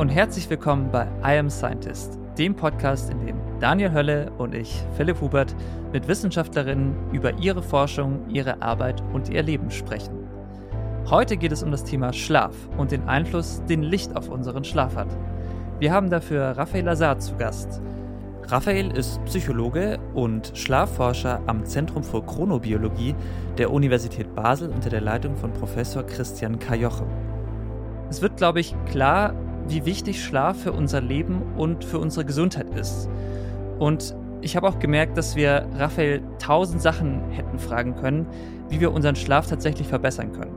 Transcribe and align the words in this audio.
und 0.00 0.08
herzlich 0.08 0.48
willkommen 0.48 0.90
bei 0.90 1.06
I 1.22 1.38
Am 1.38 1.50
Scientist, 1.50 2.18
dem 2.38 2.56
Podcast, 2.56 3.10
in 3.10 3.26
dem 3.26 3.36
Daniel 3.60 3.92
Hölle 3.92 4.32
und 4.38 4.54
ich, 4.54 4.82
Philipp 4.96 5.20
Hubert, 5.20 5.54
mit 5.92 6.08
Wissenschaftlerinnen 6.08 6.94
über 7.12 7.38
ihre 7.38 7.62
Forschung, 7.62 8.26
ihre 8.30 8.62
Arbeit 8.62 9.02
und 9.12 9.28
ihr 9.28 9.42
Leben 9.42 9.70
sprechen. 9.70 10.26
Heute 11.10 11.36
geht 11.36 11.52
es 11.52 11.62
um 11.62 11.70
das 11.70 11.84
Thema 11.84 12.14
Schlaf 12.14 12.54
und 12.78 12.92
den 12.92 13.10
Einfluss, 13.10 13.62
den 13.68 13.82
Licht 13.82 14.16
auf 14.16 14.30
unseren 14.30 14.64
Schlaf 14.64 14.96
hat. 14.96 15.14
Wir 15.80 15.92
haben 15.92 16.08
dafür 16.08 16.56
Raphael 16.56 16.86
Lazar 16.86 17.18
zu 17.18 17.36
Gast. 17.36 17.82
Raphael 18.46 18.96
ist 18.96 19.22
Psychologe 19.26 19.98
und 20.14 20.52
Schlafforscher 20.54 21.42
am 21.46 21.66
Zentrum 21.66 22.04
für 22.04 22.22
Chronobiologie 22.22 23.14
der 23.58 23.70
Universität 23.70 24.34
Basel 24.34 24.70
unter 24.70 24.88
der 24.88 25.02
Leitung 25.02 25.36
von 25.36 25.52
Professor 25.52 26.02
Christian 26.04 26.58
Kajoche. 26.58 27.04
Es 28.08 28.22
wird, 28.22 28.38
glaube 28.38 28.60
ich, 28.60 28.74
klar, 28.86 29.34
wie 29.70 29.84
wichtig 29.84 30.22
Schlaf 30.22 30.58
für 30.58 30.72
unser 30.72 31.00
Leben 31.00 31.42
und 31.56 31.84
für 31.84 31.98
unsere 31.98 32.24
Gesundheit 32.24 32.68
ist. 32.76 33.08
Und 33.78 34.14
ich 34.42 34.56
habe 34.56 34.68
auch 34.68 34.78
gemerkt, 34.78 35.16
dass 35.16 35.36
wir 35.36 35.66
Raphael 35.76 36.22
tausend 36.38 36.82
Sachen 36.82 37.22
hätten 37.30 37.58
fragen 37.58 37.94
können, 37.94 38.26
wie 38.68 38.80
wir 38.80 38.92
unseren 38.92 39.16
Schlaf 39.16 39.46
tatsächlich 39.46 39.86
verbessern 39.86 40.32
können. 40.32 40.54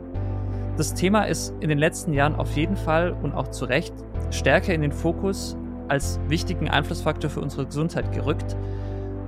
Das 0.78 0.94
Thema 0.94 1.24
ist 1.24 1.54
in 1.60 1.70
den 1.70 1.78
letzten 1.78 2.14
Jahren 2.14 2.36
auf 2.36 2.56
jeden 2.56 2.76
Fall 2.76 3.16
und 3.22 3.34
auch 3.34 3.50
zu 3.50 3.66
Recht 3.66 3.94
stärker 4.32 4.74
in 4.74 4.82
den 4.82 4.92
Fokus 4.92 5.56
als 5.88 6.20
wichtigen 6.28 6.70
Einflussfaktor 6.70 7.30
für 7.30 7.42
unsere 7.42 7.66
Gesundheit 7.66 8.12
gerückt. 8.12 8.56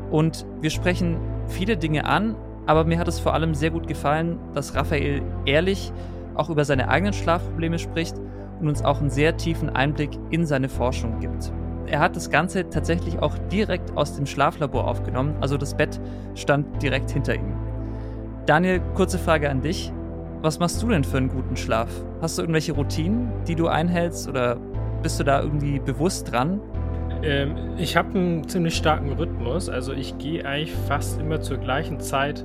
Und 0.09 0.45
wir 0.61 0.71
sprechen 0.71 1.17
viele 1.47 1.77
Dinge 1.77 2.05
an, 2.05 2.35
aber 2.65 2.85
mir 2.85 2.97
hat 2.97 3.07
es 3.07 3.19
vor 3.19 3.33
allem 3.33 3.53
sehr 3.53 3.69
gut 3.69 3.87
gefallen, 3.87 4.39
dass 4.53 4.73
Raphael 4.73 5.21
ehrlich 5.45 5.91
auch 6.33 6.49
über 6.49 6.65
seine 6.65 6.89
eigenen 6.89 7.13
Schlafprobleme 7.13 7.77
spricht 7.77 8.15
und 8.59 8.67
uns 8.67 8.83
auch 8.83 8.99
einen 8.99 9.09
sehr 9.09 9.37
tiefen 9.37 9.69
Einblick 9.69 10.11
in 10.29 10.45
seine 10.45 10.69
Forschung 10.69 11.19
gibt. 11.19 11.51
Er 11.87 11.99
hat 11.99 12.15
das 12.15 12.29
Ganze 12.29 12.69
tatsächlich 12.69 13.19
auch 13.19 13.37
direkt 13.51 13.95
aus 13.95 14.15
dem 14.15 14.25
Schlaflabor 14.25 14.87
aufgenommen, 14.87 15.35
also 15.41 15.57
das 15.57 15.75
Bett 15.75 15.99
stand 16.33 16.81
direkt 16.81 17.11
hinter 17.11 17.35
ihm. 17.35 17.53
Daniel, 18.45 18.81
kurze 18.95 19.19
Frage 19.19 19.49
an 19.49 19.61
dich. 19.61 19.91
Was 20.41 20.59
machst 20.59 20.81
du 20.81 20.89
denn 20.89 21.03
für 21.03 21.17
einen 21.17 21.29
guten 21.29 21.57
Schlaf? 21.57 21.89
Hast 22.21 22.37
du 22.37 22.43
irgendwelche 22.43 22.73
Routinen, 22.73 23.31
die 23.47 23.55
du 23.55 23.67
einhältst 23.67 24.27
oder 24.27 24.57
bist 25.01 25.19
du 25.19 25.23
da 25.23 25.41
irgendwie 25.41 25.79
bewusst 25.79 26.31
dran? 26.31 26.59
Ähm, 27.23 27.55
ich 27.77 27.95
habe 27.97 28.17
einen 28.17 28.47
ziemlich 28.47 28.75
starken 28.75 29.13
Rhythmus. 29.13 29.69
Also 29.69 29.93
ich 29.93 30.17
gehe 30.17 30.45
eigentlich 30.45 30.73
fast 30.87 31.19
immer 31.19 31.41
zur 31.41 31.57
gleichen 31.57 31.99
Zeit 31.99 32.43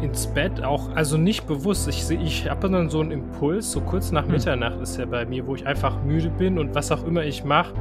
ins 0.00 0.26
Bett, 0.26 0.62
auch, 0.62 0.94
also 0.94 1.16
nicht 1.16 1.46
bewusst. 1.46 1.88
Ich, 1.88 2.10
ich 2.10 2.50
habe 2.50 2.68
dann 2.68 2.90
so 2.90 3.00
einen 3.00 3.10
Impuls, 3.10 3.72
so 3.72 3.80
kurz 3.80 4.12
nach 4.12 4.24
hm. 4.24 4.32
Mitternacht 4.32 4.80
ist 4.80 4.98
ja 4.98 5.06
bei 5.06 5.24
mir, 5.24 5.46
wo 5.46 5.54
ich 5.54 5.66
einfach 5.66 6.02
müde 6.02 6.30
bin 6.30 6.58
und 6.58 6.74
was 6.74 6.92
auch 6.92 7.04
immer 7.06 7.24
ich 7.24 7.44
mache, 7.44 7.72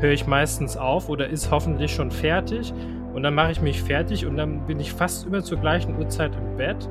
höre 0.00 0.12
ich 0.12 0.26
meistens 0.26 0.76
auf 0.76 1.08
oder 1.08 1.28
ist 1.28 1.50
hoffentlich 1.50 1.92
schon 1.92 2.10
fertig. 2.10 2.72
Und 3.14 3.22
dann 3.22 3.34
mache 3.34 3.52
ich 3.52 3.62
mich 3.62 3.80
fertig 3.80 4.26
und 4.26 4.36
dann 4.36 4.66
bin 4.66 4.80
ich 4.80 4.92
fast 4.92 5.26
immer 5.26 5.42
zur 5.42 5.58
gleichen 5.58 5.96
Uhrzeit 5.96 6.32
im 6.36 6.56
Bett. 6.56 6.88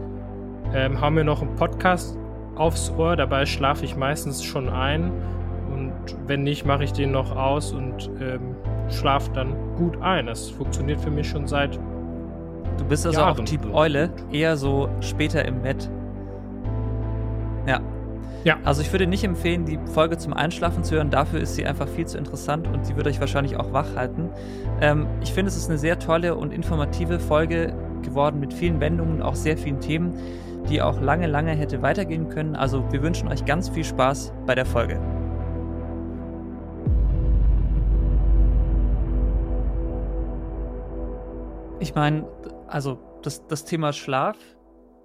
Ähm, 0.74 1.00
hau 1.02 1.12
mir 1.12 1.24
noch 1.24 1.42
einen 1.42 1.56
Podcast 1.56 2.18
aufs 2.56 2.92
Ohr, 2.98 3.16
dabei 3.16 3.46
schlafe 3.46 3.84
ich 3.84 3.96
meistens 3.98 4.44
schon 4.44 4.70
ein. 4.70 5.12
Und 5.72 5.94
wenn 6.26 6.44
nicht, 6.44 6.66
mache 6.66 6.86
ich 6.86 6.94
den 6.94 7.12
noch 7.12 7.36
aus 7.36 7.74
und 7.74 8.10
ähm, 8.22 8.56
schlafe 8.98 9.32
dann 9.34 9.56
gut 9.76 10.02
ein. 10.02 10.28
Das 10.28 10.50
funktioniert 10.50 11.00
für 11.02 11.12
mich 11.12 11.28
schon 11.28 11.48
seit 11.48 11.80
Du 12.78 12.86
bist 12.86 13.06
also 13.06 13.20
Jahren. 13.20 13.40
auch 13.40 13.46
Typ 13.46 13.74
Eule, 13.74 14.10
eher 14.32 14.58
so 14.58 14.90
später 15.02 15.46
im 15.46 15.62
Bett. 15.62 15.90
Ja. 17.68 17.80
Ja. 18.44 18.58
Also 18.66 18.82
ich 18.82 18.92
würde 18.92 19.08
nicht 19.08 19.24
empfehlen, 19.24 19.66
die 19.66 19.80
Folge 19.94 20.18
zum 20.18 20.34
Einschlafen 20.34 20.84
zu 20.84 20.96
hören. 20.96 21.10
Dafür 21.10 21.40
ist 21.40 21.56
sie 21.56 21.66
einfach 21.66 21.88
viel 21.88 22.06
zu 22.06 22.18
interessant 22.18 22.68
und 22.68 22.86
sie 22.86 22.96
würde 22.96 23.10
euch 23.10 23.20
wahrscheinlich 23.20 23.56
auch 23.56 23.72
wach 23.72 23.96
halten. 23.96 24.30
Ähm, 24.82 25.08
ich 25.22 25.32
finde, 25.32 25.50
es 25.50 25.56
ist 25.56 25.70
eine 25.70 25.78
sehr 25.78 25.98
tolle 26.00 26.36
und 26.36 26.52
informative 26.52 27.20
Folge 27.20 27.74
geworden 28.02 28.40
mit 28.40 28.54
vielen 28.54 28.82
Wendungen, 28.82 29.22
auch 29.22 29.36
sehr 29.36 29.58
vielen 29.58 29.80
Themen, 29.80 30.14
die 30.70 30.82
auch 30.82 31.00
lange, 31.00 31.28
lange 31.28 31.52
hätte 31.52 31.82
weitergehen 31.82 32.28
können. 32.28 32.56
Also 32.56 32.84
wir 32.92 33.02
wünschen 33.02 33.30
euch 33.30 33.46
ganz 33.46 33.70
viel 33.70 33.86
Spaß 33.86 34.34
bei 34.46 34.56
der 34.56 34.66
Folge. 34.66 35.00
Ich 41.80 41.96
meine, 41.96 42.28
also 42.68 43.20
das, 43.24 43.46
das 43.48 43.66
Thema 43.66 43.94
Schlaf, 43.94 44.38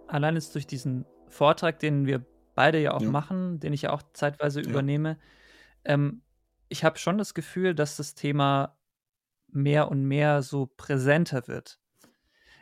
allein 0.07 0.37
ist 0.37 0.55
durch 0.55 0.67
diesen 0.67 1.07
Vortrag, 1.29 1.79
den 1.79 2.07
wir 2.07 2.25
beide 2.55 2.81
ja 2.81 2.93
auch 2.93 3.03
ja. 3.03 3.11
machen, 3.11 3.61
den 3.61 3.73
ich 3.73 3.83
ja 3.83 3.93
auch 3.93 4.03
zeitweise 4.13 4.63
ja. 4.63 4.69
übernehme, 4.69 5.19
ähm, 5.85 6.23
ich 6.69 6.85
habe 6.85 6.99
schon 6.99 7.19
das 7.19 7.35
Gefühl, 7.35 7.75
dass 7.75 7.97
das 7.97 8.15
Thema 8.15 8.77
mehr 9.49 9.91
und 9.91 10.05
mehr 10.05 10.43
so 10.43 10.67
präsenter 10.67 11.49
wird. 11.49 11.79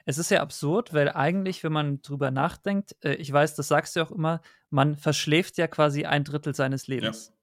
Es 0.05 0.19
ist 0.19 0.31
ja 0.31 0.41
absurd, 0.41 0.95
weil 0.95 1.11
eigentlich, 1.11 1.65
wenn 1.65 1.73
man 1.73 2.01
drüber 2.01 2.31
nachdenkt, 2.31 2.97
äh, 3.05 3.15
ich 3.15 3.33
weiß, 3.33 3.57
das 3.57 3.69
sagst 3.69 3.97
du 3.97 4.03
auch 4.03 4.13
immer, 4.13 4.41
man 4.71 4.95
verschläft 4.95 5.59
ja 5.59 5.67
quasi 5.67 6.05
ein 6.05 6.23
Drittel 6.23 6.55
seines 6.55 6.87
Lebens. 6.87 7.29
Ja. 7.29 7.35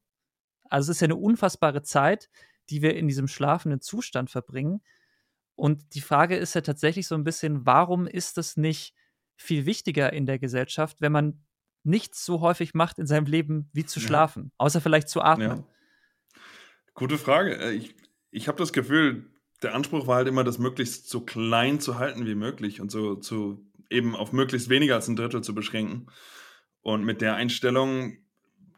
Also 0.69 0.91
es 0.91 0.97
ist 0.97 1.01
ja 1.01 1.07
eine 1.07 1.18
unfassbare 1.18 1.81
Zeit, 1.81 2.30
die 2.69 2.81
wir 2.81 2.95
in 2.95 3.07
diesem 3.07 3.28
schlafenden 3.28 3.81
Zustand 3.81 4.30
verbringen. 4.30 4.81
Und 5.56 5.96
die 5.96 6.02
Frage 6.02 6.36
ist 6.36 6.56
ja 6.56 6.62
tatsächlich 6.62 7.08
so 7.08 7.16
ein 7.16 7.24
bisschen, 7.24 7.66
warum 7.66 8.08
ist 8.08 8.38
das 8.38 8.58
nicht 8.58 8.94
viel 9.36 9.66
wichtiger 9.66 10.12
in 10.14 10.25
der 10.25 10.40
Gesellschaft, 10.40 10.97
wenn 11.00 11.12
man 11.12 11.44
nichts 11.84 12.25
so 12.25 12.41
häufig 12.41 12.74
macht 12.74 12.97
in 12.97 13.08
seinem 13.08 13.25
Leben 13.25 13.69
wie 13.74 13.86
zu 13.86 14.00
schlafen, 14.00 14.46
ja. 14.46 14.52
außer 14.58 14.81
vielleicht 14.81 15.09
zu 15.09 15.22
atmen? 15.22 15.50
Ja. 15.50 15.63
Gute 16.94 17.18
Frage. 17.18 17.58
Äh, 17.58 17.74
ich, 17.74 17.96
ich 18.31 18.47
habe 18.47 18.58
das 18.58 18.74
Gefühl, 18.74 19.30
der 19.62 19.75
Anspruch 19.75 20.08
war 20.08 20.18
halt 20.18 20.28
immer, 20.28 20.44
das 20.44 20.59
möglichst 20.59 21.09
so 21.09 21.22
klein 21.22 21.80
zu 21.80 21.97
halten 21.97 22.25
wie 22.25 22.36
möglich 22.36 22.81
und 22.81 22.92
so 22.92 23.16
zu 23.16 23.66
eben 23.90 24.16
auf 24.16 24.34
möglichst 24.34 24.69
weniger 24.69 24.96
als 24.96 25.08
ein 25.08 25.16
Drittel 25.16 25.42
zu 25.42 25.53
beschränken. 25.53 26.08
Und 26.81 27.03
mit 27.06 27.22
der 27.22 27.36
Einstellung 27.36 28.18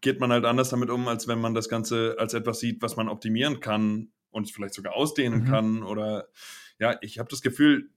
geht 0.01 0.19
man 0.19 0.31
halt 0.31 0.45
anders 0.45 0.69
damit 0.69 0.89
um, 0.89 1.07
als 1.07 1.27
wenn 1.27 1.39
man 1.39 1.53
das 1.53 1.69
Ganze 1.69 2.15
als 2.19 2.33
etwas 2.33 2.59
sieht, 2.59 2.81
was 2.81 2.95
man 2.95 3.09
optimieren 3.09 3.59
kann 3.59 4.11
und 4.29 4.51
vielleicht 4.51 4.75
sogar 4.75 4.93
ausdehnen 4.93 5.41
mhm. 5.41 5.45
kann 5.45 5.83
oder 5.83 6.27
ja, 6.79 6.97
ich 7.01 7.19
habe 7.19 7.29
das 7.29 7.41
Gefühl, 7.41 7.89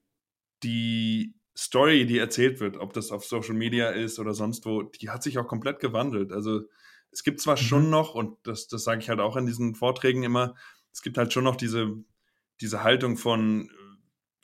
die 0.63 1.35
Story, 1.57 2.07
die 2.07 2.19
erzählt 2.19 2.61
wird, 2.61 2.77
ob 2.77 2.93
das 2.93 3.11
auf 3.11 3.25
Social 3.25 3.55
Media 3.55 3.89
ist 3.89 4.19
oder 4.19 4.33
sonst 4.33 4.65
wo, 4.65 4.83
die 4.83 5.11
hat 5.11 5.23
sich 5.23 5.39
auch 5.39 5.47
komplett 5.47 5.81
gewandelt. 5.81 6.33
Also 6.33 6.63
es 7.11 7.25
gibt 7.25 7.41
zwar 7.41 7.57
mhm. 7.57 7.63
schon 7.63 7.91
noch, 7.91 8.15
und 8.15 8.37
das, 8.45 8.69
das 8.69 8.85
sage 8.85 9.01
ich 9.01 9.09
halt 9.09 9.21
auch 9.21 9.37
in 9.37 9.47
diesen 9.47 9.75
Vorträgen 9.75 10.23
immer, 10.23 10.55
es 10.93 11.03
gibt 11.03 11.19
halt 11.19 11.33
schon 11.33 11.45
noch 11.45 11.57
diese, 11.57 11.97
diese 12.61 12.83
Haltung 12.83 13.17
von, 13.17 13.71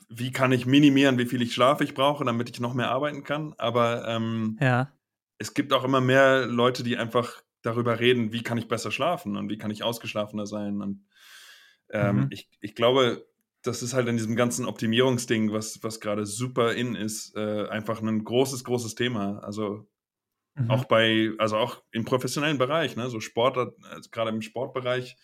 wie 0.08 0.32
kann 0.32 0.52
ich 0.52 0.66
minimieren, 0.66 1.18
wie 1.18 1.26
viel 1.26 1.42
ich 1.42 1.54
Schlaf 1.54 1.80
ich 1.80 1.94
brauche, 1.94 2.24
damit 2.24 2.50
ich 2.50 2.60
noch 2.60 2.74
mehr 2.74 2.90
arbeiten 2.90 3.22
kann. 3.24 3.54
Aber 3.58 4.06
ähm, 4.08 4.58
ja. 4.60 4.92
es 5.38 5.54
gibt 5.54 5.72
auch 5.72 5.84
immer 5.84 6.00
mehr 6.00 6.46
Leute, 6.46 6.82
die 6.82 6.96
einfach 6.96 7.42
darüber 7.62 8.00
reden, 8.00 8.32
wie 8.32 8.42
kann 8.42 8.58
ich 8.58 8.68
besser 8.68 8.90
schlafen 8.90 9.36
und 9.36 9.48
wie 9.48 9.58
kann 9.58 9.70
ich 9.70 9.82
ausgeschlafener 9.82 10.46
sein. 10.46 10.82
Und 10.82 11.06
ähm, 11.90 12.16
mhm. 12.16 12.26
ich, 12.30 12.48
ich 12.60 12.74
glaube, 12.74 13.26
das 13.64 13.82
ist 13.82 13.94
halt 13.94 14.06
in 14.08 14.16
diesem 14.16 14.36
ganzen 14.36 14.66
Optimierungsding, 14.66 15.50
was, 15.50 15.82
was 15.82 15.98
gerade 15.98 16.26
super 16.26 16.74
in 16.74 16.94
ist, 16.94 17.34
äh, 17.34 17.66
einfach 17.68 18.02
ein 18.02 18.22
großes, 18.22 18.62
großes 18.62 18.94
Thema. 18.94 19.38
Also 19.38 19.88
mhm. 20.54 20.70
auch 20.70 20.84
bei, 20.84 21.32
also 21.38 21.56
auch 21.56 21.82
im 21.90 22.04
professionellen 22.04 22.58
Bereich, 22.58 22.94
ne, 22.94 23.08
so 23.08 23.20
Sport, 23.20 23.56
also 23.56 24.10
gerade 24.10 24.30
im 24.30 24.42
Sportbereich, 24.42 25.16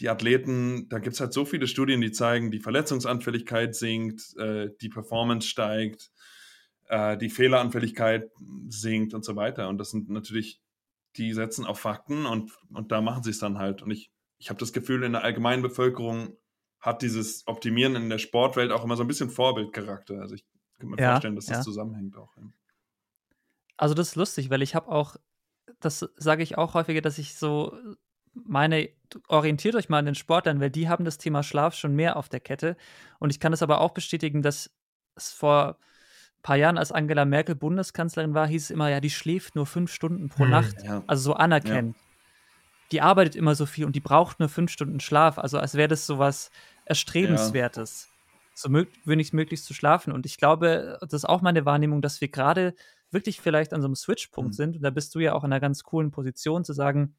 die 0.00 0.08
Athleten, 0.08 0.88
da 0.88 0.98
gibt 0.98 1.14
es 1.14 1.20
halt 1.20 1.34
so 1.34 1.44
viele 1.44 1.66
Studien, 1.66 2.00
die 2.00 2.12
zeigen, 2.12 2.50
die 2.50 2.60
Verletzungsanfälligkeit 2.60 3.74
sinkt, 3.74 4.36
äh, 4.38 4.70
die 4.80 4.88
Performance 4.88 5.46
steigt, 5.46 6.10
äh, 6.88 7.18
die 7.18 7.30
Fehleranfälligkeit 7.30 8.30
sinkt 8.68 9.12
und 9.12 9.24
so 9.24 9.36
weiter. 9.36 9.68
Und 9.68 9.78
das 9.78 9.90
sind 9.90 10.08
natürlich, 10.08 10.62
die 11.16 11.34
setzen 11.34 11.66
auf 11.66 11.80
Fakten 11.80 12.24
und, 12.24 12.52
und 12.70 12.90
da 12.90 13.02
machen 13.02 13.22
sie 13.22 13.30
es 13.30 13.38
dann 13.38 13.58
halt. 13.58 13.82
Und 13.82 13.90
ich, 13.90 14.10
ich 14.38 14.48
habe 14.48 14.60
das 14.60 14.72
Gefühl, 14.72 15.02
in 15.02 15.12
der 15.12 15.24
allgemeinen 15.24 15.62
Bevölkerung 15.62 16.36
hat 16.86 17.02
dieses 17.02 17.46
Optimieren 17.48 17.96
in 17.96 18.08
der 18.08 18.18
Sportwelt 18.18 18.70
auch 18.70 18.84
immer 18.84 18.96
so 18.96 19.02
ein 19.02 19.08
bisschen 19.08 19.28
Vorbildcharakter. 19.28 20.20
Also 20.20 20.36
ich 20.36 20.44
kann 20.78 20.88
mir 20.88 20.98
ja, 20.98 21.10
vorstellen, 21.10 21.34
dass 21.34 21.46
das 21.46 21.58
ja. 21.58 21.62
zusammenhängt 21.62 22.16
auch. 22.16 22.32
Also 23.76 23.94
das 23.94 24.08
ist 24.08 24.16
lustig, 24.16 24.50
weil 24.50 24.62
ich 24.62 24.76
habe 24.76 24.88
auch, 24.88 25.16
das 25.80 26.08
sage 26.16 26.44
ich 26.44 26.56
auch 26.56 26.74
häufiger, 26.74 27.00
dass 27.00 27.18
ich 27.18 27.34
so 27.34 27.76
meine, 28.32 28.88
orientiert 29.26 29.74
euch 29.74 29.88
mal 29.88 29.98
an 29.98 30.06
den 30.06 30.14
Sportlern, 30.14 30.60
weil 30.60 30.70
die 30.70 30.88
haben 30.88 31.04
das 31.04 31.18
Thema 31.18 31.42
Schlaf 31.42 31.74
schon 31.74 31.94
mehr 31.96 32.16
auf 32.16 32.28
der 32.28 32.40
Kette. 32.40 32.76
Und 33.18 33.30
ich 33.30 33.40
kann 33.40 33.52
es 33.52 33.62
aber 33.62 33.80
auch 33.80 33.90
bestätigen, 33.90 34.42
dass 34.42 34.70
es 35.16 35.32
vor 35.32 35.78
ein 36.38 36.42
paar 36.42 36.56
Jahren, 36.56 36.78
als 36.78 36.92
Angela 36.92 37.24
Merkel 37.24 37.56
Bundeskanzlerin 37.56 38.34
war, 38.34 38.46
hieß 38.46 38.64
es 38.64 38.70
immer, 38.70 38.90
ja, 38.90 39.00
die 39.00 39.10
schläft 39.10 39.56
nur 39.56 39.66
fünf 39.66 39.92
Stunden 39.92 40.28
pro 40.28 40.44
hm, 40.44 40.50
Nacht. 40.50 40.82
Ja. 40.84 41.02
Also 41.08 41.32
so 41.32 41.34
anerkennen. 41.34 41.96
Ja. 41.96 42.02
Die 42.92 43.00
arbeitet 43.00 43.34
immer 43.34 43.56
so 43.56 43.66
viel 43.66 43.86
und 43.86 43.96
die 43.96 44.00
braucht 44.00 44.38
nur 44.38 44.48
fünf 44.48 44.70
Stunden 44.70 45.00
Schlaf. 45.00 45.38
Also 45.38 45.58
als 45.58 45.74
wäre 45.74 45.88
das 45.88 46.06
sowas 46.06 46.52
Erstrebenswertes, 46.86 48.08
ja. 48.08 48.38
so 48.54 48.72
wenig 49.04 49.32
möglichst 49.32 49.66
zu 49.66 49.74
schlafen. 49.74 50.12
Und 50.12 50.24
ich 50.26 50.38
glaube, 50.38 50.98
das 51.02 51.12
ist 51.12 51.24
auch 51.24 51.42
meine 51.42 51.64
Wahrnehmung, 51.66 52.00
dass 52.00 52.20
wir 52.20 52.28
gerade 52.28 52.74
wirklich 53.10 53.40
vielleicht 53.40 53.72
an 53.72 53.82
so 53.82 53.88
einem 53.88 53.94
Switch-Punkt 53.94 54.52
mhm. 54.52 54.56
sind. 54.56 54.76
Und 54.76 54.82
da 54.82 54.90
bist 54.90 55.14
du 55.14 55.20
ja 55.20 55.34
auch 55.34 55.44
in 55.44 55.52
einer 55.52 55.60
ganz 55.60 55.82
coolen 55.82 56.10
Position 56.10 56.64
zu 56.64 56.72
sagen, 56.72 57.16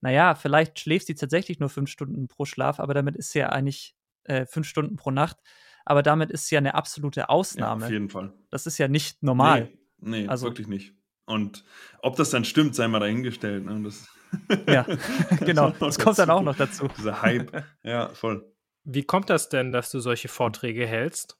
naja, 0.00 0.34
vielleicht 0.34 0.80
schläft 0.80 1.06
sie 1.06 1.14
tatsächlich 1.14 1.60
nur 1.60 1.68
fünf 1.68 1.88
Stunden 1.88 2.26
pro 2.26 2.44
Schlaf, 2.44 2.80
aber 2.80 2.92
damit 2.92 3.16
ist 3.16 3.30
sie 3.30 3.38
ja 3.38 3.50
eigentlich 3.50 3.94
äh, 4.24 4.46
fünf 4.46 4.66
Stunden 4.66 4.96
pro 4.96 5.10
Nacht. 5.10 5.38
Aber 5.84 6.02
damit 6.02 6.30
ist 6.30 6.46
sie 6.46 6.56
ja 6.56 6.58
eine 6.58 6.74
absolute 6.74 7.28
Ausnahme. 7.28 7.82
Ja, 7.82 7.86
auf 7.86 7.92
jeden 7.92 8.08
Fall. 8.08 8.32
Das 8.50 8.66
ist 8.66 8.78
ja 8.78 8.88
nicht 8.88 9.22
normal. 9.22 9.70
Nee, 9.98 10.22
nee 10.22 10.28
also, 10.28 10.46
wirklich 10.46 10.68
nicht. 10.68 10.94
Und 11.24 11.64
ob 12.00 12.16
das 12.16 12.30
dann 12.30 12.44
stimmt, 12.44 12.74
sei 12.74 12.88
mal 12.88 13.00
dahingestellt. 13.00 13.64
Ne? 13.64 13.82
Das 13.82 14.08
ja, 14.66 14.86
genau. 15.40 15.70
Das 15.70 15.98
kommt 15.98 16.18
dann 16.18 16.30
auch 16.30 16.42
noch 16.42 16.56
dazu. 16.56 16.88
Dieser 16.96 17.22
Hype. 17.22 17.64
Ja, 17.82 18.08
voll. 18.10 18.51
Wie 18.84 19.04
kommt 19.04 19.30
das 19.30 19.48
denn, 19.48 19.72
dass 19.72 19.90
du 19.90 20.00
solche 20.00 20.28
Vorträge 20.28 20.86
hältst? 20.86 21.36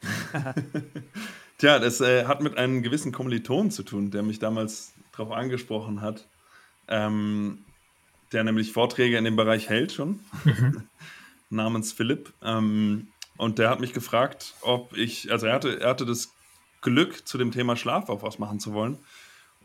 Tja, 1.58 1.78
das 1.78 2.00
äh, 2.00 2.26
hat 2.26 2.40
mit 2.40 2.58
einem 2.58 2.82
gewissen 2.82 3.12
Kommiliton 3.12 3.70
zu 3.70 3.82
tun, 3.82 4.10
der 4.10 4.22
mich 4.22 4.38
damals 4.38 4.92
darauf 5.12 5.32
angesprochen 5.32 6.00
hat. 6.00 6.28
Ähm, 6.88 7.64
der 8.32 8.44
nämlich 8.44 8.72
Vorträge 8.72 9.16
in 9.16 9.24
dem 9.24 9.36
Bereich 9.36 9.68
hält 9.68 9.92
schon, 9.92 10.20
mhm. 10.44 10.88
namens 11.50 11.92
Philipp. 11.92 12.32
Ähm, 12.42 13.08
und 13.36 13.58
der 13.58 13.70
hat 13.70 13.80
mich 13.80 13.92
gefragt, 13.92 14.54
ob 14.62 14.96
ich, 14.96 15.30
also 15.30 15.46
er 15.46 15.54
hatte, 15.54 15.80
er 15.80 15.90
hatte 15.90 16.06
das 16.06 16.32
Glück, 16.80 17.26
zu 17.26 17.38
dem 17.38 17.52
Thema 17.52 17.76
Schlaf 17.76 18.08
auch 18.08 18.22
was 18.22 18.38
machen 18.38 18.60
zu 18.60 18.72
wollen 18.72 18.98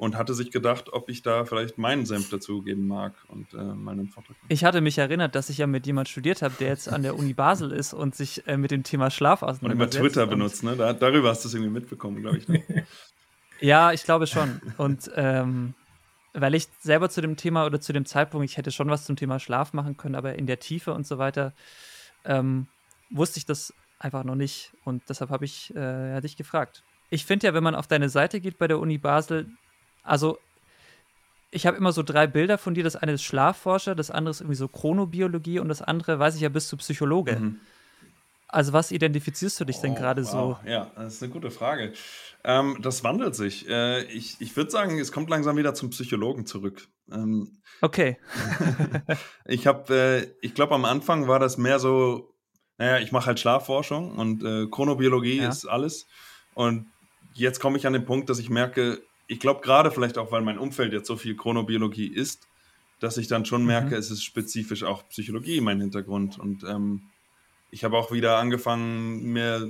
und 0.02 0.18
hatte 0.18 0.34
sich 0.34 0.50
gedacht, 0.50 0.92
ob 0.92 1.10
ich 1.10 1.22
da 1.22 1.46
vielleicht 1.46 1.78
meinen 1.78 2.08
Senf 2.08 2.32
dazu 2.32 2.64
geben 2.64 2.88
mag 2.88 3.14
und 3.28 3.54
äh, 3.54 3.58
meinen 3.58 4.08
Vortrag. 4.08 4.36
Ich 4.48 4.64
hatte 4.64 4.82
mich 4.82 4.98
erinnert, 4.98 5.36
dass 5.36 5.52
ich 5.52 5.60
ja 5.60 5.68
mit 5.68 5.86
jemand 5.86 6.10
studiert 6.10 6.42
habe, 6.42 6.56
der 6.60 6.70
jetzt 6.70 6.90
an 6.90 7.04
der 7.04 7.16
Uni 7.16 7.34
Basel 7.34 7.72
ist 7.72 7.94
und 7.94 8.16
sich 8.16 8.48
äh, 8.48 8.58
mit 8.58 8.72
dem 8.72 8.82
Thema 8.82 9.12
Schlaf 9.12 9.44
auseinandersetzt. 9.44 9.98
Und 9.98 10.00
über 10.00 10.10
Twitter 10.10 10.26
benutzt, 10.26 10.64
ne? 10.64 10.76
Da, 10.76 10.94
darüber 10.94 11.30
hast 11.30 11.44
du 11.44 11.50
es 11.50 11.54
irgendwie 11.54 11.72
mitbekommen, 11.72 12.20
glaube 12.20 12.40
ich. 12.40 12.48
Ne? 12.48 12.64
ja, 13.60 13.92
ich 13.92 14.04
glaube 14.04 14.26
schon. 14.26 14.60
Und 14.78 15.12
ähm, 15.14 15.76
weil 16.34 16.56
ich 16.56 16.68
selber 16.80 17.12
zu 17.12 17.22
dem 17.22 17.38
Thema 17.38 17.68
oder 17.68 17.80
zu 17.80 17.94
dem 17.94 18.06
Zeitpunkt, 18.06 18.50
ich 18.50 18.58
hätte 18.58 18.72
schon 18.72 18.90
was 18.90 19.06
zum 19.06 19.18
Thema 19.18 19.38
Schlaf 19.38 19.72
machen 19.72 19.98
können, 19.98 20.16
aber 20.16 20.34
in 20.34 20.48
der 20.48 20.58
Tiefe 20.58 20.96
und 20.96 21.06
so 21.06 21.20
weiter, 21.20 21.54
ähm, 22.26 22.66
wusste 23.12 23.38
ich 23.38 23.46
das 23.46 23.72
einfach 24.00 24.24
noch 24.24 24.34
nicht. 24.34 24.74
Und 24.84 25.04
deshalb 25.10 25.30
habe 25.30 25.46
ich 25.46 25.72
äh, 25.76 26.14
ja, 26.14 26.22
dich 26.22 26.38
gefragt. 26.38 26.82
Ich 27.12 27.24
finde 27.24 27.46
ja, 27.46 27.54
wenn 27.54 27.64
man 27.64 27.76
auf 27.76 27.86
deine 27.86 28.10
Seite 28.10 28.42
geht 28.42 28.58
bei 28.58 28.68
der 28.68 28.80
Uni 28.80 28.98
Basel, 28.98 29.46
also 30.04 30.38
ich 31.52 31.66
habe 31.68 31.78
immer 31.78 31.92
so 31.92 32.02
drei 32.02 32.28
Bilder 32.28 32.58
von 32.58 32.74
dir. 32.74 32.84
Das 32.84 32.96
eine 32.96 33.14
ist 33.14 33.24
Schlafforscher, 33.24 33.94
das 33.94 34.10
andere 34.10 34.32
ist 34.32 34.42
irgendwie 34.42 34.56
so 34.56 34.68
Chronobiologie 34.68 35.60
und 35.60 35.68
das 35.68 35.82
andere, 35.82 36.18
weiß 36.18 36.36
ich 36.36 36.42
ja, 36.42 36.50
bist 36.50 36.72
du 36.72 36.78
Psychologe. 36.78 37.36
Mhm. 37.36 37.60
Also 38.48 38.74
was 38.74 38.92
identifizierst 38.92 39.60
du 39.60 39.66
dich 39.66 39.78
denn 39.78 39.92
oh, 39.92 39.96
gerade 39.96 40.24
wow. 40.26 40.32
so? 40.32 40.70
Ja, 40.70 40.92
das 40.96 41.16
ist 41.16 41.24
eine 41.24 41.32
gute 41.32 41.52
Frage. 41.52 41.94
Ähm, 42.44 42.78
das 42.82 43.04
wandelt 43.04 43.36
sich. 43.36 43.68
Äh, 43.70 44.04
ich 44.06 44.38
ich 44.40 44.56
würde 44.58 44.72
sagen, 44.72 45.00
es 45.00 45.12
kommt 45.12 45.30
langsam 45.30 45.56
wieder 45.56 45.74
zum 45.74 45.90
Psychologen 45.92 46.46
zurück. 46.46 46.88
Ähm, 47.12 47.62
okay. 47.82 48.18
ich 49.46 49.68
habe, 49.68 49.94
äh, 49.94 50.28
ich 50.42 50.54
glaube, 50.54 50.76
am 50.76 50.84
Anfang 50.84 51.28
war 51.28 51.40
das 51.40 51.58
mehr 51.58 51.80
so, 51.80 52.34
naja, 52.78 53.00
ich 53.00 53.12
mache 53.14 53.28
halt 53.28 53.40
Schlafforschung 53.40 54.18
und 54.18 54.44
äh, 54.44 54.68
Chronobiologie 54.68 55.42
ja. 55.42 55.50
ist 55.50 55.66
alles. 55.66 56.08
Und 56.54 56.92
jetzt 57.34 57.60
komme 57.60 57.78
ich 57.78 57.88
an 57.88 57.94
den 57.94 58.06
Punkt, 58.06 58.30
dass 58.30 58.40
ich 58.40 58.50
merke, 58.50 59.02
ich 59.32 59.40
glaube 59.40 59.62
gerade 59.62 59.92
vielleicht 59.92 60.18
auch, 60.18 60.34
weil 60.34 60.42
mein 60.42 60.58
Umfeld 60.58 60.92
jetzt 60.92 61.08
so 61.08 61.16
viel 61.16 61.38
Chronobiologie 61.38 62.08
ist, 62.08 62.50
dass 63.00 63.16
ich 63.16 63.28
dann 63.28 63.46
schon 63.46 63.66
merke, 63.66 63.92
mhm. 63.92 63.94
es 63.94 64.12
ist 64.12 64.26
spezifisch 64.26 64.84
auch 64.84 65.08
Psychologie 65.08 65.62
mein 65.62 65.80
Hintergrund. 65.80 66.38
Und 66.38 66.66
ähm, 66.66 67.04
ich 67.70 67.86
habe 67.86 67.98
auch 67.98 68.12
wieder 68.12 68.40
angefangen, 68.40 69.32
mehr 69.32 69.70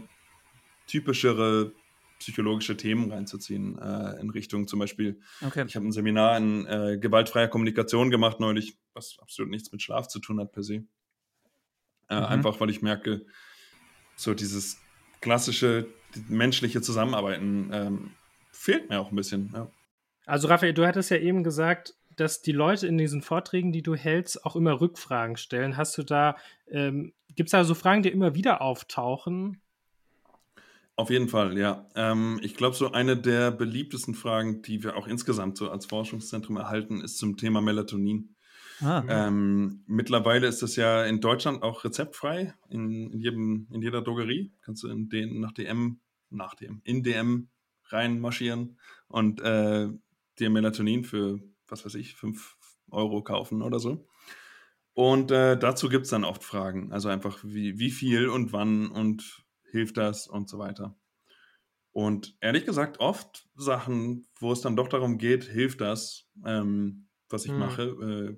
typischere 0.88 1.74
psychologische 2.18 2.76
Themen 2.76 3.12
reinzuziehen, 3.12 3.78
äh, 3.78 4.20
in 4.20 4.32
Richtung 4.32 4.68
zum 4.68 4.80
Beispiel, 4.80 5.20
okay. 5.46 5.64
ich 5.68 5.76
habe 5.76 5.86
ein 5.86 5.92
Seminar 5.92 6.38
in 6.38 6.66
äh, 6.66 6.98
gewaltfreier 7.00 7.48
Kommunikation 7.48 8.10
gemacht 8.10 8.40
neulich, 8.40 8.78
was 8.96 9.18
absolut 9.22 9.52
nichts 9.52 9.72
mit 9.72 9.84
Schlaf 9.84 10.08
zu 10.08 10.18
tun 10.18 10.40
hat 10.40 10.54
per 10.54 10.64
se. 10.64 10.86
Äh, 12.10 12.16
mhm. 12.16 12.26
Einfach 12.26 12.60
weil 12.60 12.72
ich 12.72 12.82
merke, 12.82 13.28
so 14.16 14.34
dieses 14.34 14.80
klassische 15.20 15.86
menschliche 16.28 16.82
Zusammenarbeiten 16.82 17.70
ähm, 17.72 18.12
fehlt 18.62 18.90
mir 18.90 19.00
auch 19.00 19.12
ein 19.12 19.16
bisschen. 19.16 19.50
Ja. 19.54 19.68
Also 20.26 20.48
Raphael, 20.48 20.74
du 20.74 20.86
hattest 20.86 21.10
ja 21.10 21.18
eben 21.18 21.44
gesagt, 21.44 21.96
dass 22.16 22.42
die 22.42 22.52
Leute 22.52 22.88
in 22.88 22.98
diesen 22.98 23.22
Vorträgen, 23.22 23.72
die 23.72 23.82
du 23.82 23.96
hältst, 23.96 24.46
auch 24.46 24.56
immer 24.56 24.80
Rückfragen 24.80 25.38
stellen. 25.38 25.78
Hast 25.78 25.98
du 25.98 26.04
da, 26.04 26.38
ähm, 26.70 27.14
gibt 27.36 27.48
es 27.48 27.52
da 27.52 27.64
so 27.64 27.74
Fragen, 27.74 28.04
die 28.04 28.10
immer 28.10 28.36
wieder 28.36 28.62
auftauchen? 28.62 29.62
Auf 30.96 31.10
jeden 31.10 31.30
Fall, 31.30 31.58
ja. 31.58 31.88
Ähm, 31.96 32.40
ich 32.44 32.56
glaube, 32.56 32.76
so 32.76 32.92
eine 32.92 33.18
der 33.18 33.50
beliebtesten 33.50 34.14
Fragen, 34.14 34.62
die 34.62 34.84
wir 34.84 34.96
auch 34.96 35.08
insgesamt 35.08 35.58
so 35.58 35.72
als 35.72 35.88
Forschungszentrum 35.88 36.58
erhalten, 36.58 37.02
ist 37.02 37.18
zum 37.18 37.38
Thema 37.38 37.62
Melatonin. 37.62 38.36
Ah. 38.82 39.04
Ähm, 39.08 39.84
mittlerweile 39.88 40.48
ist 40.48 40.62
das 40.62 40.76
ja 40.76 41.04
in 41.06 41.22
Deutschland 41.22 41.64
auch 41.64 41.84
rezeptfrei 41.84 42.54
in, 42.70 43.12
in, 43.12 43.20
jedem, 43.20 43.68
in 43.72 43.82
jeder 43.82 44.02
Drogerie. 44.02 44.52
Kannst 44.62 44.84
du 44.84 44.90
in 44.90 45.10
den, 45.10 45.40
nach 45.40 45.54
DM, 45.54 46.00
nach 46.30 46.56
dem, 46.56 46.82
in 46.84 47.04
DM 47.04 47.48
reinmarschieren 47.92 48.80
und 49.08 49.42
äh, 49.42 49.90
dir 50.40 50.50
Melatonin 50.50 51.04
für, 51.04 51.40
was 51.68 51.86
weiß 51.86 51.96
ich, 51.96 52.16
5 52.16 52.58
Euro 52.92 53.24
kaufen 53.24 53.62
oder 53.62 53.80
so. 53.80 54.08
Und 54.94 55.32
äh, 55.32 55.58
dazu 55.58 55.90
gibt 55.90 56.06
es 56.06 56.12
dann 56.12 56.26
oft 56.26 56.44
Fragen. 56.44 56.92
Also 56.92 57.10
einfach, 57.10 57.40
wie, 57.44 57.80
wie 57.80 57.92
viel 57.92 58.28
und 58.28 58.52
wann 58.52 58.88
und 58.90 59.46
hilft 59.70 59.98
das 59.98 60.28
und 60.28 60.50
so 60.50 60.60
weiter. 60.60 60.98
Und 61.92 62.38
ehrlich 62.42 62.66
gesagt, 62.66 63.00
oft 63.00 63.50
Sachen, 63.56 64.28
wo 64.40 64.52
es 64.52 64.62
dann 64.62 64.76
doch 64.76 64.88
darum 64.88 65.18
geht, 65.18 65.44
hilft 65.44 65.82
das, 65.82 66.30
ähm, 66.46 67.08
was 67.30 67.46
ich 67.46 67.52
hm. 67.52 67.60
mache, 67.60 67.84
äh, 67.84 68.38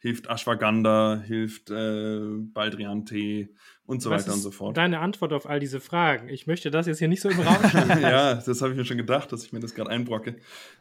hilft 0.00 0.28
Ashwagandha, 0.28 1.22
hilft 1.24 1.70
äh, 1.70 2.20
Baldrian-Tee 2.20 3.54
und 3.84 4.00
so 4.02 4.10
was 4.10 4.24
weiter 4.24 4.34
und 4.34 4.40
so 4.40 4.50
fort. 4.50 4.76
Deine 4.76 5.00
Antwort 5.00 5.32
auf 5.32 5.46
all 5.46 5.60
diese 5.60 5.78
Fragen. 5.78 6.28
Ich 6.30 6.46
möchte 6.46 6.70
das 6.70 6.86
jetzt 6.86 6.98
hier 6.98 7.08
nicht 7.08 7.20
so 7.20 7.28
im 7.28 7.38
Raum 7.38 7.68
stehen. 7.68 7.88
ja, 8.00 8.34
das 8.34 8.62
habe 8.62 8.72
ich 8.72 8.78
mir 8.78 8.84
schon 8.86 8.96
gedacht, 8.96 9.30
dass 9.30 9.44
ich 9.44 9.52
mir 9.52 9.60
das 9.60 9.74
gerade 9.74 9.90
einbrocke. 9.90 10.36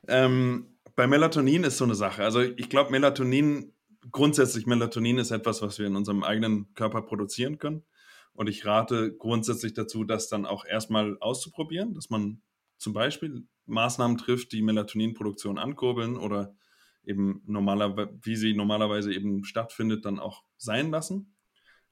Ähm, 0.07 0.77
bei 0.95 1.05
Melatonin 1.05 1.65
ist 1.65 1.77
so 1.77 1.83
eine 1.83 1.95
Sache. 1.95 2.23
Also 2.23 2.41
ich 2.41 2.69
glaube, 2.69 2.91
Melatonin, 2.91 3.73
grundsätzlich 4.09 4.65
Melatonin 4.65 5.17
ist 5.17 5.31
etwas, 5.31 5.61
was 5.61 5.79
wir 5.79 5.87
in 5.87 5.97
unserem 5.97 6.23
eigenen 6.23 6.73
Körper 6.73 7.01
produzieren 7.01 7.57
können. 7.57 7.83
Und 8.33 8.47
ich 8.47 8.65
rate 8.65 9.13
grundsätzlich 9.17 9.73
dazu, 9.73 10.05
das 10.05 10.29
dann 10.29 10.45
auch 10.45 10.63
erstmal 10.65 11.17
auszuprobieren, 11.19 11.93
dass 11.93 12.09
man 12.09 12.41
zum 12.77 12.93
Beispiel 12.93 13.45
Maßnahmen 13.65 14.17
trifft, 14.17 14.53
die 14.53 14.61
Melatoninproduktion 14.61 15.57
ankurbeln 15.57 16.15
oder 16.15 16.55
eben 17.09 17.41
normaler, 17.45 18.09
wie 18.21 18.35
sie 18.35 18.53
normalerweise 18.53 19.13
eben 19.13 19.43
stattfindet, 19.43 20.05
dann 20.05 20.19
auch 20.19 20.43
sein 20.57 20.91
lassen. 20.91 21.35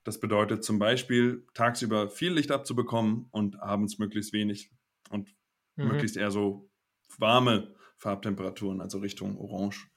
Das 0.03 0.19
bedeutet 0.19 0.63
zum 0.63 0.79
Beispiel, 0.79 1.45
tagsüber 1.53 2.09
viel 2.09 2.31
Licht 2.31 2.51
abzubekommen 2.51 3.27
und 3.31 3.59
abends 3.59 3.97
möglichst 3.97 4.31
wenig 4.31 4.71
und 5.09 5.35
mhm. 5.75 5.87
möglichst 5.89 6.15
eher 6.15 6.31
so 6.31 6.69
warme 7.17 7.75
Farbtemperaturen, 7.97 8.79
also 8.79 8.99
Richtung 8.99 9.37
Orange. 9.37 9.89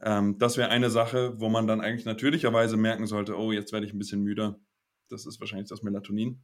Ähm, 0.00 0.38
das 0.38 0.56
wäre 0.56 0.70
eine 0.70 0.90
Sache, 0.90 1.38
wo 1.38 1.48
man 1.48 1.66
dann 1.66 1.80
eigentlich 1.80 2.06
natürlicherweise 2.06 2.76
merken 2.76 3.06
sollte, 3.06 3.36
oh, 3.36 3.52
jetzt 3.52 3.72
werde 3.72 3.86
ich 3.86 3.92
ein 3.92 3.98
bisschen 3.98 4.22
müder. 4.22 4.58
Das 5.08 5.26
ist 5.26 5.40
wahrscheinlich 5.40 5.68
das 5.68 5.82
Melatonin. 5.82 6.42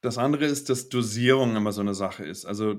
Das 0.00 0.16
andere 0.16 0.46
ist, 0.46 0.70
dass 0.70 0.88
Dosierung 0.88 1.56
immer 1.56 1.72
so 1.72 1.80
eine 1.80 1.94
Sache 1.94 2.24
ist. 2.24 2.44
Also 2.44 2.76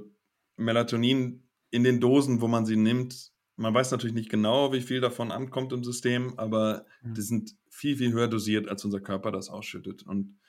Melatonin 0.55 1.49
in 1.69 1.83
den 1.83 1.99
Dosen, 1.99 2.41
wo 2.41 2.47
man 2.47 2.65
sie 2.65 2.75
nimmt, 2.75 3.32
man 3.55 3.73
weiß 3.73 3.91
natürlich 3.91 4.15
nicht 4.15 4.29
genau, 4.29 4.73
wie 4.73 4.81
viel 4.81 5.01
davon 5.01 5.31
ankommt 5.31 5.73
im 5.73 5.83
System, 5.83 6.37
aber 6.37 6.85
mhm. 7.01 7.13
die 7.13 7.21
sind 7.21 7.55
viel, 7.69 7.97
viel 7.97 8.13
höher 8.13 8.27
dosiert, 8.27 8.67
als 8.67 8.83
unser 8.83 8.99
Körper 8.99 9.31
das 9.31 9.49
ausschüttet. 9.49 10.03
Und 10.03 10.39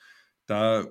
da 0.47 0.85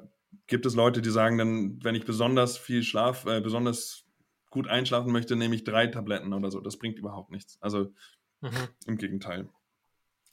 gibt 0.47 0.67
es 0.67 0.75
Leute, 0.75 1.03
die 1.03 1.11
sagen 1.11 1.39
dann, 1.39 1.83
wenn 1.83 1.95
ich 1.95 2.05
besonders 2.05 2.57
viel 2.59 2.83
Schlaf, 2.83 3.27
äh, 3.27 3.41
besonders 3.41 4.05
gut 4.51 4.69
einschlafen 4.69 5.13
möchte, 5.13 5.35
nehme 5.35 5.55
ich 5.55 5.65
drei 5.65 5.89
Tabletten 5.89 6.33
oder 6.33 6.51
so. 6.51 6.61
Das 6.61 6.79
bringt 6.79 6.99
überhaupt 6.99 7.31
nichts. 7.31 7.59
Also 7.61 7.93
mhm. 8.41 8.69
im 8.87 8.97
Gegenteil. 8.97 9.49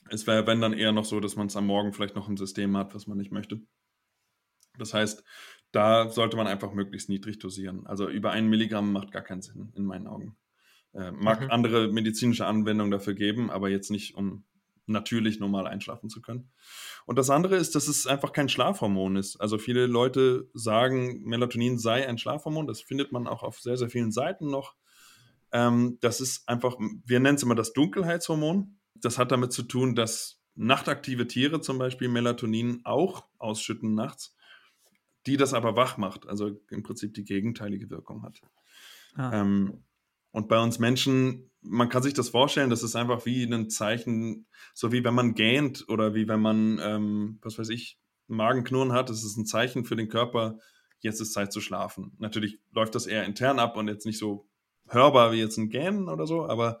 Es 0.08 0.26
wäre, 0.26 0.46
wenn 0.46 0.60
dann 0.60 0.72
eher 0.72 0.92
noch 0.92 1.04
so, 1.04 1.20
dass 1.20 1.36
man 1.36 1.48
es 1.48 1.56
am 1.56 1.66
Morgen 1.66 1.92
vielleicht 1.92 2.14
noch 2.14 2.28
ein 2.28 2.36
System 2.36 2.76
hat, 2.76 2.94
was 2.94 3.06
man 3.06 3.18
nicht 3.18 3.32
möchte. 3.32 3.60
Das 4.78 4.94
heißt, 4.94 5.24
da 5.72 6.08
sollte 6.08 6.36
man 6.36 6.46
einfach 6.46 6.72
möglichst 6.72 7.08
niedrig 7.08 7.38
dosieren. 7.38 7.86
Also 7.86 8.08
über 8.08 8.30
einen 8.30 8.48
Milligramm 8.48 8.92
macht 8.92 9.10
gar 9.10 9.22
keinen 9.22 9.42
Sinn, 9.42 9.72
in 9.74 9.84
meinen 9.84 10.06
Augen. 10.06 10.36
Äh, 10.94 11.10
mag 11.12 11.40
mhm. 11.40 11.50
andere 11.50 11.88
medizinische 11.88 12.46
Anwendungen 12.46 12.90
dafür 12.90 13.14
geben, 13.14 13.50
aber 13.50 13.70
jetzt 13.70 13.90
nicht, 13.90 14.14
um 14.14 14.44
natürlich 14.86 15.40
normal 15.40 15.66
einschlafen 15.66 16.10
zu 16.10 16.20
können. 16.20 16.50
Und 17.06 17.16
das 17.16 17.30
andere 17.30 17.56
ist, 17.56 17.74
dass 17.74 17.88
es 17.88 18.06
einfach 18.06 18.32
kein 18.32 18.48
Schlafhormon 18.48 19.16
ist. 19.16 19.36
Also 19.36 19.58
viele 19.58 19.86
Leute 19.86 20.48
sagen, 20.54 21.22
Melatonin 21.24 21.78
sei 21.78 22.06
ein 22.06 22.18
Schlafhormon. 22.18 22.66
Das 22.66 22.80
findet 22.80 23.12
man 23.12 23.26
auch 23.26 23.42
auf 23.42 23.60
sehr, 23.60 23.76
sehr 23.76 23.90
vielen 23.90 24.12
Seiten 24.12 24.50
noch. 24.50 24.74
Ähm, 25.52 25.98
das 26.00 26.20
ist 26.20 26.48
einfach, 26.48 26.76
wir 26.78 27.20
nennen 27.20 27.36
es 27.36 27.42
immer 27.42 27.54
das 27.54 27.72
Dunkelheitshormon. 27.72 28.78
Das 28.94 29.18
hat 29.18 29.32
damit 29.32 29.52
zu 29.52 29.62
tun, 29.62 29.94
dass 29.94 30.40
nachtaktive 30.54 31.26
Tiere 31.26 31.60
zum 31.60 31.78
Beispiel 31.78 32.08
Melatonin 32.08 32.82
auch 32.84 33.24
ausschütten 33.38 33.94
nachts, 33.94 34.36
die 35.26 35.36
das 35.36 35.54
aber 35.54 35.76
wach 35.76 35.96
macht, 35.96 36.26
also 36.28 36.60
im 36.70 36.82
Prinzip 36.82 37.14
die 37.14 37.24
gegenteilige 37.24 37.90
Wirkung 37.90 38.22
hat. 38.22 38.40
Ah. 39.14 39.40
Ähm, 39.40 39.84
Und 40.32 40.48
bei 40.48 40.58
uns 40.58 40.78
Menschen, 40.78 41.50
man 41.60 41.88
kann 41.88 42.02
sich 42.02 42.14
das 42.14 42.30
vorstellen, 42.30 42.70
das 42.70 42.82
ist 42.82 42.96
einfach 42.96 43.24
wie 43.26 43.44
ein 43.44 43.70
Zeichen, 43.70 44.46
so 44.74 44.90
wie 44.90 45.04
wenn 45.04 45.14
man 45.14 45.34
gähnt 45.34 45.84
oder 45.88 46.14
wie 46.14 46.26
wenn 46.26 46.40
man, 46.40 46.80
ähm, 46.82 47.38
was 47.42 47.58
weiß 47.58 47.68
ich, 47.68 47.98
Magenknurren 48.26 48.92
hat. 48.92 49.10
Das 49.10 49.22
ist 49.22 49.36
ein 49.36 49.46
Zeichen 49.46 49.84
für 49.84 49.96
den 49.96 50.08
Körper, 50.08 50.58
jetzt 51.00 51.20
ist 51.20 51.32
Zeit 51.32 51.52
zu 51.52 51.60
schlafen. 51.60 52.16
Natürlich 52.18 52.58
läuft 52.72 52.94
das 52.94 53.06
eher 53.06 53.24
intern 53.24 53.58
ab 53.58 53.76
und 53.76 53.88
jetzt 53.88 54.06
nicht 54.06 54.18
so 54.18 54.48
hörbar 54.88 55.32
wie 55.32 55.38
jetzt 55.38 55.58
ein 55.58 55.68
Gähnen 55.68 56.08
oder 56.08 56.26
so, 56.26 56.46
aber 56.46 56.80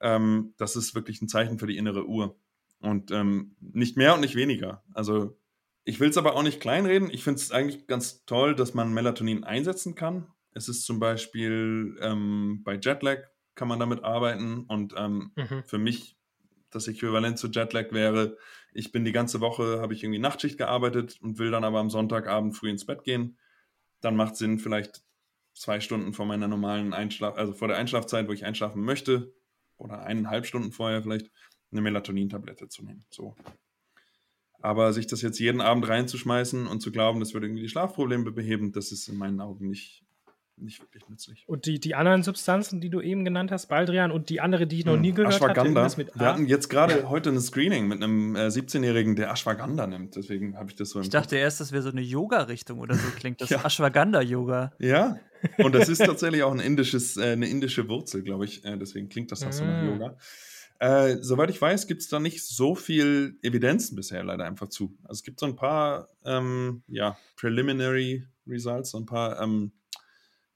ähm, 0.00 0.54
das 0.56 0.76
ist 0.76 0.94
wirklich 0.94 1.20
ein 1.20 1.28
Zeichen 1.28 1.58
für 1.58 1.66
die 1.66 1.76
innere 1.76 2.06
Uhr. 2.06 2.36
Und 2.80 3.10
ähm, 3.10 3.56
nicht 3.60 3.96
mehr 3.96 4.14
und 4.14 4.20
nicht 4.20 4.34
weniger. 4.34 4.82
Also 4.92 5.38
ich 5.84 6.00
will 6.00 6.10
es 6.10 6.18
aber 6.18 6.34
auch 6.34 6.42
nicht 6.42 6.60
kleinreden. 6.60 7.10
Ich 7.10 7.24
finde 7.24 7.40
es 7.40 7.52
eigentlich 7.52 7.86
ganz 7.86 8.24
toll, 8.24 8.54
dass 8.54 8.74
man 8.74 8.92
Melatonin 8.92 9.44
einsetzen 9.44 9.94
kann. 9.94 10.26
Es 10.54 10.68
ist 10.68 10.84
zum 10.84 11.00
Beispiel 11.00 11.96
ähm, 12.00 12.62
bei 12.64 12.78
Jetlag 12.80 13.18
kann 13.54 13.68
man 13.68 13.78
damit 13.78 14.04
arbeiten 14.04 14.64
und 14.68 14.94
ähm, 14.96 15.32
mhm. 15.36 15.64
für 15.66 15.78
mich 15.78 16.16
das 16.70 16.88
Äquivalent 16.88 17.38
zu 17.38 17.48
Jetlag 17.48 17.92
wäre, 17.92 18.36
ich 18.72 18.92
bin 18.92 19.04
die 19.04 19.12
ganze 19.12 19.40
Woche, 19.40 19.80
habe 19.80 19.92
ich 19.92 20.02
irgendwie 20.02 20.18
Nachtschicht 20.18 20.56
gearbeitet 20.56 21.18
und 21.20 21.38
will 21.38 21.50
dann 21.50 21.64
aber 21.64 21.78
am 21.80 21.90
Sonntagabend 21.90 22.56
früh 22.56 22.70
ins 22.70 22.86
Bett 22.86 23.04
gehen. 23.04 23.38
Dann 24.00 24.16
macht 24.16 24.36
Sinn, 24.36 24.58
vielleicht 24.58 25.02
zwei 25.54 25.80
Stunden 25.80 26.14
vor 26.14 26.26
meiner 26.26 26.48
normalen 26.48 26.94
Einschlaf, 26.94 27.36
also 27.36 27.52
vor 27.52 27.68
der 27.68 27.76
Einschlafzeit, 27.76 28.26
wo 28.26 28.32
ich 28.32 28.44
einschlafen 28.44 28.82
möchte, 28.82 29.34
oder 29.76 30.02
eineinhalb 30.02 30.46
Stunden 30.46 30.72
vorher 30.72 31.02
vielleicht, 31.02 31.30
eine 31.70 31.80
Melatonin-Tablette 31.80 32.68
zu 32.68 32.84
nehmen. 32.84 33.04
So. 33.10 33.34
Aber 34.60 34.92
sich 34.92 35.06
das 35.06 35.22
jetzt 35.22 35.38
jeden 35.38 35.60
Abend 35.60 35.88
reinzuschmeißen 35.88 36.66
und 36.66 36.80
zu 36.80 36.92
glauben, 36.92 37.18
das 37.18 37.32
würde 37.34 37.46
irgendwie 37.46 37.62
die 37.62 37.68
Schlafprobleme 37.68 38.30
beheben, 38.30 38.72
das 38.72 38.92
ist 38.92 39.08
in 39.08 39.16
meinen 39.16 39.40
Augen 39.40 39.68
nicht, 39.68 40.01
nicht 40.62 40.80
wirklich 40.80 41.08
nützlich. 41.08 41.44
Und 41.46 41.66
die, 41.66 41.80
die 41.80 41.94
anderen 41.94 42.22
Substanzen, 42.22 42.80
die 42.80 42.90
du 42.90 43.00
eben 43.00 43.24
genannt 43.24 43.50
hast, 43.50 43.66
Baldrian 43.66 44.10
und 44.10 44.28
die 44.30 44.40
andere, 44.40 44.66
die 44.66 44.80
ich 44.80 44.84
noch 44.84 44.94
hm, 44.94 45.00
nie 45.00 45.12
gehört 45.12 45.34
Ashwagandha. 45.34 45.84
habe. 45.84 46.06
Wir 46.14 46.26
hatten 46.26 46.46
jetzt 46.46 46.68
gerade 46.68 47.00
ja. 47.00 47.08
heute 47.08 47.30
ein 47.30 47.40
Screening 47.40 47.88
mit 47.88 48.02
einem 48.02 48.36
äh, 48.36 48.46
17-Jährigen, 48.46 49.16
der 49.16 49.30
Ashwagandha 49.30 49.86
nimmt. 49.86 50.16
Deswegen 50.16 50.56
habe 50.56 50.70
ich 50.70 50.76
das 50.76 50.90
so 50.90 50.98
im 50.98 51.04
Ich 51.04 51.10
dachte 51.10 51.36
erst, 51.36 51.60
das 51.60 51.72
wäre 51.72 51.82
so 51.82 51.90
eine 51.90 52.02
Yoga-Richtung 52.02 52.78
oder 52.78 52.94
so 52.94 53.08
klingt 53.16 53.40
das. 53.40 53.50
ja. 53.50 53.64
Ashwagandha-Yoga. 53.64 54.72
Ja, 54.78 55.18
und 55.58 55.74
das 55.74 55.88
ist 55.88 55.98
tatsächlich 55.98 56.42
auch 56.42 56.52
ein 56.52 56.60
indisches, 56.60 57.16
äh, 57.16 57.32
eine 57.32 57.48
indische 57.48 57.88
Wurzel, 57.88 58.22
glaube 58.22 58.44
ich. 58.44 58.64
Äh, 58.64 58.76
deswegen 58.78 59.08
klingt 59.08 59.32
das 59.32 59.44
auch 59.44 59.52
so 59.52 59.64
nach 59.64 59.82
ah. 59.82 59.84
Yoga. 59.84 60.16
Äh, 60.78 61.18
soweit 61.20 61.48
ich 61.50 61.60
weiß, 61.62 61.86
gibt 61.86 62.02
es 62.02 62.08
da 62.08 62.18
nicht 62.18 62.44
so 62.44 62.74
viel 62.74 63.38
Evidenzen 63.42 63.94
bisher 63.94 64.24
leider 64.24 64.44
einfach 64.44 64.68
zu. 64.68 64.96
Also 65.04 65.20
es 65.20 65.22
gibt 65.22 65.38
so 65.38 65.46
ein 65.46 65.54
paar 65.54 66.08
ähm, 66.24 66.82
ja, 66.88 67.16
Preliminary 67.36 68.26
Results, 68.48 68.90
so 68.90 68.98
ein 68.98 69.06
paar 69.06 69.40
ähm, 69.40 69.70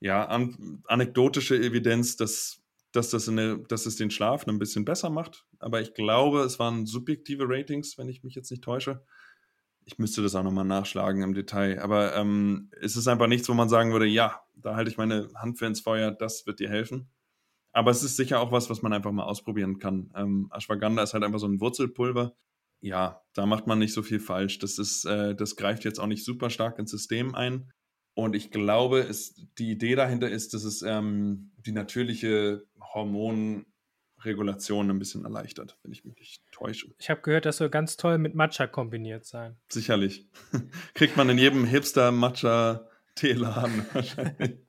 ja, 0.01 0.25
an, 0.27 0.83
anekdotische 0.87 1.57
Evidenz, 1.57 2.17
dass, 2.17 2.63
dass, 2.93 3.11
das 3.11 3.29
eine, 3.29 3.59
dass 3.69 3.87
es 3.87 3.97
den 3.97 4.11
Schlaf 4.11 4.47
ein 4.47 4.59
bisschen 4.59 4.85
besser 4.85 5.11
macht. 5.11 5.47
Aber 5.59 5.81
ich 5.81 5.95
glaube, 5.95 6.41
es 6.41 6.59
waren 6.59 6.87
subjektive 6.87 7.45
Ratings, 7.49 7.97
wenn 7.99 8.09
ich 8.09 8.23
mich 8.23 8.35
jetzt 8.35 8.51
nicht 8.51 8.63
täusche. 8.63 9.05
Ich 9.85 9.99
müsste 9.99 10.23
das 10.23 10.35
auch 10.35 10.43
nochmal 10.43 10.65
nachschlagen 10.65 11.23
im 11.23 11.35
Detail. 11.35 11.81
Aber 11.81 12.15
ähm, 12.17 12.71
es 12.81 12.97
ist 12.97 13.09
einfach 13.09 13.29
nichts, 13.29 13.49
wo 13.49 13.55
man 13.55 13.69
sagen 13.69 13.93
würde, 13.93 14.07
ja, 14.07 14.41
da 14.55 14.75
halte 14.75 14.91
ich 14.91 14.97
meine 14.97 15.29
Hand 15.37 15.59
für 15.59 15.67
ins 15.67 15.81
Feuer, 15.81 16.11
das 16.11 16.47
wird 16.47 16.61
dir 16.61 16.69
helfen. 16.69 17.09
Aber 17.73 17.91
es 17.91 18.03
ist 18.03 18.17
sicher 18.17 18.41
auch 18.41 18.53
was, 18.53 18.71
was 18.71 18.83
man 18.83 18.93
einfach 18.93 19.13
mal 19.13 19.25
ausprobieren 19.25 19.79
kann. 19.79 20.11
Ähm, 20.17 20.51
Ashwagandha 20.51 21.03
ist 21.03 21.13
halt 21.13 21.25
einfach 21.25 21.39
so 21.39 21.47
ein 21.47 21.61
Wurzelpulver. 21.61 22.35
Ja, 22.81 23.23
da 23.35 23.47
macht 23.47 23.67
man 23.67 23.79
nicht 23.79 23.93
so 23.93 24.03
viel 24.03 24.19
falsch. 24.19 24.59
Das 24.59 24.79
ist, 24.79 25.05
äh, 25.05 25.35
das 25.35 25.57
greift 25.57 25.85
jetzt 25.85 25.99
auch 25.99 26.07
nicht 26.07 26.25
super 26.25 26.51
stark 26.51 26.79
ins 26.79 26.91
System 26.91 27.35
ein. 27.35 27.71
Und 28.17 28.35
ich 28.35 28.51
glaube, 28.51 28.99
es, 29.01 29.35
die 29.59 29.71
Idee 29.71 29.95
dahinter 29.95 30.31
ist, 30.31 30.55
dass 30.55 30.65
es 30.65 30.81
ähm, 30.81 31.53
die 31.59 31.73
natürliche 31.73 32.65
Hormonregulation 32.81 34.89
ein 34.89 34.99
bisschen 34.99 35.27
erleichtert, 35.27 35.79
wenn 35.83 35.93
ich 35.93 36.07
mich 36.07 36.17
nicht 36.17 36.43
täusche. 36.51 36.95
Ich 36.99 37.11
habe 37.11 37.21
gehört, 37.21 37.45
das 37.45 37.59
soll 37.59 37.69
ganz 37.69 37.99
toll 37.99 38.17
mit 38.17 38.35
Matcha 38.35 38.69
kombiniert 38.69 39.27
sein. 39.27 39.59
Sicherlich. 39.69 40.27
Kriegt 40.95 41.19
man 41.19 41.29
in 41.29 41.37
jedem 41.37 41.67
Hipster-Matcha-Teeladen 41.67 43.85
wahrscheinlich. 43.93 44.61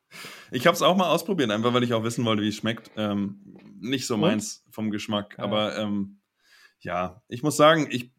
Ich 0.52 0.68
habe 0.68 0.76
es 0.76 0.82
auch 0.82 0.98
mal 0.98 1.10
ausprobiert, 1.10 1.50
einfach 1.50 1.74
weil 1.74 1.84
ich 1.84 1.94
auch 1.94 2.04
wissen 2.04 2.26
wollte, 2.26 2.44
wie 2.44 2.50
es 2.50 2.58
schmeckt. 2.58 2.92
Ähm, 2.98 3.40
nicht 3.80 4.08
so 4.08 4.16
Und? 4.16 4.22
meins 4.22 4.66
vom 4.72 4.92
Geschmack, 4.92 5.36
ja. 5.38 5.46
aber 5.46 5.78
ähm, 5.78 6.20
ja, 6.82 7.24
ich 7.30 7.44
muss 7.44 7.56
sagen, 7.56 7.88
ich, 7.90 8.12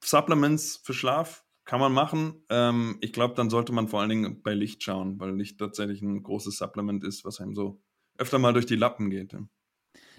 Supplements 0.00 0.80
für 0.84 0.94
Schlaf 0.94 1.44
kann 1.70 1.78
man 1.78 1.92
machen. 1.92 2.42
Ähm, 2.48 2.98
ich 3.00 3.12
glaube, 3.12 3.34
dann 3.36 3.48
sollte 3.48 3.72
man 3.72 3.86
vor 3.86 4.00
allen 4.00 4.08
Dingen 4.08 4.42
bei 4.42 4.54
Licht 4.54 4.82
schauen, 4.82 5.20
weil 5.20 5.36
Licht 5.36 5.60
tatsächlich 5.60 6.02
ein 6.02 6.20
großes 6.20 6.58
Supplement 6.58 7.04
ist, 7.04 7.24
was 7.24 7.40
einem 7.40 7.54
so 7.54 7.80
öfter 8.18 8.40
mal 8.40 8.52
durch 8.52 8.66
die 8.66 8.74
Lappen 8.74 9.08
geht. 9.08 9.36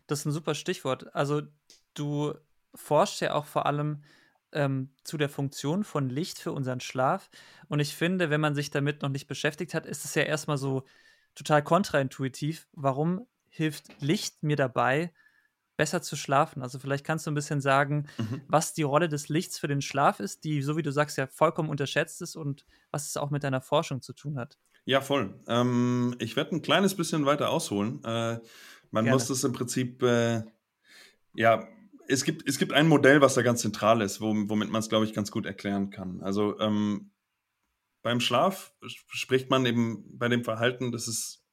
Das 0.07 0.19
ist 0.19 0.25
ein 0.27 0.31
super 0.31 0.55
Stichwort. 0.55 1.13
Also 1.13 1.41
du 1.93 2.33
forschst 2.73 3.19
ja 3.19 3.33
auch 3.33 3.43
vor 3.43 3.65
allem 3.65 4.01
ähm, 4.53 4.91
zu 5.03 5.17
der 5.17 5.27
Funktion 5.27 5.83
von 5.83 6.09
Licht 6.09 6.39
für 6.39 6.53
unseren 6.53 6.79
Schlaf. 6.79 7.29
Und 7.67 7.81
ich 7.81 7.97
finde, 7.97 8.29
wenn 8.29 8.39
man 8.39 8.55
sich 8.55 8.71
damit 8.71 9.01
noch 9.01 9.09
nicht 9.09 9.27
beschäftigt 9.27 9.73
hat, 9.73 9.85
ist 9.85 10.05
es 10.05 10.15
ja 10.15 10.23
erstmal 10.23 10.57
so 10.57 10.85
total 11.35 11.65
kontraintuitiv. 11.65 12.69
Warum 12.71 13.27
hilft 13.49 14.01
Licht 14.01 14.41
mir 14.41 14.55
dabei, 14.55 15.11
besser 15.81 16.03
zu 16.03 16.15
schlafen? 16.15 16.61
Also 16.61 16.77
vielleicht 16.77 17.03
kannst 17.03 17.25
du 17.25 17.31
ein 17.31 17.33
bisschen 17.33 17.59
sagen, 17.59 18.05
mhm. 18.19 18.41
was 18.47 18.75
die 18.75 18.83
Rolle 18.83 19.09
des 19.09 19.29
Lichts 19.29 19.57
für 19.57 19.67
den 19.67 19.81
Schlaf 19.81 20.19
ist, 20.19 20.43
die, 20.43 20.61
so 20.61 20.77
wie 20.77 20.83
du 20.83 20.91
sagst, 20.91 21.17
ja 21.17 21.25
vollkommen 21.25 21.69
unterschätzt 21.69 22.21
ist 22.21 22.35
und 22.35 22.67
was 22.91 23.07
es 23.07 23.17
auch 23.17 23.31
mit 23.31 23.43
deiner 23.43 23.61
Forschung 23.61 24.03
zu 24.03 24.13
tun 24.13 24.37
hat. 24.37 24.59
Ja, 24.85 25.01
voll. 25.01 25.33
Ähm, 25.47 26.15
ich 26.19 26.35
werde 26.35 26.55
ein 26.55 26.61
kleines 26.61 26.95
bisschen 26.95 27.25
weiter 27.25 27.49
ausholen. 27.49 27.99
Äh, 28.03 28.37
man 28.91 29.05
Gerne. 29.05 29.09
muss 29.09 29.25
das 29.25 29.43
im 29.43 29.53
Prinzip, 29.53 30.03
äh, 30.03 30.43
ja, 31.33 31.67
es 32.07 32.23
gibt, 32.25 32.47
es 32.47 32.59
gibt 32.59 32.73
ein 32.73 32.87
Modell, 32.87 33.19
was 33.21 33.33
da 33.33 33.41
ganz 33.41 33.61
zentral 33.61 34.01
ist, 34.01 34.21
womit 34.21 34.69
man 34.69 34.81
es, 34.81 34.89
glaube 34.89 35.05
ich, 35.05 35.13
ganz 35.13 35.31
gut 35.31 35.47
erklären 35.47 35.89
kann. 35.89 36.21
Also 36.21 36.59
ähm, 36.59 37.09
beim 38.03 38.19
Schlaf 38.19 38.71
spricht 38.85 39.49
man 39.49 39.65
eben 39.65 40.15
bei 40.15 40.27
dem 40.27 40.43
Verhalten, 40.43 40.91
dass 40.91 41.07
es, 41.07 41.43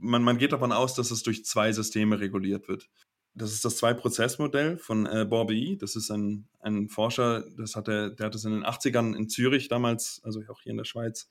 man, 0.00 0.24
man 0.24 0.38
geht 0.38 0.50
davon 0.50 0.72
aus, 0.72 0.94
dass 0.96 1.12
es 1.12 1.22
durch 1.22 1.44
zwei 1.44 1.70
Systeme 1.70 2.18
reguliert 2.18 2.66
wird. 2.66 2.90
Das 3.34 3.52
ist 3.52 3.64
das 3.64 3.76
Zwei-Prozess-Modell 3.76 4.78
von 4.78 5.06
äh, 5.06 5.26
Borbély. 5.28 5.78
Das 5.78 5.96
ist 5.96 6.10
ein, 6.10 6.48
ein 6.60 6.88
Forscher, 6.88 7.44
das 7.56 7.76
hat 7.76 7.88
er, 7.88 8.10
der 8.10 8.26
hat 8.26 8.34
es 8.34 8.44
in 8.44 8.52
den 8.52 8.64
80ern 8.64 9.16
in 9.16 9.28
Zürich 9.28 9.68
damals, 9.68 10.20
also 10.24 10.40
auch 10.48 10.60
hier 10.62 10.72
in 10.72 10.78
der 10.78 10.84
Schweiz, 10.84 11.28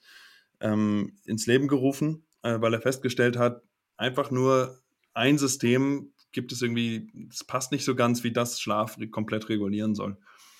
ähm, 0.62 1.18
ins 1.26 1.46
Leben 1.46 1.68
gerufen, 1.68 2.26
äh, 2.44 2.60
weil 2.62 2.74
er 2.74 2.82
festgestellt 2.82 3.38
hat, 3.38 3.62
einfach 3.98 4.32
nur 4.32 4.80
ein 5.14 5.38
System 5.38 6.14
gibt 6.32 6.52
es 6.52 6.62
irgendwie, 6.62 7.10
es 7.30 7.44
passt 7.44 7.72
nicht 7.72 7.84
so 7.84 7.96
ganz, 7.96 8.24
wie 8.24 8.32
das 8.32 8.60
Schlaf 8.60 8.98
komplett 9.12 9.50
regulieren 9.50 9.96
soll. 9.96 10.18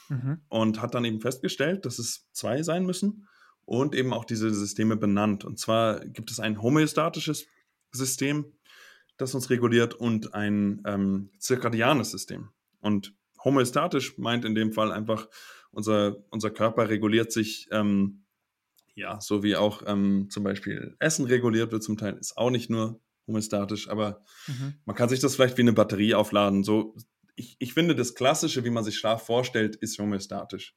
Mhm. 0.10 0.42
Und 0.50 0.82
hat 0.82 0.96
dann 0.96 1.06
eben 1.06 1.22
festgestellt, 1.22 1.86
dass 1.86 2.00
es 2.00 2.28
zwei 2.32 2.64
sein 2.64 2.86
müssen 2.86 3.28
und 3.66 3.94
eben 3.94 4.14
auch 4.14 4.26
diese 4.26 4.52
Systeme 4.54 4.98
benannt. 4.98 5.46
Und 5.46 5.60
zwar 5.60 6.00
gibt 6.00 6.32
es 6.32 6.40
ein 6.40 6.62
homöostatisches 6.62 7.46
System, 7.92 8.52
das 9.20 9.36
uns 9.36 9.52
reguliert, 9.52 9.94
und 9.94 10.34
ein 10.34 10.82
ähm, 10.86 11.30
zirkadianes 11.38 12.10
System. 12.10 12.50
Und 12.82 13.14
homöostatisch 13.44 14.18
meint 14.18 14.46
in 14.46 14.56
dem 14.56 14.74
Fall 14.74 14.92
einfach, 14.92 15.28
unser, 15.72 16.18
unser 16.32 16.50
Körper 16.50 16.90
reguliert 16.90 17.32
sich, 17.32 17.68
ähm, 17.72 18.24
ja, 18.96 19.22
so 19.22 19.44
wie 19.44 19.56
auch 19.56 19.84
ähm, 19.86 20.28
zum 20.30 20.44
Beispiel 20.44 20.96
Essen 21.00 21.26
reguliert 21.26 21.72
wird, 21.72 21.84
zum 21.84 21.98
Teil 21.98 22.18
ist 22.18 22.38
auch 22.38 22.50
nicht 22.50 22.70
nur 22.70 23.00
homöostatisch, 23.28 23.90
aber 23.90 24.24
mhm. 24.48 24.76
man 24.86 24.96
kann 24.96 25.10
sich 25.10 25.20
das 25.20 25.36
vielleicht 25.36 25.58
wie 25.58 25.62
eine 25.62 25.74
Batterie 25.74 26.16
aufladen. 26.16 26.64
So, 26.64 26.96
ich, 27.36 27.56
ich 27.60 27.74
finde, 27.74 27.96
das 27.96 28.16
Klassische, 28.16 28.64
wie 28.66 28.72
man 28.72 28.84
sich 28.84 28.98
Schlaf 28.98 29.26
vorstellt, 29.26 29.76
ist 29.76 30.00
homöostatisch. 30.00 30.76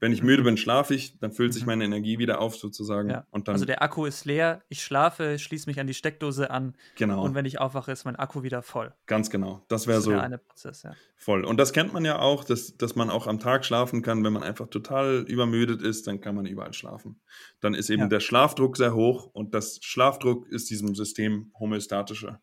Wenn 0.00 0.12
ich 0.12 0.22
müde 0.22 0.42
mhm. 0.42 0.46
bin, 0.46 0.56
schlafe 0.56 0.94
ich, 0.94 1.18
dann 1.18 1.32
füllt 1.32 1.54
sich 1.54 1.62
mhm. 1.62 1.66
meine 1.66 1.84
Energie 1.84 2.18
wieder 2.18 2.40
auf 2.40 2.56
sozusagen. 2.56 3.10
Ja. 3.10 3.26
Und 3.30 3.48
dann, 3.48 3.54
also 3.54 3.64
der 3.64 3.82
Akku 3.82 4.04
ist 4.04 4.24
leer, 4.24 4.62
ich 4.68 4.82
schlafe, 4.82 5.38
schließe 5.38 5.68
mich 5.68 5.80
an 5.80 5.86
die 5.86 5.94
Steckdose 5.94 6.50
an. 6.50 6.76
Genau. 6.96 7.24
Und 7.24 7.34
wenn 7.34 7.44
ich 7.46 7.60
aufwache, 7.60 7.92
ist 7.92 8.04
mein 8.04 8.16
Akku 8.16 8.42
wieder 8.42 8.62
voll. 8.62 8.92
Ganz 9.06 9.30
genau. 9.30 9.64
Das 9.68 9.86
wäre 9.86 10.00
so. 10.00 10.10
Der 10.10 10.22
eine 10.22 10.38
Prozess, 10.38 10.82
ja. 10.82 10.94
Voll. 11.16 11.44
Und 11.44 11.58
das 11.58 11.72
kennt 11.72 11.92
man 11.92 12.04
ja 12.04 12.18
auch, 12.18 12.44
dass, 12.44 12.76
dass 12.76 12.96
man 12.96 13.08
auch 13.08 13.26
am 13.26 13.38
Tag 13.38 13.64
schlafen 13.64 14.02
kann. 14.02 14.22
Wenn 14.24 14.32
man 14.32 14.42
einfach 14.42 14.68
total 14.68 15.24
übermüdet 15.26 15.80
ist, 15.80 16.06
dann 16.06 16.20
kann 16.20 16.34
man 16.34 16.46
überall 16.46 16.74
schlafen. 16.74 17.20
Dann 17.60 17.74
ist 17.74 17.88
eben 17.88 18.02
ja. 18.02 18.08
der 18.08 18.20
Schlafdruck 18.20 18.76
sehr 18.76 18.94
hoch 18.94 19.30
und 19.32 19.54
das 19.54 19.78
Schlafdruck 19.82 20.48
ist 20.48 20.68
diesem 20.70 20.94
System 20.94 21.52
homöostatische, 21.58 22.40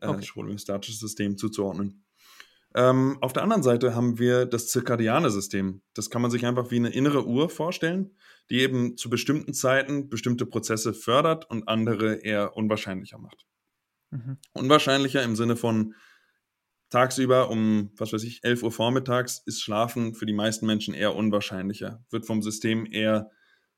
äh, 0.00 0.08
okay. 0.08 0.26
homöostatisches 0.34 0.98
System 0.98 1.36
zuzuordnen. 1.36 2.04
Ähm, 2.74 3.18
auf 3.20 3.32
der 3.32 3.42
anderen 3.42 3.62
Seite 3.62 3.94
haben 3.94 4.18
wir 4.18 4.46
das 4.46 4.68
zirkadiane 4.68 5.30
System. 5.30 5.82
Das 5.94 6.10
kann 6.10 6.22
man 6.22 6.30
sich 6.30 6.44
einfach 6.44 6.70
wie 6.70 6.76
eine 6.76 6.90
innere 6.90 7.26
Uhr 7.26 7.48
vorstellen, 7.48 8.16
die 8.50 8.60
eben 8.60 8.96
zu 8.96 9.08
bestimmten 9.10 9.54
Zeiten 9.54 10.08
bestimmte 10.08 10.46
Prozesse 10.46 10.92
fördert 10.92 11.48
und 11.50 11.68
andere 11.68 12.16
eher 12.16 12.56
unwahrscheinlicher 12.56 13.18
macht. 13.18 13.46
Mhm. 14.10 14.38
Unwahrscheinlicher 14.52 15.22
im 15.22 15.36
Sinne 15.36 15.56
von 15.56 15.94
tagsüber 16.90 17.50
um, 17.50 17.90
was 17.96 18.12
weiß 18.12 18.22
ich, 18.24 18.44
11 18.44 18.62
Uhr 18.62 18.72
vormittags 18.72 19.42
ist 19.44 19.60
Schlafen 19.60 20.14
für 20.14 20.26
die 20.26 20.32
meisten 20.32 20.66
Menschen 20.66 20.94
eher 20.94 21.14
unwahrscheinlicher, 21.14 22.02
wird 22.10 22.26
vom 22.26 22.42
System 22.42 22.86
eher 22.90 23.30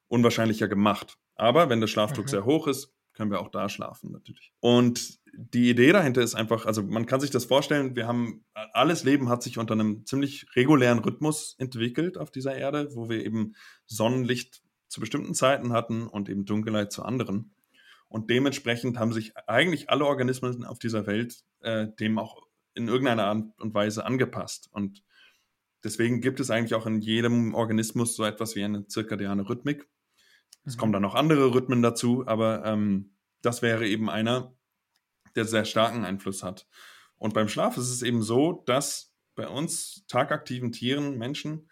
unwahrscheinlicher 0.09 0.69
gemacht. 0.69 1.17
Aber 1.35 1.69
wenn 1.69 1.81
der 1.81 1.89
Schlafdruck 1.89 2.27
mhm. 2.27 2.31
sehr 2.31 2.45
hoch 2.45 2.67
ist, 2.67 2.93
können 3.15 3.31
wir 3.31 3.41
auch 3.41 3.51
da 3.51 3.69
schlafen 3.69 4.13
natürlich. 4.13 4.53
Und 4.61 5.20
die 5.35 5.71
Idee 5.71 5.93
dahinter 5.93 6.23
ist 6.23 6.35
einfach, 6.35 6.67
also 6.67 6.83
man 6.83 7.07
kann 7.07 7.21
sich 7.21 7.31
das 7.31 7.45
vorstellen, 7.45 7.97
wir 7.97 8.07
haben, 8.07 8.45
alles 8.55 9.05
Leben 9.05 9.29
hat 9.29 9.43
sich 9.43 9.59
unter 9.59 9.75
einem 9.75 10.05
ziemlich 10.07 10.47
regulären 10.57 10.99
Rhythmus 10.99 11.55
entwickelt 11.59 12.19
auf 12.19 12.31
dieser 12.31 12.57
Erde, 12.57 12.89
wo 12.95 13.09
wir 13.09 13.25
eben 13.25 13.55
Sonnenlicht 13.87 14.63
zu 14.89 15.01
bestimmten 15.01 15.35
Zeiten 15.35 15.73
hatten 15.73 16.07
und 16.07 16.29
eben 16.29 16.45
Dunkelheit 16.45 16.93
zu 16.93 17.05
anderen. 17.05 17.55
Und 18.09 18.29
dementsprechend 18.29 18.99
haben 18.99 19.13
sich 19.13 19.37
eigentlich 19.47 19.89
alle 19.89 20.05
Organismen 20.05 20.65
auf 20.65 20.81
dieser 20.81 21.07
Welt 21.07 21.45
äh, 21.61 21.87
dem 22.01 22.19
auch 22.19 22.43
in 22.75 22.89
irgendeiner 22.89 23.27
Art 23.27 23.61
und 23.61 23.75
Weise 23.75 24.05
angepasst. 24.05 24.69
Und 24.73 25.05
deswegen 25.85 26.21
gibt 26.21 26.41
es 26.41 26.51
eigentlich 26.51 26.75
auch 26.75 26.87
in 26.87 27.01
jedem 27.01 27.55
Organismus 27.55 28.17
so 28.17 28.25
etwas 28.25 28.57
wie 28.57 28.65
eine 28.65 28.87
zirkadiane 28.87 29.49
Rhythmik. 29.49 29.89
Es 30.65 30.77
mhm. 30.77 30.81
kommen 30.81 30.93
dann 30.93 31.03
noch 31.03 31.15
andere 31.15 31.55
Rhythmen 31.55 31.83
dazu, 31.83 32.27
aber 32.27 32.65
ähm, 32.65 33.13
das 33.43 33.63
wäre 33.63 33.87
eben 33.87 34.11
einer, 34.11 34.53
der 35.37 35.45
sehr 35.45 35.65
starken 35.65 36.05
Einfluss 36.05 36.43
hat. 36.43 36.67
Und 37.19 37.35
beim 37.35 37.49
Schlaf 37.49 37.77
ist 37.77 37.91
es 37.91 38.03
eben 38.03 38.23
so, 38.23 38.63
dass 38.67 39.15
bei 39.35 39.49
uns 39.49 40.05
tagaktiven 40.09 40.73
Tieren, 40.73 41.19
Menschen, 41.19 41.69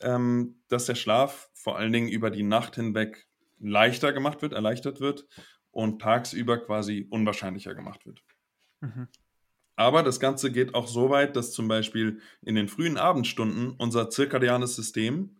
ähm, 0.00 0.60
dass 0.68 0.86
der 0.86 0.94
Schlaf 0.94 1.50
vor 1.54 1.76
allen 1.78 1.92
Dingen 1.92 2.08
über 2.08 2.30
die 2.30 2.42
Nacht 2.42 2.76
hinweg 2.76 3.26
leichter 3.58 4.12
gemacht 4.12 4.42
wird, 4.42 4.52
erleichtert 4.52 5.00
wird 5.00 5.26
und 5.70 6.00
tagsüber 6.00 6.58
quasi 6.58 7.06
unwahrscheinlicher 7.10 7.74
gemacht 7.74 8.06
wird. 8.06 8.22
Mhm. 8.80 9.08
Aber 9.76 10.02
das 10.02 10.20
Ganze 10.20 10.52
geht 10.52 10.74
auch 10.74 10.86
so 10.86 11.10
weit, 11.10 11.36
dass 11.36 11.52
zum 11.52 11.68
Beispiel 11.68 12.20
in 12.42 12.54
den 12.54 12.68
frühen 12.68 12.98
Abendstunden 12.98 13.70
unser 13.78 14.10
zirkadianes 14.10 14.76
System 14.76 15.36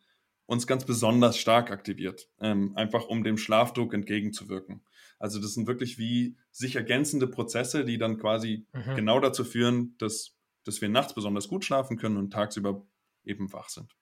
uns 0.47 0.67
ganz 0.67 0.85
besonders 0.85 1.38
stark 1.38 1.71
aktiviert, 1.71 2.29
ähm, 2.40 2.73
einfach 2.75 3.07
um 3.07 3.23
dem 3.23 3.37
Schlafdruck 3.37 3.95
entgegenzuwirken. 3.95 4.83
Also 5.21 5.39
das 5.39 5.53
sind 5.53 5.69
wirklich 5.69 5.99
wie 5.99 6.37
sich 6.50 6.75
ergänzende 6.75 7.29
Prozesse, 7.29 7.85
die 7.85 7.99
dann 7.99 8.19
quasi 8.19 8.67
mhm. 8.73 8.97
genau 8.97 9.21
dazu 9.21 9.45
führen, 9.45 9.95
dass, 9.99 10.35
dass 10.65 10.81
wir 10.81 10.89
nachts 10.89 11.15
besonders 11.15 11.47
gut 11.47 11.65
schlafen 11.65 11.99
können 11.99 12.17
und 12.17 12.33
tagsüber 12.33 12.87
eben 13.23 13.53
wach 13.53 13.69
sind. 13.69 13.95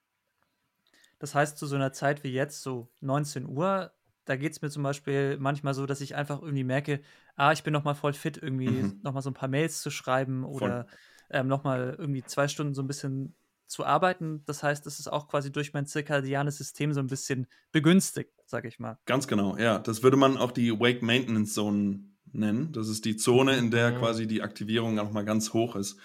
Das 1.18 1.34
heißt, 1.34 1.58
zu 1.58 1.66
so 1.66 1.75
einer 1.75 1.92
Zeit 1.92 2.22
wie 2.22 2.32
jetzt, 2.32 2.62
so 2.62 2.88
19 3.00 3.46
Uhr, 3.46 3.92
da 4.26 4.37
geht 4.37 4.52
es 4.52 4.62
mir 4.62 4.70
zum 4.70 4.84
Beispiel 4.84 5.37
manchmal 5.38 5.75
so, 5.75 5.87
dass 5.87 6.00
ich 6.00 6.14
einfach 6.14 6.40
irgendwie 6.40 6.62
merke, 6.62 7.00
ah, 7.34 7.50
ich 7.50 7.64
bin 7.64 7.72
nochmal 7.72 7.96
voll 7.96 8.12
fit, 8.12 8.38
irgendwie 8.40 8.68
mhm. 8.68 9.00
nochmal 9.02 9.22
so 9.22 9.30
ein 9.30 9.34
paar 9.34 9.48
Mails 9.48 9.82
zu 9.82 9.90
schreiben 9.90 10.44
oder 10.44 10.87
ähm, 11.30 11.48
nochmal 11.48 11.96
irgendwie 11.98 12.22
zwei 12.22 12.46
Stunden 12.46 12.75
so 12.75 12.82
ein 12.82 12.87
bisschen 12.87 13.34
zu 13.66 13.84
arbeiten. 13.84 14.44
Das 14.46 14.62
heißt, 14.62 14.87
es 14.87 15.00
ist 15.00 15.08
auch 15.08 15.26
quasi 15.26 15.50
durch 15.50 15.72
mein 15.72 15.87
zirkadianes 15.87 16.58
System 16.58 16.92
so 16.92 17.00
ein 17.00 17.08
bisschen 17.08 17.48
begünstigt, 17.72 18.38
sage 18.48 18.68
ich 18.68 18.78
mal. 18.78 18.98
Ganz 19.06 19.28
genau, 19.28 19.56
ja. 19.56 19.78
Das 19.78 20.02
würde 20.02 20.16
man 20.16 20.36
auch 20.36 20.52
die 20.52 20.72
Wake 20.78 21.02
Maintenance 21.02 21.52
Zone 21.52 22.00
nennen. 22.32 22.72
Das 22.72 22.88
ist 22.88 23.04
die 23.04 23.16
Zone, 23.16 23.56
in 23.56 23.70
der 23.70 23.92
mhm. 23.92 23.98
quasi 23.98 24.26
die 24.26 24.42
Aktivierung 24.42 24.98
auch 24.98 25.12
mal 25.12 25.24
ganz 25.24 25.52
hoch 25.52 25.76
ist. 25.76 25.98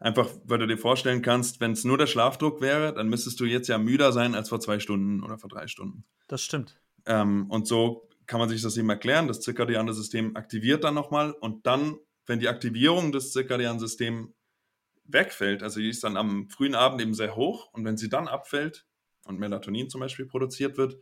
Einfach, 0.00 0.28
weil 0.44 0.58
du 0.58 0.68
dir 0.68 0.78
vorstellen 0.78 1.22
kannst, 1.22 1.60
wenn 1.60 1.72
es 1.72 1.84
nur 1.84 1.98
der 1.98 2.06
Schlafdruck 2.06 2.60
wäre, 2.60 2.94
dann 2.94 3.08
müsstest 3.08 3.40
du 3.40 3.44
jetzt 3.44 3.68
ja 3.68 3.78
müder 3.78 4.12
sein 4.12 4.36
als 4.36 4.48
vor 4.48 4.60
zwei 4.60 4.78
Stunden 4.78 5.24
oder 5.24 5.38
vor 5.38 5.50
drei 5.50 5.66
Stunden. 5.66 6.04
Das 6.28 6.42
stimmt. 6.42 6.80
Ähm, 7.04 7.50
und 7.50 7.66
so 7.66 8.08
kann 8.26 8.38
man 8.38 8.48
sich 8.48 8.62
das 8.62 8.76
eben 8.76 8.90
erklären. 8.90 9.26
Das 9.26 9.40
zirkadiane 9.40 9.92
System 9.92 10.36
aktiviert 10.36 10.84
dann 10.84 10.94
nochmal 10.94 11.32
und 11.32 11.66
dann, 11.66 11.96
wenn 12.26 12.38
die 12.38 12.48
Aktivierung 12.48 13.10
des 13.10 13.32
zirkadianen 13.32 13.80
Systems 13.80 14.28
wegfällt, 15.04 15.64
also 15.64 15.80
die 15.80 15.88
ist 15.88 16.04
dann 16.04 16.16
am 16.16 16.48
frühen 16.48 16.76
Abend 16.76 17.00
eben 17.00 17.14
sehr 17.14 17.34
hoch 17.34 17.72
und 17.72 17.84
wenn 17.84 17.96
sie 17.96 18.08
dann 18.08 18.28
abfällt 18.28 18.86
und 19.24 19.40
Melatonin 19.40 19.88
zum 19.88 20.00
Beispiel 20.00 20.26
produziert 20.26 20.76
wird, 20.76 20.96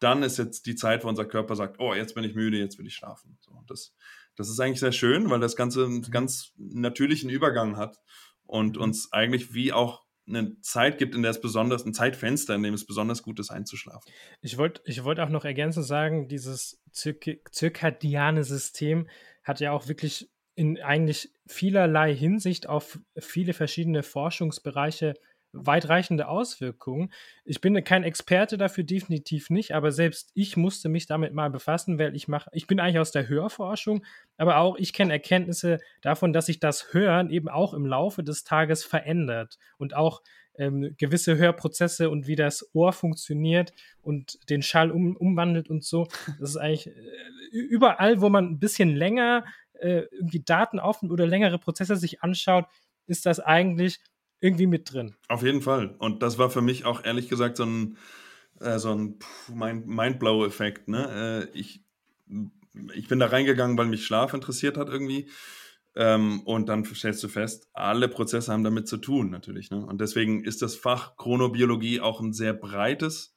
dann 0.00 0.22
ist 0.22 0.38
jetzt 0.38 0.66
die 0.66 0.74
Zeit, 0.74 1.04
wo 1.04 1.08
unser 1.08 1.24
Körper 1.24 1.56
sagt, 1.56 1.80
oh, 1.80 1.94
jetzt 1.94 2.14
bin 2.14 2.24
ich 2.24 2.34
müde, 2.34 2.58
jetzt 2.58 2.78
will 2.78 2.86
ich 2.86 2.94
schlafen. 2.94 3.38
So, 3.40 3.62
das, 3.66 3.94
das 4.36 4.48
ist 4.48 4.60
eigentlich 4.60 4.80
sehr 4.80 4.92
schön, 4.92 5.30
weil 5.30 5.40
das 5.40 5.56
Ganze 5.56 5.84
einen 5.84 5.98
mhm. 5.98 6.10
ganz 6.10 6.52
natürlichen 6.56 7.30
Übergang 7.30 7.76
hat 7.76 8.00
und 8.44 8.76
mhm. 8.76 8.82
uns 8.82 9.12
eigentlich 9.12 9.54
wie 9.54 9.72
auch 9.72 10.04
eine 10.28 10.60
Zeit 10.60 10.98
gibt, 10.98 11.14
in 11.14 11.22
der 11.22 11.30
es 11.30 11.40
besonders, 11.40 11.86
ein 11.86 11.94
Zeitfenster, 11.94 12.54
in 12.54 12.62
dem 12.62 12.74
es 12.74 12.84
besonders 12.84 13.22
gut 13.22 13.38
ist, 13.38 13.50
einzuschlafen. 13.50 14.12
Ich 14.40 14.58
wollte 14.58 14.82
ich 14.84 15.04
wollt 15.04 15.20
auch 15.20 15.28
noch 15.28 15.44
ergänzend 15.44 15.86
sagen, 15.86 16.28
dieses 16.28 16.82
zirkadiane 16.90 18.42
System 18.42 19.08
hat 19.44 19.60
ja 19.60 19.70
auch 19.70 19.86
wirklich 19.86 20.28
in 20.56 20.80
eigentlich 20.82 21.32
vielerlei 21.46 22.14
Hinsicht 22.14 22.68
auf 22.68 22.98
viele 23.16 23.52
verschiedene 23.52 24.02
Forschungsbereiche 24.02 25.14
weitreichende 25.52 26.28
Auswirkungen. 26.28 27.12
Ich 27.44 27.60
bin 27.60 27.82
kein 27.84 28.04
Experte 28.04 28.58
dafür, 28.58 28.84
definitiv 28.84 29.50
nicht, 29.50 29.72
aber 29.72 29.92
selbst 29.92 30.30
ich 30.34 30.56
musste 30.56 30.88
mich 30.88 31.06
damit 31.06 31.32
mal 31.32 31.50
befassen, 31.50 31.98
weil 31.98 32.14
ich 32.14 32.28
mache, 32.28 32.50
ich 32.52 32.66
bin 32.66 32.80
eigentlich 32.80 32.98
aus 32.98 33.12
der 33.12 33.28
Hörforschung, 33.28 34.04
aber 34.36 34.58
auch 34.58 34.76
ich 34.76 34.92
kenne 34.92 35.12
Erkenntnisse 35.12 35.78
davon, 36.02 36.32
dass 36.32 36.46
sich 36.46 36.60
das 36.60 36.92
Hören 36.92 37.30
eben 37.30 37.48
auch 37.48 37.74
im 37.74 37.86
Laufe 37.86 38.22
des 38.22 38.44
Tages 38.44 38.84
verändert 38.84 39.58
und 39.78 39.94
auch 39.94 40.22
ähm, 40.58 40.94
gewisse 40.98 41.36
Hörprozesse 41.36 42.10
und 42.10 42.26
wie 42.26 42.36
das 42.36 42.70
Ohr 42.74 42.92
funktioniert 42.92 43.72
und 44.02 44.38
den 44.48 44.62
Schall 44.62 44.90
um, 44.90 45.16
umwandelt 45.16 45.68
und 45.68 45.84
so. 45.84 46.08
Das 46.38 46.50
ist 46.50 46.56
eigentlich 46.56 46.88
äh, 46.88 46.92
überall, 47.50 48.20
wo 48.20 48.28
man 48.28 48.46
ein 48.46 48.58
bisschen 48.58 48.94
länger 48.94 49.44
äh, 49.74 50.04
irgendwie 50.12 50.42
Daten 50.42 50.78
aufnimmt 50.78 51.12
oder 51.12 51.26
längere 51.26 51.58
Prozesse 51.58 51.96
sich 51.96 52.22
anschaut, 52.22 52.66
ist 53.06 53.26
das 53.26 53.40
eigentlich 53.40 54.00
irgendwie 54.40 54.66
mit 54.66 54.92
drin. 54.92 55.14
Auf 55.28 55.42
jeden 55.42 55.62
Fall. 55.62 55.94
Und 55.98 56.22
das 56.22 56.38
war 56.38 56.50
für 56.50 56.62
mich 56.62 56.84
auch 56.84 57.04
ehrlich 57.04 57.28
gesagt 57.28 57.56
so 57.56 57.64
ein, 57.64 57.96
äh, 58.60 58.78
so 58.78 58.92
ein 58.92 59.18
Mindblow-Effekt. 59.52 60.88
Ne? 60.88 61.48
Äh, 61.52 61.58
ich, 61.58 61.84
ich 62.94 63.08
bin 63.08 63.18
da 63.18 63.26
reingegangen, 63.26 63.78
weil 63.78 63.86
mich 63.86 64.04
Schlaf 64.04 64.34
interessiert 64.34 64.76
hat 64.76 64.88
irgendwie. 64.88 65.28
Ähm, 65.94 66.40
und 66.40 66.68
dann 66.68 66.84
stellst 66.84 67.24
du 67.24 67.28
fest, 67.28 67.70
alle 67.72 68.08
Prozesse 68.08 68.52
haben 68.52 68.64
damit 68.64 68.86
zu 68.86 68.98
tun, 68.98 69.30
natürlich. 69.30 69.70
Ne? 69.70 69.84
Und 69.84 70.00
deswegen 70.00 70.44
ist 70.44 70.60
das 70.60 70.76
Fach 70.76 71.16
Chronobiologie 71.16 72.00
auch 72.00 72.20
ein 72.20 72.34
sehr 72.34 72.52
breites, 72.52 73.34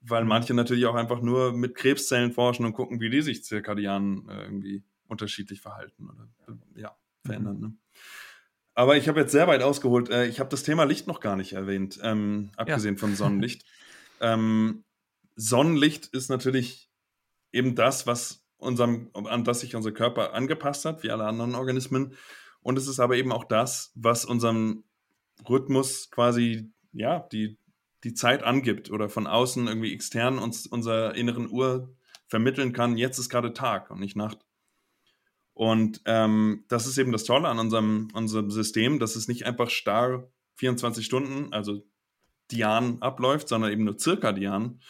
weil 0.00 0.24
manche 0.24 0.54
natürlich 0.54 0.86
auch 0.86 0.96
einfach 0.96 1.20
nur 1.20 1.52
mit 1.52 1.76
Krebszellen 1.76 2.32
forschen 2.32 2.66
und 2.66 2.72
gucken, 2.72 3.00
wie 3.00 3.10
die 3.10 3.22
sich 3.22 3.44
zirkadian 3.44 4.28
äh, 4.28 4.42
irgendwie 4.42 4.82
unterschiedlich 5.06 5.60
verhalten 5.60 6.10
oder 6.10 6.28
ja, 6.74 6.96
verändern. 7.24 7.56
Mhm. 7.56 7.62
Ne? 7.62 7.76
Aber 8.74 8.96
ich 8.96 9.08
habe 9.08 9.20
jetzt 9.20 9.32
sehr 9.32 9.46
weit 9.46 9.62
ausgeholt. 9.62 10.10
Äh, 10.10 10.26
ich 10.26 10.40
habe 10.40 10.50
das 10.50 10.62
Thema 10.62 10.84
Licht 10.84 11.06
noch 11.06 11.20
gar 11.20 11.36
nicht 11.36 11.52
erwähnt, 11.52 11.98
ähm, 12.02 12.50
abgesehen 12.56 12.96
ja. 12.96 13.00
von 13.00 13.14
Sonnenlicht. 13.14 13.64
ähm, 14.20 14.84
Sonnenlicht 15.36 16.06
ist 16.08 16.28
natürlich 16.28 16.90
eben 17.52 17.74
das, 17.74 18.06
was 18.06 18.44
unserem, 18.56 19.10
an 19.12 19.44
das 19.44 19.60
sich 19.60 19.76
unser 19.76 19.92
Körper 19.92 20.32
angepasst 20.32 20.84
hat, 20.84 21.02
wie 21.02 21.10
alle 21.10 21.24
anderen 21.24 21.54
Organismen. 21.54 22.14
Und 22.60 22.78
es 22.78 22.88
ist 22.88 22.98
aber 22.98 23.16
eben 23.16 23.32
auch 23.32 23.44
das, 23.44 23.92
was 23.94 24.24
unserem 24.24 24.84
Rhythmus 25.48 26.10
quasi, 26.10 26.72
ja, 26.92 27.20
die, 27.32 27.58
die 28.02 28.14
Zeit 28.14 28.42
angibt 28.42 28.90
oder 28.90 29.08
von 29.08 29.26
außen 29.26 29.66
irgendwie 29.66 29.92
extern 29.92 30.38
uns 30.38 30.66
unserer 30.66 31.14
inneren 31.14 31.50
Uhr 31.50 31.94
vermitteln 32.26 32.72
kann, 32.72 32.96
jetzt 32.96 33.18
ist 33.18 33.28
gerade 33.28 33.52
Tag 33.52 33.90
und 33.90 34.00
nicht 34.00 34.16
Nacht. 34.16 34.43
Und 35.54 36.02
ähm, 36.04 36.64
das 36.68 36.86
ist 36.86 36.98
eben 36.98 37.12
das 37.12 37.24
Tolle 37.24 37.48
an 37.48 37.60
unserem, 37.60 38.08
unserem 38.12 38.50
System, 38.50 38.98
dass 38.98 39.14
es 39.14 39.28
nicht 39.28 39.46
einfach 39.46 39.70
starr 39.70 40.28
24 40.56 41.06
Stunden, 41.06 41.52
also 41.52 41.84
Dian 42.50 43.00
abläuft, 43.00 43.48
sondern 43.48 43.72
eben 43.72 43.84
nur 43.84 43.98
circa 43.98 44.32
Dian, 44.32 44.80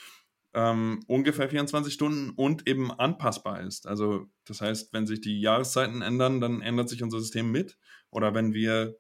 ähm, 0.55 1.01
ungefähr 1.07 1.49
24 1.49 1.93
Stunden 1.93 2.31
und 2.31 2.67
eben 2.67 2.91
anpassbar 2.93 3.61
ist. 3.61 3.87
Also 3.87 4.27
das 4.45 4.61
heißt, 4.61 4.93
wenn 4.93 5.07
sich 5.07 5.21
die 5.21 5.41
Jahreszeiten 5.41 6.01
ändern, 6.01 6.41
dann 6.41 6.63
ändert 6.63 6.89
sich 6.89 7.03
unser 7.03 7.21
System 7.21 7.51
mit. 7.51 7.77
Oder 8.11 8.35
wenn 8.35 8.55
wir 8.55 8.97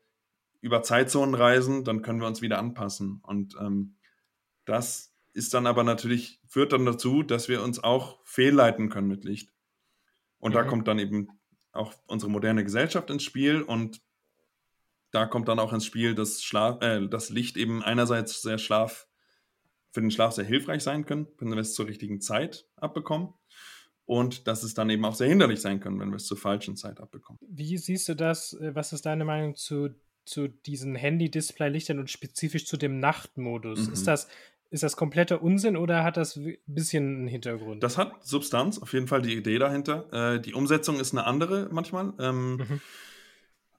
über 0.60 0.82
Zeitzonen 0.82 1.34
reisen, 1.34 1.84
dann 1.84 2.02
können 2.02 2.20
wir 2.20 2.26
uns 2.26 2.42
wieder 2.42 2.58
anpassen. 2.58 3.20
Und 3.22 3.56
ähm, 3.60 3.96
das 4.64 5.14
ist 5.32 5.54
dann 5.54 5.66
aber 5.66 5.84
natürlich, 5.84 6.40
führt 6.46 6.72
dann 6.72 6.86
dazu, 6.86 7.22
dass 7.22 7.48
wir 7.48 7.62
uns 7.62 7.82
auch 7.82 8.18
fehlleiten 8.24 8.88
können 8.88 9.08
mit 9.08 9.24
Licht. 9.24 9.52
Und 10.38 10.52
mhm. 10.52 10.54
da 10.54 10.64
kommt 10.64 10.88
dann 10.88 10.98
eben 10.98 11.28
auch 11.74 11.94
unsere 12.06 12.30
moderne 12.30 12.64
Gesellschaft 12.64 13.10
ins 13.10 13.22
Spiel 13.22 13.62
und 13.62 14.00
da 15.14 15.26
kommt 15.26 15.48
dann 15.48 15.60
auch 15.60 15.72
ins 15.72 15.86
Spiel, 15.86 16.14
dass 16.14 16.42
Schlaf, 16.42 16.82
äh, 16.82 17.06
das 17.06 17.30
Licht 17.30 17.56
eben 17.56 17.82
einerseits 17.82 18.42
sehr 18.42 18.58
Schlaf, 18.58 19.06
für 19.92 20.00
den 20.00 20.10
Schlaf 20.10 20.34
sehr 20.34 20.44
hilfreich 20.44 20.82
sein 20.82 21.06
können, 21.06 21.28
wenn 21.38 21.50
wir 21.50 21.58
es 21.58 21.74
zur 21.74 21.86
richtigen 21.86 22.20
Zeit 22.20 22.66
abbekommen. 22.74 23.32
Und 24.06 24.48
dass 24.48 24.64
es 24.64 24.74
dann 24.74 24.90
eben 24.90 25.04
auch 25.04 25.14
sehr 25.14 25.28
hinderlich 25.28 25.60
sein 25.60 25.78
kann, 25.78 25.98
wenn 26.00 26.10
wir 26.10 26.16
es 26.16 26.26
zur 26.26 26.36
falschen 26.36 26.76
Zeit 26.76 27.00
abbekommen. 27.00 27.38
Wie 27.48 27.78
siehst 27.78 28.08
du 28.08 28.16
das? 28.16 28.54
Äh, 28.54 28.74
was 28.74 28.92
ist 28.92 29.06
deine 29.06 29.24
Meinung 29.24 29.54
zu, 29.54 29.94
zu 30.24 30.48
diesen 30.48 30.96
Handy-Display-Lichtern 30.96 32.00
und 32.00 32.10
spezifisch 32.10 32.66
zu 32.66 32.76
dem 32.76 32.98
Nachtmodus? 32.98 33.86
Mhm. 33.86 33.92
Ist 33.92 34.06
das 34.08 34.28
ist 34.74 34.82
das 34.82 34.96
kompletter 34.96 35.40
Unsinn 35.40 35.76
oder 35.76 36.02
hat 36.02 36.16
das 36.16 36.34
ein 36.34 36.56
bisschen 36.66 37.04
einen 37.04 37.28
Hintergrund? 37.28 37.82
Das 37.84 37.96
hat 37.96 38.26
Substanz, 38.26 38.78
auf 38.80 38.92
jeden 38.92 39.06
Fall 39.06 39.22
die 39.22 39.34
Idee 39.36 39.58
dahinter. 39.58 40.34
Äh, 40.34 40.40
die 40.40 40.52
Umsetzung 40.52 40.98
ist 40.98 41.12
eine 41.12 41.24
andere 41.24 41.68
manchmal. 41.70 42.12
Ähm, 42.18 42.56
mhm. 42.56 42.80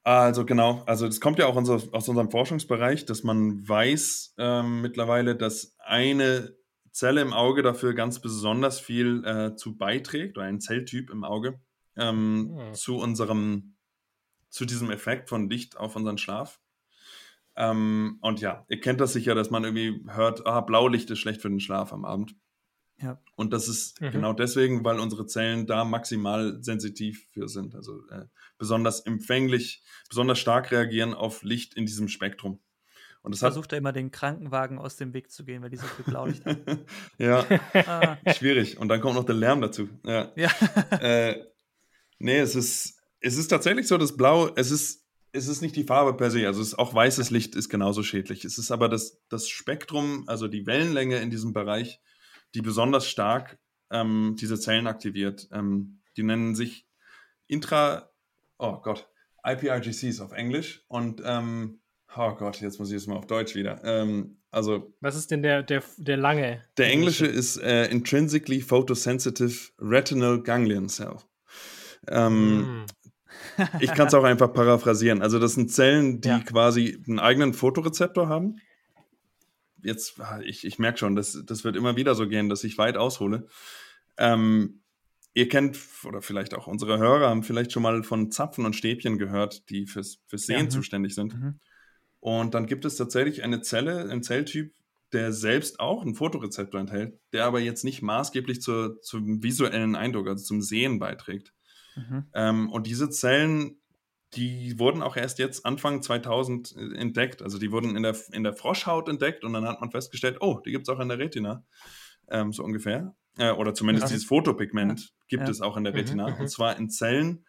Also 0.03 0.45
genau, 0.45 0.83
also 0.85 1.05
das 1.05 1.19
kommt 1.19 1.37
ja 1.37 1.47
auch 1.47 1.55
unser, 1.57 1.81
aus 1.91 2.07
unserem 2.07 2.31
Forschungsbereich, 2.31 3.05
dass 3.05 3.23
man 3.23 3.67
weiß 3.67 4.35
ähm, 4.37 4.81
mittlerweile, 4.81 5.35
dass 5.35 5.75
eine 5.79 6.55
Zelle 6.91 7.19
im 7.21 7.33
Auge 7.33 7.61
dafür 7.61 7.93
ganz 7.93 8.21
besonders 8.21 8.79
viel 8.79 9.25
äh, 9.25 9.55
zu 9.55 9.77
beiträgt, 9.77 10.37
oder 10.37 10.47
ein 10.47 10.61
Zelltyp 10.61 11.09
im 11.09 11.25
Auge, 11.25 11.59
ähm, 11.97 12.53
mhm. 12.53 12.73
zu 12.73 12.95
unserem 12.95 13.75
zu 14.49 14.63
diesem 14.63 14.89
Effekt 14.91 15.27
von 15.27 15.49
Licht 15.49 15.75
auf 15.75 15.97
unseren 15.97 16.17
Schlaf. 16.17 16.61
Ähm, 17.57 18.17
und 18.21 18.41
ja, 18.41 18.65
ihr 18.69 18.79
kennt 18.79 18.99
das 18.99 19.13
sicher, 19.13 19.35
dass 19.35 19.49
man 19.49 19.63
irgendwie 19.63 20.03
hört, 20.09 20.45
ah, 20.45 20.61
Blaulicht 20.61 21.09
ist 21.09 21.19
schlecht 21.19 21.41
für 21.41 21.49
den 21.49 21.59
Schlaf 21.59 21.93
am 21.93 22.05
Abend. 22.05 22.35
Ja. 23.01 23.21
Und 23.35 23.51
das 23.51 23.67
ist 23.67 23.99
mhm. 24.01 24.11
genau 24.11 24.33
deswegen, 24.33 24.83
weil 24.85 24.99
unsere 24.99 25.25
Zellen 25.25 25.67
da 25.67 25.83
maximal 25.83 26.61
sensitiv 26.61 27.27
für 27.31 27.47
sind. 27.47 27.75
Also 27.75 28.07
äh, 28.09 28.25
besonders 28.57 29.01
empfänglich, 29.01 29.83
besonders 30.09 30.39
stark 30.39 30.71
reagieren 30.71 31.13
auf 31.13 31.43
Licht 31.43 31.73
in 31.73 31.85
diesem 31.85 32.07
Spektrum. 32.07 32.61
Und 33.21 33.31
das 33.31 33.39
Versucht 33.39 33.71
er 33.71 33.79
immer 33.79 33.91
den 33.91 34.11
Krankenwagen 34.11 34.77
aus 34.77 34.97
dem 34.97 35.13
Weg 35.13 35.31
zu 35.31 35.43
gehen, 35.43 35.63
weil 35.63 35.71
die 35.71 35.77
so 35.77 35.87
viel 35.87 36.05
Blaulicht 36.05 36.45
haben. 36.45 36.63
ja, 37.17 37.43
ah. 37.73 38.17
schwierig. 38.33 38.77
Und 38.77 38.87
dann 38.87 39.01
kommt 39.01 39.15
noch 39.15 39.25
der 39.25 39.35
Lärm 39.35 39.61
dazu. 39.61 39.89
Ja. 40.05 40.31
ja. 40.35 40.51
äh, 40.91 41.43
nee, 42.19 42.37
es 42.37 42.55
ist, 42.55 43.01
es 43.19 43.35
ist 43.35 43.47
tatsächlich 43.47 43.87
so, 43.87 43.97
dass 43.97 44.15
Blau, 44.15 44.53
es 44.55 44.69
ist, 44.69 45.04
es 45.35 45.47
ist 45.47 45.61
nicht 45.61 45.75
die 45.75 45.83
Farbe 45.83 46.15
per 46.15 46.31
se, 46.31 46.47
also 46.47 46.61
es 46.61 46.69
ist, 46.69 46.79
auch 46.79 46.93
weißes 46.93 47.29
Licht 47.29 47.55
ist 47.55 47.69
genauso 47.69 48.03
schädlich. 48.03 48.45
Es 48.45 48.57
ist 48.57 48.71
aber 48.71 48.89
das, 48.89 49.21
das 49.29 49.49
Spektrum, 49.49 50.23
also 50.27 50.47
die 50.47 50.65
Wellenlänge 50.65 51.17
in 51.17 51.29
diesem 51.29 51.53
Bereich, 51.53 51.99
die 52.53 52.61
besonders 52.61 53.07
stark 53.07 53.59
ähm, 53.91 54.35
diese 54.39 54.59
Zellen 54.59 54.87
aktiviert. 54.87 55.47
Ähm, 55.51 56.01
die 56.17 56.23
nennen 56.23 56.55
sich 56.55 56.87
Intra, 57.47 58.09
oh 58.57 58.79
Gott, 58.81 59.09
IPRGCs 59.45 60.21
auf 60.21 60.31
Englisch 60.31 60.83
und 60.87 61.21
ähm, 61.25 61.81
oh 62.15 62.33
Gott, 62.33 62.61
jetzt 62.61 62.79
muss 62.79 62.89
ich 62.89 62.97
es 62.97 63.07
mal 63.07 63.17
auf 63.17 63.27
Deutsch 63.27 63.55
wieder. 63.55 63.83
Ähm, 63.83 64.37
also 64.51 64.95
was 65.01 65.15
ist 65.15 65.31
denn 65.31 65.43
der, 65.43 65.63
der, 65.63 65.83
der 65.97 66.17
lange? 66.17 66.61
Der 66.77 66.87
englische 66.87 67.27
ist 67.27 67.57
äh, 67.57 67.87
Intrinsically 67.87 68.61
Photosensitive 68.61 69.71
Retinal 69.79 70.41
Ganglion 70.41 70.87
Cell. 70.87 71.17
Mm. 72.09 72.85
Ich 73.79 73.93
kann 73.93 74.07
es 74.07 74.13
auch 74.13 74.23
einfach 74.23 74.51
paraphrasieren. 74.53 75.21
Also 75.21 75.39
das 75.39 75.53
sind 75.53 75.71
Zellen, 75.71 76.21
die 76.21 76.29
ja. 76.29 76.39
quasi 76.39 77.01
einen 77.07 77.19
eigenen 77.19 77.53
Fotorezeptor 77.53 78.27
haben 78.27 78.59
jetzt, 79.85 80.19
ich, 80.43 80.65
ich 80.65 80.79
merke 80.79 80.97
schon, 80.97 81.15
das, 81.15 81.41
das 81.45 81.63
wird 81.63 81.75
immer 81.75 81.95
wieder 81.95 82.15
so 82.15 82.27
gehen, 82.27 82.49
dass 82.49 82.63
ich 82.63 82.77
weit 82.77 82.97
aushole. 82.97 83.47
Ähm, 84.17 84.81
ihr 85.33 85.47
kennt, 85.47 85.77
oder 86.03 86.21
vielleicht 86.21 86.53
auch 86.53 86.67
unsere 86.67 86.97
Hörer 86.97 87.29
haben 87.29 87.43
vielleicht 87.43 87.71
schon 87.71 87.83
mal 87.83 88.03
von 88.03 88.31
Zapfen 88.31 88.65
und 88.65 88.75
Stäbchen 88.75 89.17
gehört, 89.17 89.69
die 89.69 89.85
fürs, 89.85 90.19
fürs 90.27 90.45
Sehen 90.45 90.57
ja, 90.57 90.63
mhm. 90.63 90.69
zuständig 90.71 91.15
sind. 91.15 91.35
Mhm. 91.35 91.59
Und 92.19 92.53
dann 92.55 92.65
gibt 92.65 92.85
es 92.85 92.95
tatsächlich 92.95 93.43
eine 93.43 93.61
Zelle, 93.61 94.09
einen 94.09 94.23
Zelltyp, 94.23 94.73
der 95.13 95.31
selbst 95.31 95.79
auch 95.79 96.01
einen 96.01 96.15
Fotorezeptor 96.15 96.79
enthält, 96.79 97.19
der 97.31 97.45
aber 97.45 97.59
jetzt 97.59 97.83
nicht 97.83 98.01
maßgeblich 98.01 98.61
zur, 98.61 98.99
zum 99.01 99.43
visuellen 99.43 99.95
Eindruck, 99.95 100.27
also 100.27 100.43
zum 100.43 100.61
Sehen 100.61 100.97
beiträgt. 100.97 101.53
Mhm. 101.95 102.25
Ähm, 102.33 102.69
und 102.69 102.87
diese 102.87 103.09
Zellen 103.09 103.77
die 104.35 104.77
wurden 104.79 105.01
auch 105.01 105.15
erst 105.15 105.39
jetzt 105.39 105.65
Anfang 105.65 106.01
2000 106.01 106.75
äh, 106.75 106.97
entdeckt. 106.97 107.41
Also 107.41 107.57
die 107.57 107.71
wurden 107.71 107.95
in 107.95 108.03
der, 108.03 108.15
in 108.31 108.43
der 108.43 108.53
Froschhaut 108.53 109.07
entdeckt 109.07 109.43
und 109.43 109.53
dann 109.53 109.65
hat 109.65 109.81
man 109.81 109.91
festgestellt, 109.91 110.37
oh, 110.41 110.59
die 110.65 110.71
gibt 110.71 110.87
es 110.87 110.93
auch 110.93 110.99
in 110.99 111.09
der 111.09 111.19
Retina. 111.19 111.63
Ähm, 112.29 112.51
so 112.51 112.63
ungefähr. 112.63 113.15
Äh, 113.37 113.51
oder 113.51 113.73
zumindest 113.73 114.07
ja. 114.07 114.13
dieses 114.13 114.25
Fotopigment 114.25 115.13
gibt 115.27 115.43
ja. 115.43 115.49
es 115.49 115.61
auch 115.61 115.77
in 115.77 115.83
der 115.83 115.93
mhm, 115.93 115.99
Retina. 115.99 116.29
Mhm, 116.29 116.41
und 116.41 116.49
zwar 116.49 116.77
in 116.77 116.89
Zellen, 116.89 117.45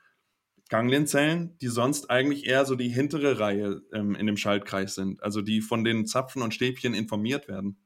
Ganglienzellen, 0.69 1.57
die 1.59 1.69
sonst 1.69 2.11
eigentlich 2.11 2.47
eher 2.47 2.65
so 2.65 2.75
die 2.75 2.89
hintere 2.89 3.39
Reihe 3.39 3.83
ähm, 3.93 4.15
in 4.15 4.27
dem 4.27 4.37
Schaltkreis 4.37 4.95
sind. 4.95 5.23
Also 5.23 5.43
die 5.43 5.61
von 5.61 5.85
den 5.85 6.07
Zapfen 6.07 6.43
und 6.43 6.55
Stäbchen 6.55 6.95
informiert 6.95 7.49
werden. 7.49 7.79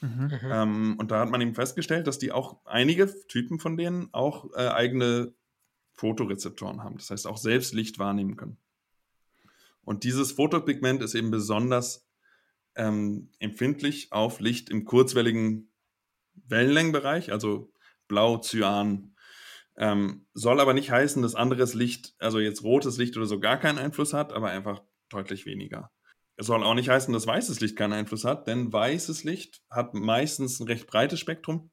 Mhm. 0.00 0.24
mhm. 0.24 0.50
Ähm, 0.50 0.96
und 0.98 1.10
da 1.10 1.20
hat 1.20 1.30
man 1.30 1.40
eben 1.40 1.54
festgestellt, 1.54 2.06
dass 2.06 2.18
die 2.18 2.32
auch 2.32 2.58
einige 2.64 3.12
Typen 3.28 3.60
von 3.60 3.76
denen 3.76 4.08
auch 4.12 4.46
äh, 4.54 4.68
eigene 4.68 5.32
Fotorezeptoren 5.92 6.82
haben. 6.82 6.96
Das 6.96 7.10
heißt, 7.10 7.26
auch 7.26 7.36
selbst 7.36 7.74
Licht 7.74 7.98
wahrnehmen 7.98 8.36
können. 8.36 8.56
Und 9.84 10.04
dieses 10.04 10.32
Fotopigment 10.32 11.02
ist 11.02 11.14
eben 11.14 11.30
besonders 11.30 12.08
ähm, 12.76 13.30
empfindlich 13.38 14.12
auf 14.12 14.40
Licht 14.40 14.70
im 14.70 14.84
kurzwelligen 14.84 15.70
Wellenlängenbereich, 16.46 17.32
also 17.32 17.72
blau, 18.08 18.38
cyan. 18.38 19.14
Ähm, 19.76 20.26
soll 20.34 20.60
aber 20.60 20.74
nicht 20.74 20.90
heißen, 20.90 21.22
dass 21.22 21.34
anderes 21.34 21.74
Licht, 21.74 22.14
also 22.18 22.38
jetzt 22.38 22.62
rotes 22.62 22.98
Licht 22.98 23.16
oder 23.16 23.26
so, 23.26 23.40
gar 23.40 23.58
keinen 23.58 23.78
Einfluss 23.78 24.12
hat, 24.12 24.32
aber 24.32 24.50
einfach 24.50 24.82
deutlich 25.08 25.46
weniger. 25.46 25.90
Es 26.36 26.46
soll 26.46 26.62
auch 26.62 26.74
nicht 26.74 26.88
heißen, 26.88 27.12
dass 27.12 27.26
weißes 27.26 27.60
Licht 27.60 27.76
keinen 27.76 27.92
Einfluss 27.92 28.24
hat, 28.24 28.46
denn 28.46 28.72
weißes 28.72 29.24
Licht 29.24 29.62
hat 29.70 29.94
meistens 29.94 30.60
ein 30.60 30.66
recht 30.66 30.86
breites 30.86 31.20
Spektrum 31.20 31.70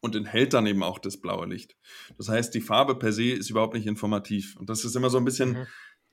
und 0.00 0.14
enthält 0.14 0.54
dann 0.54 0.66
eben 0.66 0.82
auch 0.82 0.98
das 0.98 1.20
blaue 1.20 1.46
Licht. 1.46 1.76
Das 2.16 2.28
heißt, 2.28 2.54
die 2.54 2.60
Farbe 2.60 2.94
per 2.96 3.12
se 3.12 3.30
ist 3.30 3.50
überhaupt 3.50 3.74
nicht 3.74 3.86
informativ. 3.86 4.56
Und 4.56 4.70
das 4.70 4.84
ist 4.84 4.94
immer 4.94 5.10
so 5.10 5.18
ein 5.18 5.24
bisschen 5.24 5.50
mhm. 5.50 5.66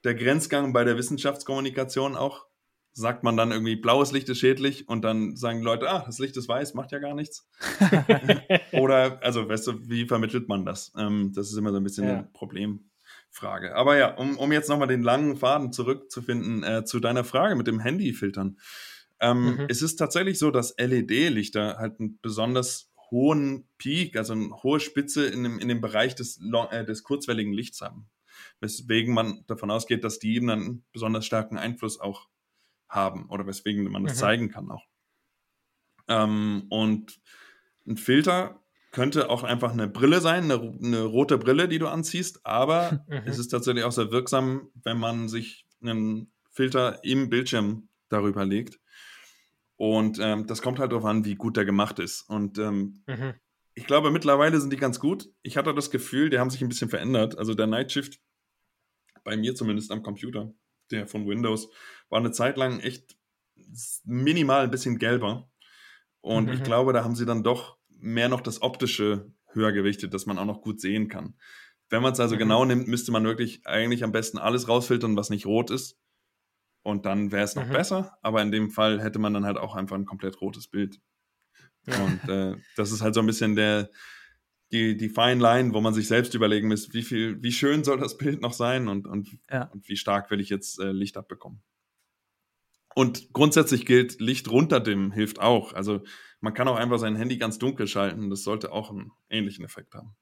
der 0.04 0.16
Grenzgang 0.16 0.74
bei 0.74 0.84
der 0.84 0.98
Wissenschaftskommunikation 0.98 2.16
auch. 2.16 2.46
Sagt 2.98 3.24
man 3.24 3.36
dann 3.36 3.52
irgendwie, 3.52 3.76
blaues 3.76 4.14
Licht 4.14 4.30
ist 4.30 4.40
schädlich 4.40 4.88
und 4.88 5.04
dann 5.04 5.36
sagen 5.36 5.60
die 5.60 5.66
Leute, 5.66 5.90
ah, 5.90 6.04
das 6.06 6.18
Licht 6.18 6.38
ist 6.38 6.48
weiß, 6.48 6.76
macht 6.76 6.94
ja 6.94 7.00
gar 7.00 7.14
nichts. 7.14 7.46
Oder, 8.72 9.22
also, 9.22 9.50
weißt 9.50 9.68
du, 9.68 9.90
wie 9.90 10.08
vermittelt 10.08 10.48
man 10.48 10.64
das? 10.64 10.94
Ähm, 10.98 11.34
das 11.36 11.52
ist 11.52 11.58
immer 11.58 11.72
so 11.72 11.78
ein 11.78 11.84
bisschen 11.84 12.06
ja. 12.06 12.14
eine 12.14 12.30
Problemfrage. 12.32 13.76
Aber 13.76 13.98
ja, 13.98 14.16
um, 14.16 14.38
um 14.38 14.50
jetzt 14.54 14.70
nochmal 14.70 14.88
den 14.88 15.04
langen 15.04 15.36
Faden 15.36 15.74
zurückzufinden 15.74 16.64
äh, 16.64 16.86
zu 16.86 17.02
deiner 17.02 17.26
Frage 17.26 17.58
mit 17.58 17.68
dem 17.68 17.82
Handyfiltern. 17.82 18.58
Ähm, 19.20 19.56
mhm. 19.56 19.66
Es 19.68 19.82
ist 19.82 19.98
tatsächlich 19.98 20.40
so, 20.40 20.50
dass 20.50 20.74
LED-Lichter 20.78 21.76
halt 21.78 22.00
ein 22.00 22.18
besonders 22.22 22.94
hohen 23.12 23.68
Peak, 23.78 24.18
also 24.18 24.34
eine 24.34 24.52
hohe 24.64 24.80
Spitze 24.80 25.26
in 25.28 25.44
dem, 25.44 25.60
in 25.60 25.68
dem 25.68 25.82
Bereich 25.82 26.16
des, 26.16 26.40
äh, 26.72 26.86
des 26.86 27.04
kurzwelligen 27.04 27.54
Lichts 27.54 27.82
haben. 27.82 28.10
Weswegen 28.60 29.14
man 29.14 29.44
davon 29.48 29.72
ausgeht, 29.72 30.04
dass 30.04 30.20
die 30.20 30.36
eben 30.36 30.50
einen 30.50 30.86
besonders 30.92 31.26
starken 31.26 31.58
Einfluss 31.58 32.00
auch 32.00 32.28
haben 32.90 33.30
oder 33.30 33.48
weswegen 33.48 33.84
man 33.92 34.04
das 34.04 34.16
mhm. 34.16 34.20
zeigen 34.20 34.50
kann 34.50 34.72
auch. 34.72 34.86
Ähm, 36.08 36.66
und 36.70 37.20
ein 37.88 37.98
Filter 37.98 38.62
könnte 38.92 39.30
auch 39.30 39.44
einfach 39.44 39.74
eine 39.74 39.88
Brille 39.88 40.22
sein, 40.22 40.46
eine, 40.46 40.78
eine 40.82 41.04
rote 41.04 41.38
Brille, 41.38 41.68
die 41.68 41.80
du 41.80 41.88
anziehst, 41.88 42.46
aber 42.46 43.04
mhm. 43.10 43.24
es 43.26 43.38
ist 43.40 43.50
tatsächlich 43.50 43.84
auch 43.84 43.92
sehr 43.92 44.12
wirksam, 44.12 44.70
wenn 44.84 44.98
man 44.98 45.28
sich 45.28 45.66
einen 45.82 46.32
Filter 46.52 47.04
im 47.04 47.30
Bildschirm 47.30 47.90
darüber 48.10 48.46
legt. 48.46 48.80
Und 49.78 50.20
ähm, 50.22 50.48
das 50.48 50.62
kommt 50.62 50.80
halt 50.80 50.92
darauf 50.92 51.06
an, 51.06 51.26
wie 51.26 51.36
gut 51.36 51.58
der 51.58 51.66
gemacht 51.66 52.00
ist. 52.00 52.22
Und 52.30 52.58
ähm, 52.58 53.04
mhm. 53.08 53.34
ich 53.74 53.86
glaube, 53.86 54.12
mittlerweile 54.12 54.60
sind 54.60 54.72
die 54.72 54.78
ganz 54.78 55.00
gut. 55.00 55.30
Ich 55.42 55.58
hatte 55.58 55.74
das 55.74 55.92
Gefühl, 55.92 56.30
die 56.30 56.40
haben 56.40 56.50
sich 56.50 56.62
ein 56.62 56.70
bisschen 56.70 56.90
verändert. 56.90 57.38
Also 57.38 57.54
der 57.54 57.68
Night 57.68 57.92
Shift, 57.92 58.20
bei 59.24 59.36
mir 59.36 59.56
zumindest 59.56 59.92
am 59.92 60.02
Computer, 60.04 60.54
der 60.92 61.08
von 61.08 61.28
Windows, 61.28 61.70
war 62.10 62.20
eine 62.20 62.32
Zeit 62.32 62.58
lang 62.58 62.80
echt 62.80 63.18
minimal 64.06 64.64
ein 64.64 64.72
bisschen 64.72 64.98
gelber. 64.98 65.50
Und 66.22 66.46
mhm. 66.46 66.54
ich 66.54 66.64
glaube, 66.64 66.94
da 66.94 67.04
haben 67.04 67.16
sie 67.16 67.26
dann 67.26 67.44
doch 67.44 67.78
mehr 67.90 68.30
noch 68.30 68.42
das 68.42 68.62
Optische 68.62 69.32
höher 69.52 69.72
gewichtet, 69.72 70.14
dass 70.14 70.26
man 70.26 70.38
auch 70.38 70.46
noch 70.46 70.62
gut 70.62 70.80
sehen 70.80 71.10
kann. 71.10 71.36
Wenn 71.90 72.02
man 72.02 72.14
es 72.14 72.20
also 72.20 72.36
mhm. 72.36 72.40
genau 72.40 72.66
nimmt, 72.66 72.88
müsste 72.88 73.12
man 73.12 73.26
wirklich 73.26 73.66
eigentlich 73.68 74.04
am 74.04 74.12
besten 74.12 74.38
alles 74.38 74.70
rausfiltern, 74.70 75.18
was 75.18 75.30
nicht 75.30 75.46
rot 75.46 75.70
ist 75.70 76.00
und 76.86 77.08
dann 77.08 77.32
wäre 77.32 77.44
es 77.44 77.56
noch 77.56 77.66
mhm. 77.66 77.74
besser, 77.74 78.16
aber 78.22 78.44
in 78.44 78.52
dem 78.52 78.70
Fall 78.70 79.02
hätte 79.02 79.18
man 79.18 79.34
dann 79.34 79.44
halt 79.44 79.58
auch 79.58 79.76
einfach 79.76 79.96
ein 79.96 80.06
komplett 80.06 80.40
rotes 80.40 80.68
Bild. 80.68 81.02
Ja. 81.88 82.04
Und 82.04 82.30
äh, 82.30 82.56
das 82.76 82.92
ist 82.92 83.02
halt 83.02 83.16
so 83.16 83.22
ein 83.22 83.26
bisschen 83.26 83.56
der, 83.56 83.90
die, 84.72 84.96
die 84.96 85.10
Fine 85.10 85.42
Line, 85.42 85.74
wo 85.74 85.82
man 85.82 85.96
sich 85.96 86.08
selbst 86.08 86.36
überlegen 86.36 86.68
muss, 86.68 86.94
wie 86.94 87.02
viel, 87.02 87.42
wie 87.42 87.52
schön 87.52 87.84
soll 87.84 87.98
das 87.98 88.18
Bild 88.18 88.40
noch 88.40 88.54
sein 88.54 88.88
und, 88.88 89.08
und, 89.08 89.36
ja. 89.50 89.64
und 89.74 89.90
wie 89.90 89.98
stark 89.98 90.30
will 90.30 90.40
ich 90.40 90.50
jetzt 90.50 90.80
äh, 90.80 90.92
Licht 90.92 91.18
abbekommen. 91.18 91.64
Und 92.94 93.34
grundsätzlich 93.34 93.88
gilt, 93.88 94.22
Licht 94.22 94.50
runter 94.52 94.80
dem 94.80 95.12
hilft 95.12 95.40
auch. 95.40 95.74
Also 95.74 96.04
man 96.40 96.54
kann 96.54 96.68
auch 96.68 96.78
einfach 96.78 97.00
sein 97.00 97.16
Handy 97.16 97.38
ganz 97.38 97.58
dunkel 97.58 97.88
schalten. 97.88 98.30
Das 98.30 98.44
sollte 98.44 98.72
auch 98.72 98.92
einen 98.92 99.12
ähnlichen 99.28 99.66
Effekt 99.66 99.96
haben. 99.96 100.16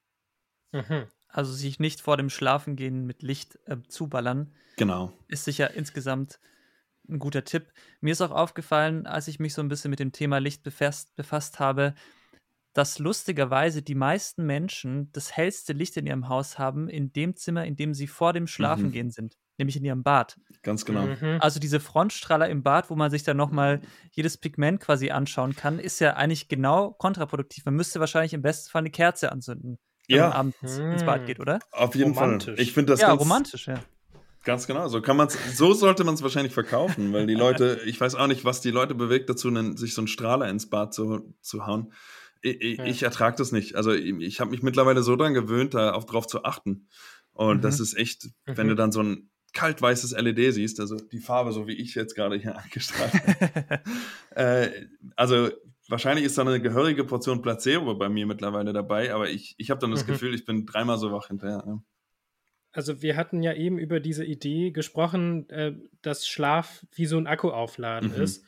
Mhm. 0.71 1.07
Also 1.27 1.51
sich 1.51 1.79
nicht 1.79 1.99
vor 1.99 2.15
dem 2.15 2.29
Schlafengehen 2.29 3.05
mit 3.05 3.21
Licht 3.21 3.59
äh, 3.65 3.77
zuballern. 3.89 4.53
Genau. 4.77 5.11
Ist 5.27 5.43
sicher 5.43 5.73
insgesamt 5.73 6.39
ein 7.09 7.19
guter 7.19 7.43
Tipp. 7.43 7.71
Mir 8.01 8.11
ist 8.11 8.21
auch 8.21 8.31
aufgefallen, 8.31 9.05
als 9.05 9.27
ich 9.27 9.39
mich 9.39 9.53
so 9.53 9.61
ein 9.61 9.67
bisschen 9.67 9.91
mit 9.91 9.99
dem 9.99 10.11
Thema 10.11 10.39
Licht 10.39 10.63
befasst, 10.63 11.15
befasst 11.15 11.59
habe, 11.59 11.93
dass 12.73 12.99
lustigerweise 12.99 13.81
die 13.81 13.95
meisten 13.95 14.45
Menschen 14.45 15.11
das 15.11 15.35
hellste 15.35 15.73
Licht 15.73 15.95
in 15.95 16.07
ihrem 16.07 16.27
Haus 16.27 16.57
haben, 16.57 16.89
in 16.89 17.13
dem 17.13 17.35
Zimmer, 17.35 17.65
in 17.65 17.75
dem 17.75 17.93
sie 17.93 18.07
vor 18.07 18.33
dem 18.33 18.47
Schlafengehen 18.47 19.07
mhm. 19.07 19.11
sind, 19.11 19.37
nämlich 19.59 19.77
in 19.77 19.85
ihrem 19.85 20.03
Bad. 20.03 20.39
Ganz 20.63 20.83
genau. 20.83 21.05
Mhm. 21.05 21.37
Also 21.39 21.59
diese 21.59 21.79
Frontstrahler 21.79 22.49
im 22.49 22.63
Bad, 22.63 22.89
wo 22.89 22.95
man 22.95 23.11
sich 23.11 23.23
dann 23.23 23.37
nochmal 23.37 23.81
jedes 24.11 24.37
Pigment 24.37 24.79
quasi 24.79 25.11
anschauen 25.11 25.55
kann, 25.55 25.77
ist 25.77 25.99
ja 25.99 26.15
eigentlich 26.15 26.47
genau 26.47 26.91
kontraproduktiv. 26.91 27.65
Man 27.65 27.75
müsste 27.75 27.99
wahrscheinlich 27.99 28.33
im 28.33 28.41
besten 28.41 28.71
Fall 28.71 28.81
eine 28.81 28.91
Kerze 28.91 29.31
anzünden, 29.31 29.77
wenn 30.07 30.17
ja. 30.17 30.29
man 30.29 30.33
abends 30.33 30.77
hm. 30.77 30.91
ins 30.91 31.05
Bad 31.05 31.27
geht, 31.27 31.39
oder? 31.39 31.59
Auf 31.71 31.93
jeden 31.93 32.15
Fall. 32.15 32.39
Ich 32.57 32.73
finde 32.73 32.93
das 32.93 33.01
ja, 33.01 33.09
ganz, 33.09 33.21
romantisch, 33.21 33.67
ja. 33.67 33.79
Ganz 34.43 34.67
genau, 34.67 34.87
so 34.89 35.01
kann 35.01 35.15
man's, 35.15 35.37
so 35.55 35.73
sollte 35.73 36.03
man 36.03 36.15
es 36.15 36.21
wahrscheinlich 36.21 36.53
verkaufen, 36.53 37.13
weil 37.13 37.27
die 37.27 37.33
Leute, 37.33 37.79
ich 37.85 37.99
weiß 37.99 38.15
auch 38.15 38.27
nicht, 38.27 38.43
was 38.43 38.59
die 38.59 38.71
Leute 38.71 38.93
bewegt 38.93 39.29
dazu, 39.29 39.47
einen, 39.47 39.77
sich 39.77 39.93
so 39.93 40.01
einen 40.01 40.07
Strahler 40.07 40.49
ins 40.49 40.69
Bad 40.69 40.93
zu, 40.93 41.33
zu 41.41 41.65
hauen. 41.65 41.93
Ich, 42.41 42.77
ja. 42.77 42.85
ich 42.85 43.03
ertrage 43.03 43.37
das 43.37 43.53
nicht. 43.53 43.75
Also 43.75 43.93
ich, 43.93 44.13
ich 44.19 44.41
habe 44.41 44.51
mich 44.51 44.61
mittlerweile 44.61 45.01
so 45.01 45.15
dran 45.15 45.33
gewöhnt, 45.33 45.73
darauf 45.73 46.05
drauf 46.05 46.27
zu 46.27 46.43
achten. 46.43 46.87
Und 47.31 47.57
mhm. 47.57 47.61
das 47.61 47.79
ist 47.79 47.95
echt, 47.95 48.25
mhm. 48.45 48.57
wenn 48.57 48.67
du 48.67 48.75
dann 48.75 48.91
so 48.91 49.01
ein 49.01 49.29
kaltweißes 49.53 50.11
LED 50.11 50.53
siehst, 50.53 50.79
also 50.81 50.97
die 50.97 51.19
Farbe, 51.19 51.53
so 51.53 51.67
wie 51.67 51.73
ich 51.73 51.95
jetzt 51.95 52.15
gerade 52.15 52.35
hier 52.35 52.57
angestrahlt 52.63 53.13
habe. 53.13 53.81
äh, 54.35 54.87
also 55.15 55.49
wahrscheinlich 55.87 56.25
ist 56.25 56.37
da 56.37 56.41
eine 56.41 56.61
gehörige 56.61 57.05
Portion 57.05 57.41
Placebo 57.41 57.95
bei 57.95 58.09
mir 58.09 58.25
mittlerweile 58.25 58.73
dabei, 58.73 59.13
aber 59.13 59.29
ich, 59.29 59.55
ich 59.57 59.69
habe 59.69 59.79
dann 59.79 59.91
das 59.91 60.03
mhm. 60.03 60.11
Gefühl, 60.11 60.33
ich 60.33 60.43
bin 60.43 60.65
dreimal 60.65 60.97
so 60.97 61.13
wach 61.13 61.27
hinterher. 61.27 61.63
Ja. 61.65 61.81
Also 62.73 63.03
wir 63.03 63.15
hatten 63.15 63.43
ja 63.43 63.53
eben 63.53 63.77
über 63.77 63.99
diese 63.99 64.25
Idee 64.25 64.71
gesprochen, 64.71 65.47
äh, 65.49 65.73
dass 66.01 66.27
Schlaf 66.27 66.85
wie 66.91 67.05
so 67.05 67.17
ein 67.17 67.27
Akkuaufladen 67.27 68.15
mhm. 68.15 68.21
ist. 68.21 68.43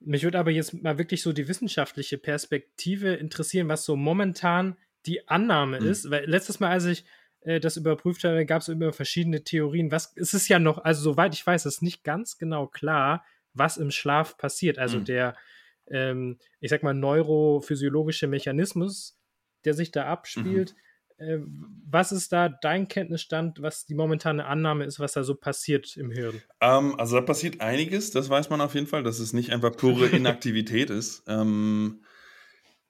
Mich 0.00 0.22
würde 0.22 0.38
aber 0.38 0.50
jetzt 0.50 0.82
mal 0.82 0.98
wirklich 0.98 1.22
so 1.22 1.32
die 1.32 1.48
wissenschaftliche 1.48 2.18
Perspektive 2.18 3.14
interessieren, 3.14 3.68
was 3.68 3.86
so 3.86 3.96
momentan 3.96 4.76
die 5.06 5.26
Annahme 5.28 5.80
mhm. 5.80 5.86
ist. 5.88 6.10
Weil 6.10 6.26
letztes 6.26 6.60
Mal, 6.60 6.70
als 6.70 6.84
ich 6.84 7.04
äh, 7.40 7.58
das 7.58 7.78
überprüft 7.78 8.22
habe, 8.24 8.44
gab 8.44 8.60
es 8.60 8.68
immer 8.68 8.92
verschiedene 8.92 9.44
Theorien. 9.44 9.90
Was 9.90 10.12
es 10.14 10.34
ist 10.34 10.48
ja 10.48 10.58
noch, 10.58 10.78
also 10.84 11.02
soweit 11.02 11.34
ich 11.34 11.46
weiß, 11.46 11.64
ist 11.64 11.82
nicht 11.82 12.04
ganz 12.04 12.36
genau 12.36 12.66
klar, 12.66 13.24
was 13.54 13.78
im 13.78 13.90
Schlaf 13.90 14.36
passiert. 14.36 14.78
Also 14.78 14.98
mhm. 14.98 15.04
der, 15.06 15.36
ähm, 15.86 16.38
ich 16.60 16.68
sag 16.68 16.82
mal, 16.82 16.94
neurophysiologische 16.94 18.26
Mechanismus, 18.26 19.18
der 19.64 19.72
sich 19.72 19.90
da 19.90 20.04
abspielt. 20.04 20.74
Mhm. 20.74 20.78
Äh, 21.16 21.38
was 21.88 22.12
ist 22.12 22.32
da 22.32 22.48
dein 22.48 22.88
Kenntnisstand, 22.88 23.62
was 23.62 23.86
die 23.86 23.94
momentane 23.94 24.46
Annahme 24.46 24.84
ist, 24.84 24.98
was 24.98 25.12
da 25.12 25.22
so 25.22 25.34
passiert 25.34 25.96
im 25.96 26.10
Hirn? 26.10 26.42
Ähm, 26.60 26.98
also 26.98 27.16
da 27.16 27.22
passiert 27.22 27.60
einiges, 27.60 28.10
das 28.10 28.28
weiß 28.28 28.50
man 28.50 28.60
auf 28.60 28.74
jeden 28.74 28.86
Fall, 28.86 29.02
dass 29.02 29.20
es 29.20 29.32
nicht 29.32 29.52
einfach 29.52 29.76
pure 29.76 30.06
Inaktivität 30.08 30.90
ist. 30.90 31.22
Ähm, 31.28 32.02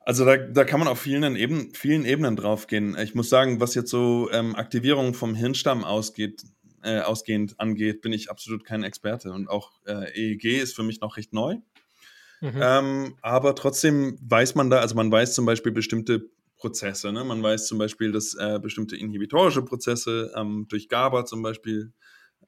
also 0.00 0.24
da, 0.24 0.36
da 0.36 0.64
kann 0.64 0.80
man 0.80 0.88
auf 0.88 1.00
vielen, 1.00 1.36
Eben, 1.36 1.74
vielen 1.74 2.04
Ebenen 2.04 2.36
drauf 2.36 2.66
gehen. 2.66 2.96
Ich 2.98 3.14
muss 3.14 3.28
sagen, 3.28 3.60
was 3.60 3.74
jetzt 3.74 3.90
so 3.90 4.30
ähm, 4.32 4.54
Aktivierung 4.54 5.14
vom 5.14 5.34
Hirnstamm 5.34 5.84
ausgeht, 5.84 6.42
äh, 6.82 7.00
ausgehend 7.00 7.58
angeht, 7.58 8.02
bin 8.02 8.12
ich 8.12 8.30
absolut 8.30 8.64
kein 8.64 8.84
Experte. 8.84 9.32
Und 9.32 9.48
auch 9.48 9.72
äh, 9.86 10.12
EEG 10.14 10.60
ist 10.60 10.76
für 10.76 10.82
mich 10.82 11.00
noch 11.00 11.16
recht 11.16 11.32
neu. 11.32 11.56
Mhm. 12.40 12.60
Ähm, 12.60 13.16
aber 13.22 13.54
trotzdem 13.54 14.18
weiß 14.20 14.54
man 14.54 14.68
da, 14.68 14.80
also 14.80 14.94
man 14.94 15.10
weiß 15.10 15.34
zum 15.34 15.46
Beispiel 15.46 15.72
bestimmte 15.72 16.28
Prozesse. 16.56 17.12
Ne? 17.12 17.24
Man 17.24 17.42
weiß 17.42 17.66
zum 17.66 17.78
Beispiel, 17.78 18.12
dass 18.12 18.34
äh, 18.34 18.58
bestimmte 18.60 18.96
inhibitorische 18.96 19.62
Prozesse 19.62 20.32
ähm, 20.36 20.66
durch 20.68 20.88
GABA 20.88 21.26
zum 21.26 21.42
Beispiel, 21.42 21.92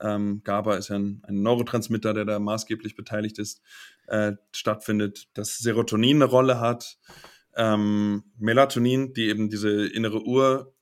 ähm, 0.01 0.42
GABA 0.45 0.77
ist 0.77 0.88
ja 0.88 0.97
ein, 0.97 1.23
ein, 1.25 1.42
Neurotransmitter, 1.42 2.14
der 2.14 2.25
da 2.25 2.38
maßgeblich 2.38 2.97
beteiligt 2.97 3.38
ist, 3.38 3.62
äh, 4.07 4.33
stattfindet, 4.53 5.29
dass 5.35 5.59
Serotonin 5.59 6.16
eine 6.16 6.31
Rolle 6.31 6.61
hat 6.61 6.99
ähm, 7.57 8.23
Melatonin, 8.38 9.14
die 9.14 9.29
eben 9.29 9.51
diese 9.51 9.87
innere 9.87 10.23
Uhr, 10.25 10.75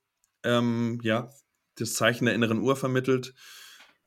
ähm, 0.42 1.00
ja, 1.02 1.30
das 1.78 1.94
Zeichen 1.94 2.26
der 2.26 2.34
inneren 2.34 2.58
Uhr 2.60 2.76
vermittelt, 2.76 3.34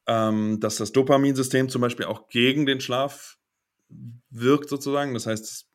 ähm, 0.06 0.60
dass 0.60 0.76
das 0.76 0.92
Dopaminsystem 0.92 1.70
zum 1.70 1.82
Beispiel 1.82 2.06
auch 2.06 2.28
gegen 2.28 2.66
den 2.66 2.82
Schlaf 2.82 3.38
wirkt 4.30 4.70
sozusagen. 4.70 5.14
Das 5.14 5.26
heißt, 5.26 5.67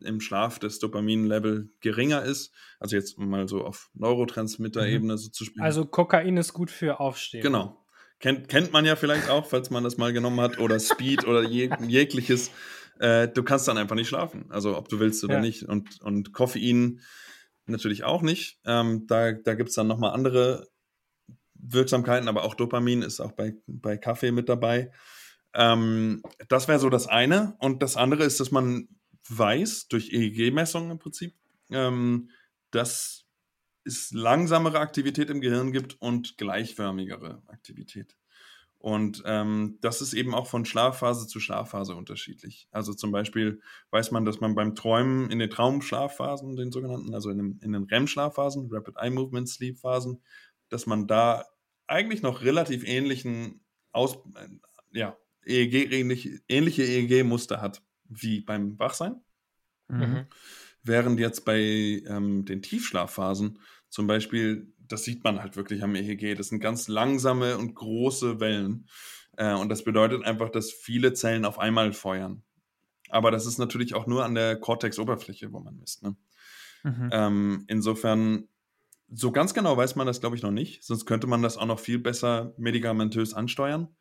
im 0.00 0.20
Schlaf 0.20 0.58
das 0.58 0.78
Dopamin-Level 0.78 1.70
geringer 1.80 2.22
ist. 2.22 2.52
Also 2.78 2.96
jetzt 2.96 3.18
mal 3.18 3.48
so 3.48 3.64
auf 3.64 3.90
Neurotransmitter-Ebene 3.94 5.14
mhm. 5.14 5.18
so 5.18 5.30
zu 5.30 5.44
spielen. 5.44 5.64
Also 5.64 5.84
Kokain 5.84 6.36
ist 6.36 6.52
gut 6.52 6.70
für 6.70 7.00
Aufstehen. 7.00 7.42
Genau. 7.42 7.84
Kennt, 8.20 8.48
kennt 8.48 8.72
man 8.72 8.84
ja 8.84 8.96
vielleicht 8.96 9.28
auch, 9.28 9.46
falls 9.46 9.70
man 9.70 9.84
das 9.84 9.96
mal 9.96 10.12
genommen 10.12 10.40
hat. 10.40 10.58
Oder 10.58 10.78
Speed 10.80 11.26
oder 11.26 11.42
jeg 11.42 11.72
jegliches 11.88 12.50
äh, 12.98 13.28
du 13.28 13.42
kannst 13.42 13.68
dann 13.68 13.78
einfach 13.78 13.96
nicht 13.96 14.08
schlafen. 14.08 14.46
Also 14.50 14.76
ob 14.76 14.88
du 14.88 15.00
willst 15.00 15.24
oder 15.24 15.34
ja. 15.34 15.40
nicht. 15.40 15.64
Und, 15.64 16.00
und 16.00 16.32
Koffein 16.32 17.00
natürlich 17.66 18.04
auch 18.04 18.22
nicht. 18.22 18.60
Ähm, 18.64 19.06
da 19.06 19.32
da 19.32 19.54
gibt 19.54 19.70
es 19.70 19.74
dann 19.74 19.86
nochmal 19.86 20.12
andere 20.12 20.68
Wirksamkeiten, 21.54 22.28
aber 22.28 22.44
auch 22.44 22.54
Dopamin 22.54 23.02
ist 23.02 23.20
auch 23.20 23.32
bei, 23.32 23.54
bei 23.66 23.96
Kaffee 23.96 24.32
mit 24.32 24.48
dabei. 24.48 24.92
Ähm, 25.54 26.22
das 26.48 26.68
wäre 26.68 26.78
so 26.78 26.90
das 26.90 27.06
eine. 27.06 27.56
Und 27.58 27.82
das 27.82 27.96
andere 27.96 28.24
ist, 28.24 28.40
dass 28.40 28.50
man 28.50 28.88
weiß, 29.28 29.88
durch 29.88 30.12
EEG-Messungen 30.12 30.92
im 30.92 30.98
Prinzip, 30.98 31.34
ähm, 31.70 32.30
dass 32.70 33.24
es 33.84 34.12
langsamere 34.12 34.80
Aktivität 34.80 35.30
im 35.30 35.40
Gehirn 35.40 35.72
gibt 35.72 36.00
und 36.00 36.38
gleichförmigere 36.38 37.42
Aktivität. 37.46 38.16
Und 38.78 39.22
ähm, 39.24 39.78
das 39.80 40.02
ist 40.02 40.12
eben 40.12 40.34
auch 40.34 40.46
von 40.46 40.66
Schlafphase 40.66 41.26
zu 41.26 41.40
Schlafphase 41.40 41.94
unterschiedlich. 41.94 42.68
Also 42.70 42.92
zum 42.92 43.12
Beispiel 43.12 43.62
weiß 43.90 44.10
man, 44.10 44.26
dass 44.26 44.40
man 44.40 44.54
beim 44.54 44.74
Träumen 44.74 45.30
in 45.30 45.38
den 45.38 45.48
Traumschlafphasen, 45.48 46.56
den 46.56 46.70
sogenannten, 46.70 47.14
also 47.14 47.30
in, 47.30 47.38
dem, 47.38 47.58
in 47.62 47.72
den 47.72 47.84
REM-Schlafphasen, 47.84 48.68
Rapid 48.70 48.96
Eye 48.98 49.10
Movement 49.10 49.48
Sleep 49.48 49.78
Phasen, 49.78 50.22
dass 50.68 50.84
man 50.84 51.06
da 51.06 51.46
eigentlich 51.86 52.20
noch 52.20 52.42
relativ 52.42 52.84
ähnlichen 52.86 53.64
Aus, 53.92 54.16
äh, 54.34 54.48
ja, 54.92 55.16
EEG, 55.46 55.90
ähnlich, 55.92 56.42
ähnliche 56.48 56.82
EEG-Muster 56.82 57.62
hat 57.62 57.82
wie 58.22 58.40
beim 58.40 58.78
Wachsein. 58.78 59.20
Mhm. 59.88 60.26
Während 60.82 61.20
jetzt 61.20 61.44
bei 61.44 61.58
ähm, 61.58 62.44
den 62.44 62.62
Tiefschlafphasen 62.62 63.58
zum 63.88 64.06
Beispiel 64.06 64.74
das 64.88 65.04
sieht 65.04 65.24
man 65.24 65.40
halt 65.40 65.56
wirklich 65.56 65.82
am 65.82 65.94
EEG. 65.94 66.36
Das 66.36 66.48
sind 66.48 66.60
ganz 66.60 66.88
langsame 66.88 67.56
und 67.58 67.74
große 67.74 68.40
Wellen. 68.40 68.88
Äh, 69.36 69.54
und 69.54 69.68
das 69.68 69.84
bedeutet 69.84 70.24
einfach, 70.24 70.50
dass 70.50 70.72
viele 70.72 71.12
Zellen 71.14 71.44
auf 71.44 71.58
einmal 71.58 71.92
feuern. 71.92 72.42
Aber 73.08 73.30
das 73.30 73.46
ist 73.46 73.58
natürlich 73.58 73.94
auch 73.94 74.06
nur 74.06 74.24
an 74.24 74.34
der 74.34 74.56
Cortex-Oberfläche, 74.56 75.52
wo 75.52 75.60
man 75.60 75.76
misst. 75.76 76.02
Ne? 76.02 76.16
Mhm. 76.82 77.10
Ähm, 77.12 77.64
insofern, 77.68 78.48
so 79.08 79.30
ganz 79.30 79.54
genau 79.54 79.76
weiß 79.76 79.96
man 79.96 80.06
das, 80.06 80.20
glaube 80.20 80.36
ich, 80.36 80.42
noch 80.42 80.50
nicht. 80.50 80.82
Sonst 80.84 81.06
könnte 81.06 81.26
man 81.26 81.42
das 81.42 81.56
auch 81.56 81.66
noch 81.66 81.80
viel 81.80 81.98
besser 81.98 82.54
medikamentös 82.56 83.34
ansteuern. 83.34 83.94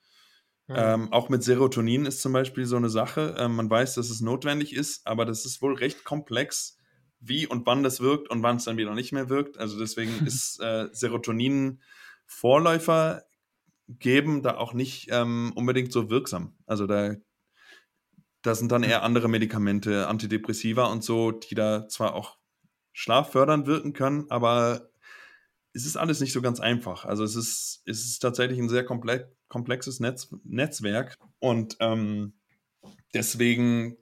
Mhm. 0.67 0.75
Ähm, 0.77 1.13
auch 1.13 1.29
mit 1.29 1.43
Serotonin 1.43 2.05
ist 2.05 2.21
zum 2.21 2.33
Beispiel 2.33 2.65
so 2.65 2.77
eine 2.77 2.89
Sache. 2.89 3.35
Ähm, 3.37 3.55
man 3.55 3.69
weiß, 3.69 3.95
dass 3.95 4.09
es 4.09 4.21
notwendig 4.21 4.73
ist, 4.73 5.05
aber 5.05 5.25
das 5.25 5.45
ist 5.45 5.61
wohl 5.61 5.75
recht 5.75 6.03
komplex 6.03 6.77
wie 7.19 7.47
und 7.47 7.65
wann 7.65 7.83
das 7.83 8.01
wirkt 8.01 8.29
und 8.29 8.43
wann 8.43 8.57
es 8.57 8.65
dann 8.65 8.77
wieder 8.77 8.93
nicht 8.93 9.11
mehr 9.11 9.29
wirkt. 9.29 9.57
Also 9.57 9.79
deswegen 9.79 10.11
ist 10.25 10.59
äh, 10.61 10.87
Serotonin 10.91 11.81
Vorläufer 12.25 13.23
geben 13.87 14.41
da 14.41 14.55
auch 14.57 14.73
nicht 14.73 15.09
ähm, 15.11 15.51
unbedingt 15.55 15.91
so 15.91 16.09
wirksam. 16.09 16.55
Also 16.65 16.87
da, 16.87 17.15
da 18.41 18.55
sind 18.55 18.71
dann 18.71 18.83
eher 18.83 19.03
andere 19.03 19.27
Medikamente, 19.27 20.07
Antidepressiva 20.07 20.85
und 20.85 21.03
so, 21.03 21.31
die 21.31 21.55
da 21.55 21.87
zwar 21.89 22.15
auch 22.15 22.37
schlaffördernd 22.93 23.67
wirken 23.67 23.93
können, 23.93 24.25
aber 24.29 24.89
es 25.73 25.85
ist 25.85 25.97
alles 25.97 26.19
nicht 26.19 26.33
so 26.33 26.41
ganz 26.41 26.59
einfach. 26.59 27.05
Also 27.05 27.23
es 27.23 27.35
ist, 27.35 27.81
es 27.85 28.05
ist 28.05 28.19
tatsächlich 28.19 28.59
ein 28.59 28.69
sehr 28.69 28.85
komplexes 28.85 29.99
Netz, 29.99 30.29
Netzwerk 30.43 31.17
und 31.39 31.77
ähm, 31.79 32.33
deswegen 33.13 33.97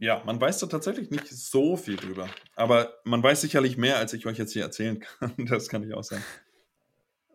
ja, 0.00 0.22
man 0.24 0.40
weiß 0.40 0.60
da 0.60 0.66
tatsächlich 0.66 1.10
nicht 1.10 1.28
so 1.28 1.76
viel 1.76 1.96
drüber. 1.96 2.30
Aber 2.56 2.94
man 3.04 3.22
weiß 3.22 3.42
sicherlich 3.42 3.76
mehr, 3.76 3.98
als 3.98 4.14
ich 4.14 4.24
euch 4.24 4.38
jetzt 4.38 4.54
hier 4.54 4.62
erzählen 4.62 4.98
kann. 4.98 5.34
Das 5.46 5.68
kann 5.68 5.82
ich 5.82 5.92
auch 5.92 6.02
sagen. 6.02 6.24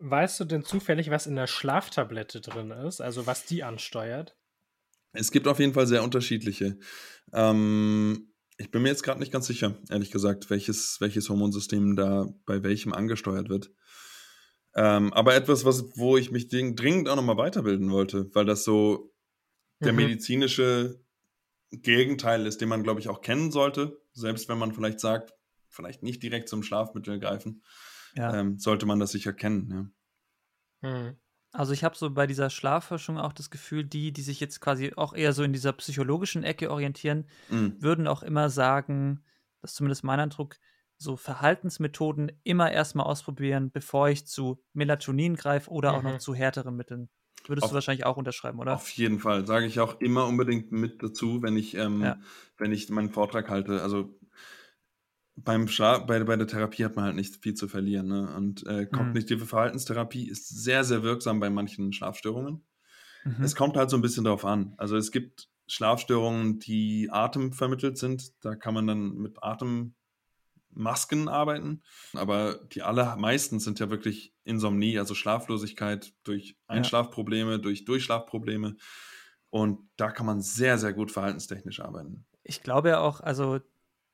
Weißt 0.00 0.40
du 0.40 0.44
denn 0.44 0.64
zufällig, 0.64 1.08
was 1.10 1.28
in 1.28 1.36
der 1.36 1.46
Schlaftablette 1.46 2.40
drin 2.40 2.72
ist? 2.72 3.00
Also 3.00 3.26
was 3.26 3.44
die 3.44 3.62
ansteuert? 3.62 4.36
Es 5.12 5.30
gibt 5.30 5.46
auf 5.46 5.60
jeden 5.60 5.74
Fall 5.74 5.86
sehr 5.86 6.02
unterschiedliche. 6.02 6.76
Ähm, 7.32 8.32
ich 8.58 8.70
bin 8.70 8.82
mir 8.82 8.88
jetzt 8.88 9.02
gerade 9.02 9.20
nicht 9.20 9.32
ganz 9.32 9.46
sicher, 9.46 9.76
ehrlich 9.90 10.10
gesagt, 10.10 10.50
welches, 10.50 11.00
welches 11.00 11.28
Hormonsystem 11.28 11.96
da 11.96 12.28
bei 12.46 12.62
welchem 12.62 12.92
angesteuert 12.92 13.48
wird. 13.48 13.70
Ähm, 14.74 15.12
aber 15.12 15.34
etwas, 15.34 15.64
was, 15.64 15.96
wo 15.96 16.16
ich 16.16 16.30
mich 16.30 16.48
dringend 16.48 17.08
auch 17.08 17.16
nochmal 17.16 17.36
weiterbilden 17.36 17.90
wollte, 17.90 18.30
weil 18.34 18.44
das 18.44 18.64
so 18.64 19.14
der 19.80 19.92
mhm. 19.92 19.98
medizinische 19.98 21.00
Gegenteil 21.70 22.46
ist, 22.46 22.60
den 22.60 22.68
man, 22.68 22.82
glaube 22.82 23.00
ich, 23.00 23.08
auch 23.08 23.20
kennen 23.20 23.50
sollte. 23.50 24.00
Selbst 24.12 24.48
wenn 24.48 24.58
man 24.58 24.72
vielleicht 24.72 25.00
sagt, 25.00 25.32
vielleicht 25.68 26.02
nicht 26.02 26.22
direkt 26.22 26.48
zum 26.48 26.62
Schlafmittel 26.62 27.18
greifen, 27.18 27.62
ja. 28.14 28.34
ähm, 28.34 28.58
sollte 28.58 28.86
man 28.86 28.98
das 28.98 29.12
sicher 29.12 29.32
kennen. 29.32 29.92
Ja. 30.82 30.88
Hm. 30.88 31.16
Also 31.56 31.72
ich 31.72 31.84
habe 31.84 31.96
so 31.96 32.10
bei 32.10 32.26
dieser 32.26 32.50
Schlafforschung 32.50 33.18
auch 33.18 33.32
das 33.32 33.50
Gefühl, 33.50 33.84
die, 33.84 34.12
die 34.12 34.22
sich 34.22 34.40
jetzt 34.40 34.60
quasi 34.60 34.92
auch 34.96 35.14
eher 35.14 35.32
so 35.32 35.42
in 35.42 35.52
dieser 35.52 35.72
psychologischen 35.72 36.44
Ecke 36.44 36.70
orientieren, 36.70 37.26
mhm. 37.48 37.80
würden 37.80 38.06
auch 38.06 38.22
immer 38.22 38.50
sagen, 38.50 39.22
das 39.62 39.72
ist 39.72 39.76
zumindest 39.76 40.04
mein 40.04 40.20
Eindruck, 40.20 40.56
so 40.98 41.16
Verhaltensmethoden 41.16 42.32
immer 42.42 42.70
erstmal 42.70 43.06
ausprobieren, 43.06 43.70
bevor 43.70 44.08
ich 44.08 44.26
zu 44.26 44.62
Melatonin 44.72 45.36
greife 45.36 45.70
oder 45.70 45.92
mhm. 45.92 45.98
auch 45.98 46.02
noch 46.02 46.12
mhm. 46.14 46.20
zu 46.20 46.34
härteren 46.34 46.76
Mitteln. 46.76 47.08
Würdest 47.46 47.64
auf, 47.64 47.70
du 47.70 47.74
wahrscheinlich 47.74 48.06
auch 48.06 48.16
unterschreiben, 48.16 48.58
oder? 48.58 48.74
Auf 48.74 48.88
jeden 48.90 49.20
Fall. 49.20 49.46
Sage 49.46 49.66
ich 49.66 49.78
auch 49.80 50.00
immer 50.00 50.26
unbedingt 50.26 50.72
mit 50.72 51.02
dazu, 51.02 51.42
wenn 51.42 51.56
ich, 51.56 51.74
ähm, 51.74 52.02
ja. 52.02 52.18
wenn 52.58 52.72
ich 52.72 52.88
meinen 52.90 53.10
Vortrag 53.10 53.48
halte. 53.48 53.82
Also 53.82 54.18
beim 55.36 55.68
Schla 55.68 55.98
bei, 55.98 56.22
bei 56.24 56.36
der 56.36 56.46
Therapie 56.46 56.84
hat 56.84 56.96
man 56.96 57.04
halt 57.04 57.16
nicht 57.16 57.42
viel 57.42 57.54
zu 57.54 57.68
verlieren. 57.68 58.08
Ne? 58.08 58.34
Und 58.34 58.66
äh, 58.66 58.82
mhm. 58.82 58.90
kognitive 58.90 59.44
mhm. 59.44 59.48
Verhaltenstherapie 59.48 60.28
ist 60.28 60.48
sehr, 60.48 60.82
sehr 60.84 61.02
wirksam 61.02 61.40
bei 61.40 61.50
manchen 61.50 61.92
Schlafstörungen. 61.92 62.64
Mhm. 63.24 63.44
Es 63.44 63.54
kommt 63.54 63.76
halt 63.76 63.90
so 63.90 63.96
ein 63.96 64.02
bisschen 64.02 64.24
darauf 64.24 64.44
an. 64.44 64.74
Also 64.78 64.96
es 64.96 65.12
gibt 65.12 65.48
Schlafstörungen, 65.66 66.58
die 66.58 67.10
atemvermittelt 67.10 67.98
sind. 67.98 68.32
Da 68.44 68.54
kann 68.54 68.74
man 68.74 68.86
dann 68.86 69.16
mit 69.16 69.42
Atem 69.42 69.94
Masken 70.70 71.28
arbeiten. 71.28 71.82
Aber 72.14 72.54
die 72.72 72.82
allermeisten 72.82 73.60
sind 73.60 73.78
ja 73.78 73.90
wirklich 73.90 74.34
Insomnie, 74.44 74.98
also 74.98 75.14
Schlaflosigkeit 75.14 76.12
durch 76.22 76.56
Einschlafprobleme, 76.66 77.52
ja. 77.52 77.58
durch 77.58 77.84
Durchschlafprobleme. 77.84 78.76
Und 79.50 79.88
da 79.96 80.10
kann 80.10 80.26
man 80.26 80.40
sehr, 80.40 80.78
sehr 80.78 80.92
gut 80.92 81.10
verhaltenstechnisch 81.10 81.80
arbeiten. 81.80 82.26
Ich 82.42 82.62
glaube 82.62 82.90
ja 82.90 83.00
auch, 83.00 83.20
also 83.20 83.60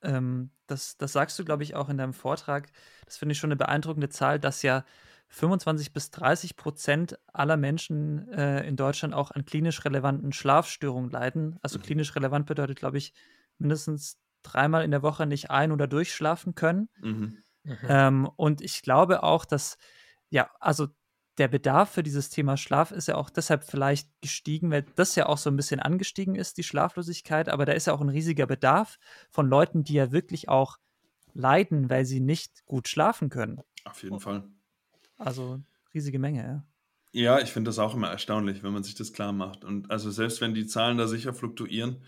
ähm, 0.03 0.51
das, 0.67 0.97
das 0.97 1.13
sagst 1.13 1.37
du, 1.39 1.45
glaube 1.45 1.63
ich, 1.63 1.75
auch 1.75 1.89
in 1.89 1.97
deinem 1.97 2.13
Vortrag. 2.13 2.69
Das 3.05 3.17
finde 3.17 3.33
ich 3.33 3.39
schon 3.39 3.49
eine 3.49 3.57
beeindruckende 3.57 4.09
Zahl, 4.09 4.39
dass 4.39 4.61
ja 4.61 4.85
25 5.29 5.93
bis 5.93 6.11
30 6.11 6.55
Prozent 6.55 7.19
aller 7.31 7.57
Menschen 7.57 8.29
äh, 8.31 8.67
in 8.67 8.75
Deutschland 8.75 9.13
auch 9.13 9.31
an 9.31 9.45
klinisch 9.45 9.83
relevanten 9.83 10.31
Schlafstörungen 10.31 11.09
leiden. 11.09 11.57
Also 11.61 11.79
mhm. 11.79 11.83
klinisch 11.83 12.15
relevant 12.15 12.45
bedeutet, 12.45 12.77
glaube 12.77 12.97
ich, 12.97 13.13
mindestens 13.57 14.19
dreimal 14.43 14.83
in 14.83 14.91
der 14.91 15.01
Woche 15.01 15.25
nicht 15.25 15.49
ein- 15.49 15.71
oder 15.71 15.87
durchschlafen 15.87 16.53
können. 16.53 16.89
Mhm. 16.99 17.37
Mhm. 17.63 17.77
Ähm, 17.87 18.29
und 18.35 18.61
ich 18.61 18.81
glaube 18.81 19.23
auch, 19.23 19.45
dass, 19.45 19.77
ja, 20.29 20.49
also 20.59 20.87
der 21.37 21.47
Bedarf 21.47 21.91
für 21.91 22.03
dieses 22.03 22.29
Thema 22.29 22.57
Schlaf 22.57 22.91
ist 22.91 23.07
ja 23.07 23.15
auch 23.15 23.29
deshalb 23.29 23.63
vielleicht 23.63 24.09
gestiegen, 24.21 24.69
weil 24.71 24.85
das 24.95 25.15
ja 25.15 25.25
auch 25.25 25.37
so 25.37 25.49
ein 25.49 25.55
bisschen 25.55 25.79
angestiegen 25.79 26.35
ist, 26.35 26.57
die 26.57 26.63
Schlaflosigkeit. 26.63 27.49
Aber 27.49 27.65
da 27.65 27.73
ist 27.73 27.87
ja 27.87 27.93
auch 27.93 28.01
ein 28.01 28.09
riesiger 28.09 28.45
Bedarf 28.45 28.99
von 29.29 29.47
Leuten, 29.47 29.83
die 29.83 29.93
ja 29.93 30.11
wirklich 30.11 30.49
auch 30.49 30.77
leiden, 31.33 31.89
weil 31.89 32.05
sie 32.05 32.19
nicht 32.19 32.65
gut 32.65 32.87
schlafen 32.87 33.29
können. 33.29 33.61
Auf 33.85 34.03
jeden 34.03 34.19
Fall. 34.19 34.43
Also 35.17 35.59
riesige 35.93 36.19
Menge, 36.19 36.43
ja. 36.43 36.65
Ja, 37.15 37.39
ich 37.39 37.51
finde 37.51 37.69
das 37.69 37.79
auch 37.79 37.93
immer 37.93 38.09
erstaunlich, 38.09 38.63
wenn 38.63 38.73
man 38.73 38.83
sich 38.83 38.95
das 38.95 39.13
klar 39.13 39.33
macht. 39.33 39.63
Und 39.63 39.91
also 39.91 40.09
selbst 40.09 40.41
wenn 40.41 40.53
die 40.55 40.65
Zahlen 40.65 40.97
da 40.97 41.07
sicher 41.07 41.33
fluktuieren, 41.33 42.03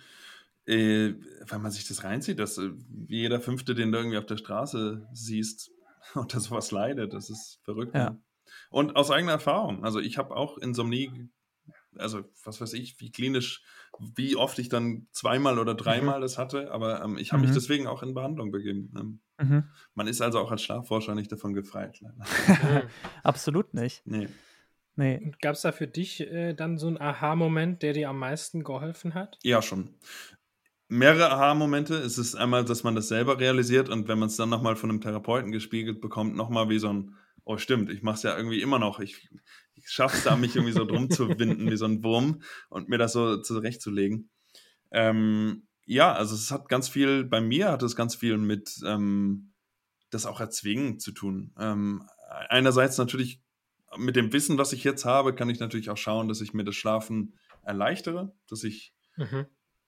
äh, 0.66 1.14
wenn 1.48 1.62
man 1.62 1.72
sich 1.72 1.88
das 1.88 2.04
reinzieht, 2.04 2.40
dass 2.40 2.58
äh, 2.58 2.72
jeder 3.08 3.40
Fünfte, 3.40 3.76
den 3.76 3.92
du 3.92 4.00
irgendwie 4.00 4.18
auf 4.18 4.26
der 4.26 4.38
Straße 4.38 5.08
siehst, 5.14 5.72
unter 6.16 6.40
sowas 6.40 6.72
leidet, 6.72 7.14
das 7.14 7.30
ist 7.30 7.60
verrückt. 7.64 7.96
Ja. 7.96 8.12
Ne? 8.12 8.22
Und 8.70 8.96
aus 8.96 9.12
eigener 9.12 9.34
Erfahrung, 9.34 9.84
also 9.84 10.00
ich 10.00 10.18
habe 10.18 10.36
auch 10.36 10.58
Insomnie, 10.58 11.30
also 11.98 12.24
was 12.44 12.62
weiß 12.62 12.74
ich, 12.74 13.00
wie 13.00 13.12
klinisch, 13.12 13.64
wie 14.16 14.36
oft 14.36 14.60
ich 14.60 14.70
dann 14.70 15.08
zweimal 15.12 15.60
oder 15.60 15.76
dreimal 15.76 16.18
mhm. 16.18 16.22
das 16.22 16.38
hatte, 16.38 16.72
aber 16.72 17.04
ähm, 17.04 17.18
ich 17.18 17.32
habe 17.32 17.42
mhm. 17.42 17.48
mich 17.48 17.56
deswegen 17.56 17.88
auch 17.88 18.04
in 18.04 18.14
Behandlung 18.14 18.52
begeben. 18.52 18.94
Ähm, 18.98 19.48
mhm. 19.48 19.64
Man 19.94 20.08
ist 20.08 20.22
also 20.22 20.40
auch 20.40 20.52
als 20.52 20.64
Schlafforscher 20.64 21.16
nicht 21.16 21.32
davon 21.32 21.54
gefreit. 21.54 22.00
Absolut 23.24 23.74
nicht. 23.74 24.02
Nee. 24.06 24.28
Nee. 24.98 25.34
Gab 25.42 25.56
es 25.56 25.62
da 25.62 25.72
für 25.72 25.88
dich 25.88 26.22
äh, 26.22 26.54
dann 26.54 26.78
so 26.78 26.88
einen 26.88 27.00
Aha-Moment, 27.00 27.82
der 27.82 27.94
dir 27.94 28.10
am 28.10 28.20
meisten 28.20 28.64
geholfen 28.64 29.14
hat? 29.14 29.38
Ja, 29.44 29.62
schon. 29.62 29.90
Mehrere 30.88 31.32
Aha-Momente. 31.32 31.96
Es 31.96 32.18
ist 32.18 32.36
einmal, 32.36 32.64
dass 32.64 32.84
man 32.84 32.96
das 32.96 33.08
selber 33.08 33.40
realisiert 33.40 33.90
und 33.90 34.08
wenn 34.08 34.20
man 34.20 34.30
es 34.30 34.38
dann 34.38 34.50
nochmal 34.50 34.76
von 34.76 34.90
einem 34.90 35.02
Therapeuten 35.02 35.52
gespiegelt 35.52 36.00
bekommt, 36.00 36.36
nochmal 36.36 36.70
wie 36.70 36.80
so 36.80 36.90
ein 36.90 37.16
oh 37.46 37.58
stimmt, 37.58 37.90
ich 37.90 38.02
mache 38.02 38.16
es 38.16 38.24
ja 38.24 38.36
irgendwie 38.36 38.62
immer 38.62 38.80
noch. 38.80 39.00
Ich, 39.00 39.30
ich 39.76 39.90
schaffe 39.90 40.18
es 40.18 40.24
da, 40.24 40.36
mich 40.36 40.56
irgendwie 40.56 40.74
so 40.74 40.86
drum 40.86 41.10
zu 41.10 41.40
winden 41.40 41.72
wie 41.72 41.78
so 41.78 41.86
ein 41.86 42.04
Wurm 42.04 42.42
und 42.70 42.90
mir 42.90 42.98
das 42.98 43.14
so 43.14 43.38
zurechtzulegen. 43.38 44.30
Ähm, 44.92 45.68
ja, 45.86 46.14
also 46.14 46.36
es 46.36 46.52
hat 46.52 46.68
ganz 46.68 46.90
viel, 46.90 47.24
bei 47.24 47.42
mir 47.42 47.72
hat 47.72 47.84
es 47.84 47.96
ganz 47.96 48.16
viel 48.16 48.38
mit 48.38 48.82
ähm, 48.86 49.54
das 50.10 50.26
auch 50.26 50.40
erzwingen 50.40 51.00
zu 51.00 51.12
tun. 51.12 51.54
Ähm, 51.60 52.04
einerseits 52.50 52.98
natürlich 52.98 53.42
mit 53.98 54.16
dem 54.16 54.34
Wissen, 54.34 54.58
was 54.58 54.74
ich 54.74 54.84
jetzt 54.84 55.06
habe, 55.06 55.36
kann 55.36 55.50
ich 55.50 55.60
natürlich 55.60 55.90
auch 55.90 55.98
schauen, 55.98 56.28
dass 56.28 56.42
ich 56.42 56.54
mir 56.54 56.64
das 56.64 56.76
Schlafen 56.76 57.38
erleichtere, 57.62 58.36
dass 58.50 58.64
ich 58.64 58.94
mhm. 59.16 59.46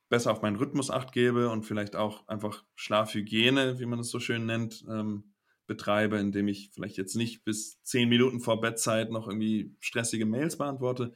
besser 0.10 0.32
auf 0.32 0.42
meinen 0.42 0.56
Rhythmus 0.56 0.92
acht 0.92 1.12
gebe 1.12 1.50
und 1.50 1.64
vielleicht 1.64 1.96
auch 1.96 2.28
einfach 2.28 2.64
Schlafhygiene, 2.76 3.80
wie 3.80 3.86
man 3.86 4.00
es 4.00 4.10
so 4.10 4.20
schön 4.20 4.46
nennt, 4.46 4.86
ähm, 4.90 5.34
betreibe, 5.68 6.18
indem 6.18 6.48
ich 6.48 6.72
vielleicht 6.74 6.98
jetzt 6.98 7.16
nicht 7.16 7.44
bis 7.44 7.82
zehn 7.84 8.10
Minuten 8.10 8.40
vor 8.40 8.62
Bettzeit 8.62 9.12
noch 9.12 9.28
irgendwie 9.28 9.76
stressige 9.80 10.26
Mails 10.26 10.58
beantworte 10.58 11.14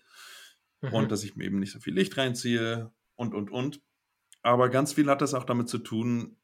mhm. 0.82 0.94
und 0.94 1.12
dass 1.12 1.24
ich 1.24 1.36
mir 1.36 1.46
eben 1.46 1.60
nicht 1.60 1.72
so 1.72 1.80
viel 1.80 1.94
Licht 1.94 2.18
reinziehe 2.18 2.92
und, 3.16 3.34
und, 3.34 3.50
und. 3.50 3.82
Aber 4.44 4.70
ganz 4.70 4.94
viel 4.94 5.10
hat 5.10 5.22
das 5.22 5.34
auch 5.34 5.44
damit 5.44 5.70
zu 5.70 5.78
tun, 5.78 6.38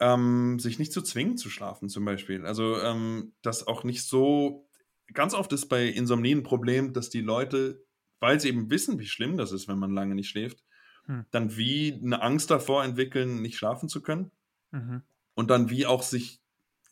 ähm, 0.00 0.58
sich 0.58 0.78
nicht 0.78 0.92
zu 0.92 1.02
zwingen 1.02 1.36
zu 1.36 1.50
schlafen 1.50 1.88
zum 1.88 2.04
Beispiel. 2.04 2.44
Also 2.44 2.80
ähm, 2.80 3.32
das 3.42 3.66
auch 3.66 3.84
nicht 3.84 4.04
so, 4.04 4.68
ganz 5.12 5.34
oft 5.34 5.52
ist 5.52 5.66
bei 5.66 5.86
Insomnie 5.86 6.34
ein 6.34 6.42
Problem, 6.42 6.92
dass 6.92 7.10
die 7.10 7.20
Leute, 7.20 7.84
weil 8.20 8.40
sie 8.40 8.48
eben 8.48 8.70
wissen, 8.70 8.98
wie 8.98 9.06
schlimm 9.06 9.36
das 9.36 9.52
ist, 9.52 9.68
wenn 9.68 9.78
man 9.78 9.92
lange 9.92 10.14
nicht 10.14 10.28
schläft, 10.28 10.64
hm. 11.06 11.24
dann 11.30 11.56
wie 11.56 12.00
eine 12.02 12.22
Angst 12.22 12.50
davor 12.50 12.84
entwickeln, 12.84 13.40
nicht 13.40 13.56
schlafen 13.56 13.88
zu 13.88 14.02
können. 14.02 14.30
Mhm. 14.70 15.02
Und 15.34 15.50
dann 15.50 15.70
wie 15.70 15.86
auch 15.86 16.02
sich 16.02 16.40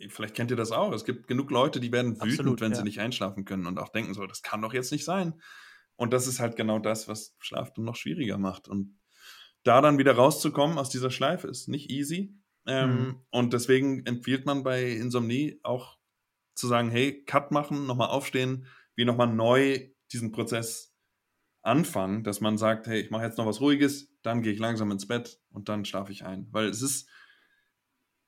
vielleicht 0.08 0.34
kennt 0.34 0.50
ihr 0.50 0.56
das 0.56 0.72
auch. 0.72 0.92
Es 0.92 1.04
gibt 1.04 1.26
genug 1.26 1.50
Leute, 1.50 1.80
die 1.80 1.92
werden 1.92 2.16
wütend, 2.16 2.32
Absolut, 2.32 2.60
wenn 2.60 2.72
ja. 2.72 2.78
sie 2.78 2.84
nicht 2.84 3.00
einschlafen 3.00 3.44
können 3.44 3.66
und 3.66 3.78
auch 3.78 3.88
denken 3.88 4.14
so, 4.14 4.26
das 4.26 4.42
kann 4.42 4.62
doch 4.62 4.74
jetzt 4.74 4.92
nicht 4.92 5.04
sein. 5.04 5.40
Und 5.96 6.12
das 6.12 6.26
ist 6.26 6.40
halt 6.40 6.56
genau 6.56 6.78
das, 6.78 7.08
was 7.08 7.34
Schlaf 7.38 7.72
dann 7.72 7.84
noch 7.84 7.96
schwieriger 7.96 8.38
macht. 8.38 8.68
Und 8.68 8.98
da 9.62 9.80
dann 9.80 9.98
wieder 9.98 10.12
rauszukommen 10.12 10.78
aus 10.78 10.90
dieser 10.90 11.10
Schleife 11.10 11.48
ist 11.48 11.68
nicht 11.68 11.90
easy. 11.90 12.34
Ähm, 12.66 12.90
mhm. 12.90 13.20
Und 13.30 13.52
deswegen 13.52 14.04
empfiehlt 14.06 14.44
man 14.44 14.62
bei 14.62 14.90
Insomnie 14.90 15.60
auch 15.62 15.98
zu 16.54 16.66
sagen, 16.66 16.90
hey, 16.90 17.24
Cut 17.24 17.50
machen, 17.50 17.86
nochmal 17.86 18.08
aufstehen, 18.08 18.66
wie 18.94 19.04
nochmal 19.04 19.28
neu 19.28 19.88
diesen 20.12 20.32
Prozess 20.32 20.94
anfangen, 21.62 22.22
dass 22.22 22.40
man 22.40 22.58
sagt, 22.58 22.86
hey, 22.86 23.00
ich 23.00 23.10
mache 23.10 23.24
jetzt 23.24 23.38
noch 23.38 23.46
was 23.46 23.60
Ruhiges, 23.60 24.08
dann 24.22 24.42
gehe 24.42 24.52
ich 24.52 24.58
langsam 24.58 24.90
ins 24.90 25.06
Bett 25.06 25.40
und 25.50 25.68
dann 25.68 25.84
schlafe 25.84 26.12
ich 26.12 26.24
ein. 26.24 26.46
Weil 26.50 26.66
es 26.66 26.80
ist, 26.80 27.08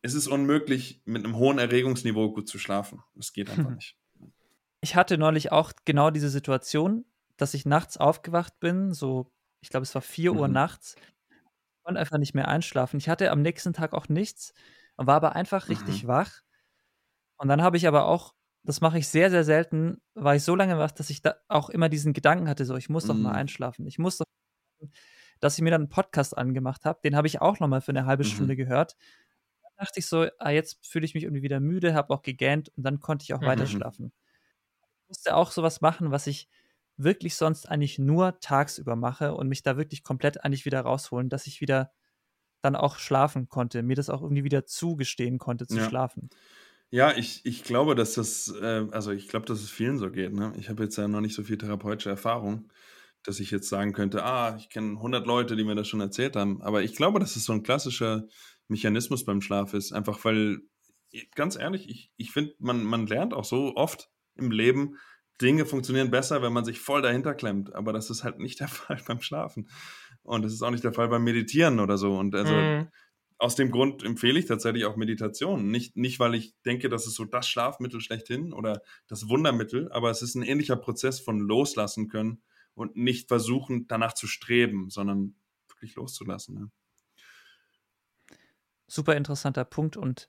es 0.02 0.14
ist 0.14 0.28
unmöglich, 0.28 1.02
mit 1.04 1.24
einem 1.24 1.37
hohen 1.37 1.58
Erregungsniveau 1.58 2.32
gut 2.32 2.48
zu 2.48 2.58
schlafen. 2.58 3.02
Das 3.14 3.32
geht 3.32 3.50
einfach 3.50 3.70
nicht. 3.70 3.96
Ich 4.80 4.94
hatte 4.94 5.18
neulich 5.18 5.50
auch 5.50 5.72
genau 5.84 6.11
diese 6.11 6.28
Situation, 6.28 7.04
dass 7.37 7.54
ich 7.54 7.66
nachts 7.66 7.96
aufgewacht 7.96 8.61
bin, 8.61 8.94
so, 8.94 9.32
ich 9.61 9.70
glaube, 9.70 9.82
es 9.82 9.94
war 9.94 10.02
4 10.02 10.32
mhm. 10.32 10.38
Uhr 10.38 10.48
nachts, 10.48 10.94
Ich 11.30 11.84
konnte 11.84 12.00
einfach 12.00 12.18
nicht 12.18 12.34
mehr 12.34 12.48
einschlafen. 12.48 12.98
Ich 12.98 13.08
hatte 13.08 13.30
am 13.30 13.42
nächsten 13.42 13.72
Tag 13.72 13.92
auch 13.92 14.08
nichts 14.08 14.52
und 14.96 15.06
war 15.06 15.16
aber 15.16 15.34
einfach 15.34 15.68
richtig 15.68 16.04
mhm. 16.04 16.08
wach. 16.08 16.42
Und 17.38 17.48
dann 17.48 17.62
habe 17.62 17.76
ich 17.76 17.88
aber 17.88 18.06
auch, 18.06 18.34
das 18.62 18.80
mache 18.80 18.98
ich 18.98 19.08
sehr, 19.08 19.30
sehr 19.30 19.44
selten, 19.44 20.00
war 20.14 20.37
ich 20.37 20.44
so 20.44 20.54
lange 20.54 20.78
wach, 20.78 20.92
dass 20.92 21.11
ich 21.11 21.22
da 21.22 21.37
auch 21.48 21.70
immer 21.70 21.88
diesen 21.88 22.12
Gedanken 22.12 22.48
hatte, 22.48 22.64
so, 22.64 22.76
ich 22.76 22.88
muss 22.88 23.06
doch 23.06 23.14
mal 23.14 23.30
mhm. 23.30 23.37
einschlafen. 23.37 23.87
Ich 23.87 23.98
muss 23.98 24.18
doch, 24.18 24.26
dass 25.40 25.56
ich 25.56 25.62
mir 25.62 25.70
dann 25.70 25.82
einen 25.82 25.88
Podcast 25.88 26.37
angemacht 26.37 26.84
habe. 26.84 27.00
Den 27.02 27.16
habe 27.16 27.26
ich 27.26 27.40
auch 27.40 27.58
noch 27.58 27.68
mal 27.68 27.80
für 27.80 27.92
eine 27.92 28.06
halbe 28.06 28.24
mhm. 28.24 28.28
Stunde 28.28 28.54
gehört 28.54 28.96
dachte 29.78 30.00
ich 30.00 30.06
so, 30.06 30.26
ah, 30.38 30.50
jetzt 30.50 30.84
fühle 30.86 31.04
ich 31.04 31.14
mich 31.14 31.24
irgendwie 31.24 31.42
wieder 31.42 31.60
müde, 31.60 31.94
habe 31.94 32.12
auch 32.12 32.22
gegähnt 32.22 32.70
und 32.76 32.82
dann 32.82 33.00
konnte 33.00 33.22
ich 33.22 33.32
auch 33.32 33.40
mhm. 33.40 33.46
weiter 33.46 33.66
schlafen. 33.66 34.12
Ich 35.02 35.08
musste 35.08 35.34
auch 35.34 35.50
sowas 35.50 35.80
machen, 35.80 36.10
was 36.10 36.26
ich 36.26 36.48
wirklich 36.96 37.36
sonst 37.36 37.68
eigentlich 37.68 37.98
nur 37.98 38.40
tagsüber 38.40 38.96
mache 38.96 39.34
und 39.34 39.48
mich 39.48 39.62
da 39.62 39.76
wirklich 39.76 40.02
komplett 40.02 40.44
eigentlich 40.44 40.64
wieder 40.64 40.80
rausholen, 40.80 41.28
dass 41.28 41.46
ich 41.46 41.60
wieder 41.60 41.92
dann 42.60 42.74
auch 42.74 42.98
schlafen 42.98 43.48
konnte, 43.48 43.82
mir 43.84 43.94
das 43.94 44.10
auch 44.10 44.20
irgendwie 44.20 44.44
wieder 44.44 44.66
zugestehen 44.66 45.38
konnte 45.38 45.66
zu 45.66 45.76
ja. 45.76 45.88
schlafen. 45.88 46.28
Ja, 46.90 47.16
ich, 47.16 47.44
ich 47.44 47.62
glaube, 47.62 47.94
dass 47.94 48.14
das, 48.14 48.52
äh, 48.60 48.86
also 48.90 49.12
ich 49.12 49.28
glaube, 49.28 49.46
dass 49.46 49.60
es 49.60 49.70
vielen 49.70 49.98
so 49.98 50.10
geht. 50.10 50.32
Ne? 50.32 50.52
Ich 50.58 50.68
habe 50.68 50.82
jetzt 50.82 50.96
ja 50.96 51.06
noch 51.06 51.20
nicht 51.20 51.34
so 51.34 51.44
viel 51.44 51.58
therapeutische 51.58 52.10
Erfahrung, 52.10 52.72
dass 53.22 53.40
ich 53.40 53.50
jetzt 53.50 53.68
sagen 53.68 53.92
könnte, 53.92 54.24
ah, 54.24 54.56
ich 54.58 54.70
kenne 54.70 54.92
100 54.92 55.26
Leute, 55.26 55.54
die 55.54 55.64
mir 55.64 55.74
das 55.74 55.86
schon 55.86 56.00
erzählt 56.00 56.34
haben. 56.34 56.62
Aber 56.62 56.82
ich 56.82 56.96
glaube, 56.96 57.20
das 57.20 57.36
ist 57.36 57.44
so 57.44 57.52
ein 57.52 57.62
klassischer 57.62 58.24
Mechanismus 58.68 59.24
beim 59.24 59.40
Schlaf 59.40 59.74
ist. 59.74 59.92
Einfach 59.92 60.24
weil, 60.24 60.61
ganz 61.35 61.57
ehrlich, 61.57 61.88
ich, 61.88 62.12
ich 62.16 62.31
finde, 62.31 62.54
man, 62.59 62.85
man 62.85 63.07
lernt 63.07 63.35
auch 63.35 63.44
so 63.44 63.74
oft 63.74 64.11
im 64.37 64.50
Leben, 64.50 64.96
Dinge 65.40 65.66
funktionieren 65.66 66.11
besser, 66.11 66.42
wenn 66.42 66.52
man 66.52 66.64
sich 66.64 66.81
voll 66.81 67.02
dahinter 67.02 67.35
klemmt. 67.35 67.74
Aber 67.74 67.92
das 67.92 68.11
ist 68.11 68.24
halt 68.24 68.38
nicht 68.38 68.61
der 68.61 68.68
Fall 68.68 69.00
beim 69.07 69.20
Schlafen. 69.20 69.68
Und 70.22 70.42
das 70.44 70.52
ist 70.52 70.62
auch 70.62 70.70
nicht 70.70 70.85
der 70.85 70.92
Fall 70.92 71.09
beim 71.09 71.24
Meditieren 71.24 71.81
oder 71.81 71.96
so. 71.96 72.16
Und 72.16 72.35
also 72.35 72.54
mhm. 72.54 72.88
aus 73.38 73.54
dem 73.54 73.70
Grund 73.70 74.02
empfehle 74.02 74.38
ich 74.38 74.46
tatsächlich 74.46 74.85
auch 74.85 74.96
Meditation. 74.96 75.70
Nicht, 75.70 75.96
nicht, 75.96 76.18
weil 76.18 76.35
ich 76.35 76.54
denke, 76.64 76.88
das 76.88 77.07
ist 77.07 77.14
so 77.14 77.24
das 77.24 77.48
Schlafmittel 77.48 78.01
schlechthin 78.01 78.53
oder 78.53 78.82
das 79.07 79.28
Wundermittel, 79.28 79.90
aber 79.92 80.11
es 80.11 80.22
ist 80.22 80.34
ein 80.34 80.42
ähnlicher 80.42 80.76
Prozess 80.76 81.20
von 81.20 81.38
loslassen 81.38 82.09
können 82.09 82.42
und 82.74 82.97
nicht 82.97 83.28
versuchen, 83.28 83.86
danach 83.88 84.14
zu 84.14 84.26
streben, 84.26 84.90
sondern 84.90 85.36
wirklich 85.68 85.95
loszulassen. 85.95 86.55
Ne? 86.55 86.70
Super 88.89 89.14
interessanter 89.16 89.64
Punkt 89.64 89.97
und 89.97 90.28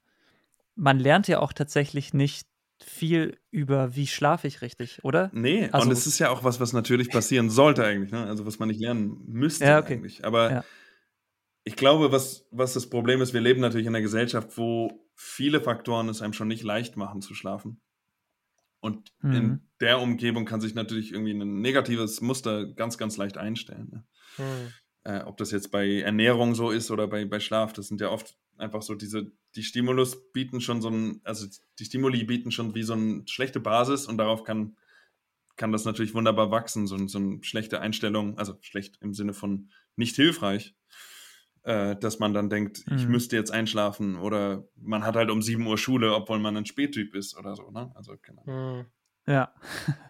man 0.75 0.99
lernt 0.99 1.27
ja 1.27 1.39
auch 1.39 1.53
tatsächlich 1.53 2.13
nicht 2.13 2.47
viel 2.83 3.37
über, 3.51 3.95
wie 3.95 4.07
schlafe 4.07 4.47
ich 4.47 4.61
richtig, 4.61 5.03
oder? 5.03 5.29
Nee, 5.33 5.69
also, 5.71 5.87
und 5.87 5.91
es 5.91 6.07
ist 6.07 6.19
ja 6.19 6.29
auch 6.29 6.43
was, 6.43 6.59
was 6.59 6.71
natürlich 6.71 7.09
passieren 7.09 7.49
sollte 7.49 7.83
eigentlich, 7.83 8.11
ne? 8.11 8.25
also 8.25 8.45
was 8.45 8.59
man 8.59 8.69
nicht 8.69 8.79
lernen 8.79 9.21
müsste 9.27 9.65
ja, 9.65 9.79
okay. 9.79 9.93
eigentlich. 9.93 10.23
Aber 10.23 10.51
ja. 10.51 10.65
ich 11.63 11.75
glaube, 11.75 12.11
was, 12.11 12.47
was 12.51 12.73
das 12.73 12.89
Problem 12.89 13.21
ist, 13.21 13.33
wir 13.33 13.41
leben 13.41 13.59
natürlich 13.59 13.87
in 13.87 13.95
einer 13.95 14.01
Gesellschaft, 14.01 14.57
wo 14.57 15.09
viele 15.15 15.59
Faktoren 15.61 16.07
es 16.07 16.21
einem 16.21 16.33
schon 16.33 16.47
nicht 16.47 16.63
leicht 16.63 16.95
machen 16.95 17.21
zu 17.21 17.33
schlafen. 17.33 17.81
Und 18.79 19.11
mhm. 19.21 19.33
in 19.33 19.69
der 19.81 19.99
Umgebung 19.99 20.45
kann 20.45 20.61
sich 20.61 20.73
natürlich 20.73 21.11
irgendwie 21.11 21.33
ein 21.33 21.59
negatives 21.59 22.21
Muster 22.21 22.65
ganz, 22.65 22.97
ganz 22.97 23.17
leicht 23.17 23.37
einstellen. 23.37 23.89
Ne? 23.91 24.03
Mhm. 24.37 24.73
Äh, 25.03 25.23
ob 25.23 25.35
das 25.35 25.51
jetzt 25.51 25.71
bei 25.71 25.99
Ernährung 25.99 26.55
so 26.55 26.71
ist 26.71 26.91
oder 26.91 27.07
bei, 27.07 27.25
bei 27.25 27.41
Schlaf, 27.41 27.73
das 27.73 27.87
sind 27.87 27.99
ja 27.99 28.09
oft 28.09 28.37
einfach 28.59 28.81
so 28.81 28.95
diese, 28.95 29.31
die 29.55 29.63
Stimulus 29.63 30.31
bieten 30.31 30.61
schon 30.61 30.81
so 30.81 30.89
ein, 30.89 31.21
also 31.23 31.47
die 31.79 31.85
Stimuli 31.85 32.23
bieten 32.23 32.51
schon 32.51 32.75
wie 32.75 32.83
so 32.83 32.93
eine 32.93 33.23
schlechte 33.27 33.59
Basis 33.59 34.05
und 34.05 34.17
darauf 34.17 34.43
kann, 34.43 34.77
kann 35.55 35.71
das 35.71 35.85
natürlich 35.85 36.13
wunderbar 36.13 36.51
wachsen, 36.51 36.87
so, 36.87 36.97
so 37.07 37.17
eine 37.17 37.43
schlechte 37.43 37.81
Einstellung, 37.81 38.37
also 38.37 38.57
schlecht 38.61 38.97
im 39.01 39.13
Sinne 39.13 39.33
von 39.33 39.69
nicht 39.95 40.15
hilfreich, 40.15 40.75
äh, 41.63 41.95
dass 41.95 42.19
man 42.19 42.33
dann 42.33 42.49
denkt, 42.49 42.85
mhm. 42.87 42.97
ich 42.97 43.07
müsste 43.07 43.35
jetzt 43.35 43.51
einschlafen 43.51 44.17
oder 44.17 44.67
man 44.75 45.03
hat 45.03 45.15
halt 45.15 45.31
um 45.31 45.41
7 45.41 45.65
Uhr 45.65 45.77
Schule, 45.77 46.13
obwohl 46.13 46.39
man 46.39 46.55
ein 46.55 46.65
Spättyp 46.65 47.15
ist 47.15 47.37
oder 47.37 47.55
so, 47.55 47.71
ne? 47.71 47.91
Also, 47.95 48.15
genau. 48.21 48.43
Mhm. 48.45 48.85
Ja. 49.27 49.53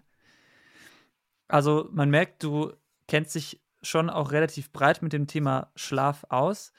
Also 1.52 1.90
man 1.92 2.12
merkt, 2.12 2.44
du 2.44 2.74
kennst 3.08 3.34
dich 3.34 3.60
schon 3.82 4.10
auch 4.10 4.32
relativ 4.32 4.72
breit 4.72 5.02
mit 5.02 5.14
dem 5.14 5.26
Thema 5.26 5.72
Schlaf 5.76 6.24
aus. 6.30 6.72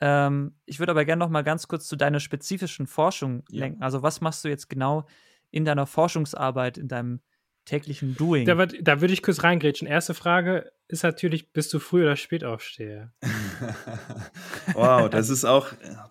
Ähm, 0.00 0.54
ich 0.66 0.78
würde 0.78 0.92
aber 0.92 1.04
gerne 1.04 1.20
noch 1.20 1.30
mal 1.30 1.42
ganz 1.42 1.68
kurz 1.68 1.86
zu 1.86 1.96
deiner 1.96 2.20
spezifischen 2.20 2.86
Forschung 2.86 3.44
ja. 3.50 3.60
lenken. 3.60 3.82
Also 3.82 4.02
was 4.02 4.20
machst 4.20 4.44
du 4.44 4.48
jetzt 4.48 4.68
genau 4.68 5.06
in 5.50 5.64
deiner 5.64 5.86
Forschungsarbeit, 5.86 6.76
in 6.76 6.88
deinem 6.88 7.20
täglichen 7.64 8.16
Doing? 8.16 8.46
Da, 8.46 8.66
da 8.66 9.00
würde 9.00 9.14
ich 9.14 9.22
kurz 9.22 9.42
reingrätschen. 9.42 9.88
Erste 9.88 10.14
Frage 10.14 10.70
ist 10.88 11.02
natürlich, 11.02 11.52
bist 11.52 11.72
du 11.72 11.78
früh 11.78 12.02
oder 12.02 12.16
spät 12.16 12.44
aufstehe? 12.44 13.12
wow, 14.74 15.08
das 15.08 15.30
ist 15.30 15.44
auch, 15.44 15.68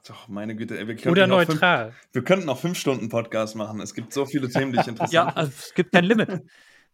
doch, 0.07 0.27
meine 0.27 0.55
Güte. 0.55 0.77
Ey, 0.77 1.09
oder 1.09 1.27
neutral. 1.27 1.91
Fünf, 1.91 2.07
wir 2.13 2.23
könnten 2.23 2.45
noch 2.47 2.59
fünf 2.59 2.77
Stunden 2.77 3.09
Podcast 3.09 3.55
machen. 3.55 3.79
Es 3.79 3.93
gibt 3.93 4.13
so 4.13 4.25
viele 4.25 4.49
Themen, 4.49 4.73
die 4.73 4.79
ich 4.79 4.87
interessiere. 4.87 5.27
ja, 5.27 5.33
also, 5.33 5.51
es 5.55 5.73
gibt 5.73 5.91
kein 5.91 6.05
Limit 6.05 6.41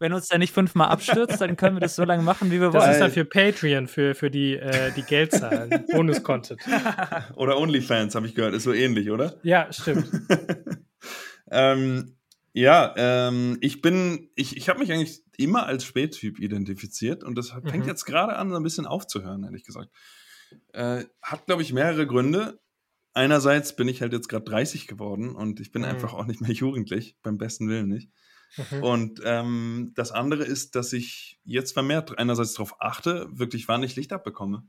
wenn 0.01 0.13
uns 0.13 0.27
der 0.27 0.39
nicht 0.39 0.51
fünfmal 0.51 0.89
abstürzt, 0.89 1.39
dann 1.39 1.55
können 1.55 1.75
wir 1.75 1.79
das 1.79 1.95
so 1.95 2.03
lange 2.03 2.23
machen, 2.23 2.49
wie 2.49 2.59
wir 2.59 2.73
wollen. 2.73 2.83
Das 2.83 2.95
ist 2.95 3.01
dann 3.01 3.11
für 3.11 3.23
Patreon, 3.23 3.87
für, 3.87 4.15
für 4.15 4.31
die, 4.31 4.57
äh, 4.57 4.91
die 4.93 5.03
Geldzahlen, 5.03 5.85
Bonus-Content. 5.91 6.59
Oder 7.35 7.57
OnlyFans, 7.59 8.15
habe 8.15 8.25
ich 8.25 8.33
gehört, 8.33 8.55
ist 8.55 8.63
so 8.63 8.73
ähnlich, 8.73 9.11
oder? 9.11 9.35
Ja, 9.43 9.71
stimmt. 9.71 10.09
ähm, 11.51 12.17
ja, 12.51 12.93
ähm, 12.97 13.59
ich 13.61 13.81
bin, 13.83 14.31
ich, 14.35 14.57
ich 14.57 14.69
habe 14.69 14.79
mich 14.79 14.91
eigentlich 14.91 15.21
immer 15.37 15.67
als 15.67 15.85
Spättyp 15.85 16.39
identifiziert 16.39 17.23
und 17.23 17.35
das 17.37 17.51
fängt 17.51 17.83
mhm. 17.83 17.87
jetzt 17.87 18.05
gerade 18.05 18.35
an, 18.35 18.49
so 18.49 18.57
ein 18.57 18.63
bisschen 18.63 18.87
aufzuhören, 18.87 19.43
ehrlich 19.43 19.63
gesagt. 19.63 19.89
Äh, 20.73 21.05
hat, 21.21 21.45
glaube 21.45 21.61
ich, 21.61 21.73
mehrere 21.73 22.07
Gründe. 22.07 22.59
Einerseits 23.13 23.75
bin 23.75 23.87
ich 23.87 24.01
halt 24.01 24.13
jetzt 24.13 24.29
gerade 24.29 24.45
30 24.45 24.87
geworden 24.87 25.35
und 25.35 25.59
ich 25.59 25.71
bin 25.71 25.83
mhm. 25.83 25.89
einfach 25.89 26.13
auch 26.13 26.25
nicht 26.25 26.41
mehr 26.41 26.51
jugendlich, 26.51 27.17
beim 27.21 27.37
besten 27.37 27.69
Willen 27.69 27.87
nicht. 27.87 28.09
Mhm. 28.57 28.83
Und 28.83 29.21
ähm, 29.23 29.91
das 29.95 30.11
andere 30.11 30.43
ist, 30.43 30.75
dass 30.75 30.93
ich 30.93 31.39
jetzt 31.43 31.71
vermehrt 31.71 32.17
einerseits 32.17 32.53
darauf 32.53 32.81
achte, 32.81 33.27
wirklich 33.31 33.67
wann 33.67 33.83
ich 33.83 33.95
Licht 33.95 34.13
abbekomme. 34.13 34.63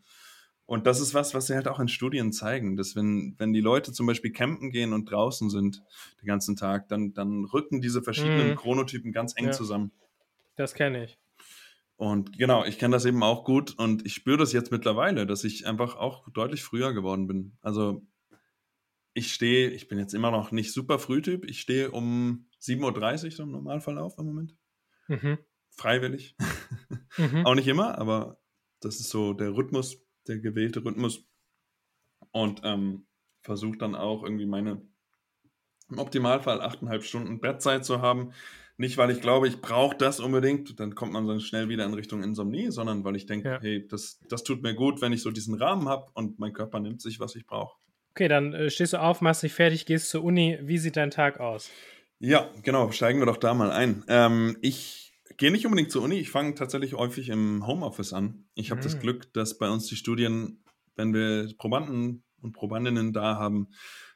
Und 0.67 0.87
das 0.87 1.01
ist 1.01 1.13
was, 1.13 1.35
was 1.35 1.49
sie 1.49 1.55
halt 1.55 1.69
auch 1.69 1.81
in 1.81 1.89
Studien 1.89 2.33
zeigen, 2.33 2.77
dass 2.77 2.95
wenn, 2.95 3.35
wenn 3.39 3.53
die 3.53 3.61
Leute 3.61 3.93
zum 3.93 4.07
Beispiel 4.07 4.33
campen 4.33 4.71
gehen 4.71 4.93
und 4.93 5.11
draußen 5.11 5.51
sind 5.51 5.83
den 6.21 6.27
ganzen 6.27 6.57
Tag, 6.57 6.89
dann, 6.89 7.13
dann 7.13 7.45
rücken 7.45 7.81
diese 7.81 8.03
verschiedenen 8.03 8.51
mhm. 8.51 8.57
Chronotypen 8.57 9.13
ganz 9.13 9.35
eng 9.37 9.47
ja. 9.47 9.53
zusammen. 9.53 9.93
Das 10.57 10.75
kenne 10.75 11.05
ich. 11.05 11.19
Und 11.97 12.39
genau, 12.39 12.65
ich 12.65 12.79
kenne 12.79 12.97
das 12.97 13.05
eben 13.05 13.23
auch 13.23 13.45
gut 13.45 13.79
und 13.79 14.05
ich 14.07 14.15
spüre 14.15 14.39
das 14.39 14.53
jetzt 14.53 14.73
mittlerweile, 14.73 15.27
dass 15.27 15.45
ich 15.45 15.67
einfach 15.67 15.97
auch 15.97 16.29
deutlich 16.31 16.63
früher 16.63 16.93
geworden 16.93 17.27
bin. 17.27 17.53
Also 17.63 18.03
ich 19.15 19.33
stehe, 19.33 19.71
ich 19.71 19.89
bin 19.89 19.99
jetzt 19.99 20.15
immer 20.15 20.31
noch 20.31 20.53
nicht 20.53 20.73
super 20.73 20.99
Frühtyp, 20.99 21.45
ich 21.45 21.61
stehe 21.61 21.91
um 21.91 22.47
7.30 22.61 23.25
Uhr 23.25 23.31
so 23.31 23.43
im 23.43 23.51
Normalfall 23.51 23.99
auf 23.99 24.19
im 24.19 24.27
Moment. 24.27 24.57
Mhm. 25.09 25.39
Freiwillig. 25.71 26.37
Mhm. 27.19 27.47
Auch 27.47 27.55
nicht 27.55 27.69
immer, 27.69 27.99
aber 27.99 28.41
das 28.81 29.01
ist 29.01 29.11
so 29.11 29.33
der 29.33 29.55
Rhythmus, 29.55 29.99
der 30.27 30.39
gewählte 30.39 30.85
Rhythmus. 30.85 31.25
Und 32.31 32.61
ähm, 32.65 33.07
versuche 33.43 33.77
dann 33.77 33.95
auch 33.95 34.23
irgendwie 34.23 34.47
meine, 34.47 34.81
im 35.91 35.99
Optimalfall 35.99 36.63
8,5 36.63 37.03
Stunden 37.03 37.41
Bettzeit 37.41 37.85
zu 37.85 38.01
haben. 38.01 38.33
Nicht, 38.79 38.97
weil 38.97 39.11
ich 39.11 39.21
glaube, 39.21 39.49
ich 39.49 39.61
brauche 39.61 39.97
das 39.97 40.19
unbedingt, 40.19 40.81
dann 40.81 40.95
kommt 40.95 41.13
man 41.13 41.27
dann 41.27 41.41
schnell 41.41 41.69
wieder 41.69 41.85
in 41.85 41.93
Richtung 41.93 42.23
Insomnie, 42.23 42.71
sondern 42.71 43.05
weil 43.05 43.17
ich 43.17 43.27
denke, 43.27 43.49
ja. 43.49 43.61
hey, 43.61 43.87
das, 43.87 44.19
das 44.29 44.45
tut 44.45 44.63
mir 44.63 44.75
gut, 44.75 45.03
wenn 45.03 45.13
ich 45.13 45.23
so 45.23 45.31
diesen 45.31 45.55
Rahmen 45.55 45.89
habe 45.89 46.11
und 46.15 46.39
mein 46.39 46.55
Körper 46.55 46.81
nimmt 46.81 47.03
sich, 47.03 47.21
was 47.21 47.37
ich 47.37 47.47
brauche. 47.47 47.77
Okay, 48.13 48.29
dann 48.29 48.53
äh, 48.53 48.69
stehst 48.69 48.93
du 48.93 49.01
auf, 49.01 49.23
machst 49.23 49.43
dich 49.43 49.55
fertig, 49.55 49.87
gehst 49.87 50.11
zur 50.11 50.23
Uni. 50.23 50.59
Wie 50.61 50.77
sieht 50.77 50.97
dein 50.97 51.11
Tag 51.11 51.41
aus? 51.41 51.71
Ja, 52.19 52.51
genau, 52.63 52.91
steigen 52.93 53.21
wir 53.21 53.27
doch 53.27 53.39
da 53.39 53.55
mal 53.55 53.73
ein. 53.73 54.05
Ähm, 54.07 54.59
ich 54.61 55.15
gehe 55.39 55.51
nicht 55.51 55.65
unbedingt 55.65 55.91
zur 55.91 56.03
Uni, 56.03 56.17
ich 56.17 56.31
fange 56.31 56.55
tatsächlich 56.55 56.93
häufig 56.93 57.31
im 57.31 57.67
Homeoffice 57.67 58.13
an. 58.13 58.45
Ich 58.55 58.71
habe 58.71 58.81
mhm. 58.81 58.85
das 58.85 59.01
Glück, 59.01 59.33
dass 59.33 59.57
bei 59.57 59.71
uns 59.71 59.87
die 59.87 59.97
Studien, 59.97 60.63
wenn 60.95 61.15
wir 61.15 61.49
Probanden 61.57 62.23
und 62.43 62.53
Probandinnen 62.53 63.15
da 63.15 63.37
haben, 63.37 63.69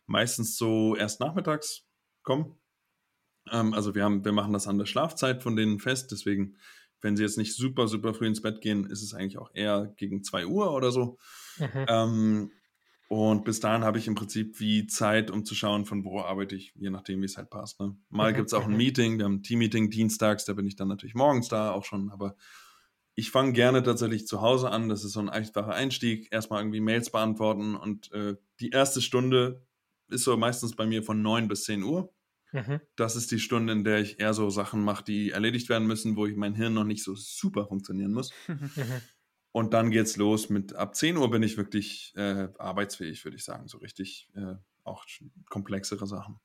meistens 0.04 0.58
so 0.58 0.94
erst 0.94 1.20
nachmittags 1.20 1.86
kommen. 2.22 2.54
Ähm, 3.50 3.72
also 3.72 3.94
wir, 3.94 4.04
haben, 4.04 4.26
wir 4.26 4.32
machen 4.32 4.52
das 4.52 4.68
an 4.68 4.76
der 4.76 4.84
Schlafzeit 4.84 5.42
von 5.42 5.56
denen 5.56 5.80
fest, 5.80 6.12
deswegen, 6.12 6.58
wenn 7.00 7.16
sie 7.16 7.22
jetzt 7.22 7.38
nicht 7.38 7.56
super, 7.56 7.88
super 7.88 8.12
früh 8.12 8.26
ins 8.26 8.42
Bett 8.42 8.60
gehen, 8.60 8.84
ist 8.84 9.02
es 9.02 9.14
eigentlich 9.14 9.38
auch 9.38 9.50
eher 9.54 9.94
gegen 9.96 10.22
2 10.22 10.46
Uhr 10.46 10.74
oder 10.74 10.90
so. 10.90 11.16
Mhm. 11.58 11.86
Ähm, 11.88 12.50
und 13.08 13.44
bis 13.44 13.60
dahin 13.60 13.84
habe 13.84 13.98
ich 13.98 14.08
im 14.08 14.14
Prinzip 14.16 14.58
wie 14.58 14.86
Zeit, 14.86 15.30
um 15.30 15.44
zu 15.44 15.54
schauen, 15.54 15.84
von 15.84 16.04
wo 16.04 16.20
arbeite 16.20 16.56
ich, 16.56 16.72
je 16.74 16.90
nachdem, 16.90 17.20
wie 17.20 17.26
es 17.26 17.36
halt 17.36 17.50
passt. 17.50 17.78
Ne? 17.80 17.96
Mal 18.08 18.32
mhm. 18.32 18.36
gibt 18.36 18.48
es 18.48 18.54
auch 18.54 18.64
ein 18.64 18.72
mhm. 18.72 18.76
Meeting, 18.76 19.18
wir 19.18 19.26
haben 19.26 19.36
ein 19.36 19.42
Team-Meeting 19.42 19.90
dienstags, 19.90 20.44
da 20.44 20.54
bin 20.54 20.66
ich 20.66 20.76
dann 20.76 20.88
natürlich 20.88 21.14
morgens 21.14 21.48
da 21.48 21.70
auch 21.70 21.84
schon, 21.84 22.10
aber 22.10 22.36
ich 23.16 23.30
fange 23.30 23.52
gerne 23.52 23.82
tatsächlich 23.82 24.26
zu 24.26 24.42
Hause 24.42 24.70
an. 24.70 24.90
Das 24.90 25.02
ist 25.02 25.12
so 25.12 25.20
ein 25.20 25.30
einfacher 25.30 25.72
Einstieg. 25.72 26.28
Erstmal 26.30 26.60
irgendwie 26.60 26.80
Mails 26.80 27.10
beantworten 27.10 27.74
und 27.74 28.12
äh, 28.12 28.36
die 28.60 28.70
erste 28.70 29.00
Stunde 29.00 29.66
ist 30.08 30.24
so 30.24 30.36
meistens 30.36 30.76
bei 30.76 30.86
mir 30.86 31.02
von 31.02 31.22
9 31.22 31.48
bis 31.48 31.64
10 31.64 31.82
Uhr. 31.82 32.12
Mhm. 32.52 32.80
Das 32.94 33.16
ist 33.16 33.30
die 33.32 33.40
Stunde, 33.40 33.72
in 33.72 33.84
der 33.84 34.00
ich 34.00 34.20
eher 34.20 34.34
so 34.34 34.50
Sachen 34.50 34.84
mache, 34.84 35.02
die 35.02 35.30
erledigt 35.30 35.68
werden 35.70 35.86
müssen, 35.86 36.16
wo 36.16 36.26
ich 36.26 36.36
mein 36.36 36.54
Hirn 36.54 36.74
noch 36.74 36.84
nicht 36.84 37.02
so 37.02 37.14
super 37.14 37.66
funktionieren 37.66 38.12
muss. 38.12 38.30
Mhm. 38.48 39.00
Und 39.56 39.72
dann 39.72 39.90
geht's 39.90 40.18
los 40.18 40.50
mit 40.50 40.74
ab 40.74 40.94
10 40.94 41.16
Uhr 41.16 41.30
bin 41.30 41.42
ich 41.42 41.56
wirklich 41.56 42.12
äh, 42.14 42.48
arbeitsfähig, 42.58 43.24
würde 43.24 43.38
ich 43.38 43.44
sagen. 43.44 43.68
So 43.68 43.78
richtig 43.78 44.28
äh, 44.34 44.56
auch 44.84 45.06
komplexere 45.48 46.06
Sachen. 46.06 46.38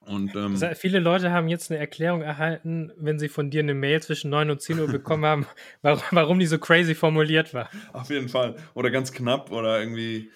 Und, 0.00 0.34
ähm, 0.34 0.54
das 0.54 0.62
heißt, 0.62 0.80
viele 0.80 1.00
Leute 1.00 1.32
haben 1.32 1.48
jetzt 1.48 1.70
eine 1.70 1.78
Erklärung 1.78 2.22
erhalten, 2.22 2.92
wenn 2.96 3.18
sie 3.18 3.28
von 3.28 3.50
dir 3.50 3.60
eine 3.60 3.74
Mail 3.74 4.02
zwischen 4.02 4.30
9 4.30 4.48
und 4.48 4.62
10 4.62 4.80
Uhr 4.80 4.86
bekommen 4.86 5.26
haben, 5.26 5.46
warum, 5.82 6.02
warum 6.12 6.38
die 6.38 6.46
so 6.46 6.58
crazy 6.58 6.94
formuliert 6.94 7.52
war. 7.52 7.68
Auf 7.92 8.08
jeden 8.08 8.30
Fall. 8.30 8.56
Oder 8.72 8.90
ganz 8.90 9.12
knapp 9.12 9.52
oder 9.52 9.78
irgendwie, 9.78 10.30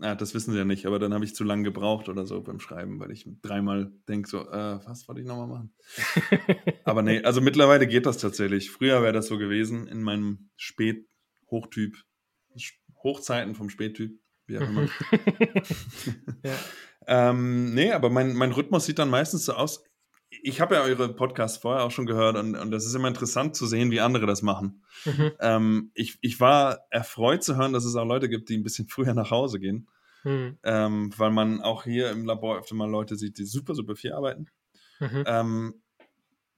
na, 0.00 0.14
das 0.14 0.34
wissen 0.34 0.52
sie 0.52 0.58
ja 0.58 0.64
nicht, 0.64 0.86
aber 0.86 0.98
dann 0.98 1.12
habe 1.12 1.24
ich 1.24 1.34
zu 1.34 1.44
lange 1.44 1.62
gebraucht 1.62 2.08
oder 2.08 2.26
so 2.26 2.40
beim 2.42 2.58
Schreiben, 2.58 2.98
weil 3.00 3.10
ich 3.10 3.28
dreimal 3.42 3.92
denke, 4.08 4.28
so, 4.28 4.48
äh, 4.48 4.80
was 4.86 5.06
wollte 5.06 5.20
ich 5.20 5.26
nochmal 5.26 5.46
machen? 5.46 5.74
aber 6.84 7.02
nee, 7.02 7.22
also 7.22 7.40
mittlerweile 7.40 7.86
geht 7.86 8.06
das 8.06 8.18
tatsächlich. 8.18 8.70
Früher 8.70 9.02
wäre 9.02 9.12
das 9.12 9.26
so 9.26 9.38
gewesen 9.38 9.86
in 9.86 10.02
meinem 10.02 10.50
Spät- 10.56 11.06
Hochtyp, 11.50 11.96
Hochzeiten 13.02 13.54
vom 13.54 13.70
Spättyp, 13.70 14.18
wie 14.46 14.58
auch 14.58 14.68
immer. 14.68 14.88
ja. 16.44 16.54
ähm, 17.06 17.74
nee, 17.74 17.92
aber 17.92 18.10
mein, 18.10 18.34
mein 18.34 18.52
Rhythmus 18.52 18.86
sieht 18.86 18.98
dann 18.98 19.10
meistens 19.10 19.44
so 19.44 19.54
aus. 19.54 19.84
Ich 20.30 20.60
habe 20.60 20.76
ja 20.76 20.82
eure 20.82 21.12
Podcasts 21.12 21.58
vorher 21.58 21.84
auch 21.84 21.90
schon 21.90 22.06
gehört 22.06 22.36
und, 22.36 22.54
und 22.54 22.70
das 22.70 22.86
ist 22.86 22.94
immer 22.94 23.08
interessant 23.08 23.56
zu 23.56 23.66
sehen, 23.66 23.90
wie 23.90 24.00
andere 24.00 24.26
das 24.26 24.42
machen. 24.42 24.84
Mhm. 25.04 25.32
Ähm, 25.40 25.90
ich, 25.94 26.18
ich 26.20 26.38
war 26.38 26.86
erfreut 26.90 27.42
zu 27.42 27.56
hören, 27.56 27.72
dass 27.72 27.84
es 27.84 27.96
auch 27.96 28.06
Leute 28.06 28.28
gibt, 28.28 28.48
die 28.48 28.56
ein 28.56 28.62
bisschen 28.62 28.86
früher 28.88 29.14
nach 29.14 29.30
Hause 29.30 29.58
gehen. 29.58 29.88
Mhm. 30.22 30.58
Ähm, 30.62 31.12
weil 31.16 31.30
man 31.30 31.62
auch 31.62 31.84
hier 31.84 32.10
im 32.10 32.26
Labor 32.26 32.58
öfter 32.58 32.74
mal 32.74 32.90
Leute 32.90 33.16
sieht, 33.16 33.38
die 33.38 33.44
super, 33.44 33.74
super 33.74 33.96
viel 33.96 34.12
arbeiten. 34.12 34.46
Mhm. 35.00 35.24
Ähm, 35.26 35.82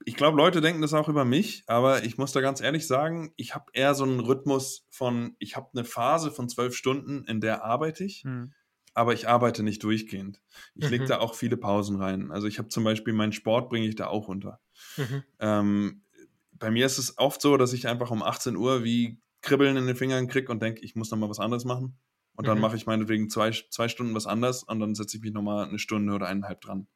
ich 0.05 0.15
glaube, 0.15 0.37
Leute 0.37 0.61
denken 0.61 0.81
das 0.81 0.93
auch 0.93 1.07
über 1.07 1.25
mich, 1.25 1.63
aber 1.67 2.03
ich 2.03 2.17
muss 2.17 2.33
da 2.33 2.41
ganz 2.41 2.61
ehrlich 2.61 2.87
sagen, 2.87 3.33
ich 3.37 3.55
habe 3.55 3.65
eher 3.73 3.95
so 3.95 4.03
einen 4.03 4.19
Rhythmus 4.19 4.85
von, 4.89 5.35
ich 5.39 5.55
habe 5.55 5.69
eine 5.73 5.85
Phase 5.85 6.31
von 6.31 6.49
zwölf 6.49 6.75
Stunden, 6.75 7.23
in 7.25 7.39
der 7.39 7.63
arbeite 7.63 8.03
ich, 8.03 8.23
hm. 8.23 8.53
Aber 8.93 9.13
ich 9.13 9.27
arbeite 9.27 9.63
nicht 9.63 9.83
durchgehend. 9.83 10.41
Ich 10.75 10.85
mhm. 10.85 10.91
lege 10.91 11.05
da 11.05 11.19
auch 11.19 11.33
viele 11.33 11.57
Pausen 11.57 11.97
rein. 11.97 12.31
Also 12.31 12.47
ich 12.47 12.59
habe 12.59 12.69
zum 12.69 12.83
Beispiel 12.83 13.13
meinen 13.13 13.31
Sport, 13.31 13.69
bringe 13.69 13.87
ich 13.87 13.95
da 13.95 14.07
auch 14.07 14.27
unter. 14.27 14.59
Mhm. 14.97 15.23
Ähm, 15.39 16.03
bei 16.51 16.71
mir 16.71 16.85
ist 16.85 16.97
es 16.97 17.17
oft 17.17 17.41
so, 17.41 17.57
dass 17.57 17.73
ich 17.73 17.87
einfach 17.87 18.11
um 18.11 18.21
18 18.21 18.55
Uhr 18.55 18.83
wie 18.83 19.19
Kribbeln 19.41 19.75
in 19.77 19.87
den 19.87 19.95
Fingern 19.95 20.27
kriege 20.27 20.51
und 20.51 20.61
denke, 20.61 20.81
ich 20.81 20.95
muss 20.95 21.11
noch 21.11 21.17
mal 21.17 21.29
was 21.29 21.39
anderes 21.39 21.65
machen. 21.65 21.97
Und 22.35 22.47
dann 22.47 22.57
mhm. 22.57 22.61
mache 22.61 22.75
ich 22.75 22.85
meinetwegen 22.85 23.29
zwei, 23.29 23.51
zwei 23.51 23.87
Stunden 23.87 24.15
was 24.15 24.25
anderes 24.25 24.63
und 24.63 24.79
dann 24.79 24.95
setze 24.95 25.17
ich 25.17 25.23
mich 25.23 25.33
noch 25.33 25.43
mal 25.43 25.67
eine 25.67 25.79
Stunde 25.79 26.13
oder 26.13 26.27
eineinhalb 26.27 26.61
dran. 26.61 26.87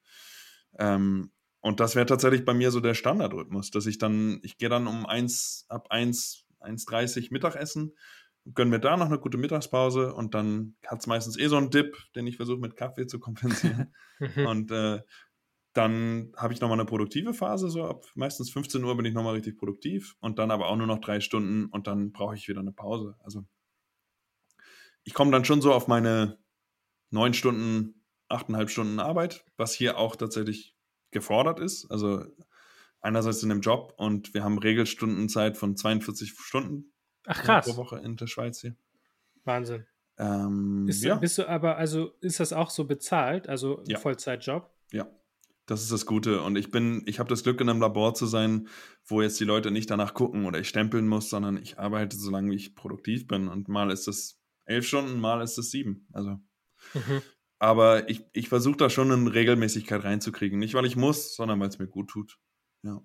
Ähm, 0.80 1.32
und 1.62 1.80
das 1.80 1.96
wäre 1.96 2.06
tatsächlich 2.06 2.46
bei 2.46 2.54
mir 2.54 2.72
so 2.72 2.80
der 2.80 2.94
Standardrhythmus, 2.94 3.72
dass 3.72 3.86
ich 3.86 3.98
dann, 3.98 4.40
ich 4.44 4.58
gehe 4.58 4.70
dann 4.70 4.88
um 4.88 5.06
1, 5.06 5.66
ab 5.70 5.88
1, 5.90 6.46
1.30 6.62 7.28
Mittagessen, 7.32 7.94
gönne 8.54 8.72
mir 8.72 8.80
da 8.80 8.98
noch 8.98 9.08
eine 9.08 9.20
gute 9.20 9.38
Mittagspause 9.38 10.14
und 10.14 10.34
dann 10.34 10.76
hat 10.86 11.00
es 11.00 11.08
meistens 11.08 11.38
eh 11.38 11.48
so 11.48 11.58
einen 11.58 11.70
Dip, 11.70 11.98
den 12.16 12.28
ich 12.28 12.38
versuche 12.38 12.60
mit 12.60 12.76
Kaffee 12.76 13.08
zu 13.08 13.20
kompensieren. 13.20 13.94
und 14.48 14.72
äh, 14.72 15.02
dann 15.74 16.32
habe 16.36 16.54
ich 16.54 16.62
nochmal 16.62 16.80
eine 16.80 16.88
produktive 16.88 17.34
Phase, 17.34 17.70
so 17.70 17.84
ab 17.86 18.06
meistens 18.16 18.50
15 18.50 18.84
Uhr 18.84 18.98
bin 18.98 19.06
ich 19.06 19.14
nochmal 19.14 19.36
richtig 19.36 19.58
produktiv 19.58 20.16
und 20.20 20.40
dann 20.40 20.50
aber 20.50 20.68
auch 20.68 20.76
nur 20.76 20.88
noch 20.88 21.00
drei 21.00 21.20
Stunden 21.20 21.66
und 21.66 21.88
dann 21.88 22.12
brauche 22.12 22.36
ich 22.36 22.48
wieder 22.48 22.62
eine 22.62 22.72
Pause. 22.72 23.16
Also 23.20 23.46
ich 25.04 25.14
komme 25.14 25.32
dann 25.32 25.46
schon 25.46 25.62
so 25.62 25.74
auf 25.74 25.88
meine 25.88 26.40
neun 27.12 27.34
Stunden, 27.34 28.04
achteinhalb 28.28 28.70
Stunden 28.70 29.00
Arbeit, 29.00 29.46
was 29.56 29.74
hier 29.74 29.98
auch 29.98 30.16
tatsächlich 30.16 30.76
gefordert 31.12 31.60
ist. 31.60 31.90
Also 31.92 32.26
einerseits 33.00 33.44
in 33.44 33.50
dem 33.50 33.62
Job 33.62 33.94
und 33.98 34.34
wir 34.34 34.44
haben 34.44 34.58
Regelstundenzeit 34.58 35.58
von 35.58 35.78
42 35.78 36.34
Stunden 36.38 36.92
Ach 37.28 37.44
krass. 37.44 37.66
pro 37.68 37.78
Woche 37.78 37.98
in 38.00 38.16
der 38.16 38.28
Schweiz 38.28 38.62
hier. 38.62 38.76
Wahnsinn. 39.44 39.86
Ähm, 40.18 40.88
Ist, 40.88 41.04
ja, 41.04 41.16
Bist 41.16 41.38
du 41.38 41.48
aber, 41.48 41.78
also 41.78 42.14
ist 42.22 42.40
das 42.40 42.52
auch 42.54 42.72
so 42.72 42.86
bezahlt, 42.86 43.48
also 43.48 43.80
ein 43.80 43.86
Ja. 43.86 44.00
Vollzeitjob? 44.00 44.68
ja, 44.92 45.08
das 45.68 45.84
ist 45.84 45.92
das 45.92 46.06
Gute. 46.06 46.42
Und 46.42 46.56
ich 46.58 46.72
bin, 46.72 47.04
ich 47.06 47.20
habe 47.20 47.30
das 47.30 47.44
Glück, 47.44 47.60
in 47.62 47.70
einem 47.70 47.82
Labor 47.82 48.14
zu 48.16 48.26
sein, 48.26 48.68
wo 49.06 49.22
jetzt 49.22 49.40
die 49.40 49.44
Leute 49.46 49.70
nicht 49.70 49.90
danach 49.92 50.14
gucken 50.14 50.46
oder 50.46 50.60
ich 50.60 50.70
stempeln 50.70 51.08
muss, 51.08 51.30
sondern 51.30 51.58
ich 51.58 51.78
arbeite 51.78 52.18
so 52.18 52.32
lange, 52.32 52.50
wie 52.52 52.56
ich 52.56 52.74
produktiv 52.76 53.28
bin. 53.28 53.48
Und 53.48 53.68
mal 53.68 53.92
ist 53.92 54.08
es 54.08 54.42
elf 54.66 54.88
Stunden, 54.88 55.20
mal 55.20 55.42
ist 55.42 55.58
es 55.58 55.70
sieben. 55.70 56.08
Also 56.14 56.40
Mhm. 56.94 57.22
Aber 57.60 58.08
ich, 58.10 58.24
ich 58.34 58.50
versuche 58.50 58.78
da 58.78 58.90
schon 58.90 59.12
eine 59.12 59.34
Regelmäßigkeit 59.34 60.04
reinzukriegen. 60.04 60.60
Nicht, 60.60 60.76
weil 60.76 60.86
ich 60.86 60.96
muss, 60.96 61.36
sondern 61.36 61.60
weil 61.60 61.68
es 61.70 61.80
mir 61.80 61.88
gut 61.88 62.08
tut. 62.10 62.38
Ja, 62.84 63.02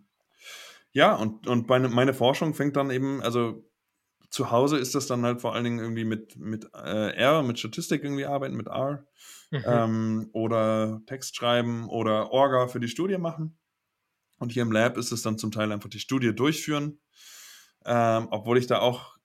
ja 0.92 1.14
und, 1.16 1.46
und 1.46 1.68
meine, 1.68 1.88
meine 1.88 2.12
Forschung 2.14 2.52
fängt 2.54 2.76
dann 2.76 2.90
eben, 2.90 3.22
also 3.22 3.66
zu 4.32 4.50
Hause 4.50 4.78
ist 4.78 4.94
das 4.94 5.06
dann 5.06 5.24
halt 5.24 5.42
vor 5.42 5.54
allen 5.54 5.64
Dingen 5.64 5.78
irgendwie 5.78 6.06
mit, 6.06 6.36
mit 6.38 6.64
äh, 6.74 7.14
R, 7.14 7.42
mit 7.42 7.58
Statistik 7.58 8.02
irgendwie 8.02 8.24
arbeiten, 8.24 8.56
mit 8.56 8.66
R. 8.66 9.06
Mhm. 9.50 9.62
Ähm, 9.66 10.30
oder 10.32 11.02
Text 11.06 11.36
schreiben 11.36 11.86
oder 11.90 12.32
Orga 12.32 12.66
für 12.66 12.80
die 12.80 12.88
Studie 12.88 13.18
machen. 13.18 13.58
Und 14.38 14.50
hier 14.50 14.62
im 14.62 14.72
Lab 14.72 14.96
ist 14.96 15.12
es 15.12 15.20
dann 15.20 15.36
zum 15.36 15.52
Teil 15.52 15.70
einfach 15.70 15.90
die 15.90 16.00
Studie 16.00 16.34
durchführen. 16.34 16.98
Ähm, 17.84 18.28
obwohl 18.30 18.56
ich 18.56 18.66
da 18.66 18.78
auch 18.78 19.18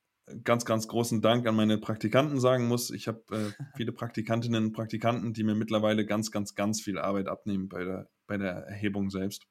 ganz, 0.43 0.65
ganz 0.65 0.89
großen 0.89 1.21
Dank 1.21 1.47
an 1.47 1.55
meine 1.55 1.77
Praktikanten 1.77 2.41
sagen 2.41 2.67
muss. 2.67 2.91
Ich 2.91 3.07
habe 3.07 3.23
äh, 3.31 3.63
viele 3.77 3.93
Praktikantinnen 3.93 4.65
und 4.65 4.73
Praktikanten, 4.73 5.31
die 5.31 5.45
mir 5.45 5.55
mittlerweile 5.55 6.05
ganz, 6.05 6.31
ganz, 6.31 6.53
ganz 6.53 6.81
viel 6.81 6.99
Arbeit 6.99 7.29
abnehmen 7.29 7.69
bei 7.69 7.85
der, 7.85 8.09
bei 8.27 8.37
der 8.37 8.51
Erhebung 8.67 9.09
selbst. 9.09 9.47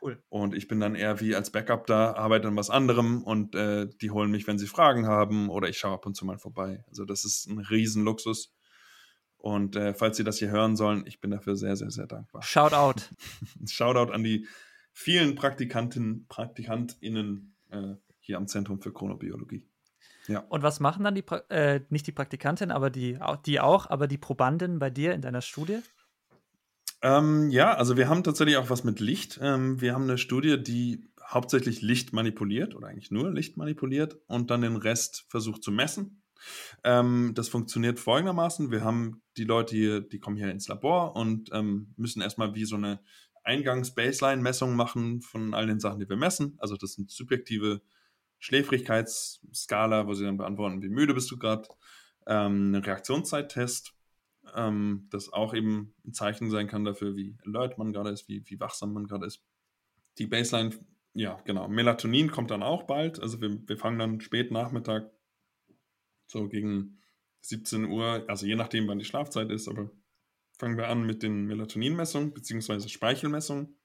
Cool. 0.00 0.22
Und 0.28 0.54
ich 0.54 0.68
bin 0.68 0.80
dann 0.80 0.94
eher 0.94 1.20
wie 1.20 1.34
als 1.34 1.50
Backup 1.50 1.86
da, 1.86 2.14
arbeite 2.14 2.48
an 2.48 2.56
was 2.56 2.70
anderem 2.70 3.22
und 3.22 3.54
äh, 3.54 3.88
die 4.00 4.10
holen 4.10 4.30
mich, 4.30 4.46
wenn 4.46 4.58
sie 4.58 4.66
Fragen 4.66 5.06
haben 5.06 5.48
oder 5.48 5.68
ich 5.68 5.78
schaue 5.78 5.94
ab 5.94 6.06
und 6.06 6.14
zu 6.14 6.24
mal 6.24 6.38
vorbei. 6.38 6.84
Also 6.88 7.04
das 7.04 7.24
ist 7.24 7.46
ein 7.46 7.58
Riesenluxus. 7.58 8.52
Und 9.38 9.76
äh, 9.76 9.94
falls 9.94 10.16
Sie 10.16 10.24
das 10.24 10.38
hier 10.38 10.50
hören 10.50 10.76
sollen, 10.76 11.04
ich 11.06 11.20
bin 11.20 11.30
dafür 11.30 11.56
sehr, 11.56 11.76
sehr, 11.76 11.90
sehr 11.90 12.06
dankbar. 12.06 12.42
Shout 12.42 12.72
out. 12.72 13.10
Shoutout 13.70 14.12
an 14.12 14.24
die 14.24 14.46
vielen 14.92 15.34
Praktikanten, 15.34 16.26
PraktikantInnen 16.28 17.54
äh, 17.70 17.94
hier 18.18 18.38
am 18.38 18.48
Zentrum 18.48 18.80
für 18.80 18.92
Chronobiologie. 18.92 19.64
Und 20.48 20.62
was 20.62 20.80
machen 20.80 21.04
dann 21.04 21.14
die, 21.14 21.22
pra 21.22 21.42
äh, 21.48 21.80
nicht 21.90 22.06
die 22.06 22.12
Praktikantin, 22.12 22.70
aber 22.70 22.90
die, 22.90 23.18
die 23.44 23.60
auch, 23.60 23.88
aber 23.88 24.08
die 24.08 24.18
Probanden 24.18 24.78
bei 24.78 24.90
dir 24.90 25.14
in 25.14 25.20
deiner 25.20 25.42
Studie? 25.42 25.78
Ähm, 27.06 27.50
ja, 27.50 27.72
also 27.72 27.96
wir 27.96 28.08
haben 28.08 28.24
tatsächlich 28.24 28.56
auch 28.56 28.68
was 28.68 28.82
mit 28.82 28.98
Licht. 28.98 29.38
Ähm, 29.40 29.80
wir 29.80 29.94
haben 29.94 30.02
eine 30.02 30.18
Studie, 30.18 30.60
die 30.60 31.08
hauptsächlich 31.24 31.80
Licht 31.80 32.12
manipuliert 32.12 32.74
oder 32.74 32.88
eigentlich 32.88 33.12
nur 33.12 33.32
Licht 33.32 33.56
manipuliert 33.56 34.18
und 34.26 34.50
dann 34.50 34.62
den 34.62 34.74
Rest 34.74 35.24
versucht 35.28 35.62
zu 35.62 35.70
messen. 35.70 36.24
Ähm, 36.82 37.30
das 37.36 37.48
funktioniert 37.48 38.00
folgendermaßen. 38.00 38.72
Wir 38.72 38.82
haben 38.82 39.22
die 39.36 39.44
Leute 39.44 39.76
hier, 39.76 40.00
die 40.00 40.18
kommen 40.18 40.36
hier 40.36 40.50
ins 40.50 40.66
Labor 40.66 41.14
und 41.14 41.50
ähm, 41.52 41.94
müssen 41.96 42.22
erstmal 42.22 42.56
wie 42.56 42.64
so 42.64 42.74
eine 42.74 42.98
Eingangs-Baseline-Messung 43.44 44.74
machen 44.74 45.20
von 45.20 45.54
all 45.54 45.68
den 45.68 45.78
Sachen, 45.78 46.00
die 46.00 46.08
wir 46.08 46.16
messen. 46.16 46.56
Also 46.58 46.76
das 46.76 46.94
sind 46.94 47.12
subjektive 47.12 47.82
Schläfrigkeitsskala, 48.40 50.08
wo 50.08 50.14
sie 50.14 50.24
dann 50.24 50.38
beantworten, 50.38 50.82
wie 50.82 50.88
müde 50.88 51.14
bist 51.14 51.30
du 51.30 51.38
gerade. 51.38 51.68
Ähm, 52.26 52.72
ein 52.72 52.82
Reaktionszeittest, 52.82 53.95
ähm, 54.54 55.08
das 55.10 55.32
auch 55.32 55.54
eben 55.54 55.94
ein 56.04 56.12
Zeichen 56.12 56.50
sein 56.50 56.68
kann 56.68 56.84
dafür, 56.84 57.16
wie 57.16 57.36
alert 57.44 57.78
man 57.78 57.92
gerade 57.92 58.10
ist, 58.10 58.28
wie, 58.28 58.42
wie 58.46 58.60
wachsam 58.60 58.92
man 58.92 59.06
gerade 59.06 59.26
ist. 59.26 59.44
Die 60.18 60.26
Baseline, 60.26 60.76
ja, 61.14 61.40
genau. 61.44 61.68
Melatonin 61.68 62.30
kommt 62.30 62.50
dann 62.50 62.62
auch 62.62 62.84
bald. 62.84 63.20
Also 63.20 63.40
wir, 63.40 63.66
wir 63.68 63.76
fangen 63.76 63.98
dann 63.98 64.20
spät 64.20 64.50
Nachmittag, 64.50 65.10
so 66.26 66.48
gegen 66.48 66.98
17 67.42 67.84
Uhr, 67.84 68.24
also 68.28 68.46
je 68.46 68.56
nachdem, 68.56 68.88
wann 68.88 68.98
die 68.98 69.04
Schlafzeit 69.04 69.50
ist, 69.50 69.68
aber 69.68 69.90
fangen 70.58 70.76
wir 70.76 70.88
an 70.88 71.06
mit 71.06 71.22
den 71.22 71.46
Melatoninmessungen 71.46 72.32
beziehungsweise 72.32 72.88
Speichelmessungen, 72.88 73.76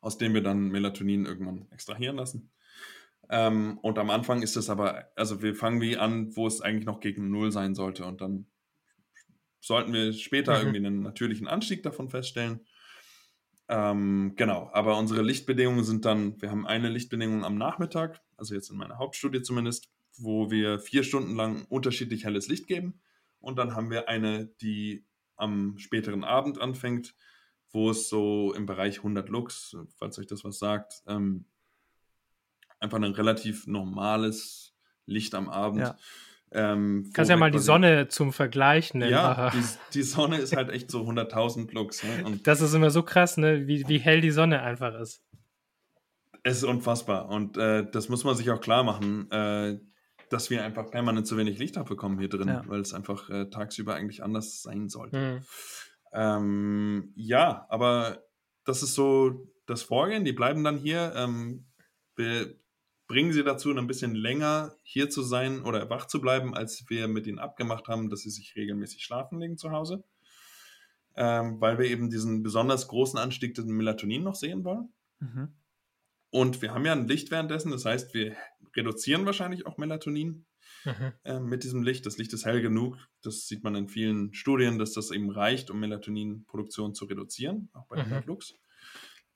aus 0.00 0.18
denen 0.18 0.34
wir 0.34 0.42
dann 0.42 0.68
Melatonin 0.68 1.26
irgendwann 1.26 1.70
extrahieren 1.70 2.16
lassen. 2.16 2.50
Ähm, 3.30 3.78
und 3.82 3.98
am 3.98 4.10
Anfang 4.10 4.42
ist 4.42 4.56
es 4.56 4.70
aber, 4.70 5.10
also 5.16 5.42
wir 5.42 5.54
fangen 5.54 5.80
wie 5.80 5.96
an, 5.96 6.34
wo 6.36 6.46
es 6.46 6.60
eigentlich 6.60 6.86
noch 6.86 7.00
gegen 7.00 7.30
Null 7.30 7.52
sein 7.52 7.74
sollte. 7.74 8.06
Und 8.06 8.20
dann 8.20 8.46
sollten 9.60 9.92
wir 9.92 10.12
später 10.12 10.52
Mhm. 10.52 10.58
irgendwie 10.58 10.86
einen 10.86 11.02
natürlichen 11.02 11.48
Anstieg 11.48 11.82
davon 11.82 12.08
feststellen. 12.08 12.60
Ähm, 13.68 14.32
genau, 14.36 14.70
aber 14.72 14.96
unsere 14.96 15.22
Lichtbedingungen 15.22 15.84
sind 15.84 16.04
dann, 16.04 16.40
wir 16.40 16.50
haben 16.50 16.66
eine 16.66 16.88
Lichtbedingung 16.88 17.44
am 17.44 17.58
Nachmittag, 17.58 18.22
also 18.36 18.54
jetzt 18.54 18.70
in 18.70 18.78
meiner 18.78 18.98
Hauptstudie 18.98 19.42
zumindest, 19.42 19.90
wo 20.16 20.50
wir 20.50 20.78
vier 20.78 21.04
Stunden 21.04 21.36
lang 21.36 21.66
unterschiedlich 21.68 22.24
helles 22.24 22.48
Licht 22.48 22.66
geben. 22.66 23.00
Und 23.40 23.56
dann 23.56 23.74
haben 23.74 23.90
wir 23.90 24.08
eine, 24.08 24.46
die 24.60 25.04
am 25.36 25.78
späteren 25.78 26.24
Abend 26.24 26.60
anfängt, 26.60 27.14
wo 27.70 27.90
es 27.90 28.08
so 28.08 28.54
im 28.54 28.64
Bereich 28.66 28.98
100 28.98 29.28
Lux, 29.28 29.76
falls 29.96 30.18
euch 30.18 30.26
das 30.26 30.44
was 30.44 30.58
sagt, 30.58 31.02
ähm, 31.06 31.44
einfach 32.80 32.96
ein 32.96 33.04
relativ 33.04 33.66
normales 33.66 34.74
Licht 35.04 35.34
am 35.34 35.48
Abend. 35.48 35.80
Ja. 35.80 35.96
Ähm, 36.52 37.10
Kannst 37.12 37.30
ja 37.30 37.36
mal 37.36 37.50
die 37.50 37.58
Sonne 37.58 38.08
zum 38.08 38.32
Vergleich 38.32 38.94
nennen. 38.94 39.10
Ja, 39.12 39.50
die, 39.50 39.62
die 39.94 40.02
Sonne 40.02 40.38
ist 40.38 40.56
halt 40.56 40.70
echt 40.70 40.90
so 40.90 41.02
100.000 41.02 41.72
Lux. 41.74 42.02
Ne? 42.04 42.40
Das 42.42 42.60
ist 42.60 42.72
immer 42.74 42.90
so 42.90 43.02
krass, 43.02 43.36
ne? 43.36 43.66
wie, 43.66 43.86
wie 43.88 43.98
hell 43.98 44.20
die 44.20 44.30
Sonne 44.30 44.62
einfach 44.62 44.98
ist. 44.98 45.22
es 46.42 46.58
ist 46.58 46.64
unfassbar. 46.64 47.28
Und 47.28 47.56
äh, 47.58 47.84
das 47.90 48.08
muss 48.08 48.24
man 48.24 48.34
sich 48.34 48.50
auch 48.50 48.60
klar 48.60 48.82
machen, 48.82 49.30
äh, 49.30 49.78
dass 50.30 50.48
wir 50.50 50.64
einfach 50.64 50.90
permanent 50.90 51.26
zu 51.26 51.36
wenig 51.36 51.58
Licht 51.58 51.76
abbekommen 51.76 52.18
hier 52.18 52.28
drin, 52.28 52.48
Ja. 52.48 52.62
weil 52.66 52.80
es 52.80 52.94
einfach 52.94 53.28
äh, 53.30 53.50
tagsüber 53.50 53.94
eigentlich 53.94 54.22
anders 54.22 54.62
sein 54.62 54.88
sollte. 54.88 55.18
Hm. 55.18 55.40
Ähm, 56.12 57.12
ja, 57.16 57.66
aber 57.68 58.22
das 58.64 58.82
ist 58.82 58.94
so 58.94 59.46
das 59.66 59.82
Vorgehen. 59.82 60.24
Die 60.24 60.32
bleiben 60.32 60.64
dann 60.64 60.78
hier. 60.78 61.12
Ähm, 61.16 61.66
wir 62.16 62.54
bringen 63.08 63.32
sie 63.32 63.42
dazu, 63.42 63.74
ein 63.74 63.86
bisschen 63.86 64.14
länger 64.14 64.74
hier 64.82 65.08
zu 65.10 65.22
sein 65.22 65.62
oder 65.62 65.88
wach 65.90 66.06
zu 66.06 66.20
bleiben, 66.20 66.54
als 66.54 66.84
wir 66.88 67.08
mit 67.08 67.26
ihnen 67.26 67.38
abgemacht 67.38 67.88
haben, 67.88 68.10
dass 68.10 68.20
sie 68.20 68.30
sich 68.30 68.54
regelmäßig 68.54 69.02
schlafen 69.02 69.40
legen 69.40 69.56
zu 69.56 69.70
Hause. 69.70 70.04
Ähm, 71.16 71.60
weil 71.60 71.78
wir 71.78 71.86
eben 71.86 72.10
diesen 72.10 72.42
besonders 72.42 72.86
großen 72.86 73.18
Anstieg 73.18 73.54
des 73.54 73.64
Melatonin 73.64 74.22
noch 74.22 74.36
sehen 74.36 74.62
wollen. 74.62 74.92
Mhm. 75.18 75.48
Und 76.30 76.62
wir 76.62 76.74
haben 76.74 76.84
ja 76.84 76.92
ein 76.92 77.08
Licht 77.08 77.30
währenddessen, 77.30 77.72
das 77.72 77.84
heißt, 77.84 78.14
wir 78.14 78.36
reduzieren 78.76 79.26
wahrscheinlich 79.26 79.66
auch 79.66 79.78
Melatonin 79.78 80.44
Mhm. 80.84 81.12
äh, 81.24 81.40
mit 81.40 81.64
diesem 81.64 81.82
Licht. 81.82 82.06
Das 82.06 82.18
Licht 82.18 82.32
ist 82.34 82.44
hell 82.44 82.60
genug. 82.62 82.98
Das 83.22 83.48
sieht 83.48 83.64
man 83.64 83.74
in 83.74 83.88
vielen 83.88 84.32
Studien, 84.34 84.78
dass 84.78 84.92
das 84.92 85.10
eben 85.10 85.30
reicht, 85.30 85.70
um 85.70 85.80
Melatoninproduktion 85.80 86.94
zu 86.94 87.06
reduzieren, 87.06 87.68
auch 87.72 87.86
bei 87.88 87.96
Mhm. 87.96 88.02
100 88.02 88.26
Lux. 88.26 88.54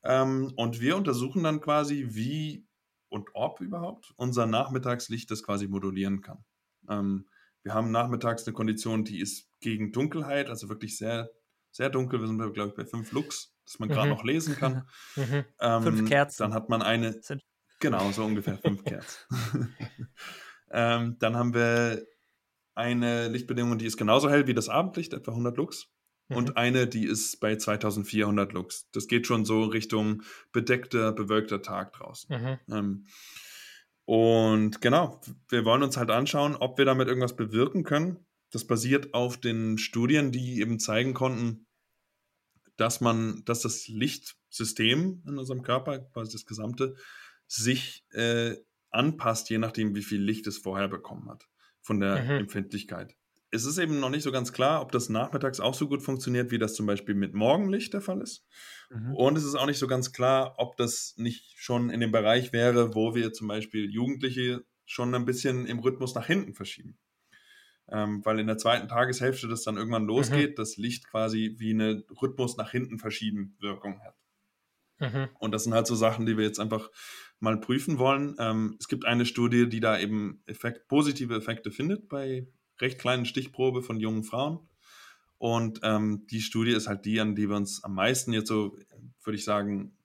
Ähm, 0.05 0.53
und 0.57 0.81
wir 0.81 0.97
untersuchen 0.97 1.43
dann 1.43 1.61
quasi, 1.61 2.09
wie 2.11 2.67
und 3.13 3.29
ob 3.35 3.61
überhaupt 3.61 4.13
unser 4.17 4.47
Nachmittagslicht 4.47 5.31
das 5.31 5.43
quasi 5.43 5.69
modulieren 5.69 6.21
kann. 6.23 6.45
Ähm, 6.89 7.29
wir 7.63 7.75
haben 7.75 7.91
nachmittags 7.93 8.45
eine 8.47 8.55
Kondition, 8.55 9.05
die 9.05 9.21
ist 9.21 9.49
gegen 9.61 9.93
Dunkelheit, 9.93 10.49
also 10.49 10.69
wirklich 10.69 10.97
sehr, 10.99 11.31
sehr 11.71 11.91
dunkel. 11.91 12.21
Wir 12.21 12.27
sind, 12.27 12.39
glaube 12.55 12.71
ich, 12.71 12.75
bei 12.75 12.85
5 12.85 13.13
Lux, 13.13 13.55
dass 13.65 13.79
man 13.79 13.89
gerade 13.89 14.09
Mhm. 14.11 14.15
noch 14.17 14.25
lesen 14.25 14.57
kann. 14.57 14.89
Mhm. 15.17 15.45
Ähm, 15.61 15.83
Fünf 15.83 16.09
Kerzen. 16.09 16.43
Dann 16.43 16.55
hat 16.55 16.69
man 16.69 16.83
eine, 16.83 17.13
Sind- 17.23 17.43
genau, 17.79 18.11
so 18.11 18.25
ungefähr 18.25 18.59
fünf 18.59 18.83
Kerzen. 18.85 19.19
ähm, 20.71 21.17
dann 21.21 21.37
haben 21.37 21.55
wir 21.55 22.05
eine 22.75 23.29
Lichtbedingung, 23.29 23.77
die 23.79 23.87
ist 23.87 23.97
genauso 23.99 24.31
hell 24.31 24.47
wie 24.47 24.55
das 24.55 24.69
Abendlicht, 24.69 25.13
etwa 25.13 25.33
100 25.33 25.57
Lux. 25.59 25.92
Mhm. 26.33 26.37
Und 26.37 26.57
eine, 26.57 26.87
die 26.87 27.05
ist 27.07 27.41
bei 27.41 27.57
2400 27.57 28.53
Lux. 28.53 28.91
Das 28.93 29.07
geht 29.07 29.27
schon 29.27 29.45
so 29.45 29.65
Richtung 29.65 30.23
bedeckter, 30.53 31.13
bewölkter 31.13 31.63
Tag 31.63 31.93
draußen. 31.93 32.37
Mhm. 32.69 32.75
Ähm, 32.75 33.07
und 34.05 34.81
genau, 34.81 35.21
wir 35.49 35.65
wollen 35.65 35.83
uns 35.83 35.97
halt 35.97 36.11
anschauen, 36.11 36.57
ob 36.57 36.77
wir 36.79 36.85
damit 36.85 37.09
irgendwas 37.09 37.37
bewirken 37.37 37.85
können. 37.85 38.27
Das 38.51 38.67
basiert 38.67 39.15
auf 39.15 39.39
den 39.39 39.79
Studien, 39.79 40.33
die 40.33 40.61
eben 40.61 40.79
zeigen 40.79 41.15
konnten, 41.15 41.67
dass 42.77 43.01
man, 43.01 43.45
dass 43.45 43.63
das 43.63 43.87
Lichtsystem 43.89 45.23
in 45.27 45.39
unserem 45.39 45.63
Körper, 45.63 46.01
quasi 46.01 46.33
das 46.33 46.47
gesamte, 46.47 46.97
sich 47.47 48.05
äh, 48.11 48.57
anpasst, 48.91 49.51
je 49.51 49.59
nachdem, 49.59 49.95
wie 49.95 50.03
viel 50.03 50.21
Licht 50.21 50.47
es 50.47 50.59
vorher 50.59 50.89
bekommen 50.89 51.31
hat, 51.31 51.49
von 51.81 52.01
der 52.01 52.23
Mhm. 52.23 52.31
Empfindlichkeit. 52.31 53.17
Es 53.55 53.67
ist 53.67 53.77
eben 53.79 54.01
noch 54.01 54.09
nicht 54.11 54.23
so 54.23 54.33
ganz 54.33 54.53
klar, 54.53 54.81
ob 54.81 54.93
das 54.93 55.09
nachmittags 55.11 55.61
auch 55.61 55.75
so 55.75 55.87
gut 55.87 56.03
funktioniert, 56.03 56.51
wie 56.51 56.59
das 56.59 56.75
zum 56.75 56.87
Beispiel 56.87 57.15
mit 57.15 57.35
Morgenlicht 57.35 57.93
der 57.93 58.01
Fall 58.01 58.21
ist. 58.23 58.47
Mhm. 58.91 59.15
Und 59.15 59.37
es 59.37 59.45
ist 59.45 59.55
auch 59.55 59.67
nicht 59.67 59.79
so 59.79 59.87
ganz 59.87 60.13
klar, 60.13 60.55
ob 60.57 60.77
das 60.79 61.15
nicht 61.19 61.53
schon 61.59 61.91
in 61.91 62.01
dem 62.01 62.13
Bereich 62.13 62.53
wäre, 62.55 62.95
wo 62.95 63.15
wir 63.15 63.33
zum 63.35 63.49
Beispiel 63.49 63.91
Jugendliche 63.91 64.65
schon 64.87 65.15
ein 65.15 65.27
bisschen 65.27 65.67
im 65.67 65.79
Rhythmus 65.81 66.15
nach 66.15 66.27
hinten 66.27 66.55
verschieben. 66.55 66.99
ähm, 67.89 68.25
weil 68.25 68.39
in 68.39 68.47
der 68.47 68.57
zweiten 68.57 68.89
Tageshälfte 68.89 69.49
das 69.49 69.65
dann 69.65 69.77
irgendwann 69.77 70.07
losgeht, 70.07 70.51
Mhm. 70.53 70.55
das 70.55 70.77
Licht 70.79 71.09
quasi 71.11 71.57
wie 71.59 71.73
eine 71.73 72.05
Rhythmus 72.23 72.57
nach 72.57 72.71
hinten 72.71 72.99
verschieben 72.99 73.57
Wirkung 73.61 74.01
hat. 74.03 74.15
Mhm. 75.01 75.29
Und 75.41 75.53
das 75.53 75.65
sind 75.65 75.75
halt 75.75 75.87
so 75.89 75.95
Sachen, 75.97 76.25
die 76.25 76.39
wir 76.39 76.45
jetzt 76.45 76.61
einfach 76.61 76.91
mal 77.41 77.59
prüfen 77.61 77.99
wollen. 77.99 78.37
Ähm, 78.39 78.77
es 78.81 78.89
gibt 78.89 79.05
eine 79.05 79.27
Studie, 79.27 79.69
die 79.69 79.81
da 79.81 79.99
eben 79.99 80.43
Effekt, 80.47 80.87
positive 80.89 81.35
Effekte 81.37 81.71
findet 81.71 82.09
bei 82.09 82.47
recht 82.81 82.99
kleinen 82.99 83.27
Stichprobe 83.27 83.83
von 83.83 84.01
jungen 84.01 84.25
Frauen. 84.25 84.69
Und 85.39 85.81
ähm, 85.83 86.27
die 86.31 86.41
Studie 86.41 86.73
ist 86.73 86.87
halt 86.87 87.05
die, 87.05 87.21
an 87.21 87.35
die 87.35 87.49
wir 87.49 87.57
uns 87.57 87.83
am 87.83 87.95
meisten 87.95 88.33
jetzt 88.33 88.49
so, 88.49 88.77
würde 89.25 89.37
ich 89.37 89.45
sagen, 89.45 89.97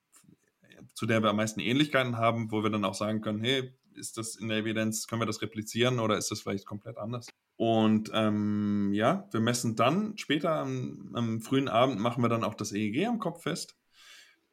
zu 0.93 1.05
der 1.05 1.21
wir 1.21 1.29
am 1.29 1.35
meisten 1.35 1.59
Ähnlichkeiten 1.59 2.17
haben, 2.17 2.51
wo 2.51 2.63
wir 2.63 2.71
dann 2.71 2.85
auch 2.85 2.95
sagen 2.95 3.21
können, 3.21 3.43
hey, 3.43 3.71
ist 3.93 4.17
das 4.17 4.35
in 4.35 4.47
der 4.49 4.59
Evidenz, 4.59 5.07
können 5.07 5.21
wir 5.21 5.25
das 5.27 5.41
replizieren 5.41 5.99
oder 5.99 6.17
ist 6.17 6.31
das 6.31 6.41
vielleicht 6.41 6.65
komplett 6.65 6.97
anders? 6.97 7.27
Und 7.55 8.11
ähm, 8.13 8.91
ja, 8.93 9.27
wir 9.31 9.39
messen 9.39 9.75
dann 9.75 10.17
später 10.17 10.51
am, 10.53 11.11
am 11.13 11.41
frühen 11.41 11.67
Abend 11.67 11.99
machen 11.99 12.23
wir 12.23 12.29
dann 12.29 12.43
auch 12.43 12.53
das 12.53 12.71
EEG 12.71 13.07
am 13.07 13.19
Kopf 13.19 13.43
fest. 13.43 13.75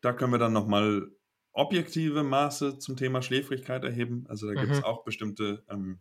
Da 0.01 0.12
können 0.12 0.33
wir 0.33 0.39
dann 0.39 0.53
nochmal 0.53 1.11
objektive 1.53 2.25
Maße 2.25 2.79
zum 2.79 2.97
Thema 2.97 3.23
Schläfrigkeit 3.23 3.85
erheben. 3.85 4.25
Also 4.29 4.47
da 4.47 4.55
gibt 4.55 4.73
es 4.73 4.79
Mhm. 4.79 4.85
auch 4.85 5.05
bestimmte, 5.05 5.65
ähm, 5.71 6.01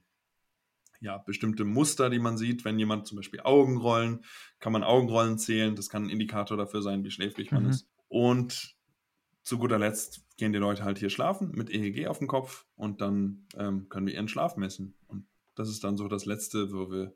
ja, 1.04 1.18
bestimmte 1.18 1.66
Muster, 1.66 2.10
die 2.10 2.20
man 2.20 2.38
sieht. 2.38 2.64
Wenn 2.64 2.80
jemand 2.80 3.06
zum 3.08 3.18
Beispiel 3.18 3.42
Augenrollen, 3.42 4.24
kann 4.60 4.72
man 4.72 4.84
Augenrollen 4.84 5.38
zählen. 5.38 5.76
Das 5.76 5.90
kann 5.90 6.06
ein 6.06 6.10
Indikator 6.10 6.56
dafür 6.58 6.82
sein, 6.82 7.04
wie 7.04 7.12
schläfrig 7.12 7.52
man 7.52 7.64
Mhm. 7.64 7.70
ist. 7.70 7.88
Und 8.08 8.76
zu 9.44 9.58
guter 9.58 9.78
Letzt 9.78 10.26
gehen 10.38 10.54
die 10.54 10.60
Leute 10.60 10.84
halt 10.86 11.00
hier 11.00 11.10
schlafen 11.10 11.52
mit 11.52 11.70
EEG 11.70 12.08
auf 12.08 12.20
dem 12.20 12.28
Kopf 12.28 12.66
und 12.76 13.02
dann 13.02 13.46
ähm, 13.58 13.90
können 13.90 14.08
wir 14.08 14.14
ihren 14.14 14.30
Schlaf 14.30 14.56
messen. 14.56 14.96
Und 15.08 15.28
das 15.56 15.68
ist 15.68 15.84
dann 15.84 15.98
so 15.98 16.08
das 16.08 16.26
Letzte, 16.26 16.72
wo 16.72 16.90
wir 16.90 17.14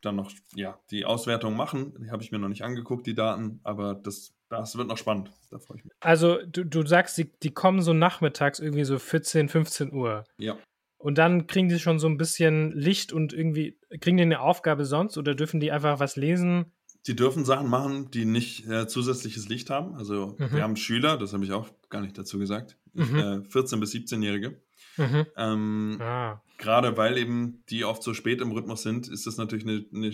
dann 0.00 0.14
noch 0.14 0.30
ja, 0.54 0.78
die 0.92 1.04
Auswertung 1.04 1.56
machen. 1.56 1.92
Die 2.00 2.12
habe 2.12 2.22
ich 2.22 2.30
mir 2.30 2.38
noch 2.38 2.48
nicht 2.48 2.62
angeguckt, 2.62 3.06
die 3.08 3.14
Daten, 3.14 3.58
aber 3.64 3.94
das, 3.96 4.32
das 4.48 4.76
wird 4.76 4.86
noch 4.86 4.96
spannend. 4.96 5.32
Da 5.50 5.58
freue 5.58 5.78
ich 5.78 5.84
mich. 5.84 5.92
Also, 5.98 6.38
du, 6.46 6.64
du 6.64 6.86
sagst, 6.86 7.18
die, 7.18 7.32
die 7.42 7.50
kommen 7.50 7.82
so 7.82 7.92
nachmittags 7.92 8.60
irgendwie 8.60 8.84
so 8.84 9.00
14, 9.00 9.48
15 9.48 9.92
Uhr. 9.92 10.22
Ja. 10.38 10.56
Und 10.98 11.16
dann 11.16 11.46
kriegen 11.46 11.68
die 11.68 11.78
schon 11.78 11.98
so 11.98 12.08
ein 12.08 12.16
bisschen 12.18 12.72
Licht 12.72 13.12
und 13.12 13.32
irgendwie, 13.32 13.78
kriegen 14.00 14.16
die 14.16 14.24
eine 14.24 14.40
Aufgabe 14.40 14.84
sonst 14.84 15.16
oder 15.16 15.34
dürfen 15.34 15.60
die 15.60 15.70
einfach 15.70 16.00
was 16.00 16.16
lesen? 16.16 16.66
Die 17.06 17.14
dürfen 17.16 17.44
Sachen 17.44 17.68
machen, 17.70 18.10
die 18.10 18.24
nicht 18.24 18.66
äh, 18.68 18.86
zusätzliches 18.88 19.48
Licht 19.48 19.70
haben. 19.70 19.94
Also 19.94 20.34
Mhm. 20.38 20.52
wir 20.52 20.62
haben 20.62 20.76
Schüler, 20.76 21.16
das 21.16 21.32
habe 21.32 21.44
ich 21.44 21.52
auch 21.52 21.68
gar 21.88 22.00
nicht 22.02 22.18
dazu 22.18 22.38
gesagt, 22.38 22.76
Mhm. 22.94 23.16
äh, 23.18 23.22
14- 23.48 23.78
bis 23.80 23.92
17-Jährige. 23.92 24.60
Mhm. 24.96 25.26
Ähm, 25.36 25.98
Ah. 26.00 26.42
Gerade 26.58 26.96
weil 26.96 27.16
eben 27.16 27.62
die 27.70 27.84
oft 27.84 28.02
so 28.02 28.12
spät 28.14 28.40
im 28.40 28.50
Rhythmus 28.50 28.82
sind, 28.82 29.06
ist 29.06 29.26
das 29.28 29.36
natürlich 29.36 29.64
eine, 29.64 29.84
eine, 29.94 30.12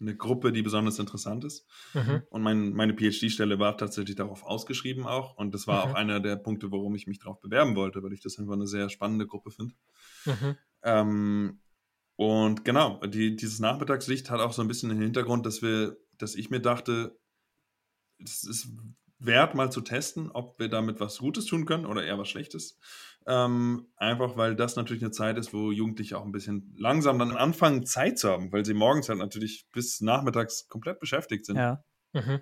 eine 0.00 0.16
Gruppe, 0.16 0.52
die 0.52 0.62
besonders 0.62 0.98
interessant 0.98 1.44
ist. 1.44 1.66
Mhm. 1.94 2.22
Und 2.30 2.42
mein, 2.42 2.72
meine 2.72 2.94
PhD-Stelle 2.94 3.58
war 3.58 3.76
tatsächlich 3.76 4.16
darauf 4.16 4.44
ausgeschrieben 4.44 5.06
auch. 5.06 5.36
Und 5.36 5.54
das 5.54 5.66
war 5.66 5.84
Mhm. 5.86 5.90
auch 5.90 5.94
einer 5.96 6.20
der 6.20 6.36
Punkte, 6.36 6.70
warum 6.70 6.94
ich 6.94 7.06
mich 7.06 7.18
darauf 7.18 7.40
bewerben 7.40 7.74
wollte, 7.76 8.02
weil 8.02 8.12
ich 8.12 8.20
das 8.20 8.38
einfach 8.38 8.54
eine 8.54 8.66
sehr 8.66 8.88
spannende 8.90 9.26
Gruppe 9.26 9.50
finde. 9.50 9.74
Mhm. 10.24 10.56
Ähm, 10.82 11.60
und 12.16 12.64
genau, 12.64 13.00
die, 13.06 13.36
dieses 13.36 13.58
Nachmittagslicht 13.60 14.30
hat 14.30 14.40
auch 14.40 14.52
so 14.52 14.62
ein 14.62 14.68
bisschen 14.68 14.88
den 14.88 15.00
Hintergrund, 15.00 15.46
dass 15.46 15.62
wir, 15.62 15.96
dass 16.18 16.34
ich 16.34 16.50
mir 16.50 16.60
dachte, 16.60 17.18
es 18.22 18.44
ist 18.44 18.68
wert, 19.20 19.54
mal 19.54 19.70
zu 19.70 19.80
testen, 19.80 20.30
ob 20.30 20.58
wir 20.58 20.68
damit 20.68 21.00
was 21.00 21.18
Gutes 21.18 21.46
tun 21.46 21.64
können 21.66 21.86
oder 21.86 22.04
eher 22.04 22.18
was 22.18 22.28
Schlechtes. 22.28 22.78
Ähm, 23.30 23.88
einfach 23.96 24.38
weil 24.38 24.56
das 24.56 24.76
natürlich 24.76 25.02
eine 25.02 25.10
Zeit 25.10 25.36
ist, 25.36 25.52
wo 25.52 25.70
Jugendliche 25.70 26.16
auch 26.16 26.24
ein 26.24 26.32
bisschen 26.32 26.72
langsam 26.78 27.18
dann 27.18 27.32
anfangen, 27.32 27.84
Zeit 27.84 28.18
zu 28.18 28.30
haben, 28.30 28.50
weil 28.52 28.64
sie 28.64 28.72
morgens 28.72 29.10
halt 29.10 29.18
natürlich 29.18 29.66
bis 29.70 30.00
nachmittags 30.00 30.66
komplett 30.68 30.98
beschäftigt 30.98 31.44
sind. 31.44 31.56
Ja. 31.56 31.84
Mhm. 32.14 32.40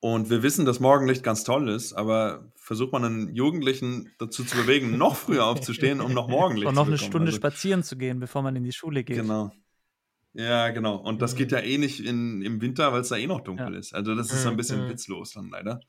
Und 0.00 0.30
wir 0.30 0.42
wissen, 0.42 0.64
dass 0.64 0.80
Morgenlicht 0.80 1.22
ganz 1.22 1.44
toll 1.44 1.68
ist, 1.68 1.92
aber 1.92 2.50
versucht 2.56 2.90
man 2.92 3.04
einen 3.04 3.34
Jugendlichen 3.36 4.10
dazu 4.18 4.44
zu 4.44 4.56
bewegen, 4.56 4.96
noch 4.96 5.14
früher 5.14 5.44
aufzustehen, 5.46 6.00
um 6.00 6.12
noch 6.14 6.26
Morgenlicht 6.56 6.66
Und 6.68 6.74
noch 6.74 6.84
zu 6.84 6.88
eine. 6.88 6.98
Stunde 6.98 7.26
Also- 7.26 7.36
spazieren 7.36 7.82
zu 7.82 7.96
gehen, 7.98 8.18
bevor 8.18 8.42
man 8.42 8.56
in 8.56 8.64
die 8.64 8.72
Schule 8.72 9.04
geht. 9.04 9.16
Genau. 9.18 9.52
Ja, 10.32 10.70
genau. 10.70 10.96
Und 10.96 11.20
das 11.20 11.34
Mhm. 11.34 11.38
geht 11.38 11.52
ja 11.52 11.58
eh 11.58 11.76
nicht 11.76 12.00
in, 12.00 12.40
im 12.40 12.62
Winter, 12.62 12.92
weil 12.94 13.02
es 13.02 13.10
da 13.10 13.16
eh 13.16 13.26
noch 13.26 13.42
dunkel 13.42 13.74
Ja. 13.74 13.78
ist. 13.78 13.94
Also 13.94 14.14
das 14.14 14.32
ist 14.32 14.42
so 14.42 14.48
ein 14.48 14.56
bisschen 14.56 14.86
Mhm. 14.86 14.88
witzlos 14.88 15.34
dann 15.34 15.50
leider. 15.50 15.80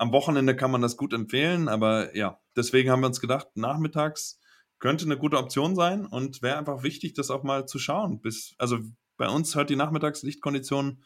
Am 0.00 0.12
Wochenende 0.12 0.56
kann 0.56 0.70
man 0.70 0.80
das 0.80 0.96
gut 0.96 1.12
empfehlen, 1.12 1.68
aber 1.68 2.16
ja, 2.16 2.40
deswegen 2.56 2.88
haben 2.88 3.00
wir 3.00 3.06
uns 3.08 3.20
gedacht, 3.20 3.48
nachmittags 3.54 4.40
könnte 4.78 5.04
eine 5.04 5.18
gute 5.18 5.36
Option 5.36 5.76
sein 5.76 6.06
und 6.06 6.40
wäre 6.40 6.56
einfach 6.56 6.82
wichtig, 6.82 7.12
das 7.12 7.30
auch 7.30 7.42
mal 7.42 7.66
zu 7.66 7.78
schauen. 7.78 8.22
Bis, 8.22 8.54
also 8.56 8.78
bei 9.18 9.28
uns 9.28 9.54
hört 9.54 9.68
die 9.68 9.76
Nachmittagslichtkondition 9.76 11.02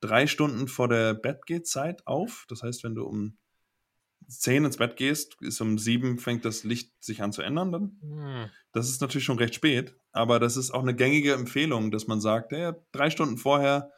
drei 0.00 0.26
Stunden 0.26 0.66
vor 0.66 0.88
der 0.88 1.14
Bettgehzeit 1.14 2.04
auf. 2.04 2.44
Das 2.48 2.64
heißt, 2.64 2.82
wenn 2.82 2.96
du 2.96 3.04
um 3.04 3.38
10 4.26 4.64
ins 4.64 4.76
Bett 4.78 4.96
gehst, 4.96 5.40
ist 5.40 5.60
um 5.60 5.78
7 5.78 6.18
fängt 6.18 6.44
das 6.44 6.64
Licht 6.64 6.90
sich 6.98 7.22
an 7.22 7.30
zu 7.30 7.42
ändern 7.42 7.70
dann. 7.70 7.96
Mhm. 8.02 8.50
Das 8.72 8.88
ist 8.88 9.00
natürlich 9.00 9.24
schon 9.24 9.38
recht 9.38 9.54
spät, 9.54 9.94
aber 10.10 10.40
das 10.40 10.56
ist 10.56 10.72
auch 10.72 10.82
eine 10.82 10.96
gängige 10.96 11.34
Empfehlung, 11.34 11.92
dass 11.92 12.08
man 12.08 12.20
sagt, 12.20 12.50
ja, 12.50 12.74
drei 12.90 13.08
Stunden 13.08 13.38
vorher 13.38 13.92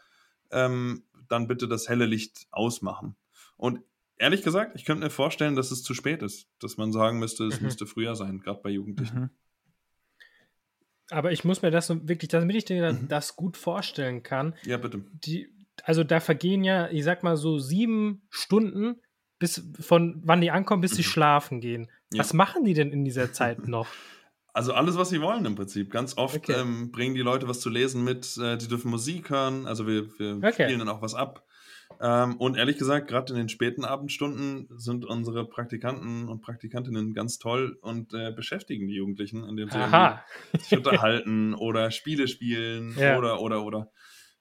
ähm, 0.51 1.05
dann 1.31 1.49
bitte 1.49 1.67
das 1.67 1.89
helle 1.89 2.05
Licht 2.05 2.47
ausmachen. 2.51 3.17
Und 3.57 3.81
ehrlich 4.19 4.43
gesagt, 4.43 4.73
ich 4.77 4.85
könnte 4.85 5.05
mir 5.05 5.11
vorstellen, 5.11 5.57
dass 5.57 5.71
es 5.71 5.83
zu 5.83 5.95
spät 5.95 6.23
ist, 6.23 6.49
dass 6.61 6.77
man 6.77 6.93
sagen 6.93 7.19
müsste, 7.19 7.45
es 7.47 7.61
Mhm. 7.61 7.67
müsste 7.67 7.87
früher 7.87 8.15
sein, 8.15 8.41
gerade 8.41 8.61
bei 8.63 8.71
Jugendlichen. 8.71 9.21
Mhm. 9.21 9.31
Aber 11.11 11.33
ich 11.33 11.45
muss 11.45 11.63
mir 11.63 11.71
das 11.71 11.91
wirklich, 11.91 12.31
damit 12.31 12.57
ich 12.57 12.65
dir 12.65 12.93
Mhm. 12.93 13.09
das 13.09 13.37
gut 13.37 13.57
vorstellen 13.57 14.23
kann, 14.23 14.55
Ja, 14.65 14.79
bitte. 14.79 15.05
die, 15.13 15.49
also 15.83 16.03
da 16.03 16.21
vergehen 16.21 16.65
ja, 16.65 16.89
ich 16.91 17.05
sag 17.05 17.23
mal 17.23 17.37
so 17.37 17.59
sieben 17.59 18.23
Stunden, 18.31 19.01
bis 19.39 19.63
von 19.81 20.23
wann 20.25 20.41
die 20.41 20.51
ankommen, 20.51 20.81
bis 20.81 20.93
sie 20.93 21.03
Mhm. 21.03 21.07
schlafen 21.07 21.61
gehen. 21.61 21.91
Ja. 22.13 22.21
Was 22.21 22.33
machen 22.33 22.65
die 22.65 22.73
denn 22.75 22.91
in 22.93 23.05
dieser 23.05 23.33
Zeit 23.33 23.59
noch? 23.69 23.89
Also 24.55 24.73
alles, 24.73 24.97
was 24.97 25.11
sie 25.11 25.21
wollen 25.21 25.45
im 25.47 25.57
Prinzip. 25.57 25.91
Ganz 25.91 26.17
oft 26.17 26.37
Okay. 26.37 26.61
ähm, 26.61 26.93
bringen 26.93 27.15
die 27.17 27.23
Leute 27.23 27.49
was 27.49 27.61
zu 27.61 27.69
lesen 27.69 28.05
mit, 28.05 28.39
äh, 28.39 28.57
die 28.57 28.69
dürfen 28.69 28.89
Musik 28.91 29.29
hören, 29.29 29.67
also 29.67 29.87
wir, 29.87 30.17
wir 30.19 30.37
Okay. 30.37 30.53
spielen 30.65 30.79
dann 30.79 30.89
auch 30.89 31.03
was 31.03 31.15
ab. 31.15 31.45
Ähm, 32.01 32.37
und 32.37 32.57
ehrlich 32.57 32.79
gesagt, 32.79 33.09
gerade 33.09 33.33
in 33.33 33.39
den 33.39 33.49
späten 33.49 33.85
Abendstunden 33.85 34.69
sind 34.77 35.05
unsere 35.05 35.47
Praktikanten 35.49 36.29
und 36.29 36.41
Praktikantinnen 36.41 37.15
ganz 37.15 37.39
toll 37.39 37.79
und 37.81 38.13
äh, 38.15 38.33
beschäftigen 38.33 38.89
die 38.89 38.95
Jugendlichen, 38.95 39.45
indem 39.45 39.71
sie 39.71 39.79
sich 40.59 40.77
unterhalten 40.77 41.55
oder 41.59 41.91
Spiele 41.91 42.29
spielen 42.29 42.97
Ja. 42.99 43.17
oder, 43.19 43.41
oder, 43.41 43.65
oder. 43.65 43.91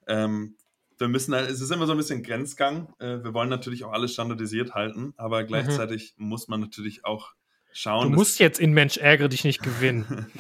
Ähm, 0.08 0.58
wir 0.98 1.08
müssen 1.08 1.34
halt, 1.34 1.50
es 1.50 1.62
ist 1.62 1.72
immer 1.72 1.86
so 1.86 1.92
ein 1.92 1.98
bisschen 1.98 2.24
Grenzgang. 2.24 2.94
Äh, 3.00 3.24
wir 3.24 3.34
wollen 3.34 3.50
natürlich 3.50 3.84
auch 3.84 3.92
alles 3.92 4.14
standardisiert 4.14 4.74
halten, 4.74 5.14
aber 5.18 5.44
gleichzeitig 5.44 6.14
muss 6.18 6.48
man 6.48 6.60
natürlich 6.60 7.06
auch 7.06 7.34
schauen. 7.72 8.08
Mhm. 8.08 8.12
Du 8.12 8.18
musst 8.18 8.40
jetzt 8.40 8.60
in 8.60 8.74
Mensch 8.74 8.98
ärgere 8.98 9.30
dich 9.30 9.44
nicht 9.44 9.62
gewinnen. 9.62 10.28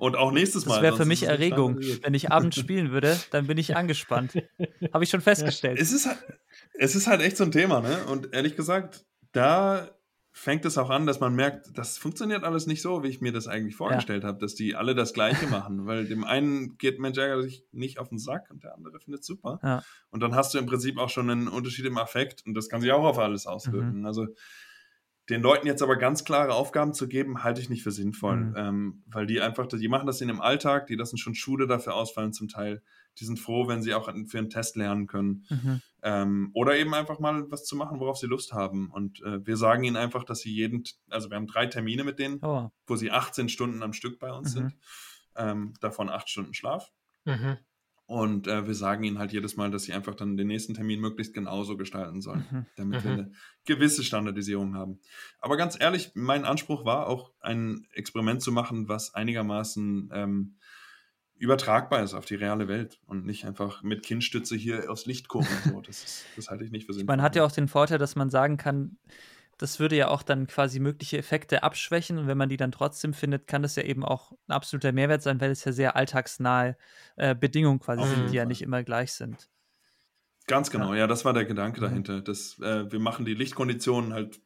und 0.00 0.16
auch 0.16 0.32
nächstes 0.32 0.64
Mal. 0.64 0.76
Das 0.76 0.82
wäre 0.82 0.96
für 0.96 1.04
mich 1.04 1.24
Erregung. 1.24 1.78
Wenn 1.78 2.14
ich 2.14 2.32
abends 2.32 2.58
spielen 2.58 2.90
würde, 2.90 3.20
dann 3.32 3.46
bin 3.46 3.58
ich 3.58 3.76
angespannt. 3.76 4.32
Habe 4.94 5.04
ich 5.04 5.10
schon 5.10 5.20
festgestellt. 5.20 5.78
Es 5.78 5.92
ist, 5.92 6.06
halt, 6.06 6.18
es 6.78 6.94
ist 6.94 7.06
halt 7.06 7.20
echt 7.20 7.36
so 7.36 7.44
ein 7.44 7.52
Thema, 7.52 7.82
ne? 7.82 8.04
Und 8.06 8.32
ehrlich 8.32 8.56
gesagt, 8.56 9.04
da 9.32 9.90
fängt 10.32 10.64
es 10.64 10.78
auch 10.78 10.88
an, 10.88 11.04
dass 11.06 11.20
man 11.20 11.34
merkt, 11.34 11.76
das 11.76 11.98
funktioniert 11.98 12.44
alles 12.44 12.66
nicht 12.66 12.80
so, 12.80 13.02
wie 13.02 13.08
ich 13.08 13.20
mir 13.20 13.32
das 13.32 13.46
eigentlich 13.46 13.76
vorgestellt 13.76 14.24
habe, 14.24 14.38
dass 14.38 14.54
die 14.54 14.74
alle 14.74 14.94
das 14.94 15.12
Gleiche 15.12 15.46
machen. 15.48 15.84
Weil 15.84 16.06
dem 16.06 16.24
einen 16.24 16.78
geht 16.78 16.98
Mensch 16.98 17.18
ärgert 17.18 17.42
sich 17.42 17.66
nicht 17.72 17.98
auf 17.98 18.08
den 18.08 18.18
Sack 18.18 18.50
und 18.50 18.64
der 18.64 18.74
andere 18.74 19.00
findet 19.00 19.20
es 19.20 19.26
super. 19.26 19.60
Ja. 19.62 19.82
Und 20.10 20.22
dann 20.22 20.34
hast 20.34 20.54
du 20.54 20.58
im 20.58 20.66
Prinzip 20.66 20.98
auch 20.98 21.10
schon 21.10 21.28
einen 21.28 21.46
Unterschied 21.46 21.84
im 21.84 21.98
Affekt 21.98 22.46
und 22.46 22.54
das 22.54 22.70
kann 22.70 22.80
sich 22.80 22.90
auch 22.92 23.04
auf 23.04 23.18
alles 23.18 23.46
auswirken. 23.46 24.06
Also 24.06 24.28
den 25.30 25.42
Leuten 25.42 25.66
jetzt 25.66 25.82
aber 25.82 25.96
ganz 25.96 26.24
klare 26.24 26.52
Aufgaben 26.54 26.92
zu 26.92 27.08
geben, 27.08 27.42
halte 27.44 27.60
ich 27.60 27.70
nicht 27.70 27.82
für 27.82 27.92
sinnvoll. 27.92 28.36
Mhm. 28.36 28.54
Ähm, 28.56 29.02
weil 29.06 29.26
die 29.26 29.40
einfach, 29.40 29.66
die 29.68 29.88
machen 29.88 30.06
das 30.06 30.20
in 30.20 30.28
ihrem 30.28 30.40
Alltag, 30.40 30.86
die 30.88 30.96
lassen 30.96 31.16
schon 31.18 31.34
Schule 31.34 31.66
dafür 31.66 31.94
ausfallen 31.94 32.32
zum 32.32 32.48
Teil. 32.48 32.82
Die 33.18 33.24
sind 33.24 33.38
froh, 33.38 33.66
wenn 33.68 33.82
sie 33.82 33.94
auch 33.94 34.10
für 34.26 34.38
einen 34.38 34.50
Test 34.50 34.76
lernen 34.76 35.06
können. 35.06 35.44
Mhm. 35.48 35.82
Ähm, 36.02 36.50
oder 36.54 36.76
eben 36.76 36.92
einfach 36.94 37.18
mal 37.20 37.50
was 37.50 37.64
zu 37.64 37.76
machen, 37.76 38.00
worauf 38.00 38.18
sie 38.18 38.26
Lust 38.26 38.52
haben. 38.52 38.90
Und 38.90 39.20
äh, 39.22 39.44
wir 39.46 39.56
sagen 39.56 39.84
ihnen 39.84 39.96
einfach, 39.96 40.24
dass 40.24 40.40
sie 40.40 40.52
jeden, 40.52 40.84
also 41.10 41.30
wir 41.30 41.36
haben 41.36 41.46
drei 41.46 41.66
Termine 41.66 42.04
mit 42.04 42.18
denen, 42.18 42.38
Oh. 42.42 42.70
wo 42.86 42.96
sie 42.96 43.10
18 43.10 43.48
Stunden 43.48 43.82
am 43.82 43.92
Stück 43.92 44.18
bei 44.18 44.32
uns 44.32 44.54
Mhm. 44.54 44.58
sind. 44.58 44.76
Ähm, 45.36 45.74
davon 45.80 46.08
acht 46.08 46.28
Stunden 46.28 46.54
Schlaf. 46.54 46.90
Mhm. 47.24 47.56
Und 48.10 48.48
äh, 48.48 48.66
wir 48.66 48.74
sagen 48.74 49.04
ihnen 49.04 49.20
halt 49.20 49.32
jedes 49.32 49.56
Mal, 49.56 49.70
dass 49.70 49.84
sie 49.84 49.92
einfach 49.92 50.16
dann 50.16 50.36
den 50.36 50.48
nächsten 50.48 50.74
Termin 50.74 50.98
möglichst 51.00 51.32
genauso 51.32 51.76
gestalten 51.76 52.20
sollen, 52.20 52.44
Mhm. 52.50 52.66
damit 52.74 53.04
wir 53.04 53.10
Mhm. 53.12 53.18
eine 53.20 53.32
gewisse 53.64 54.02
Standardisierung 54.02 54.74
haben. 54.74 54.98
Aber 55.38 55.56
ganz 55.56 55.80
ehrlich, 55.80 56.10
mein 56.14 56.44
Anspruch 56.44 56.84
war 56.84 57.06
auch, 57.06 57.30
ein 57.40 57.86
Experiment 57.92 58.42
zu 58.42 58.50
machen, 58.50 58.88
was 58.88 59.14
einigermaßen 59.14 60.10
ähm, 60.12 60.56
übertragbar 61.36 62.02
ist 62.02 62.14
auf 62.14 62.24
die 62.24 62.34
reale 62.34 62.66
Welt 62.66 63.00
und 63.06 63.26
nicht 63.26 63.44
einfach 63.44 63.84
mit 63.84 64.02
Kinnstütze 64.02 64.56
hier 64.56 64.90
aufs 64.90 65.06
Licht 65.06 65.28
gucken. 65.28 65.46
So, 65.64 65.80
das, 65.80 66.02
ist, 66.02 66.24
das 66.36 66.48
halte 66.50 66.64
ich 66.64 66.72
nicht 66.72 66.86
für 66.86 66.92
sinnvoll. 66.94 67.14
Man 67.16 67.22
hat 67.22 67.36
ja 67.36 67.44
auch 67.44 67.52
den 67.52 67.68
Vorteil, 67.68 67.98
dass 67.98 68.16
man 68.16 68.28
sagen 68.28 68.56
kann, 68.56 68.98
das 69.60 69.78
würde 69.78 69.94
ja 69.94 70.08
auch 70.08 70.22
dann 70.22 70.46
quasi 70.46 70.80
mögliche 70.80 71.18
Effekte 71.18 71.62
abschwächen 71.62 72.16
und 72.16 72.26
wenn 72.26 72.38
man 72.38 72.48
die 72.48 72.56
dann 72.56 72.72
trotzdem 72.72 73.12
findet, 73.12 73.46
kann 73.46 73.60
das 73.60 73.76
ja 73.76 73.82
eben 73.82 74.02
auch 74.02 74.32
ein 74.48 74.52
absoluter 74.52 74.90
Mehrwert 74.92 75.22
sein, 75.22 75.38
weil 75.38 75.50
es 75.50 75.64
ja 75.66 75.72
sehr 75.72 75.96
alltagsnahe 75.96 76.78
äh, 77.16 77.34
Bedingungen 77.34 77.78
quasi 77.78 78.08
sind, 78.08 78.30
die 78.30 78.36
ja 78.36 78.46
nicht 78.46 78.62
immer 78.62 78.82
gleich 78.82 79.12
sind. 79.12 79.50
Ganz 80.46 80.70
genau, 80.70 80.94
ja, 80.94 81.00
ja 81.00 81.06
das 81.06 81.26
war 81.26 81.34
der 81.34 81.44
Gedanke 81.44 81.80
mhm. 81.80 81.84
dahinter. 81.84 82.20
Das, 82.22 82.58
äh, 82.60 82.90
wir 82.90 83.00
machen 83.00 83.26
die 83.26 83.34
Lichtkonditionen 83.34 84.14
halt 84.14 84.40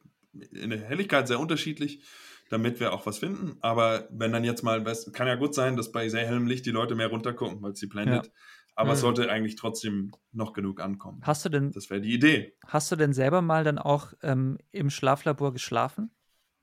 in 0.51 0.71
der 0.71 0.81
Helligkeit 0.81 1.29
sehr 1.29 1.39
unterschiedlich, 1.39 2.03
damit 2.51 2.81
wir 2.81 2.93
auch 2.93 3.07
was 3.07 3.19
finden. 3.19 3.57
Aber 3.61 4.09
wenn 4.11 4.33
dann 4.33 4.43
jetzt 4.43 4.65
mal, 4.65 4.83
kann 5.13 5.29
ja 5.29 5.37
gut 5.37 5.55
sein, 5.55 5.77
dass 5.77 5.93
bei 5.93 6.09
sehr 6.09 6.27
hellem 6.27 6.49
Licht 6.49 6.67
die 6.67 6.73
Leute 6.73 6.97
mehr 6.97 7.07
runtergucken, 7.07 7.63
weil 7.63 7.71
es 7.71 7.79
sie 7.79 7.87
blendet. 7.87 8.27
Ja. 8.27 8.33
Aber 8.75 8.91
mhm. 8.91 8.95
es 8.95 9.01
sollte 9.01 9.31
eigentlich 9.31 9.57
trotzdem 9.57 10.13
noch 10.33 10.53
genug 10.53 10.81
ankommen. 10.81 11.21
Hast 11.23 11.45
du 11.45 11.49
denn. 11.49 11.71
Das 11.71 11.91
wäre 11.91 12.01
die 12.01 12.13
Idee. 12.13 12.57
Hast 12.67 12.91
du 12.91 12.97
denn 12.97 13.13
selber 13.13 13.41
mal 13.41 13.65
dann 13.65 13.79
auch 13.79 14.13
ähm, 14.23 14.59
im 14.73 14.91
Schlaflabor 14.91 15.53
geschlafen? 15.53 16.11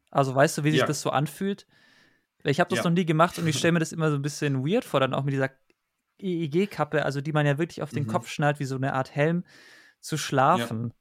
Also 0.09 0.35
weißt 0.35 0.57
du, 0.57 0.63
wie 0.63 0.71
sich 0.71 0.81
ja. 0.81 0.85
das 0.85 1.01
so 1.01 1.09
anfühlt? 1.09 1.67
Ich 2.43 2.59
habe 2.59 2.69
das 2.69 2.79
ja. 2.79 2.83
noch 2.89 2.95
nie 2.95 3.05
gemacht 3.05 3.39
und 3.39 3.47
ich 3.47 3.57
stelle 3.57 3.71
mir 3.73 3.79
das 3.79 3.93
immer 3.93 4.09
so 4.09 4.15
ein 4.15 4.21
bisschen 4.21 4.65
weird 4.65 4.83
vor, 4.83 4.99
dann 4.99 5.13
auch 5.13 5.23
mit 5.23 5.33
dieser 5.33 5.51
EEG-Kappe, 6.19 7.05
also 7.05 7.21
die 7.21 7.31
man 7.31 7.45
ja 7.45 7.57
wirklich 7.57 7.81
auf 7.81 7.91
den 7.91 8.03
mhm. 8.03 8.07
Kopf 8.07 8.27
schnallt, 8.27 8.59
wie 8.59 8.65
so 8.65 8.75
eine 8.75 8.93
Art 8.93 9.15
Helm, 9.15 9.43
zu 9.99 10.17
schlafen. 10.17 10.89
Ja. 10.89 10.95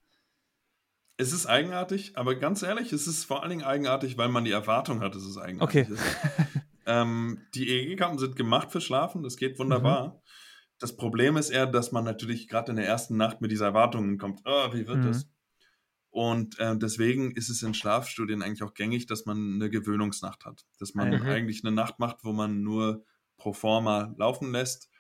Es 1.16 1.32
ist 1.32 1.46
eigenartig, 1.46 2.16
aber 2.16 2.34
ganz 2.34 2.62
ehrlich, 2.62 2.92
es 2.92 3.06
ist 3.06 3.24
vor 3.24 3.42
allen 3.42 3.50
Dingen 3.50 3.64
eigenartig, 3.64 4.16
weil 4.16 4.28
man 4.28 4.44
die 4.44 4.52
Erwartung 4.52 5.00
hat, 5.00 5.14
dass 5.14 5.22
es 5.22 5.36
eigenartig 5.36 5.86
okay. 5.86 5.92
ist. 5.92 6.02
ähm, 6.86 7.42
die 7.54 7.68
EEG-Kappen 7.68 8.18
sind 8.18 8.36
gemacht 8.36 8.72
für 8.72 8.80
Schlafen, 8.80 9.22
das 9.22 9.36
geht 9.36 9.58
wunderbar. 9.58 10.08
Mhm. 10.08 10.12
Das 10.80 10.96
Problem 10.96 11.36
ist 11.36 11.50
eher, 11.50 11.66
dass 11.66 11.92
man 11.92 12.04
natürlich 12.04 12.48
gerade 12.48 12.72
in 12.72 12.76
der 12.76 12.86
ersten 12.86 13.16
Nacht 13.16 13.40
mit 13.40 13.52
dieser 13.52 13.66
Erwartung 13.66 14.18
kommt, 14.18 14.40
oh, 14.46 14.72
wie 14.72 14.88
wird 14.88 14.98
mhm. 14.98 15.06
das? 15.06 15.28
Und 16.10 16.58
äh, 16.58 16.76
deswegen 16.76 17.30
ist 17.32 17.50
es 17.50 17.62
in 17.62 17.74
Schlafstudien 17.74 18.42
eigentlich 18.42 18.64
auch 18.64 18.74
gängig, 18.74 19.06
dass 19.06 19.26
man 19.26 19.54
eine 19.54 19.70
Gewöhnungsnacht 19.70 20.44
hat. 20.44 20.66
Dass 20.80 20.94
man 20.94 21.10
mhm. 21.10 21.26
eigentlich 21.26 21.64
eine 21.64 21.72
Nacht 21.72 22.00
macht, 22.00 22.24
wo 22.24 22.32
man 22.32 22.62
nur 22.62 23.04
pro 23.36 23.52
forma 23.52 24.12
laufen 24.16 24.50
lässt 24.50 24.90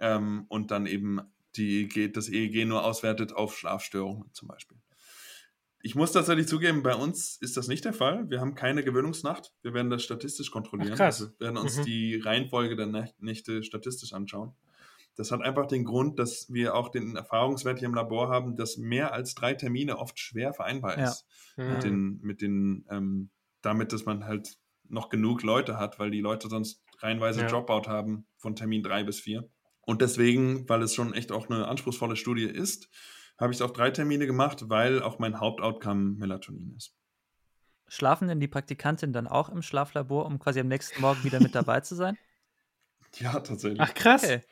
ähm, 0.00 0.46
und 0.48 0.70
dann 0.70 0.86
eben 0.86 1.20
die 1.56 1.82
EEG, 1.82 2.12
das 2.12 2.28
EEG 2.28 2.66
nur 2.66 2.84
auswertet 2.84 3.32
auf 3.32 3.56
Schlafstörungen 3.56 4.30
zum 4.32 4.48
Beispiel. 4.48 4.78
Ich 5.80 5.94
muss 5.94 6.10
tatsächlich 6.10 6.48
zugeben, 6.48 6.82
bei 6.82 6.94
uns 6.94 7.36
ist 7.40 7.56
das 7.56 7.68
nicht 7.68 7.84
der 7.84 7.92
Fall. 7.92 8.28
Wir 8.28 8.40
haben 8.40 8.56
keine 8.56 8.82
Gewöhnungsnacht. 8.82 9.52
Wir 9.62 9.74
werden 9.74 9.90
das 9.90 10.02
statistisch 10.02 10.50
kontrollieren. 10.50 10.94
Ach, 10.94 10.96
krass. 10.96 11.20
Also 11.22 11.38
werden 11.38 11.56
uns 11.56 11.76
mhm. 11.76 11.84
die 11.84 12.16
Reihenfolge 12.16 12.74
der 12.74 13.12
Nächte 13.18 13.62
statistisch 13.62 14.12
anschauen. 14.12 14.54
Das 15.18 15.32
hat 15.32 15.42
einfach 15.42 15.66
den 15.66 15.84
Grund, 15.84 16.20
dass 16.20 16.46
wir 16.48 16.76
auch 16.76 16.90
den 16.90 17.16
Erfahrungswert 17.16 17.80
hier 17.80 17.88
im 17.88 17.94
Labor 17.94 18.28
haben, 18.28 18.54
dass 18.54 18.76
mehr 18.76 19.12
als 19.12 19.34
drei 19.34 19.52
Termine 19.52 19.98
oft 19.98 20.16
schwer 20.16 20.54
vereinbar 20.54 20.96
ist. 20.96 21.26
Ja. 21.56 21.64
Mhm. 21.64 21.72
Mit 21.72 21.84
den, 21.84 22.20
mit 22.22 22.40
den 22.40 22.86
ähm, 22.88 23.30
damit, 23.60 23.92
dass 23.92 24.04
man 24.04 24.26
halt 24.26 24.58
noch 24.84 25.08
genug 25.08 25.42
Leute 25.42 25.76
hat, 25.76 25.98
weil 25.98 26.12
die 26.12 26.20
Leute 26.20 26.48
sonst 26.48 26.84
reihenweise 27.00 27.40
ja. 27.40 27.48
Dropout 27.48 27.88
haben 27.88 28.28
von 28.36 28.54
Termin 28.54 28.84
drei 28.84 29.02
bis 29.02 29.18
vier. 29.18 29.50
Und 29.80 30.02
deswegen, 30.02 30.68
weil 30.68 30.82
es 30.82 30.94
schon 30.94 31.12
echt 31.12 31.32
auch 31.32 31.50
eine 31.50 31.66
anspruchsvolle 31.66 32.14
Studie 32.14 32.44
ist, 32.44 32.88
habe 33.38 33.52
ich 33.52 33.58
es 33.58 33.62
auf 33.62 33.72
drei 33.72 33.90
Termine 33.90 34.28
gemacht, 34.28 34.68
weil 34.68 35.02
auch 35.02 35.18
mein 35.18 35.40
Hauptoutcome 35.40 36.16
Melatonin 36.16 36.76
ist. 36.76 36.94
Schlafen 37.88 38.28
denn 38.28 38.38
die 38.38 38.46
Praktikantin 38.46 39.12
dann 39.12 39.26
auch 39.26 39.48
im 39.48 39.62
Schlaflabor, 39.62 40.26
um 40.26 40.38
quasi 40.38 40.60
am 40.60 40.68
nächsten 40.68 41.00
Morgen 41.00 41.24
wieder 41.24 41.40
mit 41.40 41.56
dabei 41.56 41.80
zu 41.80 41.96
sein? 41.96 42.16
Ja, 43.14 43.40
tatsächlich. 43.40 43.80
Ach, 43.80 43.94
krass. 43.94 44.22
Okay. 44.22 44.42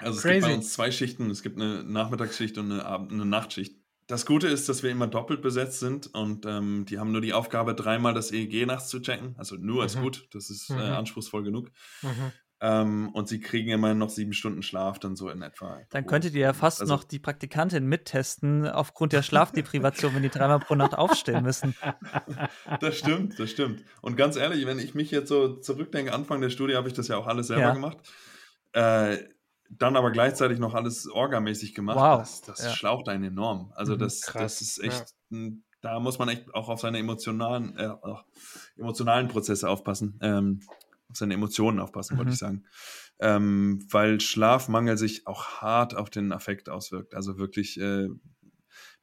Also 0.00 0.20
Crazy. 0.20 0.28
es 0.28 0.42
gibt 0.42 0.46
bei 0.46 0.54
uns 0.54 0.72
zwei 0.72 0.90
Schichten. 0.90 1.30
Es 1.30 1.42
gibt 1.42 1.60
eine 1.60 1.84
Nachmittagsschicht 1.84 2.58
und 2.58 2.72
eine, 2.72 2.84
Abend 2.84 3.12
eine 3.12 3.24
Nachtschicht. 3.24 3.76
Das 4.06 4.26
Gute 4.26 4.48
ist, 4.48 4.68
dass 4.68 4.82
wir 4.82 4.90
immer 4.90 5.06
doppelt 5.06 5.40
besetzt 5.40 5.78
sind 5.78 6.12
und 6.12 6.44
ähm, 6.44 6.84
die 6.84 6.98
haben 6.98 7.12
nur 7.12 7.20
die 7.20 7.32
Aufgabe, 7.32 7.76
dreimal 7.76 8.12
das 8.12 8.32
EEG 8.32 8.66
nachts 8.66 8.88
zu 8.88 9.00
checken. 9.00 9.36
Also 9.38 9.54
nur 9.54 9.84
ist 9.84 9.96
mhm. 9.96 10.02
gut, 10.02 10.28
das 10.32 10.50
ist 10.50 10.68
äh, 10.70 10.74
mhm. 10.74 10.80
anspruchsvoll 10.80 11.44
genug. 11.44 11.70
Mhm. 12.02 12.32
Ähm, 12.62 13.08
und 13.14 13.26
sie 13.26 13.40
kriegen 13.40 13.70
immer 13.70 13.94
noch 13.94 14.10
sieben 14.10 14.34
Stunden 14.34 14.62
Schlaf, 14.62 14.98
dann 14.98 15.16
so 15.16 15.30
in 15.30 15.40
etwa. 15.40 15.80
Dann 15.90 16.06
könntet 16.06 16.34
ihr 16.34 16.40
ja 16.40 16.52
fast 16.52 16.82
also, 16.82 16.92
noch 16.92 17.04
die 17.04 17.18
Praktikantin 17.18 17.86
mittesten, 17.86 18.66
aufgrund 18.66 19.14
der 19.14 19.22
Schlafdeprivation, 19.22 20.14
wenn 20.14 20.22
die 20.22 20.28
dreimal 20.28 20.58
pro 20.58 20.74
Nacht 20.74 20.94
aufstehen 20.94 21.42
müssen. 21.42 21.74
Das 22.80 22.98
stimmt, 22.98 23.38
das 23.38 23.50
stimmt. 23.50 23.84
Und 24.00 24.16
ganz 24.16 24.36
ehrlich, 24.36 24.66
wenn 24.66 24.78
ich 24.78 24.94
mich 24.94 25.10
jetzt 25.10 25.28
so 25.28 25.56
zurückdenke, 25.56 26.12
Anfang 26.12 26.40
der 26.40 26.50
Studie 26.50 26.76
habe 26.76 26.88
ich 26.88 26.94
das 26.94 27.08
ja 27.08 27.16
auch 27.16 27.26
alles 27.26 27.48
selber 27.48 27.62
ja. 27.62 27.74
gemacht. 27.74 27.98
Äh, 28.72 29.18
dann 29.70 29.96
aber 29.96 30.10
gleichzeitig 30.10 30.58
noch 30.58 30.74
alles 30.74 31.08
orgamäßig 31.08 31.74
gemacht. 31.74 31.96
Wow. 31.96 32.20
Das, 32.20 32.42
das 32.42 32.64
ja. 32.64 32.70
schlaucht 32.70 33.08
einen 33.08 33.24
enorm. 33.24 33.72
Also 33.74 33.94
mhm, 33.94 33.98
das, 33.98 34.20
das 34.20 34.60
ist 34.60 34.82
echt, 34.82 35.14
ja. 35.30 35.50
da 35.80 36.00
muss 36.00 36.18
man 36.18 36.28
echt 36.28 36.52
auch 36.54 36.68
auf 36.68 36.80
seine 36.80 36.98
emotionalen, 36.98 37.76
äh, 37.76 37.90
emotionalen 38.76 39.28
Prozesse 39.28 39.68
aufpassen. 39.68 40.18
Ähm, 40.22 40.60
auf 41.08 41.16
seine 41.16 41.34
Emotionen 41.34 41.80
aufpassen, 41.80 42.14
mhm. 42.14 42.18
wollte 42.18 42.32
ich 42.32 42.38
sagen. 42.38 42.64
Ähm, 43.20 43.86
weil 43.90 44.20
Schlafmangel 44.20 44.96
sich 44.96 45.26
auch 45.26 45.60
hart 45.60 45.94
auf 45.94 46.10
den 46.10 46.32
Affekt 46.32 46.68
auswirkt. 46.68 47.14
Also 47.14 47.38
wirklich, 47.38 47.78
äh, 47.80 48.08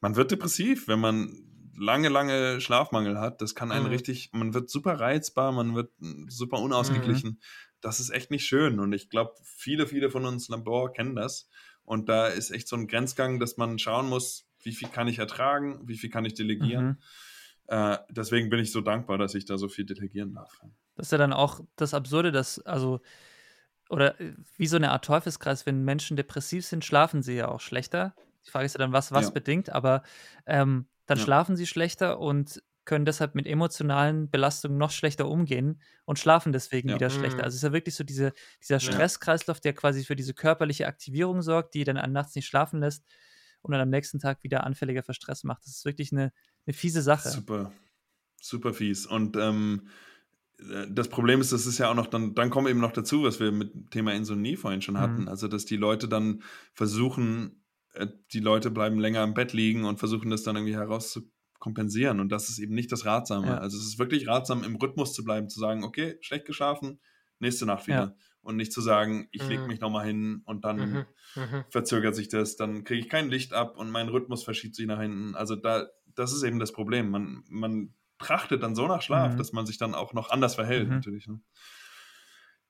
man 0.01 0.15
wird 0.15 0.31
depressiv, 0.31 0.87
wenn 0.87 0.99
man 0.99 1.29
lange, 1.77 2.09
lange 2.09 2.59
Schlafmangel 2.59 3.19
hat. 3.19 3.41
Das 3.41 3.55
kann 3.55 3.71
einen 3.71 3.85
mhm. 3.85 3.91
richtig, 3.91 4.31
man 4.33 4.53
wird 4.53 4.69
super 4.69 4.99
reizbar, 4.99 5.51
man 5.51 5.75
wird 5.75 5.91
super 6.27 6.59
unausgeglichen. 6.59 7.31
Mhm 7.31 7.37
das 7.81 7.99
ist 7.99 8.09
echt 8.09 8.31
nicht 8.31 8.45
schön. 8.45 8.79
Und 8.79 8.93
ich 8.93 9.09
glaube, 9.09 9.33
viele, 9.43 9.87
viele 9.87 10.09
von 10.09 10.25
uns 10.25 10.49
Labor 10.49 10.93
kennen 10.93 11.15
das. 11.15 11.49
Und 11.83 12.09
da 12.09 12.27
ist 12.27 12.51
echt 12.51 12.67
so 12.67 12.75
ein 12.75 12.87
Grenzgang, 12.87 13.39
dass 13.39 13.57
man 13.57 13.79
schauen 13.79 14.09
muss, 14.09 14.47
wie 14.61 14.73
viel 14.73 14.89
kann 14.89 15.07
ich 15.07 15.19
ertragen, 15.19 15.87
wie 15.87 15.97
viel 15.97 16.09
kann 16.09 16.25
ich 16.25 16.33
delegieren. 16.33 16.85
Mhm. 16.85 16.97
Äh, 17.67 17.97
deswegen 18.09 18.49
bin 18.49 18.59
ich 18.59 18.71
so 18.71 18.81
dankbar, 18.81 19.17
dass 19.17 19.35
ich 19.35 19.45
da 19.45 19.57
so 19.57 19.69
viel 19.69 19.85
delegieren 19.85 20.33
darf. 20.33 20.59
Das 20.95 21.07
ist 21.07 21.11
ja 21.11 21.17
dann 21.17 21.33
auch 21.33 21.61
das 21.75 21.93
Absurde, 21.93 22.31
dass, 22.31 22.59
also, 22.59 23.01
oder 23.89 24.19
äh, 24.19 24.33
wie 24.57 24.67
so 24.67 24.75
eine 24.75 24.91
Art 24.91 25.05
Teufelskreis, 25.05 25.65
wenn 25.65 25.83
Menschen 25.83 26.17
depressiv 26.17 26.65
sind, 26.65 26.83
schlafen 26.83 27.21
sie 27.21 27.35
ja 27.35 27.47
auch 27.47 27.61
schlechter. 27.61 28.15
Die 28.45 28.51
Frage 28.51 28.65
ist 28.65 28.73
ja 28.73 28.79
dann, 28.79 28.93
was 28.93 29.11
was 29.11 29.25
ja. 29.25 29.31
bedingt, 29.31 29.69
aber 29.69 30.03
ähm, 30.45 30.87
dann 31.07 31.17
ja. 31.17 31.23
schlafen 31.23 31.55
sie 31.55 31.65
schlechter 31.65 32.19
und 32.19 32.61
können 32.85 33.05
deshalb 33.05 33.35
mit 33.35 33.47
emotionalen 33.47 34.29
Belastungen 34.29 34.77
noch 34.77 34.91
schlechter 34.91 35.27
umgehen 35.27 35.81
und 36.05 36.19
schlafen 36.19 36.53
deswegen 36.53 36.89
ja. 36.89 36.95
wieder 36.95 37.09
schlechter. 37.09 37.39
Mhm. 37.39 37.43
Also 37.43 37.55
es 37.55 37.55
ist 37.55 37.63
ja 37.63 37.73
wirklich 37.73 37.95
so 37.95 38.03
diese, 38.03 38.33
dieser 38.61 38.79
Stresskreislauf, 38.79 39.59
der 39.59 39.73
quasi 39.73 40.05
für 40.05 40.15
diese 40.15 40.33
körperliche 40.33 40.87
Aktivierung 40.87 41.41
sorgt, 41.41 41.73
die 41.73 41.83
dann 41.83 41.97
nachts 42.13 42.33
nicht 42.35 42.47
schlafen 42.47 42.79
lässt 42.79 43.03
und 43.61 43.73
dann 43.73 43.81
am 43.81 43.89
nächsten 43.89 44.19
Tag 44.19 44.43
wieder 44.43 44.63
anfälliger 44.63 45.03
für 45.03 45.13
Stress 45.13 45.43
macht. 45.43 45.63
Das 45.65 45.75
ist 45.75 45.85
wirklich 45.85 46.11
eine, 46.11 46.31
eine 46.65 46.73
fiese 46.73 47.01
Sache. 47.01 47.29
Super, 47.29 47.73
super 48.41 48.73
fies. 48.73 49.05
Und 49.05 49.35
ähm, 49.35 49.89
äh, 50.59 50.87
das 50.89 51.09
Problem 51.09 51.41
ist, 51.41 51.51
das 51.51 51.65
ist 51.65 51.77
ja 51.77 51.91
auch 51.91 51.95
noch, 51.95 52.07
dann, 52.07 52.35
dann 52.35 52.49
kommen 52.49 52.67
eben 52.67 52.79
noch 52.79 52.93
dazu, 52.93 53.23
was 53.23 53.39
wir 53.39 53.51
mit 53.51 53.73
dem 53.73 53.89
Thema 53.89 54.13
Insomnie 54.13 54.55
vorhin 54.55 54.81
schon 54.81 54.99
hatten, 54.99 55.23
mhm. 55.23 55.27
also 55.27 55.47
dass 55.47 55.65
die 55.65 55.77
Leute 55.77 56.07
dann 56.07 56.41
versuchen, 56.73 57.63
die 58.31 58.39
Leute 58.39 58.69
bleiben 58.71 58.99
länger 58.99 59.23
im 59.23 59.33
Bett 59.33 59.53
liegen 59.53 59.85
und 59.85 59.99
versuchen 59.99 60.29
das 60.29 60.43
dann 60.43 60.55
irgendwie 60.55 60.75
herauszukommen 60.75 61.31
kompensieren. 61.59 62.19
Und 62.19 62.31
das 62.31 62.49
ist 62.49 62.59
eben 62.59 62.73
nicht 62.73 62.91
das 62.91 63.05
Ratsame. 63.05 63.47
Ja. 63.47 63.57
Also 63.57 63.77
es 63.77 63.85
ist 63.85 63.99
wirklich 63.99 64.27
ratsam, 64.27 64.63
im 64.63 64.75
Rhythmus 64.75 65.13
zu 65.13 65.23
bleiben, 65.23 65.49
zu 65.49 65.59
sagen, 65.59 65.83
okay, 65.83 66.17
schlecht 66.21 66.45
geschlafen, 66.45 66.99
nächste 67.39 67.65
Nacht 67.65 67.87
wieder. 67.87 67.97
Ja. 67.97 68.15
Und 68.41 68.55
nicht 68.55 68.71
zu 68.71 68.79
sagen, 68.79 69.27
ich 69.31 69.43
mhm. 69.43 69.49
lege 69.49 69.67
mich 69.67 69.79
nochmal 69.81 70.05
hin 70.05 70.41
und 70.45 70.63
dann 70.63 70.77
mhm. 70.77 71.05
Mhm. 71.35 71.65
verzögert 71.69 72.15
sich 72.15 72.29
das, 72.29 72.55
dann 72.55 72.85
kriege 72.85 73.01
ich 73.01 73.09
kein 73.09 73.29
Licht 73.29 73.53
ab 73.53 73.77
und 73.77 73.89
mein 73.89 74.07
Rhythmus 74.07 74.43
verschiebt 74.43 74.75
sich 74.75 74.85
nach 74.85 75.01
hinten. 75.01 75.35
Also 75.35 75.55
da, 75.55 75.87
das 76.15 76.31
ist 76.31 76.43
eben 76.43 76.59
das 76.59 76.71
Problem. 76.71 77.09
Man, 77.09 77.43
man 77.49 77.93
trachtet 78.19 78.63
dann 78.63 78.75
so 78.75 78.87
nach 78.87 79.01
Schlaf, 79.01 79.33
mhm. 79.33 79.37
dass 79.37 79.51
man 79.51 79.65
sich 79.65 79.77
dann 79.77 79.95
auch 79.95 80.13
noch 80.13 80.29
anders 80.29 80.55
verhält, 80.55 80.87
mhm. 80.87 80.95
natürlich. 80.95 81.27
Ne? 81.27 81.41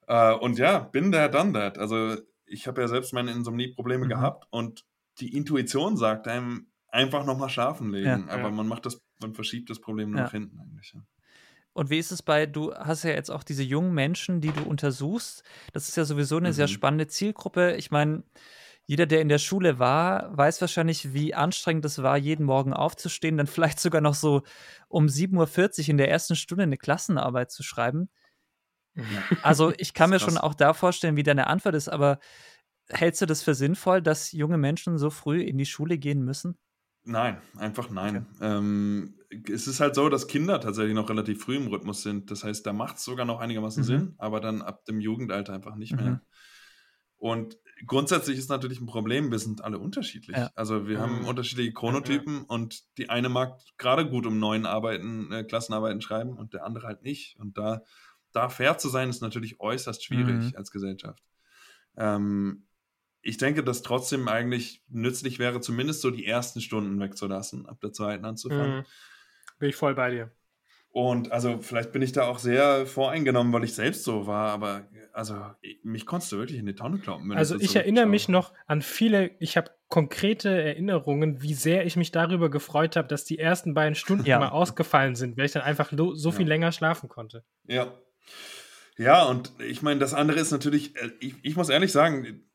Äh, 0.07 0.33
und 0.33 0.57
ja, 0.57 0.79
bin 0.79 1.11
there, 1.11 1.29
done 1.29 1.53
that. 1.53 1.77
Also 1.77 2.15
ich 2.45 2.65
habe 2.65 2.81
ja 2.81 2.87
selbst 2.87 3.13
meine 3.13 3.31
Insomnie-Probleme 3.31 4.05
mhm. 4.05 4.09
gehabt 4.09 4.47
und 4.49 4.83
die 5.19 5.35
Intuition 5.35 5.97
sagt 5.97 6.27
einem, 6.27 6.67
einfach 6.89 7.25
nochmal 7.25 7.49
schlafen 7.49 7.91
legen. 7.91 8.25
Ja, 8.27 8.33
Aber 8.33 8.43
ja. 8.43 8.51
man 8.51 8.67
macht 8.67 8.85
das, 8.85 9.01
man 9.21 9.33
verschiebt 9.33 9.69
das 9.69 9.79
Problem 9.79 10.15
ja. 10.15 10.23
nach 10.23 10.31
hinten 10.31 10.59
eigentlich. 10.59 10.93
Und 11.73 11.89
wie 11.91 11.99
ist 11.99 12.11
es 12.11 12.23
bei, 12.23 12.47
du 12.47 12.73
hast 12.73 13.03
ja 13.03 13.11
jetzt 13.11 13.29
auch 13.29 13.43
diese 13.43 13.61
jungen 13.61 13.93
Menschen, 13.93 14.41
die 14.41 14.51
du 14.51 14.63
untersuchst. 14.63 15.43
Das 15.73 15.87
ist 15.87 15.95
ja 15.95 16.05
sowieso 16.05 16.37
eine 16.37 16.49
mhm. 16.49 16.53
sehr 16.53 16.67
spannende 16.67 17.07
Zielgruppe. 17.07 17.75
Ich 17.75 17.91
meine, 17.91 18.23
jeder, 18.85 19.05
der 19.05 19.21
in 19.21 19.29
der 19.29 19.37
Schule 19.37 19.77
war, 19.77 20.35
weiß 20.35 20.61
wahrscheinlich, 20.61 21.13
wie 21.13 21.35
anstrengend 21.35 21.85
es 21.85 22.01
war, 22.01 22.17
jeden 22.17 22.45
Morgen 22.45 22.73
aufzustehen, 22.73 23.37
dann 23.37 23.47
vielleicht 23.47 23.79
sogar 23.79 24.01
noch 24.01 24.15
so 24.15 24.41
um 24.87 25.05
7.40 25.05 25.83
Uhr 25.83 25.89
in 25.89 25.97
der 25.97 26.09
ersten 26.09 26.35
Stunde 26.35 26.63
eine 26.63 26.77
Klassenarbeit 26.77 27.51
zu 27.51 27.63
schreiben. 27.63 28.09
Also 29.43 29.71
ich 29.77 29.93
kann 29.93 30.09
mir 30.09 30.19
schon 30.19 30.37
auch 30.37 30.55
da 30.55 30.73
vorstellen, 30.73 31.15
wie 31.15 31.23
deine 31.23 31.47
Antwort 31.47 31.75
ist, 31.75 31.89
aber 31.89 32.19
hältst 32.89 33.21
du 33.21 33.25
das 33.25 33.43
für 33.43 33.55
sinnvoll, 33.55 34.01
dass 34.01 34.31
junge 34.31 34.57
Menschen 34.57 34.97
so 34.97 35.09
früh 35.09 35.41
in 35.41 35.57
die 35.57 35.65
Schule 35.65 35.97
gehen 35.97 36.23
müssen? 36.23 36.57
Nein, 37.03 37.37
einfach 37.55 37.89
nein. 37.89 38.27
Okay. 38.35 38.45
Ähm, 38.45 39.15
es 39.49 39.67
ist 39.67 39.79
halt 39.79 39.95
so, 39.95 40.09
dass 40.09 40.27
Kinder 40.27 40.59
tatsächlich 40.59 40.93
noch 40.93 41.09
relativ 41.09 41.41
früh 41.41 41.55
im 41.55 41.67
Rhythmus 41.67 42.03
sind. 42.03 42.31
Das 42.31 42.43
heißt, 42.43 42.65
da 42.65 42.73
macht 42.73 42.97
es 42.97 43.05
sogar 43.05 43.25
noch 43.25 43.39
einigermaßen 43.39 43.83
mhm. 43.83 43.87
Sinn, 43.87 44.15
aber 44.17 44.41
dann 44.41 44.61
ab 44.61 44.83
dem 44.85 44.99
Jugendalter 44.99 45.53
einfach 45.53 45.75
nicht 45.75 45.93
mhm. 45.93 46.03
mehr. 46.03 46.21
Und 47.17 47.57
grundsätzlich 47.85 48.37
ist 48.37 48.49
natürlich 48.49 48.79
ein 48.79 48.85
Problem, 48.85 49.31
wir 49.31 49.39
sind 49.39 49.63
alle 49.63 49.79
unterschiedlich. 49.79 50.37
Ja. 50.37 50.51
Also 50.55 50.87
wir 50.87 50.97
mhm. 50.97 51.01
haben 51.01 51.25
unterschiedliche 51.25 51.73
Chronotypen 51.73 52.35
ja. 52.35 52.45
und 52.47 52.83
die 52.97 53.09
eine 53.09 53.29
mag 53.29 53.59
gerade 53.77 54.09
gut 54.09 54.25
um 54.25 54.37
neun 54.39 54.65
Arbeiten, 54.65 55.31
äh, 55.31 55.43
Klassenarbeiten 55.43 56.01
schreiben 56.01 56.37
und 56.37 56.53
der 56.53 56.65
andere 56.65 56.87
halt 56.87 57.03
nicht. 57.03 57.39
Und 57.39 57.57
da, 57.57 57.83
da 58.33 58.49
fair 58.49 58.77
zu 58.77 58.89
sein, 58.89 59.09
ist 59.09 59.21
natürlich 59.21 59.59
äußerst 59.59 60.03
schwierig 60.03 60.51
mhm. 60.51 60.53
als 60.55 60.71
Gesellschaft. 60.71 61.23
Ähm, 61.95 62.67
ich 63.27 63.37
denke, 63.37 63.61
dass 63.61 63.81
trotzdem 63.81 64.29
eigentlich 64.29 64.83
nützlich 64.87 65.37
wäre, 65.37 65.59
zumindest 65.59 66.01
so 66.01 66.11
die 66.11 66.25
ersten 66.25 66.61
Stunden 66.61 66.97
wegzulassen, 66.99 67.65
ab 67.65 67.81
der 67.81 67.91
zweiten 67.91 68.23
anzufangen. 68.23 68.77
Mhm. 68.77 68.85
Bin 69.59 69.69
ich 69.69 69.75
voll 69.75 69.95
bei 69.95 70.11
dir. 70.11 70.31
Und 70.91 71.31
also 71.31 71.59
vielleicht 71.61 71.91
bin 71.91 72.01
ich 72.01 72.13
da 72.13 72.23
auch 72.23 72.39
sehr 72.39 72.87
voreingenommen, 72.87 73.51
weil 73.51 73.65
ich 73.65 73.75
selbst 73.75 74.05
so 74.05 74.27
war, 74.27 74.49
aber 74.49 74.87
also 75.11 75.35
mich 75.83 76.05
konntest 76.05 76.31
du 76.31 76.37
wirklich 76.37 76.57
in 76.57 76.65
die 76.65 76.73
Tonne 76.73 76.99
kloppen. 76.99 77.33
Also 77.33 77.59
ich 77.59 77.71
so 77.71 77.79
erinnere 77.79 78.05
mich 78.05 78.29
noch 78.29 78.53
an 78.65 78.81
viele, 78.81 79.31
ich 79.39 79.57
habe 79.57 79.71
konkrete 79.89 80.49
Erinnerungen, 80.49 81.41
wie 81.41 81.53
sehr 81.53 81.85
ich 81.85 81.97
mich 81.97 82.11
darüber 82.11 82.49
gefreut 82.49 82.95
habe, 82.95 83.09
dass 83.09 83.25
die 83.25 83.37
ersten 83.37 83.73
beiden 83.73 83.95
Stunden 83.95 84.25
ja. 84.25 84.39
mal 84.39 84.49
ausgefallen 84.49 85.15
sind, 85.15 85.37
weil 85.37 85.45
ich 85.45 85.51
dann 85.51 85.63
einfach 85.63 85.91
so 86.13 86.31
viel 86.31 86.45
ja. 86.45 86.49
länger 86.49 86.71
schlafen 86.71 87.09
konnte. 87.09 87.43
Ja. 87.65 87.93
Ja, 88.97 89.25
und 89.25 89.51
ich 89.59 89.83
meine, 89.83 89.99
das 89.99 90.15
andere 90.15 90.39
ist 90.39 90.51
natürlich, 90.51 90.95
äh, 90.95 91.11
ich, 91.19 91.35
ich 91.43 91.55
muss 91.55 91.69
ehrlich 91.69 91.91
sagen, 91.91 92.46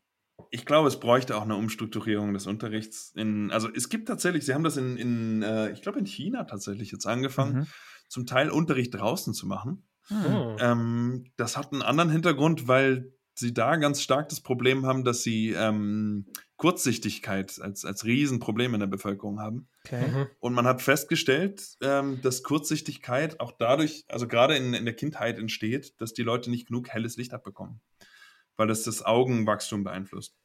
ich 0.53 0.67
glaube, 0.67 0.87
es 0.87 1.01
bräuchte 1.01 1.37
auch 1.37 1.43
eine 1.43 1.57
Umstrukturierung 1.57 2.33
des 2.33 2.47
Unterrichts. 2.47 3.13
In, 3.17 3.51
also 3.51 3.69
es 3.75 3.89
gibt 3.89 4.07
tatsächlich, 4.07 4.45
sie 4.45 4.55
haben 4.55 4.63
das 4.63 4.77
in, 4.77 4.97
in 4.97 5.43
äh, 5.43 5.73
ich 5.73 5.83
glaube 5.83 5.99
in 5.99 6.07
China 6.07 6.45
tatsächlich 6.45 6.93
jetzt 6.93 7.07
angefangen. 7.07 7.61
Mhm 7.61 7.67
zum 8.13 8.27
Teil 8.27 8.51
Unterricht 8.51 8.95
draußen 8.95 9.33
zu 9.33 9.47
machen. 9.47 9.89
Mhm. 10.11 10.57
Ähm, 10.61 11.25
das 11.37 11.57
hat 11.57 11.73
einen 11.73 11.81
anderen 11.81 12.11
Hintergrund, 12.11 12.69
weil 12.69 13.13
sie 13.35 13.55
da 13.55 13.77
ganz 13.77 14.03
stark 14.03 14.29
das 14.29 14.43
Problem 14.43 14.85
haben, 14.85 15.03
dass 15.03 15.23
sie 15.23 15.53
ähm, 15.53 16.27
Kurzsichtigkeit 16.59 17.59
als, 17.61 17.87
als 17.87 18.05
Riesenproblem 18.05 18.75
in 18.75 18.81
der 18.81 18.87
Bevölkerung 18.87 19.41
haben. 19.41 19.69
Okay. 19.87 20.07
Mhm. 20.07 20.27
Und 20.41 20.53
man 20.53 20.67
hat 20.67 20.83
festgestellt, 20.83 21.79
ähm, 21.81 22.21
dass 22.21 22.43
Kurzsichtigkeit 22.43 23.41
auch 23.41 23.53
dadurch, 23.53 24.05
also 24.09 24.29
gerade 24.29 24.57
in, 24.57 24.75
in 24.75 24.85
der 24.85 24.95
Kindheit 24.95 25.39
entsteht, 25.39 25.99
dass 25.99 26.13
die 26.13 26.23
Leute 26.23 26.51
nicht 26.51 26.69
genug 26.69 26.91
helles 26.91 27.17
Licht 27.17 27.33
abbekommen, 27.33 27.81
weil 28.59 28.69
das 28.69 28.83
das 28.83 29.03
Augenwachstum 29.03 29.85
beeinflusst. 29.85 30.37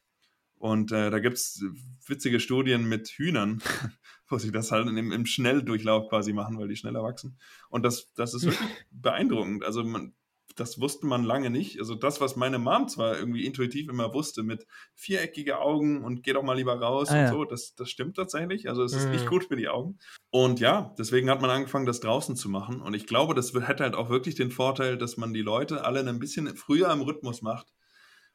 Und 0.59 0.91
äh, 0.91 1.11
da 1.11 1.19
gibt 1.19 1.37
es 1.37 1.63
witzige 2.07 2.39
Studien 2.39 2.87
mit 2.87 3.09
Hühnern, 3.09 3.61
wo 4.29 4.37
sie 4.37 4.51
das 4.51 4.71
halt 4.71 4.87
im, 4.87 5.11
im, 5.11 5.25
Schnelldurchlauf 5.25 6.09
quasi 6.09 6.33
machen, 6.33 6.57
weil 6.57 6.67
die 6.67 6.75
schneller 6.75 7.03
wachsen. 7.03 7.37
Und 7.69 7.83
das, 7.83 8.11
das 8.13 8.33
ist 8.33 8.45
wirklich 8.45 8.69
beeindruckend. 8.91 9.63
Also 9.63 9.83
man, 9.83 10.13
das 10.55 10.81
wusste 10.81 11.05
man 11.05 11.23
lange 11.23 11.51
nicht. 11.51 11.79
Also 11.79 11.93
das, 11.93 12.19
was 12.19 12.35
meine 12.35 12.57
Mom 12.57 12.87
zwar 12.87 13.17
irgendwie 13.19 13.45
intuitiv 13.45 13.87
immer 13.87 14.13
wusste, 14.15 14.41
mit 14.41 14.65
viereckige 14.95 15.59
Augen 15.59 16.03
und 16.03 16.23
geh 16.23 16.33
doch 16.33 16.41
mal 16.41 16.57
lieber 16.57 16.79
raus 16.79 17.09
ah, 17.09 17.13
und 17.13 17.19
ja. 17.19 17.31
so, 17.31 17.45
das, 17.45 17.75
das 17.75 17.91
stimmt 17.91 18.15
tatsächlich. 18.15 18.67
Also 18.67 18.83
es 18.83 18.93
ist 18.93 19.05
mhm. 19.05 19.11
nicht 19.11 19.27
gut 19.27 19.45
für 19.45 19.55
die 19.55 19.69
Augen. 19.69 19.99
Und 20.31 20.59
ja, 20.59 20.95
deswegen 20.97 21.29
hat 21.29 21.41
man 21.41 21.51
angefangen, 21.51 21.85
das 21.85 21.99
draußen 21.99 22.35
zu 22.35 22.49
machen. 22.49 22.81
Und 22.81 22.95
ich 22.95 23.05
glaube, 23.05 23.35
das 23.35 23.53
hätte 23.53 23.83
halt 23.83 23.95
auch 23.95 24.09
wirklich 24.09 24.33
den 24.33 24.49
Vorteil, 24.49 24.97
dass 24.97 25.17
man 25.17 25.33
die 25.33 25.43
Leute 25.43 25.85
alle 25.85 25.99
ein 25.99 26.19
bisschen 26.19 26.47
früher 26.57 26.91
im 26.91 27.01
Rhythmus 27.01 27.43
macht. 27.43 27.67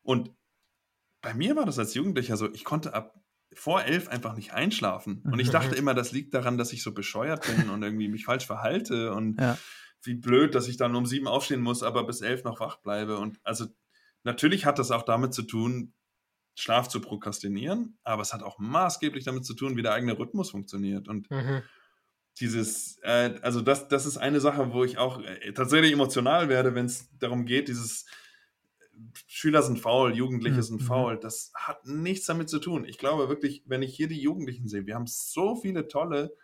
Und 0.03 0.31
bei 1.23 1.33
mir 1.35 1.57
war 1.57 1.64
das 1.64 1.79
als 1.79 1.95
Jugendlicher 1.95 2.37
so, 2.37 2.53
ich 2.53 2.64
konnte 2.64 2.93
ab 2.95 3.14
vor 3.55 3.83
elf 3.83 4.09
einfach 4.09 4.35
nicht 4.35 4.53
einschlafen. 4.53 5.23
Und 5.25 5.39
ich 5.39 5.49
mhm. 5.49 5.53
dachte 5.53 5.77
immer, 5.77 5.95
das 5.95 6.12
liegt 6.12 6.35
daran, 6.35 6.59
dass 6.59 6.73
ich 6.73 6.83
so 6.83 6.93
bescheuert 6.93 7.47
bin 7.47 7.70
und 7.70 7.83
irgendwie 7.83 8.09
mich 8.09 8.25
falsch 8.25 8.47
verhalte 8.47 9.12
und 9.12 9.41
ja. 9.41 9.59
wie 10.03 10.14
blöd, 10.14 10.55
dass 10.55 10.68
ich 10.68 10.77
dann 10.77 10.95
um 10.95 11.07
sieben 11.07 11.29
aufstehen 11.29 11.61
muss, 11.61 11.83
aber 11.83 12.05
bis 12.05 12.20
elf 12.23 12.45
noch 12.45 12.61
wach 12.61 12.77
bleibe. 12.77 13.18
Und 13.18 13.41
also 13.45 13.66
natürlich 14.25 14.66
hat 14.66 14.79
das 14.79 14.91
auch 14.91 15.03
damit 15.03 15.35
zu 15.35 15.43
tun, 15.43 15.93
Schlaf 16.55 16.89
zu 16.89 17.01
prokrastinieren, 17.01 17.99
aber 18.05 18.23
es 18.23 18.35
hat 18.35 18.43
auch 18.43 18.59
maßgeblich 18.59 19.25
damit 19.25 19.45
zu 19.45 19.55
tun, 19.55 19.77
wie 19.77 19.83
der 19.83 19.95
eigene 19.95 20.18
Rhythmus 20.18 20.51
funktioniert. 20.51 21.09
Und 21.09 21.31
mhm. 21.31 21.62
dieses, 22.41 22.99
äh, 23.03 23.39
also 23.43 23.62
das, 23.62 23.89
das 23.89 24.07
ist 24.07 24.18
eine 24.18 24.41
Sache, 24.41 24.73
wo 24.73 24.85
ich 24.85 24.99
auch 24.99 25.23
äh, 25.23 25.53
tatsächlich 25.53 25.93
emotional 25.93 26.49
werde, 26.49 26.75
wenn 26.75 26.87
es 26.87 27.09
darum 27.18 27.47
geht, 27.47 27.68
dieses 27.68 28.07
Schüler 29.27 29.63
sind 29.63 29.79
faul, 29.79 30.15
Jugendliche 30.15 30.57
mhm. 30.57 30.63
sind 30.63 30.81
mhm. 30.83 30.87
faul. 30.87 31.19
Das 31.19 31.53
hat 31.55 31.87
nichts 31.87 32.27
damit 32.27 32.49
zu 32.49 32.59
tun. 32.59 32.85
Ich 32.85 32.99
glaube 32.99 33.29
wirklich, 33.29 33.63
wenn 33.67 33.83
ich 33.83 33.95
hier 33.95 34.09
die 34.09 34.21
Jugendlichen 34.21 34.69
sehe, 34.69 34.87
wir 34.87 34.95
haben 34.95 35.07
so 35.07 35.57
viele 35.57 35.89
tolle, 35.89 36.35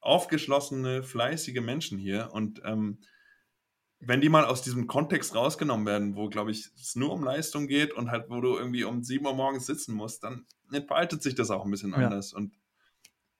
aufgeschlossene, 0.00 1.02
fleißige 1.02 1.60
Menschen 1.60 1.98
hier 1.98 2.30
und 2.32 2.60
ähm, 2.64 2.98
wenn 4.00 4.20
die 4.20 4.28
mal 4.28 4.44
aus 4.44 4.62
diesem 4.62 4.86
Kontext 4.86 5.34
rausgenommen 5.34 5.86
werden, 5.86 6.14
wo, 6.14 6.28
glaube 6.28 6.50
ich, 6.50 6.68
es 6.76 6.94
nur 6.94 7.12
um 7.12 7.24
Leistung 7.24 7.66
geht 7.66 7.92
und 7.92 8.10
halt, 8.10 8.28
wo 8.28 8.40
du 8.40 8.56
irgendwie 8.56 8.84
um 8.84 9.02
sieben 9.02 9.26
Uhr 9.26 9.34
morgens 9.34 9.66
sitzen 9.66 9.94
musst, 9.94 10.24
dann 10.24 10.44
entfaltet 10.72 11.22
sich 11.22 11.34
das 11.34 11.50
auch 11.50 11.64
ein 11.64 11.70
bisschen 11.70 11.92
ja. 11.92 11.96
anders. 11.98 12.32
Und 12.32 12.52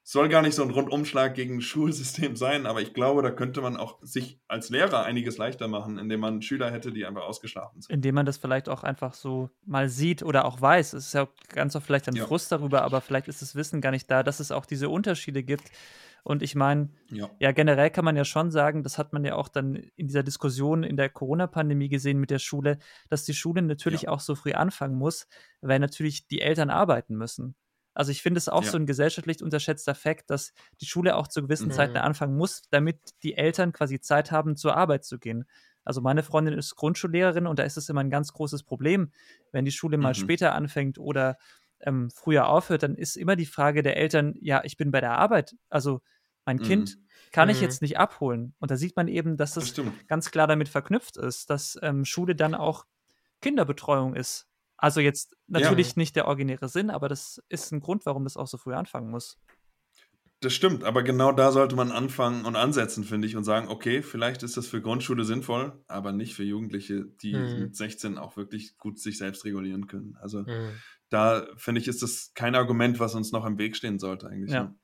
soll 0.07 0.29
gar 0.29 0.43
nicht 0.43 0.55
so 0.55 0.63
ein 0.63 0.69
Rundumschlag 0.69 1.35
gegen 1.35 1.57
das 1.57 1.65
Schulsystem 1.65 2.37
sein, 2.37 2.67
aber 2.67 2.83
ich 2.83 2.93
glaube, 2.93 3.23
da 3.23 3.31
könnte 3.31 3.63
man 3.63 3.79
auch 3.79 3.99
sich 4.03 4.39
als 4.49 4.69
Lehrer 4.69 5.05
einiges 5.05 5.39
leichter 5.39 5.67
machen, 5.67 5.97
indem 5.97 6.21
man 6.21 6.43
Schüler 6.43 6.71
hätte, 6.71 6.93
die 6.93 7.07
einfach 7.07 7.23
ausgeschlafen 7.23 7.81
sind. 7.81 7.91
Indem 7.91 8.17
man 8.17 8.27
das 8.27 8.37
vielleicht 8.37 8.69
auch 8.69 8.83
einfach 8.83 9.15
so 9.15 9.49
mal 9.65 9.89
sieht 9.89 10.23
oder 10.23 10.45
auch 10.45 10.61
weiß. 10.61 10.93
Es 10.93 11.07
ist 11.07 11.15
ja 11.15 11.27
ganz 11.49 11.75
oft 11.75 11.87
vielleicht 11.87 12.07
ein 12.07 12.17
ja. 12.17 12.27
Frust 12.27 12.53
darüber, 12.53 12.83
aber 12.83 13.01
vielleicht 13.01 13.29
ist 13.29 13.41
das 13.41 13.55
Wissen 13.55 13.81
gar 13.81 13.93
nicht 13.93 14.11
da, 14.11 14.23
dass 14.23 14.41
es 14.41 14.53
auch 14.53 14.67
diese 14.67 14.91
Unterschiede 14.91 15.43
gibt. 15.43 15.71
Und 16.23 16.43
ich 16.43 16.55
meine, 16.55 16.91
ja. 17.11 17.31
ja. 17.39 17.53
generell 17.53 17.89
kann 17.89 18.05
man 18.05 18.17
ja 18.17 18.27
schon 18.27 18.51
sagen, 18.51 18.83
das 18.83 18.99
hat 18.99 19.15
man 19.15 19.25
ja 19.25 19.37
auch 19.37 19.49
dann 19.49 19.75
in 19.75 20.07
dieser 20.07 20.23
Diskussion 20.23 20.83
in 20.83 20.99
der 20.99 21.09
Corona-Pandemie 21.09 21.89
gesehen 21.89 22.21
mit 22.21 22.31
der 22.31 22.39
Schule, 22.39 22.79
dass 23.09 23.25
die 23.25 23.35
Schule 23.35 23.63
natürlich 23.63 24.03
ja. 24.03 24.09
auch 24.11 24.21
so 24.21 24.35
früh 24.35 24.53
anfangen 24.53 24.97
muss, 24.97 25.29
weil 25.63 25.79
natürlich 25.79 26.29
die 26.29 26.43
Eltern 26.43 26.69
arbeiten 26.69 27.17
müssen. 27.17 27.55
Also 27.95 28.11
ich 28.11 28.23
finde 28.23 28.39
es 28.39 28.49
auch 28.49 28.65
ja. 28.65 28.71
so 28.71 28.77
ein 28.77 28.87
gesellschaftlich 28.87 29.43
unterschätzter 29.43 29.95
Fakt, 29.95 30.31
dass 30.31 30.53
die 30.81 30.87
Schule 30.87 31.17
auch 31.17 31.29
zu 31.29 31.43
gewissen 31.43 31.69
mhm. 31.69 31.73
Zeiten 31.73 31.97
anfangen 31.97 32.37
muss, 32.37 32.63
damit 32.71 32.99
die 33.23 33.35
Eltern 33.35 33.73
quasi 33.73 34.01
Zeit 34.01 34.31
haben, 34.33 34.57
zur 34.57 34.77
Arbeit 34.77 35.05
zu 35.05 35.19
gehen. 35.19 35.45
Also 35.85 36.01
meine 36.01 36.23
Freundin 36.23 36.55
ist 36.55 36.77
Grundschullehrerin 36.77 37.47
und 37.47 37.59
da 37.59 37.63
ist 37.63 37.77
es 37.77 37.89
immer 37.89 38.01
ein 38.01 38.11
ganz 38.11 38.33
großes 38.33 38.65
Problem, 38.65 39.13
wenn 39.53 39.65
die 39.65 39.71
Schule 39.71 39.99
mal 39.99 40.11
mhm. 40.11 40.15
später 40.15 40.55
anfängt 40.55 40.99
oder 40.99 41.37
ähm, 41.81 42.11
früher 42.11 42.49
aufhört, 42.49 42.83
dann 42.83 42.97
ist 42.97 43.17
immer 43.17 43.37
die 43.37 43.47
Frage 43.47 43.83
der 43.83 43.97
Eltern, 43.97 44.35
ja, 44.41 44.63
ich 44.65 44.77
bin 44.77 44.91
bei 44.91 45.01
der 45.01 45.19
Arbeit, 45.19 45.55
also 45.69 46.01
mein 46.47 46.57
mhm. 46.57 46.63
Kind 46.63 46.99
kann 47.33 47.49
ich 47.49 47.59
mhm. 47.59 47.65
jetzt 47.65 47.83
nicht 47.83 47.99
abholen. 47.99 48.55
Und 48.59 48.71
da 48.71 48.77
sieht 48.77 48.97
man 48.97 49.09
eben, 49.09 49.37
dass 49.37 49.55
das, 49.55 49.73
das 49.73 49.85
ganz 50.07 50.31
klar 50.31 50.47
damit 50.47 50.69
verknüpft 50.69 51.17
ist, 51.17 51.51
dass 51.51 51.79
ähm, 51.83 52.05
Schule 52.05 52.35
dann 52.35 52.55
auch 52.55 52.87
Kinderbetreuung 53.41 54.15
ist. 54.15 54.47
Also 54.77 55.01
jetzt 55.01 55.37
natürlich 55.47 55.89
ja. 55.89 55.93
nicht 55.97 56.17
der 56.17 56.27
originäre 56.27 56.69
Sinn, 56.69 56.91
aber 56.91 57.09
das 57.09 57.43
ist 57.49 57.73
ein 57.73 57.81
Grund, 57.81 58.07
warum 58.07 58.25
das 58.25 58.37
auch 58.37 58.47
so 58.47 58.59
früh 58.59 58.75
anfangen 58.75 59.11
muss. 59.11 59.39
Das 60.41 60.53
stimmt, 60.53 60.85
aber 60.85 61.03
genau 61.03 61.33
da 61.33 61.53
sollte 61.53 61.75
man 61.75 61.91
anfangen 61.91 62.45
und 62.45 62.55
ansetzen, 62.55 63.05
finde 63.05 63.27
ich, 63.27 63.35
und 63.35 63.45
sagen, 63.45 63.69
okay, 63.69 64.03
vielleicht 64.03 64.43
ist 64.43 64.59
das 64.59 64.67
für 64.67 64.83
Grundschule 64.83 65.25
sinnvoll, 65.25 65.83
aber 65.87 66.13
nicht 66.13 66.35
für 66.35 66.43
Jugendliche, 66.43 67.07
die 67.23 67.35
mhm. 67.35 67.61
mit 67.61 67.77
16 67.77 68.19
auch 68.19 68.37
wirklich 68.37 68.77
gut 68.77 68.99
sich 68.99 69.17
selbst 69.17 69.47
regulieren 69.47 69.87
können. 69.87 70.19
Also 70.21 70.43
mhm. 70.43 70.73
da 71.09 71.47
finde 71.57 71.81
ich, 71.81 71.89
ist 71.89 72.03
das 72.03 72.33
kein 72.35 72.57
Argument, 72.57 73.01
was 73.01 73.15
uns 73.15 73.33
noch 73.33 73.47
im 73.47 73.57
Weg 73.57 73.75
stehen 73.75 73.99
sollte 73.99 74.29
eigentlich. 74.29 74.53
Ja. 74.53 74.75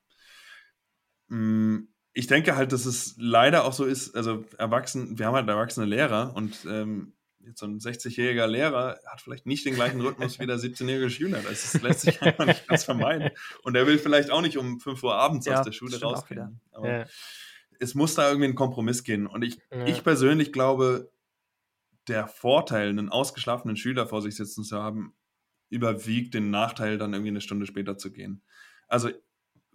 Ne? 1.27 1.37
Mm, 1.37 1.87
ich 2.13 2.25
denke 2.25 2.55
halt, 2.55 2.71
dass 2.71 2.85
es 2.85 3.15
leider 3.19 3.63
auch 3.63 3.73
so 3.73 3.85
ist, 3.85 4.15
also 4.15 4.43
erwachsen, 4.57 5.19
wir 5.19 5.27
haben 5.27 5.35
halt 5.35 5.47
erwachsene 5.47 5.85
Lehrer 5.85 6.35
und 6.35 6.65
ähm, 6.67 7.13
jetzt 7.45 7.59
so 7.59 7.65
ein 7.65 7.79
60-jähriger 7.79 8.47
Lehrer 8.47 8.99
hat 9.05 9.21
vielleicht 9.21 9.45
nicht 9.45 9.65
den 9.65 9.75
gleichen 9.75 10.01
Rhythmus 10.01 10.39
wie 10.39 10.47
der 10.47 10.57
17-jährige 10.59 11.09
Schüler. 11.09 11.41
Das 11.41 11.81
lässt 11.81 12.01
sich 12.01 12.21
einfach 12.21 12.45
nicht 12.45 12.67
ganz 12.67 12.83
vermeiden. 12.83 13.29
Und 13.63 13.75
er 13.75 13.87
will 13.87 13.97
vielleicht 13.97 14.31
auch 14.31 14.41
nicht 14.41 14.57
um 14.57 14.79
5 14.79 15.03
Uhr 15.03 15.15
abends 15.15 15.45
ja, 15.45 15.59
aus 15.59 15.65
der 15.65 15.71
Schule 15.71 15.99
rausgehen. 15.99 16.61
Aber 16.71 16.99
ja. 16.99 17.05
es 17.79 17.95
muss 17.95 18.15
da 18.15 18.27
irgendwie 18.27 18.49
ein 18.49 18.55
Kompromiss 18.55 19.03
gehen. 19.03 19.27
Und 19.27 19.43
ich, 19.43 19.57
ja. 19.71 19.85
ich 19.85 20.03
persönlich 20.03 20.51
glaube, 20.51 21.11
der 22.07 22.27
Vorteil, 22.27 22.89
einen 22.89 23.09
ausgeschlafenen 23.09 23.77
Schüler 23.77 24.07
vor 24.07 24.21
sich 24.21 24.35
sitzen 24.35 24.63
zu 24.63 24.81
haben, 24.81 25.13
überwiegt 25.69 26.33
den 26.33 26.49
Nachteil, 26.49 26.97
dann 26.97 27.13
irgendwie 27.13 27.29
eine 27.29 27.41
Stunde 27.41 27.65
später 27.65 27.97
zu 27.97 28.11
gehen. 28.11 28.43
Also 28.87 29.09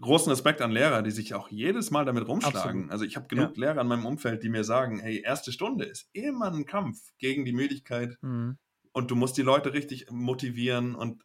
großen 0.01 0.31
Respekt 0.31 0.61
an 0.61 0.71
Lehrer, 0.71 1.03
die 1.03 1.11
sich 1.11 1.35
auch 1.35 1.49
jedes 1.49 1.91
Mal 1.91 2.05
damit 2.05 2.29
rumschlagen. 2.29 2.61
Absolut. 2.61 2.91
Also 2.91 3.05
ich 3.05 3.17
habe 3.17 3.29
genug 3.29 3.57
ja. 3.57 3.67
Lehrer 3.67 3.81
in 3.81 3.89
meinem 3.89 4.07
Umfeld, 4.07 4.43
die 4.43 4.49
mir 4.49 4.65
sagen, 4.65 5.01
hey, 5.01 5.23
erste 5.23 5.53
Stunde 5.53 5.85
ist 5.85 6.09
immer 6.13 6.53
ein 6.53 6.67
Kampf 6.67 7.13
gegen 7.19 7.45
die 7.45 7.53
Müdigkeit 7.53 8.19
mhm. 8.21 8.59
und 8.93 9.11
du 9.11 9.17
musst 9.17 9.37
die 9.37 9.43
Leute 9.43 9.73
richtig 9.73 10.11
motivieren 10.11 10.95
und 10.95 11.25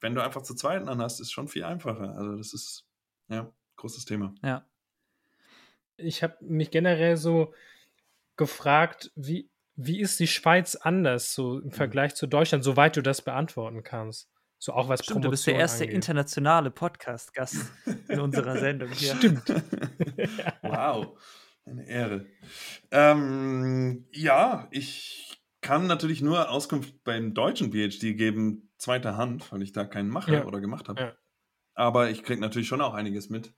wenn 0.00 0.14
du 0.14 0.22
einfach 0.22 0.42
zu 0.42 0.54
zweit 0.54 0.86
dann 0.86 1.00
hast, 1.00 1.20
ist 1.20 1.32
schon 1.32 1.48
viel 1.48 1.64
einfacher. 1.64 2.14
Also 2.16 2.36
das 2.36 2.52
ist 2.52 2.84
ja 3.28 3.50
großes 3.76 4.04
Thema. 4.04 4.34
Ja. 4.42 4.66
Ich 5.96 6.22
habe 6.22 6.36
mich 6.40 6.70
generell 6.70 7.16
so 7.16 7.54
gefragt, 8.36 9.12
wie 9.14 9.48
wie 9.76 10.00
ist 10.00 10.20
die 10.20 10.28
Schweiz 10.28 10.76
anders 10.76 11.34
so 11.34 11.58
im 11.58 11.66
mhm. 11.66 11.72
Vergleich 11.72 12.12
mhm. 12.12 12.16
zu 12.16 12.26
Deutschland, 12.26 12.64
soweit 12.64 12.96
du 12.96 13.02
das 13.02 13.22
beantworten 13.22 13.82
kannst? 13.82 14.30
So 14.64 14.72
auch 14.72 14.88
was 14.88 15.00
Stimmt, 15.00 15.16
Promotion 15.16 15.22
du 15.24 15.30
bist 15.30 15.46
der 15.46 15.56
erste 15.56 15.84
angeht. 15.84 15.94
internationale 15.94 16.70
Podcast-Gast 16.70 17.70
in 18.08 18.18
unserer 18.18 18.56
Sendung 18.56 18.88
hier. 18.92 19.14
Stimmt. 19.14 19.42
wow, 20.62 21.18
eine 21.66 21.86
Ehre. 21.86 22.26
Ähm, 22.90 24.06
ja, 24.10 24.66
ich 24.70 25.38
kann 25.60 25.86
natürlich 25.86 26.22
nur 26.22 26.48
Auskunft 26.48 27.04
beim 27.04 27.34
deutschen 27.34 27.72
PhD 27.72 28.16
geben, 28.16 28.70
zweiter 28.78 29.18
Hand, 29.18 29.52
weil 29.52 29.60
ich 29.60 29.72
da 29.72 29.84
keinen 29.84 30.08
mache 30.08 30.32
ja. 30.32 30.46
oder 30.46 30.62
gemacht 30.62 30.88
habe. 30.88 30.98
Ja. 30.98 31.12
Aber 31.74 32.08
ich 32.08 32.22
kriege 32.22 32.40
natürlich 32.40 32.68
schon 32.68 32.80
auch 32.80 32.94
einiges 32.94 33.28
mit. 33.28 33.52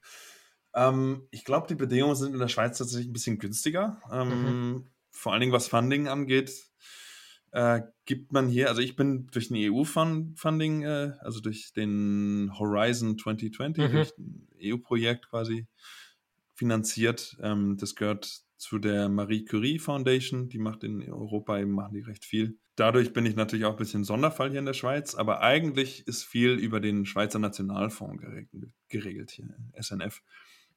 Ähm, 0.75 1.25
ich 1.31 1.45
glaube, 1.45 1.67
die 1.67 1.75
Bedingungen 1.75 2.15
sind 2.15 2.33
in 2.33 2.39
der 2.39 2.49
Schweiz 2.49 2.79
tatsächlich 2.79 3.07
ein 3.07 3.13
bisschen 3.13 3.39
günstiger. 3.39 4.01
Ähm, 4.11 4.71
mhm. 4.73 4.91
Vor 5.11 5.31
allen 5.31 5.39
Dingen, 5.39 5.53
was 5.53 5.69
Funding 5.69 6.09
angeht, 6.09 6.51
äh, 7.57 7.81
gibt 8.05 8.31
man 8.31 8.47
hier, 8.47 8.69
also 8.69 8.81
ich 8.81 8.95
bin 8.95 9.25
durch 9.31 9.49
ein 9.49 9.55
EU-Funding, 9.57 10.83
äh, 10.83 11.13
also 11.21 11.39
durch 11.39 11.73
den 11.73 12.51
Horizon 12.53 13.17
2020, 13.17 13.83
mhm. 13.83 13.91
durch 13.91 14.13
ein 14.19 14.47
EU-Projekt 14.61 15.29
quasi 15.29 15.65
finanziert. 16.53 17.35
Ähm, 17.41 17.75
das 17.79 17.95
gehört 17.95 18.43
zu 18.57 18.77
der 18.77 19.09
Marie 19.09 19.43
Curie 19.43 19.79
Foundation, 19.79 20.49
die 20.49 20.59
macht 20.59 20.83
in 20.83 21.01
Europa 21.11 21.57
eben 21.57 21.71
machen 21.71 21.95
die 21.95 22.01
recht 22.01 22.25
viel. 22.25 22.59
Dadurch 22.75 23.11
bin 23.11 23.25
ich 23.25 23.35
natürlich 23.35 23.65
auch 23.65 23.71
ein 23.71 23.77
bisschen 23.77 24.03
Sonderfall 24.03 24.51
hier 24.51 24.59
in 24.59 24.67
der 24.67 24.73
Schweiz, 24.73 25.15
aber 25.15 25.41
eigentlich 25.41 26.05
ist 26.05 26.25
viel 26.25 26.51
über 26.51 26.79
den 26.79 27.07
Schweizer 27.07 27.39
Nationalfonds 27.39 28.21
geregelt, 28.21 28.71
geregelt 28.87 29.31
hier, 29.31 29.57
SNF. 29.79 30.21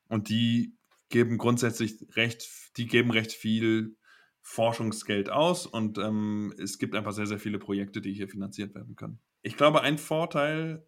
Und 0.09 0.31
die 0.31 0.73
geben 1.11 1.37
grundsätzlich 1.37 2.07
recht, 2.17 2.49
die 2.79 2.87
geben 2.87 3.11
recht 3.11 3.33
viel 3.33 3.97
Forschungsgeld 4.43 5.31
aus 5.31 5.67
und 5.67 5.99
ähm, 5.99 6.55
es 6.59 6.79
gibt 6.79 6.95
einfach 6.95 7.13
sehr, 7.13 7.27
sehr 7.27 7.39
viele 7.39 7.59
Projekte, 7.59 8.01
die 8.01 8.13
hier 8.13 8.29
finanziert 8.29 8.75
werden 8.75 8.97
können. 8.97 9.21
Ich 9.43 9.57
glaube, 9.57 9.83
ein 9.83 9.99
Vorteil 9.99 10.87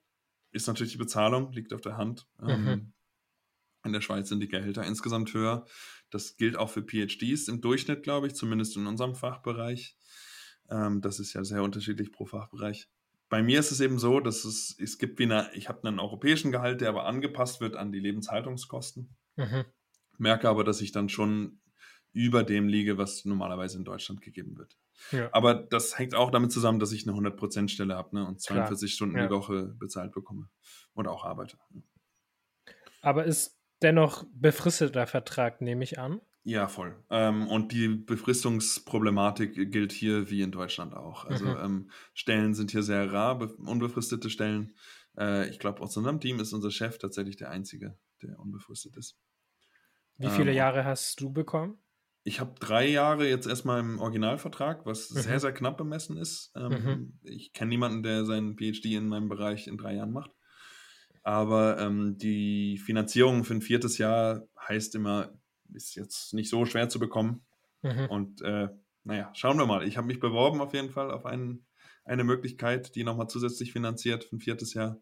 ist 0.52 0.66
natürlich 0.66 0.92
die 0.92 0.98
Bezahlung, 0.98 1.52
liegt 1.52 1.72
auf 1.72 1.80
der 1.80 1.96
Hand. 1.96 2.26
Ähm, 2.40 2.64
mhm. 2.64 2.92
In 3.84 3.92
der 3.92 4.00
Schweiz 4.00 4.28
sind 4.28 4.40
die 4.40 4.48
Gehälter 4.48 4.84
insgesamt 4.84 5.32
höher. 5.34 5.66
Das 6.10 6.36
gilt 6.36 6.56
auch 6.56 6.70
für 6.70 6.82
PhDs 6.82 7.48
im 7.48 7.60
Durchschnitt, 7.60 8.02
glaube 8.02 8.26
ich, 8.26 8.34
zumindest 8.34 8.76
in 8.76 8.86
unserem 8.86 9.14
Fachbereich. 9.14 9.96
Ähm, 10.70 11.00
das 11.00 11.18
ist 11.18 11.32
ja 11.32 11.44
sehr 11.44 11.62
unterschiedlich 11.62 12.12
pro 12.12 12.26
Fachbereich. 12.26 12.88
Bei 13.28 13.42
mir 13.42 13.58
ist 13.58 13.72
es 13.72 13.80
eben 13.80 13.98
so, 13.98 14.20
dass 14.20 14.44
es, 14.44 14.76
es 14.78 14.98
gibt 14.98 15.18
wie 15.18 15.24
eine, 15.24 15.50
ich 15.54 15.68
habe 15.68 15.88
einen 15.88 15.98
europäischen 15.98 16.52
Gehalt, 16.52 16.80
der 16.82 16.90
aber 16.90 17.06
angepasst 17.06 17.60
wird 17.60 17.76
an 17.76 17.90
die 17.90 17.98
Lebenshaltungskosten. 18.00 19.16
Mhm. 19.36 19.64
Merke 20.18 20.48
aber, 20.48 20.64
dass 20.64 20.82
ich 20.82 20.92
dann 20.92 21.08
schon 21.08 21.61
über 22.12 22.42
dem 22.42 22.68
liege, 22.68 22.98
was 22.98 23.24
normalerweise 23.24 23.78
in 23.78 23.84
Deutschland 23.84 24.20
gegeben 24.20 24.58
wird. 24.58 24.76
Ja. 25.10 25.28
Aber 25.32 25.54
das 25.54 25.98
hängt 25.98 26.14
auch 26.14 26.30
damit 26.30 26.52
zusammen, 26.52 26.78
dass 26.78 26.92
ich 26.92 27.08
eine 27.08 27.16
100%-Stelle 27.16 27.96
habe 27.96 28.16
ne, 28.16 28.26
und 28.26 28.40
42 28.40 28.90
Klar. 28.90 28.94
Stunden 28.94 29.16
ja. 29.16 29.26
die 29.26 29.32
Woche 29.32 29.74
bezahlt 29.78 30.12
bekomme 30.12 30.48
und 30.94 31.08
auch 31.08 31.24
arbeite. 31.24 31.56
Aber 33.00 33.24
ist 33.24 33.58
dennoch 33.82 34.24
befristeter 34.32 35.06
Vertrag, 35.06 35.60
nehme 35.60 35.82
ich 35.84 35.98
an. 35.98 36.20
Ja, 36.44 36.66
voll. 36.66 36.96
Ähm, 37.10 37.46
und 37.48 37.72
die 37.72 37.88
Befristungsproblematik 37.88 39.70
gilt 39.70 39.92
hier 39.92 40.28
wie 40.28 40.42
in 40.42 40.50
Deutschland 40.50 40.94
auch. 40.94 41.24
Also 41.24 41.44
mhm. 41.44 41.56
ähm, 41.62 41.90
Stellen 42.14 42.54
sind 42.54 42.72
hier 42.72 42.82
sehr 42.82 43.12
rar, 43.12 43.40
unbefristete 43.58 44.28
Stellen. 44.28 44.74
Äh, 45.16 45.48
ich 45.50 45.60
glaube, 45.60 45.80
aus 45.80 45.96
unserem 45.96 46.20
Team 46.20 46.40
ist 46.40 46.52
unser 46.52 46.72
Chef 46.72 46.98
tatsächlich 46.98 47.36
der 47.36 47.50
Einzige, 47.50 47.96
der 48.22 48.40
unbefristet 48.40 48.96
ist. 48.96 49.16
Wie 50.18 50.30
viele 50.30 50.50
ähm, 50.50 50.56
Jahre 50.56 50.84
hast 50.84 51.20
du 51.20 51.32
bekommen? 51.32 51.78
Ich 52.24 52.40
habe 52.40 52.54
drei 52.60 52.88
Jahre 52.88 53.28
jetzt 53.28 53.46
erstmal 53.46 53.80
im 53.80 53.98
Originalvertrag, 53.98 54.86
was 54.86 55.10
mhm. 55.10 55.20
sehr, 55.20 55.40
sehr 55.40 55.52
knapp 55.52 55.76
bemessen 55.76 56.16
ist. 56.16 56.52
Ähm, 56.54 56.70
mhm. 56.70 57.18
Ich 57.24 57.52
kenne 57.52 57.70
niemanden, 57.70 58.02
der 58.02 58.24
seinen 58.24 58.56
PhD 58.56 58.86
in 58.86 59.08
meinem 59.08 59.28
Bereich 59.28 59.66
in 59.66 59.76
drei 59.76 59.94
Jahren 59.94 60.12
macht. 60.12 60.30
Aber 61.24 61.78
ähm, 61.78 62.18
die 62.18 62.78
Finanzierung 62.78 63.44
für 63.44 63.54
ein 63.54 63.62
viertes 63.62 63.98
Jahr 63.98 64.42
heißt 64.68 64.94
immer, 64.94 65.32
ist 65.72 65.94
jetzt 65.94 66.34
nicht 66.34 66.50
so 66.50 66.64
schwer 66.64 66.88
zu 66.88 66.98
bekommen. 66.98 67.44
Mhm. 67.82 68.06
Und 68.08 68.42
äh, 68.42 68.68
naja, 69.04 69.30
schauen 69.34 69.58
wir 69.58 69.66
mal. 69.66 69.86
Ich 69.86 69.96
habe 69.96 70.06
mich 70.06 70.20
beworben 70.20 70.60
auf 70.60 70.74
jeden 70.74 70.90
Fall 70.90 71.10
auf 71.10 71.26
einen, 71.26 71.66
eine 72.04 72.24
Möglichkeit, 72.24 72.94
die 72.94 73.04
nochmal 73.04 73.28
zusätzlich 73.28 73.72
finanziert 73.72 74.24
für 74.24 74.36
ein 74.36 74.40
viertes 74.40 74.74
Jahr. 74.74 75.00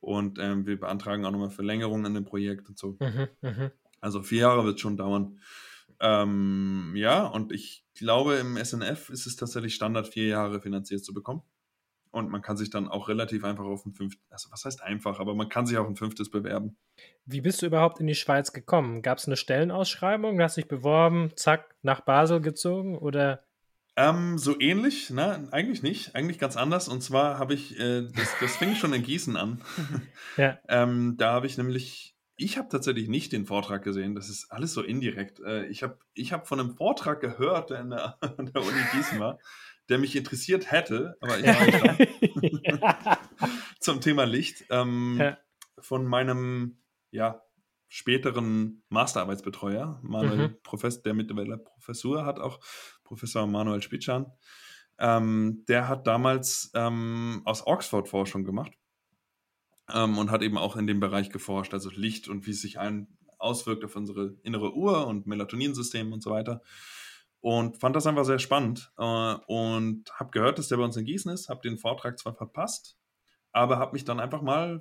Und 0.00 0.38
ähm, 0.38 0.66
wir 0.66 0.78
beantragen 0.78 1.24
auch 1.24 1.30
nochmal 1.30 1.50
Verlängerungen 1.50 2.06
an 2.06 2.14
dem 2.14 2.24
Projekt 2.24 2.68
und 2.68 2.78
so. 2.78 2.96
Mhm, 3.00 3.28
mh. 3.40 3.70
Also 4.00 4.22
vier 4.22 4.42
Jahre 4.42 4.64
wird 4.64 4.76
es 4.76 4.80
schon 4.80 4.96
dauern. 4.96 5.40
Ähm, 6.00 6.92
ja, 6.94 7.26
und 7.26 7.52
ich 7.52 7.84
glaube, 7.94 8.36
im 8.36 8.56
SNF 8.56 9.10
ist 9.10 9.26
es 9.26 9.36
tatsächlich 9.36 9.74
Standard, 9.74 10.08
vier 10.08 10.26
Jahre 10.26 10.60
finanziert 10.60 11.04
zu 11.04 11.14
bekommen. 11.14 11.42
Und 12.10 12.30
man 12.30 12.40
kann 12.40 12.56
sich 12.56 12.70
dann 12.70 12.88
auch 12.88 13.08
relativ 13.08 13.44
einfach 13.44 13.64
auf 13.64 13.84
ein 13.84 13.92
fünftes, 13.92 14.24
also 14.30 14.50
was 14.50 14.64
heißt 14.64 14.82
einfach, 14.82 15.20
aber 15.20 15.34
man 15.34 15.50
kann 15.50 15.66
sich 15.66 15.76
auf 15.76 15.86
ein 15.86 15.96
fünftes 15.96 16.30
bewerben. 16.30 16.78
Wie 17.26 17.42
bist 17.42 17.60
du 17.60 17.66
überhaupt 17.66 18.00
in 18.00 18.06
die 18.06 18.14
Schweiz 18.14 18.52
gekommen? 18.52 19.02
Gab 19.02 19.18
es 19.18 19.26
eine 19.26 19.36
Stellenausschreibung? 19.36 20.40
Hast 20.40 20.56
dich 20.56 20.66
beworben, 20.66 21.32
zack, 21.36 21.74
nach 21.82 22.00
Basel 22.00 22.40
gezogen 22.40 22.96
oder? 22.96 23.44
Ähm, 23.96 24.38
so 24.38 24.58
ähnlich, 24.58 25.10
ne? 25.10 25.48
Eigentlich 25.50 25.82
nicht, 25.82 26.14
eigentlich 26.14 26.38
ganz 26.38 26.56
anders. 26.56 26.88
Und 26.88 27.02
zwar 27.02 27.38
habe 27.38 27.54
ich, 27.54 27.78
äh, 27.78 28.02
das, 28.02 28.28
das 28.40 28.56
fing 28.56 28.74
schon 28.74 28.94
in 28.94 29.02
Gießen 29.02 29.36
an. 29.36 29.62
ja. 30.38 30.58
ähm, 30.68 31.16
da 31.18 31.32
habe 31.32 31.46
ich 31.46 31.58
nämlich, 31.58 32.15
ich 32.36 32.58
habe 32.58 32.68
tatsächlich 32.68 33.08
nicht 33.08 33.32
den 33.32 33.46
Vortrag 33.46 33.82
gesehen. 33.82 34.14
Das 34.14 34.28
ist 34.28 34.50
alles 34.50 34.72
so 34.72 34.82
indirekt. 34.82 35.40
Äh, 35.40 35.66
ich 35.66 35.82
habe 35.82 35.98
ich 36.14 36.32
hab 36.32 36.46
von 36.46 36.60
einem 36.60 36.76
Vortrag 36.76 37.20
gehört, 37.20 37.70
der 37.70 37.80
in 37.80 37.90
der, 37.90 38.18
in 38.38 38.46
der 38.46 38.62
Uni 38.62 38.80
Gießen 38.92 39.18
war 39.18 39.38
der 39.88 39.98
mich 39.98 40.16
interessiert 40.16 40.70
hätte, 40.70 41.16
aber 41.20 41.38
ich 41.38 41.46
war 41.46 42.40
nicht 42.40 42.82
da. 42.82 43.18
Zum 43.80 44.00
Thema 44.00 44.24
Licht. 44.24 44.64
Ähm, 44.70 45.16
ja. 45.20 45.38
Von 45.78 46.06
meinem 46.06 46.78
ja, 47.10 47.42
späteren 47.88 48.82
Masterarbeitsbetreuer, 48.88 50.00
Manuel 50.02 50.48
mhm. 50.48 50.56
Professor, 50.62 51.02
der 51.02 51.14
mittlerweile 51.14 51.58
Professur 51.58 52.24
hat, 52.24 52.38
auch 52.38 52.60
Professor 53.04 53.46
Manuel 53.46 53.82
Spitschan. 53.82 54.32
Ähm, 54.98 55.64
der 55.68 55.88
hat 55.88 56.06
damals 56.06 56.70
ähm, 56.74 57.42
aus 57.44 57.66
Oxford 57.66 58.08
Forschung 58.08 58.44
gemacht 58.44 58.72
ähm, 59.92 60.18
und 60.18 60.30
hat 60.30 60.42
eben 60.42 60.58
auch 60.58 60.76
in 60.76 60.86
dem 60.86 61.00
Bereich 61.00 61.30
geforscht, 61.30 61.74
also 61.74 61.90
Licht 61.90 62.28
und 62.28 62.46
wie 62.46 62.52
es 62.52 62.60
sich 62.60 62.78
ein 62.78 63.08
auswirkt 63.38 63.84
auf 63.84 63.96
unsere 63.96 64.34
innere 64.42 64.74
Uhr 64.74 65.06
und 65.06 65.26
Melatoninsystem 65.26 66.12
und 66.12 66.22
so 66.22 66.30
weiter 66.30 66.62
und 67.40 67.78
fand 67.78 67.94
das 67.94 68.08
einfach 68.08 68.24
sehr 68.24 68.40
spannend 68.40 68.92
äh, 68.98 69.02
und 69.46 70.04
habe 70.14 70.30
gehört, 70.32 70.58
dass 70.58 70.66
der 70.66 70.78
bei 70.78 70.82
uns 70.82 70.96
in 70.96 71.04
Gießen 71.04 71.32
ist, 71.32 71.48
habe 71.48 71.60
den 71.60 71.78
Vortrag 71.78 72.18
zwar 72.18 72.34
verpasst, 72.34 72.98
aber 73.52 73.78
habe 73.78 73.92
mich 73.92 74.04
dann 74.04 74.18
einfach 74.18 74.42
mal 74.42 74.80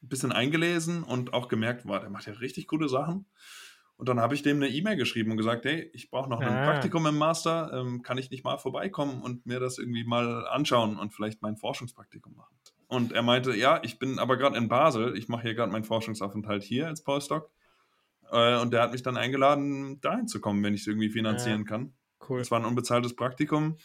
ein 0.00 0.08
bisschen 0.08 0.30
eingelesen 0.30 1.02
und 1.02 1.32
auch 1.32 1.48
gemerkt, 1.48 1.86
wow, 1.86 1.98
der 1.98 2.10
macht 2.10 2.26
ja 2.26 2.34
richtig 2.34 2.68
coole 2.68 2.88
Sachen. 2.88 3.26
Und 3.96 4.08
dann 4.08 4.20
habe 4.20 4.34
ich 4.34 4.42
dem 4.42 4.58
eine 4.58 4.68
E-Mail 4.68 4.96
geschrieben 4.96 5.32
und 5.32 5.38
gesagt, 5.38 5.64
hey, 5.64 5.90
ich 5.92 6.10
brauche 6.10 6.30
noch 6.30 6.40
ein 6.40 6.48
ah. 6.48 6.64
Praktikum 6.64 7.06
im 7.06 7.18
Master, 7.18 7.72
ähm, 7.72 8.02
kann 8.02 8.18
ich 8.18 8.30
nicht 8.30 8.44
mal 8.44 8.58
vorbeikommen 8.58 9.20
und 9.20 9.44
mir 9.46 9.58
das 9.58 9.78
irgendwie 9.78 10.04
mal 10.04 10.46
anschauen 10.46 10.96
und 10.96 11.12
vielleicht 11.12 11.42
mein 11.42 11.56
Forschungspraktikum 11.56 12.36
machen. 12.36 12.54
Und 12.88 13.12
er 13.12 13.22
meinte, 13.22 13.54
ja, 13.56 13.80
ich 13.82 13.98
bin 13.98 14.18
aber 14.18 14.36
gerade 14.36 14.56
in 14.56 14.68
Basel, 14.68 15.16
ich 15.16 15.28
mache 15.28 15.42
hier 15.42 15.54
gerade 15.54 15.72
meinen 15.72 15.84
Forschungsaufenthalt 15.84 16.62
hier 16.62 16.86
als 16.86 17.02
Postdoc. 17.02 17.50
Äh, 18.30 18.58
und 18.58 18.72
der 18.72 18.82
hat 18.82 18.92
mich 18.92 19.02
dann 19.02 19.16
eingeladen, 19.16 20.00
dahin 20.00 20.28
zu 20.28 20.40
kommen, 20.40 20.62
wenn 20.62 20.74
ich 20.74 20.82
es 20.82 20.86
irgendwie 20.86 21.10
finanzieren 21.10 21.62
ja. 21.62 21.66
kann. 21.66 21.94
Cool. 22.28 22.40
Es 22.40 22.50
war 22.50 22.60
ein 22.60 22.66
unbezahltes 22.66 23.16
Praktikum. 23.16 23.76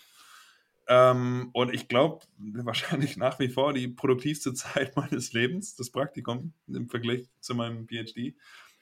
Ähm, 0.88 1.52
und 1.54 1.74
ich 1.74 1.88
glaube, 1.88 2.26
wahrscheinlich 2.38 3.16
nach 3.16 3.40
wie 3.40 3.50
vor 3.50 3.74
die 3.74 3.88
produktivste 3.88 4.54
Zeit 4.56 4.96
meines 4.96 5.34
Lebens, 5.34 5.76
das 5.76 5.92
Praktikum 5.92 6.54
im 6.68 6.90
Vergleich 6.90 7.30
zu 7.40 7.56
meinem 7.56 7.88
PhD. 7.88 8.36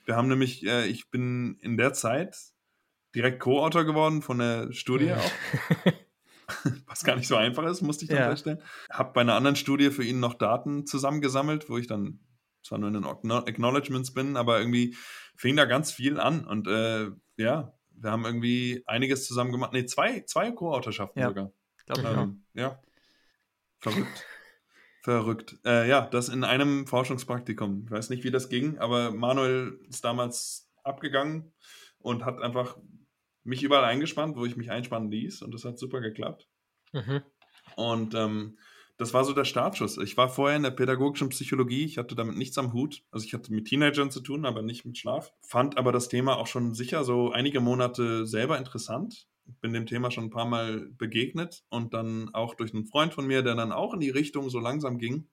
Wir 0.05 0.15
haben 0.15 0.30
nämlich, 0.30 0.65
äh, 0.65 0.88
ich 0.88 1.09
bin 1.09 1.57
in 1.61 1.76
der 1.78 1.93
Zeit 1.93 2.38
direkt 3.13 3.39
Co-Autor 3.39 3.84
geworden 3.84 4.22
von 4.22 4.39
der 4.39 4.72
Studie 4.72 5.11
auch. 5.11 5.32
Was 6.87 7.03
gar 7.03 7.15
nicht 7.15 7.27
so 7.27 7.35
einfach 7.35 7.65
ist, 7.65 7.81
musste 7.81 8.05
ich 8.05 8.09
dann 8.09 8.19
ja. 8.19 8.29
feststellen. 8.29 8.61
Habe 8.89 9.13
bei 9.13 9.21
einer 9.21 9.35
anderen 9.35 9.55
Studie 9.55 9.89
für 9.91 10.03
ihn 10.03 10.19
noch 10.19 10.33
Daten 10.33 10.85
zusammengesammelt, 10.85 11.69
wo 11.69 11.77
ich 11.77 11.87
dann 11.87 12.19
zwar 12.63 12.77
nur 12.77 12.89
in 12.89 12.93
den 12.93 13.05
Acknowledgements 13.05 14.13
bin, 14.13 14.37
aber 14.37 14.59
irgendwie 14.59 14.95
fing 15.35 15.55
da 15.55 15.65
ganz 15.65 15.91
viel 15.91 16.19
an. 16.19 16.45
Und 16.45 16.67
äh, 16.67 17.11
ja, 17.37 17.73
wir 17.91 18.11
haben 18.11 18.25
irgendwie 18.25 18.83
einiges 18.85 19.25
zusammen 19.25 19.51
gemacht. 19.51 19.73
Ne, 19.73 19.85
zwei, 19.85 20.21
zwei 20.21 20.51
Co-Autorschaften 20.51 21.19
ja. 21.19 21.27
sogar. 21.27 21.51
Glaub, 21.85 22.05
ähm, 22.05 22.43
ja. 22.53 22.81
Verrückt. 23.79 24.25
Verrückt. 25.03 25.57
Äh, 25.65 25.87
ja, 25.87 26.01
das 26.01 26.29
in 26.29 26.43
einem 26.43 26.85
Forschungspraktikum. 26.87 27.83
Ich 27.85 27.91
weiß 27.91 28.09
nicht, 28.09 28.23
wie 28.23 28.31
das 28.31 28.49
ging, 28.49 28.77
aber 28.77 29.11
Manuel 29.11 29.79
ist 29.87 30.03
damals 30.03 30.69
abgegangen 30.83 31.53
und 31.99 32.25
hat 32.25 32.41
einfach 32.41 32.77
mich 33.47 33.63
überall 33.63 33.85
eingespannt, 33.85 34.35
wo 34.35 34.45
ich 34.45 34.57
mich 34.57 34.71
einspannen 34.71 35.09
ließ. 35.09 35.41
Und 35.41 35.53
das 35.53 35.65
hat 35.65 35.79
super 35.79 36.01
geklappt. 36.01 36.47
Mhm. 36.93 37.21
Und 37.75 38.13
ähm, 38.13 38.57
das 38.97 39.13
war 39.13 39.23
so 39.23 39.33
der 39.33 39.45
Startschuss. 39.45 39.97
Ich 39.97 40.17
war 40.17 40.27
vorher 40.27 40.57
in 40.57 40.63
der 40.63 40.71
pädagogischen 40.71 41.29
Psychologie, 41.29 41.85
ich 41.85 41.99
hatte 41.99 42.15
damit 42.15 42.35
nichts 42.35 42.57
am 42.57 42.73
Hut. 42.73 43.03
Also 43.11 43.25
ich 43.25 43.33
hatte 43.33 43.53
mit 43.53 43.65
Teenagern 43.67 44.09
zu 44.09 44.21
tun, 44.21 44.45
aber 44.45 44.63
nicht 44.63 44.85
mit 44.85 44.97
Schlaf. 44.97 45.31
Fand 45.41 45.77
aber 45.77 45.91
das 45.91 46.09
Thema 46.09 46.37
auch 46.37 46.47
schon 46.47 46.73
sicher 46.73 47.03
so 47.03 47.31
einige 47.31 47.59
Monate 47.59 48.25
selber 48.25 48.57
interessant. 48.57 49.27
Bin 49.61 49.71
dem 49.71 49.85
Thema 49.85 50.09
schon 50.09 50.25
ein 50.25 50.29
paar 50.31 50.47
Mal 50.47 50.89
begegnet 50.97 51.63
und 51.69 51.93
dann 51.93 52.33
auch 52.33 52.55
durch 52.55 52.73
einen 52.73 52.87
Freund 52.87 53.13
von 53.13 53.27
mir, 53.27 53.43
der 53.43 53.55
dann 53.55 53.71
auch 53.71 53.93
in 53.93 53.99
die 53.99 54.09
Richtung 54.09 54.49
so 54.49 54.59
langsam 54.59 54.97
ging, 54.97 55.29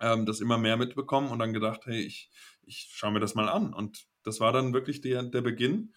ähm, 0.00 0.26
das 0.26 0.40
immer 0.40 0.58
mehr 0.58 0.76
mitbekommen 0.76 1.30
und 1.30 1.38
dann 1.38 1.52
gedacht, 1.52 1.86
hey, 1.86 2.00
ich, 2.00 2.28
ich 2.62 2.88
schaue 2.92 3.12
mir 3.12 3.20
das 3.20 3.36
mal 3.36 3.48
an. 3.48 3.72
Und 3.72 4.08
das 4.24 4.40
war 4.40 4.52
dann 4.52 4.74
wirklich 4.74 5.00
der, 5.00 5.22
der 5.22 5.42
Beginn. 5.42 5.94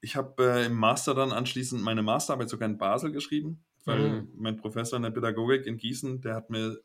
Ich 0.00 0.16
habe 0.16 0.42
äh, 0.44 0.66
im 0.66 0.74
Master 0.74 1.14
dann 1.14 1.32
anschließend 1.32 1.82
meine 1.82 2.02
Masterarbeit 2.02 2.48
sogar 2.48 2.68
in 2.68 2.78
Basel 2.78 3.10
geschrieben, 3.12 3.64
weil 3.84 4.22
Mhm. 4.22 4.28
mein 4.36 4.56
Professor 4.56 4.96
in 4.96 5.02
der 5.02 5.10
Pädagogik 5.10 5.66
in 5.66 5.76
Gießen, 5.76 6.20
der 6.20 6.34
hat 6.36 6.50
mir 6.50 6.78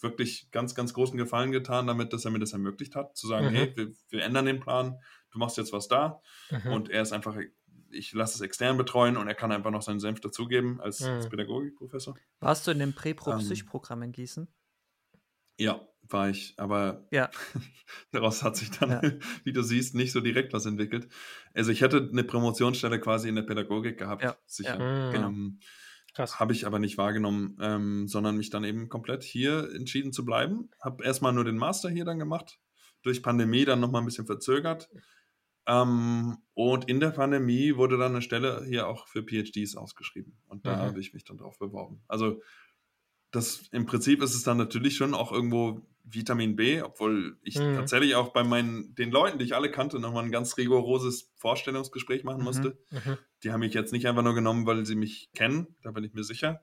wirklich 0.00 0.50
ganz, 0.50 0.74
ganz 0.74 0.94
großen 0.94 1.16
Gefallen 1.18 1.52
getan, 1.52 1.86
damit, 1.86 2.12
dass 2.12 2.24
er 2.24 2.30
mir 2.30 2.38
das 2.38 2.52
ermöglicht 2.52 2.94
hat, 2.96 3.16
zu 3.16 3.26
sagen, 3.28 3.46
Mhm. 3.48 3.50
hey, 3.50 3.72
wir, 3.76 3.92
wir 4.08 4.22
ändern 4.24 4.46
den 4.46 4.60
Plan, 4.60 4.98
du 5.30 5.38
machst 5.38 5.56
jetzt 5.58 5.72
was 5.72 5.88
da 5.88 6.20
Mhm. 6.50 6.72
und 6.72 6.90
er 6.90 7.02
ist 7.02 7.12
einfach, 7.12 7.36
ich 7.90 8.12
lasse 8.12 8.34
es 8.36 8.40
extern 8.40 8.76
betreuen 8.76 9.16
und 9.16 9.26
er 9.28 9.34
kann 9.34 9.52
einfach 9.52 9.70
noch 9.70 9.82
seinen 9.82 10.00
Senf 10.00 10.20
dazugeben 10.20 10.80
als, 10.80 11.02
als 11.02 11.26
Mhm. 11.26 11.30
Pädagogikprofessor. 11.30 12.16
Warst 12.40 12.66
du 12.66 12.70
in 12.70 12.78
dem 12.78 12.90
Ähm. 12.90 12.94
Prä-Pro-Psych-Programm 12.94 14.02
in 14.02 14.12
Gießen? 14.12 14.48
Ja, 15.58 15.86
war 16.12 16.28
ich, 16.30 16.54
aber 16.58 17.06
Ja. 17.10 17.30
daraus 18.12 18.42
hat 18.42 18.56
sich 18.56 18.70
dann, 18.70 18.90
Ja. 18.90 19.00
wie 19.44 19.52
du 19.52 19.62
siehst, 19.62 19.94
nicht 19.94 20.12
so 20.12 20.20
direkt 20.20 20.52
was 20.52 20.66
entwickelt. 20.66 21.08
Also 21.54 21.70
ich 21.72 21.80
hätte 21.80 22.08
eine 22.10 22.24
Promotionsstelle 22.24 23.00
quasi 23.00 23.28
in 23.28 23.34
der 23.36 23.42
Pädagogik 23.42 23.98
gehabt, 23.98 24.22
Ja, 24.22 24.36
sicher. 24.46 24.78
ja, 24.78 25.10
genau. 25.10 25.28
Ähm. 25.28 25.60
Habe 26.18 26.52
ich 26.52 26.66
aber 26.66 26.80
nicht 26.80 26.98
wahrgenommen, 26.98 27.56
ähm, 27.60 28.08
sondern 28.08 28.36
mich 28.36 28.50
dann 28.50 28.64
eben 28.64 28.88
komplett 28.88 29.22
hier 29.22 29.70
entschieden 29.72 30.12
zu 30.12 30.24
bleiben. 30.24 30.68
Habe 30.82 31.04
erstmal 31.04 31.32
nur 31.32 31.44
den 31.44 31.56
Master 31.56 31.88
hier 31.88 32.04
dann 32.04 32.18
gemacht, 32.18 32.58
durch 33.02 33.22
Pandemie 33.22 33.64
dann 33.64 33.78
nochmal 33.78 34.02
ein 34.02 34.06
bisschen 34.06 34.26
verzögert. 34.26 34.90
Ähm, 35.66 36.38
und 36.54 36.88
in 36.88 36.98
der 37.00 37.10
Pandemie 37.10 37.76
wurde 37.76 37.96
dann 37.96 38.12
eine 38.12 38.22
Stelle 38.22 38.64
hier 38.66 38.88
auch 38.88 39.06
für 39.06 39.22
PhDs 39.22 39.76
ausgeschrieben. 39.76 40.36
Und 40.46 40.66
da 40.66 40.76
Mhm. 40.76 40.80
habe 40.80 41.00
ich 41.00 41.14
mich 41.14 41.24
dann 41.24 41.38
drauf 41.38 41.58
beworben. 41.58 42.02
Also 42.08 42.42
das 43.30 43.62
im 43.72 43.86
Prinzip 43.86 44.22
ist 44.22 44.34
es 44.34 44.42
dann 44.42 44.56
natürlich 44.56 44.96
schon 44.96 45.14
auch 45.14 45.32
irgendwo 45.32 45.82
Vitamin 46.04 46.56
B, 46.56 46.82
obwohl 46.82 47.38
ich 47.42 47.58
Mhm. 47.58 47.74
tatsächlich 47.76 48.16
auch 48.16 48.32
bei 48.32 48.42
meinen, 48.42 48.94
den 48.96 49.10
Leuten, 49.12 49.38
die 49.38 49.44
ich 49.44 49.54
alle 49.54 49.70
kannte, 49.70 50.00
nochmal 50.00 50.24
ein 50.24 50.32
ganz 50.32 50.56
rigoroses 50.56 51.30
Vorstellungsgespräch 51.36 52.24
machen 52.24 52.38
Mhm. 52.38 52.44
musste. 52.44 52.78
Mhm. 52.90 53.18
Die 53.44 53.52
haben 53.52 53.60
mich 53.60 53.74
jetzt 53.74 53.92
nicht 53.92 54.06
einfach 54.08 54.22
nur 54.22 54.34
genommen, 54.34 54.66
weil 54.66 54.84
sie 54.84 54.96
mich 54.96 55.30
kennen, 55.34 55.76
da 55.82 55.92
bin 55.92 56.02
ich 56.04 56.12
mir 56.12 56.24
sicher. 56.24 56.62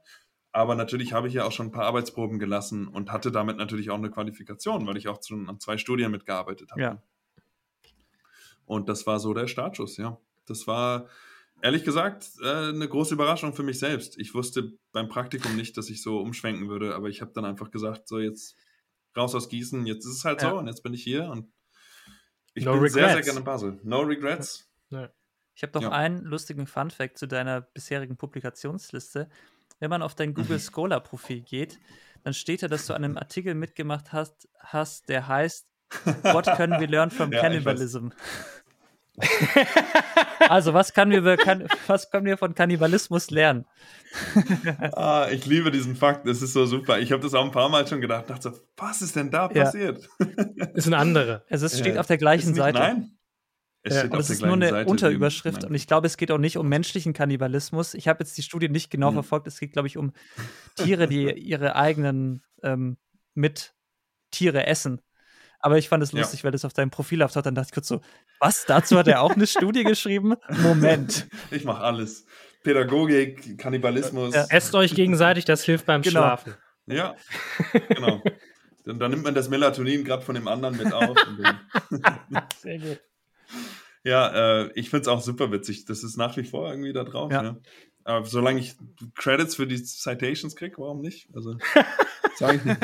Aber 0.52 0.76
natürlich 0.76 1.14
habe 1.14 1.28
ich 1.28 1.36
ja 1.36 1.46
auch 1.46 1.52
schon 1.52 1.68
ein 1.68 1.72
paar 1.72 1.86
Arbeitsproben 1.86 2.40
gelassen 2.40 2.88
und 2.88 3.12
hatte 3.12 3.32
damit 3.32 3.58
natürlich 3.58 3.90
auch 3.90 3.98
eine 3.98 4.10
Qualifikation, 4.10 4.86
weil 4.88 4.98
ich 4.98 5.08
auch 5.08 5.22
schon 5.24 5.48
an 5.48 5.60
zwei 5.60 5.78
Studien 5.78 6.12
mitgearbeitet 6.12 6.72
habe. 6.72 6.82
Ja. 6.82 7.02
Und 8.66 8.90
das 8.90 9.08
war 9.08 9.20
so 9.20 9.34
der 9.34 9.48
Startschuss, 9.48 9.98
ja. 9.98 10.20
Das 10.46 10.68
war 10.68 11.08
ehrlich 11.62 11.84
gesagt 11.84 12.30
äh, 12.42 12.70
eine 12.70 12.88
große 12.88 13.14
Überraschung 13.14 13.54
für 13.54 13.64
mich 13.64 13.80
selbst. 13.80 14.18
Ich 14.18 14.34
wusste 14.34 14.74
beim 14.92 15.10
Praktikum 15.10 15.56
nicht, 15.56 15.78
dass 15.78 15.90
ich 15.90 16.02
so 16.02 16.20
umschwenken 16.20 16.70
würde, 16.70 16.96
aber 16.96 17.08
ich 17.10 17.22
habe 17.22 17.32
dann 17.34 17.46
einfach 17.46 17.72
gesagt, 17.72 18.08
so 18.08 18.20
jetzt 18.20 18.56
raus 19.16 19.34
aus 19.36 19.50
Gießen, 19.50 19.86
jetzt 19.88 20.06
ist 20.06 20.14
es 20.18 20.26
halt 20.26 20.42
Ja. 20.42 20.52
so 20.52 20.58
und 20.60 20.68
jetzt 20.68 20.84
bin 20.84 20.94
ich 20.94 21.04
hier 21.04 21.26
und 21.30 21.52
ich 22.54 22.66
No 22.66 22.74
bin 22.74 22.82
sehr, 22.90 22.92
sehr 22.92 23.08
regrets. 23.10 23.26
gerne 23.26 23.40
in 23.40 23.46
Basel. 23.46 23.80
No 23.84 24.02
regrets. 24.02 24.70
Ich 25.56 25.64
habe 25.64 25.72
noch 25.74 25.82
Ja. 25.84 25.92
einen 25.92 26.24
lustigen 26.24 26.68
Fun-Fact 26.68 27.18
zu 27.18 27.28
deiner 27.28 27.62
bisherigen 27.62 28.16
Publikationsliste. 28.16 29.28
Wenn 29.80 29.90
man 29.90 30.02
auf 30.04 30.14
dein 30.16 30.30
Mhm. 30.30 30.34
Google 30.36 30.60
Scholar-Profil 30.60 31.42
geht, 31.42 31.80
dann 32.24 32.34
steht 32.34 32.62
da, 32.64 32.68
dass 32.68 32.86
du 32.88 32.94
an 32.94 33.04
einem 33.04 33.18
Artikel 33.18 33.56
mitgemacht 33.56 34.12
hast, 34.14 34.48
hast 34.60 35.10
der 35.10 35.28
heißt 35.28 35.68
What 36.24 36.46
can 36.46 36.72
we 36.80 36.86
learn 36.86 37.10
from 37.10 37.32
Ja, 37.32 37.38
ich 37.38 37.42
cannibalism? 37.42 38.10
also, 40.50 40.74
was, 40.74 40.94
kann 40.94 41.10
wir, 41.10 41.38
kann, 41.38 41.68
was 41.88 42.10
können 42.12 42.26
wir 42.26 42.38
von 42.38 42.54
Kannibalismus 42.56 43.30
lernen? 43.32 43.66
Ah, 44.94 45.28
ich 45.32 45.46
liebe 45.46 45.70
diesen 45.72 45.96
Fakt, 45.96 46.28
das 46.28 46.42
ist 46.42 46.54
so 46.54 46.66
super. 46.66 47.00
Ich 47.00 47.12
habe 47.12 47.22
das 47.22 47.34
auch 47.34 47.44
ein 47.44 47.52
paar 47.52 47.70
Mal 47.70 47.86
schon 47.88 48.00
gedacht, 48.02 48.30
dachte 48.30 48.52
so, 48.52 48.60
was 48.78 49.02
ist 49.02 49.16
denn 49.16 49.30
da 49.32 49.50
Ja. 49.54 49.66
passiert? 49.66 50.08
Ist 50.74 50.88
ein 50.88 50.94
anderer. 50.94 51.44
Also, 51.50 51.66
es 51.66 51.78
steht 51.78 51.96
Ja, 51.96 52.00
auf 52.02 52.08
der 52.08 52.18
gleichen 52.18 52.42
Ist 52.44 52.48
nicht- 52.50 52.58
Seite. 52.58 52.80
Nein. 52.80 53.12
Es 53.84 53.96
Ja, 53.96 54.10
auf 54.10 54.20
es 54.20 54.30
ist 54.30 54.42
nur 54.42 54.54
eine 54.54 54.70
Seite 54.70 54.90
Unterüberschrift 54.90 55.64
und 55.66 55.74
ich 55.76 55.88
glaube, 55.88 56.08
es 56.08 56.18
geht 56.18 56.32
auch 56.32 56.38
nicht 56.40 56.58
um 56.58 56.68
menschlichen 56.68 57.14
Kannibalismus. 57.14 57.94
Ich 57.94 58.08
habe 58.08 58.20
jetzt 58.24 58.38
die 58.38 58.42
Studie 58.44 58.70
nicht 58.70 58.90
genau 58.90 59.08
Hm. 59.10 59.14
verfolgt. 59.16 59.48
Es 59.48 59.60
geht, 59.60 59.72
glaube 59.74 59.88
ich, 59.88 59.98
um 59.98 60.14
Tiere, 60.76 61.08
die 61.08 61.32
ihre 61.32 61.76
eigenen 61.76 62.44
ähm, 62.64 62.98
mit 63.34 63.74
Tiere 64.32 64.66
essen. 64.68 65.02
Aber 65.68 65.78
ich 65.78 65.90
fand 65.90 66.02
es 66.02 66.14
Ja. 66.14 66.20
lustig, 66.20 66.46
weil 66.46 66.52
das 66.54 66.64
auf 66.64 66.72
deinem 66.72 66.92
Profil 66.92 67.22
auftaucht. 67.22 67.46
Dann 67.46 67.54
dachte 67.56 67.68
ich 67.72 67.74
kurz 67.74 67.90
so, 67.90 68.00
was? 68.40 68.64
Dazu 68.66 68.98
hat 68.98 69.10
er 69.10 69.22
auch 69.22 69.32
eine 69.36 69.46
Studie 69.46 69.84
geschrieben? 69.84 70.36
Moment. 70.64 71.28
Ich 71.52 71.66
mache 71.66 71.82
alles. 71.84 72.26
Pädagogik, 72.64 73.58
Kannibalismus. 73.58 74.34
Ja. 74.34 74.46
Esst 74.50 74.74
euch 74.76 74.96
gegenseitig, 74.96 75.44
das 75.44 75.66
hilft 75.66 75.86
beim 75.86 76.04
Genau. 76.04 76.22
Schlafen. 76.22 76.54
Ja, 76.86 77.16
genau. 77.90 78.24
Dann, 78.86 78.98
dann 78.98 79.12
nimmt 79.12 79.26
man 79.26 79.36
das 79.36 79.50
Melatonin 79.50 80.06
gerade 80.06 80.24
von 80.24 80.36
dem 80.36 80.48
anderen 80.48 80.78
mit 80.78 80.94
auf. 80.94 81.18
Sehr 82.62 82.80
gut. 82.80 83.02
ja, 84.06 84.62
äh, 84.62 84.72
ich 84.74 84.90
finde 84.90 85.02
es 85.02 85.08
auch 85.10 85.22
super 85.22 85.52
witzig. 85.52 85.84
Das 85.84 86.02
ist 86.02 86.16
nach 86.16 86.38
wie 86.38 86.46
vor 86.46 86.70
irgendwie 86.70 86.94
da 86.94 87.04
drauf. 87.04 87.30
Ja. 87.30 87.44
Ja. 87.44 87.58
Aber 88.06 88.26
solange 88.26 88.62
ich 88.62 88.78
Credits 89.16 89.58
für 89.58 89.68
die 89.68 89.84
Citations 89.84 90.56
kriege, 90.56 90.78
warum 90.78 91.02
nicht? 91.02 91.28
Also, 91.36 91.58
sage 92.38 92.56
ich 92.60 92.64
nicht. 92.64 92.80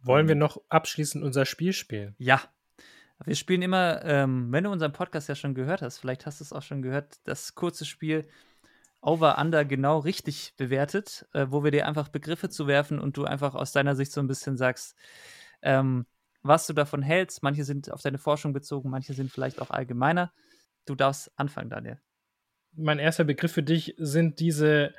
Wollen 0.00 0.28
wir 0.28 0.34
noch 0.34 0.60
abschließend 0.68 1.24
unser 1.24 1.44
Spiel 1.44 1.72
spielen? 1.72 2.14
Ja. 2.18 2.40
Wir 3.24 3.34
spielen 3.34 3.62
immer, 3.62 4.04
ähm, 4.04 4.52
wenn 4.52 4.64
du 4.64 4.70
unseren 4.70 4.92
Podcast 4.92 5.28
ja 5.28 5.34
schon 5.34 5.54
gehört 5.54 5.82
hast, 5.82 5.98
vielleicht 5.98 6.24
hast 6.24 6.38
du 6.38 6.44
es 6.44 6.52
auch 6.52 6.62
schon 6.62 6.82
gehört, 6.82 7.16
das 7.24 7.56
kurze 7.56 7.84
Spiel 7.84 8.28
Over 9.00 9.38
Under 9.38 9.64
genau 9.64 9.98
richtig 9.98 10.54
bewertet, 10.56 11.26
äh, 11.32 11.46
wo 11.50 11.62
wir 11.62 11.70
dir 11.70 11.86
einfach 11.86 12.08
Begriffe 12.08 12.48
zuwerfen 12.48 12.98
und 12.98 13.16
du 13.16 13.24
einfach 13.24 13.54
aus 13.54 13.72
deiner 13.72 13.94
Sicht 13.94 14.12
so 14.12 14.20
ein 14.20 14.26
bisschen 14.26 14.56
sagst, 14.56 14.96
ähm, 15.62 16.06
was 16.42 16.66
du 16.66 16.72
davon 16.72 17.02
hältst. 17.02 17.42
Manche 17.42 17.64
sind 17.64 17.92
auf 17.92 18.02
deine 18.02 18.18
Forschung 18.18 18.52
bezogen, 18.52 18.90
manche 18.90 19.14
sind 19.14 19.30
vielleicht 19.30 19.60
auch 19.60 19.70
allgemeiner. 19.70 20.32
Du 20.84 20.94
darfst 20.94 21.30
anfangen, 21.36 21.70
Daniel. 21.70 22.00
Mein 22.72 22.98
erster 22.98 23.24
Begriff 23.24 23.52
für 23.52 23.62
dich 23.62 23.94
sind 23.98 24.40
diese, 24.40 24.94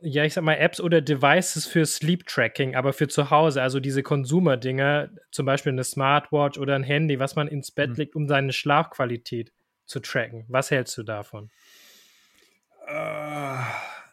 ja, 0.00 0.24
ich 0.24 0.34
sag 0.34 0.44
mal, 0.44 0.54
Apps 0.54 0.80
oder 0.80 1.00
Devices 1.00 1.66
für 1.66 1.86
Sleep 1.86 2.26
Tracking, 2.26 2.74
aber 2.76 2.92
für 2.92 3.08
zu 3.08 3.30
Hause, 3.30 3.62
also 3.62 3.80
diese 3.80 4.02
Consumer-Dinger, 4.02 5.10
zum 5.30 5.46
Beispiel 5.46 5.72
eine 5.72 5.84
Smartwatch 5.84 6.58
oder 6.58 6.74
ein 6.74 6.82
Handy, 6.82 7.18
was 7.18 7.34
man 7.34 7.48
ins 7.48 7.70
Bett 7.70 7.90
Mhm. 7.90 7.96
legt, 7.96 8.16
um 8.16 8.28
seine 8.28 8.52
Schlafqualität 8.52 9.52
zu 9.86 10.00
tracken. 10.00 10.44
Was 10.48 10.70
hältst 10.70 10.96
du 10.98 11.02
davon? 11.02 11.50
Äh, 12.86 13.56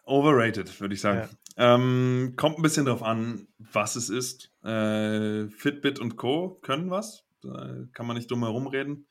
overrated, 0.05 0.79
würde 0.79 0.93
ich 0.95 1.01
sagen. 1.01 1.29
Ähm, 1.57 2.33
kommt 2.35 2.57
ein 2.57 2.63
bisschen 2.63 2.85
drauf 2.85 3.03
an, 3.03 3.47
was 3.59 3.95
es 3.95 4.09
ist. 4.09 4.51
Äh, 4.63 5.47
Fitbit 5.49 5.99
und 5.99 6.15
Co. 6.15 6.57
können 6.61 6.89
was. 6.89 7.25
Da 7.41 7.75
kann 7.93 8.07
man 8.07 8.15
nicht 8.15 8.31
drum 8.31 8.43
herum 8.43 8.67
reden. 8.67 9.05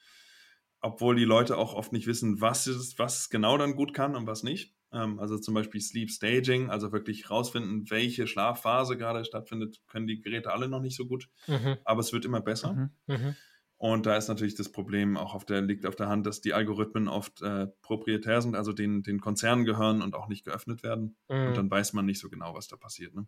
Obwohl 0.80 1.14
die 1.14 1.24
Leute 1.24 1.56
auch 1.58 1.74
oft 1.74 1.92
nicht 1.92 2.08
wissen, 2.08 2.40
was 2.40 2.66
es, 2.66 2.98
was 2.98 3.30
genau 3.30 3.56
dann 3.56 3.76
gut 3.76 3.94
kann 3.94 4.16
und 4.16 4.26
was 4.26 4.42
nicht. 4.42 4.74
Ähm, 4.93 5.18
also 5.18 5.38
zum 5.38 5.55
Beispiel 5.55 5.80
Sleep 5.80 6.11
Staging, 6.11 6.70
also 6.70 6.93
wirklich 6.93 7.30
rausfinden, 7.30 7.90
welche 7.90 8.26
Schlafphase 8.26 8.97
gerade 8.97 9.24
stattfindet, 9.24 9.80
können 9.88 10.07
die 10.07 10.20
Geräte 10.20 10.53
alle 10.53 10.68
noch 10.68 10.80
nicht 10.80 10.97
so 10.97 11.07
gut. 11.07 11.28
Mhm. 11.47 11.78
Aber 11.84 12.01
es 12.01 12.12
wird 12.12 12.24
immer 12.24 12.40
besser. 12.40 12.72
Mhm. 12.74 12.90
Mhm. 13.07 13.36
Und 13.78 14.07
da 14.07 14.16
ist 14.16 14.28
natürlich 14.28 14.55
das 14.55 14.70
Problem 14.70 15.16
auch 15.16 15.34
auf 15.34 15.45
der, 15.45 15.61
liegt 15.61 15.86
auf 15.86 15.97
der 15.97 16.09
Hand, 16.09 16.24
dass 16.24 16.40
die 16.40 16.55
Algorithmen 16.55 17.09
oft 17.09 17.43
äh, 17.43 17.66
proprietär 17.82 18.40
sind, 18.40 18.55
also 18.55 18.72
den, 18.72 19.03
den 19.03 19.20
Konzernen 19.20 19.64
gehören 19.64 20.03
und 20.03 20.14
auch 20.14 20.28
nicht 20.28 20.45
geöffnet 20.45 20.84
werden. 20.84 21.16
Und 21.26 21.36
Mhm. 21.36 21.55
dann 21.55 21.68
weiß 21.70 21.93
man 21.93 22.07
nicht 22.07 22.20
so 22.20 22.30
genau, 22.30 22.55
was 22.55 22.68
da 22.68 22.76
passiert. 22.76 23.12
Ne? 23.12 23.26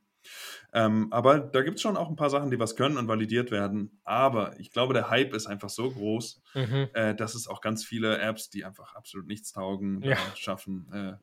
Ähm, 0.73 1.09
aber 1.12 1.41
da 1.41 1.62
gibt 1.62 1.77
es 1.77 1.82
schon 1.82 1.97
auch 1.97 2.09
ein 2.09 2.16
paar 2.16 2.31
Sachen, 2.31 2.51
die 2.53 2.59
was 2.61 2.77
können 2.77 2.99
und 2.99 3.09
validiert 3.09 3.51
werden. 3.51 4.01
Aber 4.05 4.59
ich 4.61 4.70
glaube, 4.70 4.95
der 4.95 5.11
Hype 5.11 5.35
ist 5.35 5.47
einfach 5.47 5.70
so 5.70 5.91
groß, 5.91 6.41
Mhm. 6.55 6.89
äh, 6.95 7.15
dass 7.16 7.35
es 7.35 7.49
auch 7.49 7.61
ganz 7.61 7.85
viele 7.85 8.19
Apps, 8.19 8.49
die 8.51 8.65
einfach 8.65 8.95
absolut 8.95 9.27
nichts 9.27 9.53
taugen, 9.53 10.03
Ja. 10.03 10.16
schaffen. 10.36 10.86
Äh. 10.93 11.15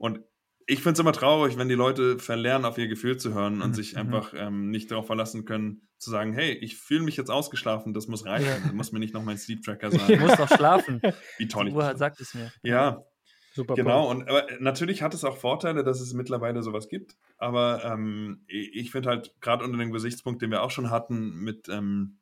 Und 0.00 0.20
ich 0.66 0.78
finde 0.82 0.92
es 0.94 0.98
immer 1.00 1.12
traurig, 1.12 1.58
wenn 1.58 1.68
die 1.68 1.74
Leute 1.74 2.18
verlernen, 2.18 2.64
auf 2.64 2.78
ihr 2.78 2.88
Gefühl 2.88 3.16
zu 3.18 3.34
hören 3.34 3.60
und 3.60 3.70
Mhm, 3.70 3.74
sich 3.74 3.92
mhm. 3.92 3.98
einfach 4.00 4.32
ähm, 4.34 4.70
nicht 4.70 4.90
darauf 4.90 5.06
verlassen 5.06 5.44
können, 5.44 5.88
zu 5.98 6.10
sagen, 6.10 6.32
hey, 6.32 6.52
ich 6.54 6.76
fühle 6.76 7.02
mich 7.02 7.16
jetzt 7.16 7.30
ausgeschlafen, 7.30 7.92
das 7.92 8.08
muss 8.08 8.24
reichen. 8.24 8.46
Ja. 8.46 8.68
Du 8.68 8.74
musst 8.74 8.92
mir 8.92 8.98
nicht 8.98 9.12
noch 9.12 9.22
mein 9.22 9.36
Sleep 9.36 9.62
Tracker 9.62 9.90
Du 9.90 9.98
sagen, 9.98 10.20
musst 10.20 10.38
doch 10.38 10.48
schlafen. 10.48 11.02
wie 11.38 11.48
toll 11.48 11.66
Die 11.66 11.70
ich 11.70 11.76
Uhr 11.76 11.86
bin. 11.88 11.96
sagt 11.98 12.20
es 12.20 12.34
mir. 12.34 12.50
Ja, 12.62 13.04
Super 13.52 13.74
Genau, 13.74 14.08
und 14.08 14.28
aber 14.28 14.46
natürlich 14.60 15.02
hat 15.02 15.12
es 15.12 15.24
auch 15.24 15.36
Vorteile, 15.36 15.82
dass 15.82 16.00
es 16.00 16.14
mittlerweile 16.14 16.62
sowas 16.62 16.88
gibt. 16.88 17.16
Aber 17.36 17.84
ähm, 17.84 18.44
ich 18.46 18.74
ich 18.74 18.90
finde 18.92 19.08
halt 19.10 19.34
gerade 19.40 19.64
unter 19.64 19.76
dem 19.76 19.90
Gesichtspunkt, 19.92 20.40
den 20.40 20.50
wir 20.52 20.62
auch 20.62 20.70
schon 20.70 20.90
hatten 20.90 21.34
mit, 21.40 21.68
ähm, 21.68 22.20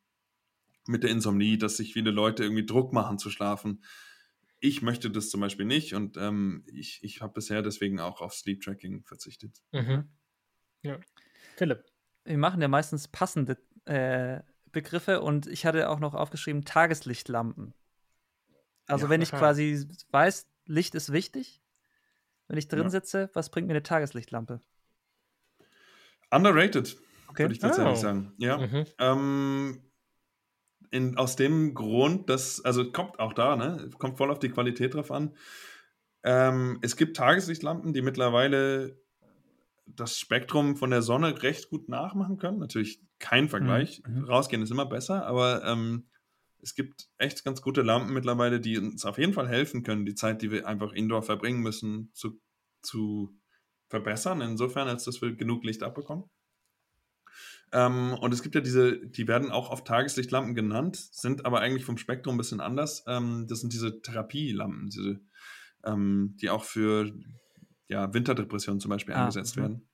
mit 0.86 1.02
der 1.02 1.10
Insomnie, 1.10 1.58
dass 1.58 1.76
sich 1.76 1.92
viele 1.92 2.10
Leute 2.12 2.44
irgendwie 2.44 2.64
Druck 2.64 2.94
machen 2.94 3.18
zu 3.18 3.28
schlafen. 3.28 3.84
Ich 4.60 4.82
möchte 4.82 5.10
das 5.10 5.30
zum 5.30 5.40
Beispiel 5.40 5.66
nicht 5.66 5.94
und 5.94 6.16
ähm, 6.16 6.64
ich, 6.66 7.00
ich 7.02 7.20
habe 7.20 7.32
bisher 7.34 7.62
deswegen 7.62 8.00
auch 8.00 8.20
auf 8.20 8.34
Sleep 8.34 8.60
Tracking 8.60 9.04
verzichtet. 9.04 9.58
Mhm. 9.72 10.08
Ja. 10.82 10.98
Philipp. 11.56 11.84
Wir 12.24 12.38
machen 12.38 12.60
ja 12.60 12.68
meistens 12.68 13.08
passende 13.08 13.58
äh, 13.84 14.40
Begriffe 14.72 15.20
und 15.22 15.46
ich 15.46 15.64
hatte 15.64 15.88
auch 15.88 16.00
noch 16.00 16.14
aufgeschrieben 16.14 16.64
Tageslichtlampen. 16.64 17.72
Also 18.86 19.06
Ja, 19.06 19.10
wenn 19.10 19.22
ich 19.22 19.30
quasi 19.30 19.86
weiß, 20.10 20.48
Licht 20.66 20.94
ist 20.94 21.12
wichtig, 21.12 21.62
wenn 22.48 22.58
ich 22.58 22.68
drin 22.68 22.84
Ja. 22.84 22.90
sitze, 22.90 23.30
was 23.34 23.50
bringt 23.50 23.66
mir 23.68 23.74
eine 23.74 23.82
Tageslichtlampe? 23.82 24.60
Underrated, 26.30 26.96
Okay. 27.28 27.44
würde 27.44 27.52
ich 27.54 27.58
tatsächlich 27.60 27.98
Oh. 27.98 28.02
sagen. 28.02 28.34
Ja. 28.38 28.58
Mhm. 28.58 28.86
Ähm, 28.98 29.87
in, 30.90 31.16
aus 31.16 31.36
dem 31.36 31.74
Grund, 31.74 32.28
dass, 32.30 32.64
also 32.64 32.90
kommt 32.90 33.18
auch 33.18 33.32
da, 33.32 33.56
ne? 33.56 33.90
Kommt 33.98 34.18
voll 34.18 34.30
auf 34.30 34.38
die 34.38 34.50
Qualität 34.50 34.94
drauf 34.94 35.10
an. 35.10 35.36
Ähm, 36.22 36.78
es 36.82 36.96
gibt 36.96 37.16
Tageslichtlampen, 37.16 37.92
die 37.92 38.02
mittlerweile 38.02 38.98
das 39.86 40.18
Spektrum 40.18 40.76
von 40.76 40.90
der 40.90 41.02
Sonne 41.02 41.42
recht 41.42 41.70
gut 41.70 41.88
nachmachen 41.88 42.36
können. 42.36 42.58
Natürlich 42.58 43.00
kein 43.18 43.48
Vergleich. 43.48 44.02
Mhm. 44.06 44.24
Rausgehen 44.24 44.62
ist 44.62 44.70
immer 44.70 44.86
besser, 44.86 45.26
aber 45.26 45.64
ähm, 45.64 46.06
es 46.60 46.74
gibt 46.74 47.08
echt 47.18 47.44
ganz 47.44 47.62
gute 47.62 47.82
Lampen 47.82 48.12
mittlerweile, 48.12 48.60
die 48.60 48.78
uns 48.78 49.04
auf 49.04 49.18
jeden 49.18 49.32
Fall 49.32 49.48
helfen 49.48 49.82
können, 49.82 50.04
die 50.04 50.14
Zeit, 50.14 50.42
die 50.42 50.50
wir 50.50 50.66
einfach 50.66 50.92
indoor 50.92 51.22
verbringen 51.22 51.60
müssen, 51.60 52.10
zu, 52.14 52.40
zu 52.82 53.34
verbessern, 53.88 54.40
insofern, 54.40 54.88
als 54.88 55.04
dass 55.04 55.22
wir 55.22 55.34
genug 55.34 55.64
Licht 55.64 55.82
abbekommen. 55.82 56.24
Ähm, 57.72 58.14
und 58.14 58.32
es 58.32 58.42
gibt 58.42 58.54
ja 58.54 58.60
diese, 58.60 58.98
die 58.98 59.28
werden 59.28 59.50
auch 59.50 59.70
oft 59.70 59.86
Tageslichtlampen 59.86 60.54
genannt, 60.54 60.96
sind 60.96 61.44
aber 61.46 61.60
eigentlich 61.60 61.84
vom 61.84 61.98
Spektrum 61.98 62.34
ein 62.34 62.38
bisschen 62.38 62.60
anders. 62.60 63.04
Ähm, 63.06 63.46
das 63.48 63.60
sind 63.60 63.72
diese 63.72 64.00
Therapielampen, 64.02 64.88
diese, 64.90 65.20
ähm, 65.84 66.36
die 66.40 66.50
auch 66.50 66.64
für 66.64 67.12
ja, 67.88 68.12
Winterdepressionen 68.14 68.80
zum 68.80 68.90
Beispiel 68.90 69.14
Ah, 69.14 69.20
eingesetzt 69.20 69.56
mhm. 69.56 69.60
werden. 69.62 69.88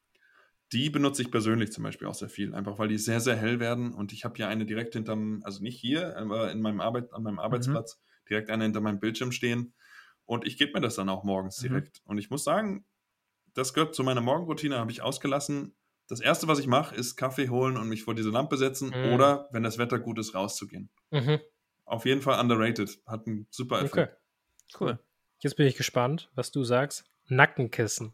Die 0.73 0.91
benutze 0.91 1.23
ich 1.23 1.31
persönlich 1.31 1.73
zum 1.73 1.85
Beispiel 1.85 2.09
auch 2.09 2.15
sehr 2.15 2.29
viel, 2.29 2.55
einfach 2.55 2.79
weil 2.79 2.89
die 2.89 2.99
sehr, 2.99 3.21
sehr 3.21 3.37
hell 3.37 3.61
werden. 3.61 3.93
Und 3.93 4.13
ich 4.13 4.25
habe 4.25 4.39
ja 4.39 4.49
eine 4.49 4.67
direkt 4.67 4.95
hinterm, 4.95 5.43
also 5.45 5.63
nicht 5.63 5.79
hier, 5.79 6.17
aber 6.17 6.51
in 6.51 6.61
meinem 6.61 6.81
Arbeit, 6.81 7.13
an 7.13 7.23
Mhm. 7.23 7.25
meinem 7.25 7.39
Arbeitsplatz, 7.39 8.01
direkt 8.29 8.51
eine 8.51 8.65
hinter 8.65 8.81
meinem 8.81 8.99
Bildschirm 9.01 9.31
stehen. 9.33 9.75
Und 10.25 10.47
ich 10.47 10.57
gebe 10.57 10.73
mir 10.73 10.81
das 10.81 10.97
dann 10.97 11.09
auch 11.09 11.23
morgens 11.23 11.61
Mhm. 11.61 11.69
direkt. 11.69 12.03
Und 12.07 12.19
ich 12.19 12.31
muss 12.31 12.45
sagen, 12.45 12.87
das 13.55 13.75
gehört 13.75 13.95
zu 13.95 14.05
meiner 14.05 14.21
Morgenroutine, 14.21 14.79
habe 14.79 14.91
ich 14.91 15.03
ausgelassen. 15.03 15.75
Das 16.09 16.21
erste, 16.21 16.49
was 16.49 16.59
ich 16.59 16.67
mache, 16.67 16.95
ist 16.95 17.17
Kaffee 17.17 17.49
holen 17.49 17.77
und 17.77 17.89
mich 17.89 18.03
vor 18.03 18.15
diese 18.15 18.31
Lampe 18.31 18.57
setzen 18.57 18.91
Mhm. 18.91 19.13
oder, 19.15 19.49
wenn 19.53 19.63
das 19.63 19.79
Wetter 19.79 19.99
gut 19.99 20.19
ist, 20.19 20.35
rauszugehen. 20.35 20.91
Mhm. 21.11 21.41
Auf 21.87 22.05
jeden 22.07 22.21
Fall 22.23 22.39
underrated. 22.41 22.99
Hat 23.07 23.27
einen 23.27 23.47
super 23.51 23.79
Effekt. 23.83 23.93
Okay. 23.93 24.09
Cool. 24.81 24.99
Jetzt 25.39 25.57
bin 25.57 25.67
ich 25.67 25.77
gespannt, 25.77 26.31
was 26.35 26.51
du 26.51 26.65
sagst. 26.65 27.05
Nackenkissen. 27.29 28.13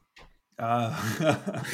Ah. 0.56 0.96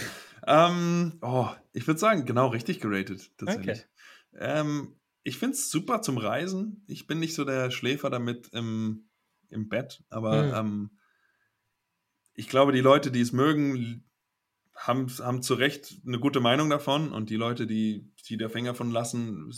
ähm, 0.47 1.19
oh, 1.23 1.49
ich 1.73 1.87
würde 1.87 1.99
sagen, 2.01 2.25
genau 2.25 2.49
richtig 2.49 2.81
geratet, 2.81 3.31
tatsächlich. 3.39 3.87
Ähm, 4.35 4.97
ich 5.23 5.39
finde 5.39 5.55
es 5.55 5.71
super 5.71 6.03
zum 6.03 6.19
Reisen. 6.19 6.85
Ich 6.87 7.07
bin 7.07 7.19
nicht 7.19 7.35
so 7.35 7.45
der 7.45 7.71
Schläfer 7.71 8.11
damit 8.11 8.49
im, 8.53 9.09
im 9.49 9.69
Bett, 9.69 10.05
aber 10.09 10.43
Mhm. 10.45 10.55
ähm, 10.55 10.91
ich 12.35 12.49
glaube, 12.49 12.73
die 12.73 12.81
Leute, 12.81 13.11
die 13.11 13.21
es 13.23 13.33
mögen, 13.33 14.05
haben, 14.77 15.09
haben 15.19 15.43
zu 15.43 15.55
Recht 15.55 15.97
eine 16.07 16.19
gute 16.19 16.41
Meinung 16.41 16.71
davon 16.71 17.13
und 17.13 17.31
die 17.31 17.37
Leute, 17.37 17.67
die, 17.67 18.11
die 18.29 18.37
der 18.37 18.51
Finger 18.51 18.75
von 18.75 18.91
lassen, 18.91 19.51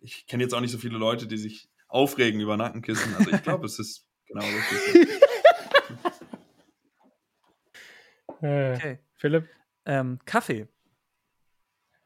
ich 0.00 0.26
kenne 0.26 0.42
jetzt 0.42 0.54
auch 0.54 0.60
nicht 0.60 0.72
so 0.72 0.78
viele 0.78 0.98
Leute, 0.98 1.26
die 1.26 1.38
sich 1.38 1.70
aufregen 1.88 2.40
über 2.40 2.56
Nackenkissen. 2.56 3.14
Also 3.16 3.30
ich 3.30 3.42
glaube, 3.42 3.66
es 3.66 3.78
ist 3.78 4.06
genau 4.26 4.44
richtig. 4.44 5.08
Äh, 8.42 8.74
Okay. 8.74 8.98
Philipp? 9.16 9.48
Ähm, 9.84 10.18
Kaffee. 10.24 10.66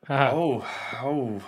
Haha. 0.09 0.35
Oh, 0.35 0.65
oh. 1.05 1.41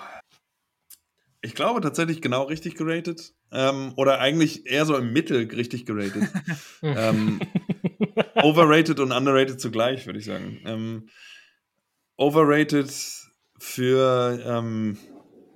Ich 1.42 1.54
glaube 1.54 1.80
tatsächlich 1.80 2.22
genau 2.22 2.44
richtig 2.44 2.76
geratet. 2.76 3.34
Ähm, 3.52 3.92
oder 3.96 4.20
eigentlich 4.20 4.66
eher 4.66 4.86
so 4.86 4.96
im 4.96 5.12
Mittel 5.12 5.48
richtig 5.48 5.86
geratet. 5.86 6.28
ähm, 6.82 7.40
overrated 8.42 9.00
und 9.00 9.12
underrated 9.12 9.60
zugleich, 9.60 10.06
würde 10.06 10.18
ich 10.18 10.24
sagen. 10.24 10.60
Ähm, 10.64 11.08
overrated 12.16 12.90
für 13.58 14.40
ähm, 14.44 14.98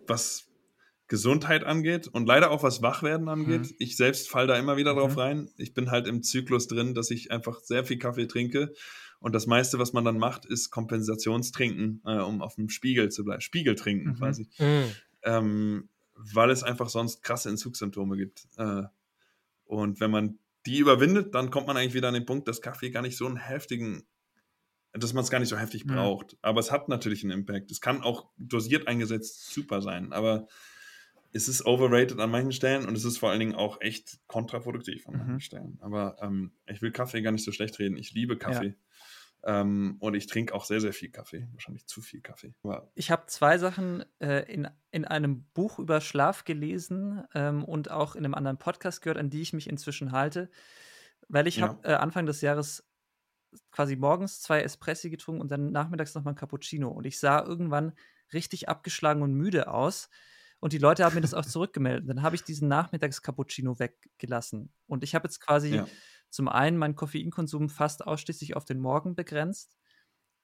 was 0.06 0.46
Gesundheit 1.08 1.64
angeht 1.64 2.06
und 2.06 2.26
leider 2.26 2.50
auch 2.50 2.62
was 2.62 2.82
Wachwerden 2.82 3.28
angeht. 3.28 3.62
Mhm. 3.62 3.74
Ich 3.78 3.96
selbst 3.96 4.30
fall 4.30 4.46
da 4.46 4.56
immer 4.56 4.76
wieder 4.76 4.94
drauf 4.94 5.12
Mhm. 5.14 5.18
rein. 5.18 5.50
Ich 5.56 5.74
bin 5.74 5.90
halt 5.90 6.06
im 6.06 6.22
Zyklus 6.22 6.68
drin, 6.68 6.94
dass 6.94 7.10
ich 7.10 7.30
einfach 7.32 7.60
sehr 7.60 7.84
viel 7.84 7.98
Kaffee 7.98 8.26
trinke. 8.26 8.72
Und 9.18 9.34
das 9.34 9.46
meiste, 9.46 9.78
was 9.78 9.92
man 9.92 10.04
dann 10.04 10.18
macht, 10.18 10.46
ist 10.46 10.70
Kompensationstrinken, 10.70 12.00
äh, 12.06 12.18
um 12.20 12.40
auf 12.42 12.54
dem 12.54 12.68
Spiegel 12.70 13.10
zu 13.10 13.24
bleiben. 13.24 13.40
Spiegel 13.40 13.74
trinken 13.74 14.10
Mhm. 14.10 14.14
quasi. 14.14 14.48
Mhm. 14.58 14.84
Ähm, 15.24 15.88
weil 16.14 16.50
es 16.50 16.62
einfach 16.62 16.88
sonst 16.88 17.22
krasse 17.22 17.48
Entzugssymptome 17.48 18.16
gibt. 18.16 18.46
Äh, 18.56 18.82
und 19.64 20.00
wenn 20.00 20.10
man 20.10 20.38
die 20.66 20.78
überwindet, 20.78 21.34
dann 21.34 21.50
kommt 21.50 21.66
man 21.66 21.76
eigentlich 21.76 21.94
wieder 21.94 22.08
an 22.08 22.14
den 22.14 22.26
Punkt, 22.26 22.48
dass 22.48 22.60
Kaffee 22.62 22.90
gar 22.90 23.02
nicht 23.02 23.16
so 23.16 23.26
einen 23.26 23.36
heftigen, 23.36 24.06
dass 24.92 25.12
man 25.12 25.24
es 25.24 25.30
gar 25.30 25.38
nicht 25.40 25.48
so 25.48 25.56
heftig 25.58 25.84
Mhm. 25.84 25.94
braucht. 25.94 26.36
Aber 26.42 26.60
es 26.60 26.70
hat 26.72 26.88
natürlich 26.88 27.22
einen 27.22 27.32
Impact. 27.32 27.70
Es 27.70 27.80
kann 27.80 28.02
auch 28.02 28.30
dosiert 28.36 28.88
eingesetzt 28.88 29.52
super 29.52 29.82
sein, 29.82 30.12
aber 30.12 30.46
es 31.32 31.48
ist 31.48 31.64
overrated 31.64 32.18
an 32.18 32.30
manchen 32.30 32.52
Stellen 32.52 32.86
und 32.86 32.96
es 32.96 33.04
ist 33.04 33.18
vor 33.18 33.30
allen 33.30 33.38
Dingen 33.40 33.54
auch 33.54 33.80
echt 33.80 34.18
kontraproduktiv 34.26 35.06
an 35.06 35.16
manchen 35.16 35.34
Mhm. 35.34 35.40
Stellen. 35.40 35.78
Aber 35.80 36.16
ähm, 36.20 36.52
ich 36.66 36.82
will 36.82 36.90
Kaffee 36.90 37.22
gar 37.22 37.30
nicht 37.32 37.44
so 37.44 37.52
schlecht 37.52 37.78
reden. 37.78 37.96
Ich 37.96 38.12
liebe 38.12 38.36
Kaffee. 38.36 38.74
Ähm, 39.44 39.96
und 40.00 40.14
ich 40.14 40.26
trinke 40.26 40.54
auch 40.54 40.64
sehr, 40.64 40.80
sehr 40.80 40.92
viel 40.92 41.10
Kaffee. 41.10 41.48
Wahrscheinlich 41.52 41.86
zu 41.86 42.00
viel 42.02 42.20
Kaffee. 42.20 42.54
Aber 42.62 42.90
Ich 42.94 43.10
habe 43.10 43.26
zwei 43.26 43.58
Sachen 43.58 44.04
äh, 44.20 44.40
in, 44.52 44.68
in 44.90 45.04
einem 45.04 45.44
Buch 45.54 45.78
über 45.78 46.00
Schlaf 46.00 46.44
gelesen 46.44 47.24
ähm, 47.34 47.64
und 47.64 47.90
auch 47.90 48.14
in 48.16 48.24
einem 48.24 48.34
anderen 48.34 48.58
Podcast 48.58 49.02
gehört, 49.02 49.18
an 49.18 49.30
die 49.30 49.40
ich 49.42 49.52
mich 49.52 49.68
inzwischen 49.68 50.12
halte. 50.12 50.50
Weil 51.28 51.46
ich 51.46 51.56
Ja. 51.56 51.68
habe 51.68 51.88
äh, 51.88 51.94
Anfang 51.94 52.26
des 52.26 52.40
Jahres 52.40 52.86
quasi 53.72 53.96
morgens 53.96 54.40
zwei 54.40 54.60
Espressi 54.62 55.10
getrunken 55.10 55.40
und 55.40 55.50
dann 55.50 55.72
nachmittags 55.72 56.14
nochmal 56.14 56.34
ein 56.34 56.36
Cappuccino. 56.36 56.88
Und 56.88 57.06
ich 57.06 57.18
sah 57.18 57.42
irgendwann 57.44 57.92
richtig 58.32 58.68
abgeschlagen 58.68 59.22
und 59.22 59.34
müde 59.34 59.68
aus. 59.68 60.08
Und 60.60 60.72
die 60.72 60.78
Leute 60.78 61.04
haben 61.04 61.14
mir 61.14 61.20
das 61.22 61.34
auch 61.34 61.44
zurückgemeldet. 61.46 62.08
Dann 62.08 62.22
habe 62.22 62.36
ich 62.36 62.44
diesen 62.44 62.68
Nachmittags-Cappuccino 62.68 63.78
weggelassen. 63.78 64.72
Und 64.86 65.02
ich 65.02 65.14
habe 65.14 65.26
jetzt 65.26 65.40
quasi 65.40 65.76
Ja. 65.76 65.86
Zum 66.30 66.48
einen 66.48 66.76
meinen 66.78 66.96
Koffeinkonsum 66.96 67.68
fast 67.68 68.06
ausschließlich 68.06 68.56
auf 68.56 68.64
den 68.64 68.80
Morgen 68.80 69.14
begrenzt. 69.16 69.76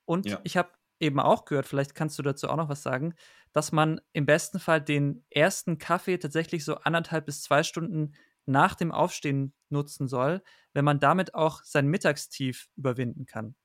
Und 0.04 0.26
Ja. 0.26 0.42
ich 0.42 0.56
habe 0.56 0.70
eben 1.00 1.20
auch 1.20 1.44
gehört, 1.44 1.66
vielleicht 1.66 1.94
kannst 1.94 2.18
du 2.18 2.22
dazu 2.22 2.48
auch 2.48 2.56
noch 2.56 2.68
was 2.68 2.82
sagen, 2.82 3.14
dass 3.52 3.72
man 3.72 4.00
im 4.12 4.26
besten 4.26 4.58
Fall 4.60 4.80
den 4.82 5.24
ersten 5.30 5.78
Kaffee 5.78 6.18
tatsächlich 6.18 6.64
so 6.64 6.76
anderthalb 6.76 7.26
bis 7.26 7.42
zwei 7.42 7.62
Stunden 7.62 8.14
nach 8.46 8.74
dem 8.74 8.92
Aufstehen 8.92 9.54
nutzen 9.68 10.08
soll, 10.08 10.42
wenn 10.72 10.84
man 10.84 11.00
damit 11.00 11.34
auch 11.34 11.62
sein 11.64 11.88
Mittagstief 11.88 12.68
überwinden 12.76 13.26
kann. 13.26 13.56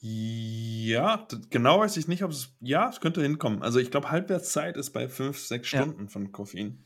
Ja, 0.00 1.26
genau 1.50 1.80
weiß 1.80 1.96
ich 1.96 2.06
nicht, 2.06 2.22
ob 2.22 2.30
es. 2.30 2.56
Ja, 2.60 2.88
es 2.88 3.00
könnte 3.00 3.20
hinkommen. 3.22 3.62
Also 3.62 3.80
ich 3.80 3.90
glaube, 3.90 4.10
Halbwertszeit 4.10 4.76
ist 4.76 4.90
bei 4.92 5.08
5, 5.08 5.38
6 5.40 5.68
Ja. 5.72 5.88
Stunden 5.88 6.08
von 6.08 6.30
Koffein. 6.30 6.84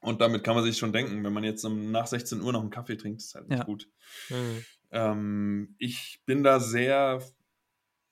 Und 0.00 0.20
damit 0.20 0.44
kann 0.44 0.54
man 0.54 0.64
sich 0.64 0.78
schon 0.78 0.92
denken, 0.92 1.22
wenn 1.24 1.32
man 1.32 1.44
jetzt 1.44 1.64
um, 1.64 1.90
nach 1.90 2.06
16 2.06 2.40
Uhr 2.42 2.52
noch 2.52 2.60
einen 2.62 2.70
Kaffee 2.70 2.96
trinkt, 2.96 3.20
ist 3.22 3.34
halt 3.34 3.48
nicht 3.48 3.58
Ja. 3.58 3.64
gut. 3.64 3.88
Mhm. 4.30 4.64
Ähm, 4.90 5.74
ich 5.78 6.22
bin 6.26 6.42
da 6.42 6.60
sehr 6.60 7.20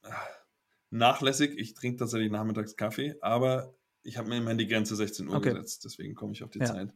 äh, 0.03 0.11
nachlässig. 0.91 1.59
Ich 1.59 1.75
trinke 1.75 1.99
tatsächlich 1.99 2.31
nachmittags 2.31 2.77
Kaffee, 2.77 3.17
aber 3.21 3.75
ich 4.03 4.17
habe 4.19 4.29
mir 4.29 4.39
immerhin 4.39 4.59
die 4.59 4.69
Grenze 4.69 4.97
16 4.97 5.29
Uhr 5.29 5.39
Okay. 5.39 5.43
gesetzt. 5.43 5.85
Deswegen 5.85 6.15
komme 6.15 6.33
ich 6.33 6.43
auf 6.45 6.51
die 6.51 6.63
Ja. 6.63 6.65
Zeit. 6.65 6.95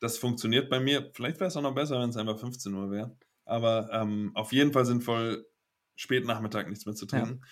Das 0.00 0.18
funktioniert 0.18 0.70
bei 0.70 0.80
mir. 0.80 1.10
Vielleicht 1.14 1.40
wäre 1.40 1.48
es 1.48 1.56
auch 1.56 1.62
noch 1.62 1.74
besser, 1.74 2.00
wenn 2.00 2.10
es 2.10 2.16
einfach 2.16 2.38
15 2.38 2.74
Uhr 2.74 2.90
wäre. 2.90 3.16
Aber 3.44 3.90
ähm, 3.92 4.32
auf 4.34 4.52
jeden 4.52 4.72
Fall 4.72 4.86
sinnvoll, 4.86 5.46
spät 5.96 6.24
Nachmittag 6.26 6.68
nichts 6.68 6.86
mehr 6.86 6.94
zu 6.94 7.06
trinken. 7.06 7.42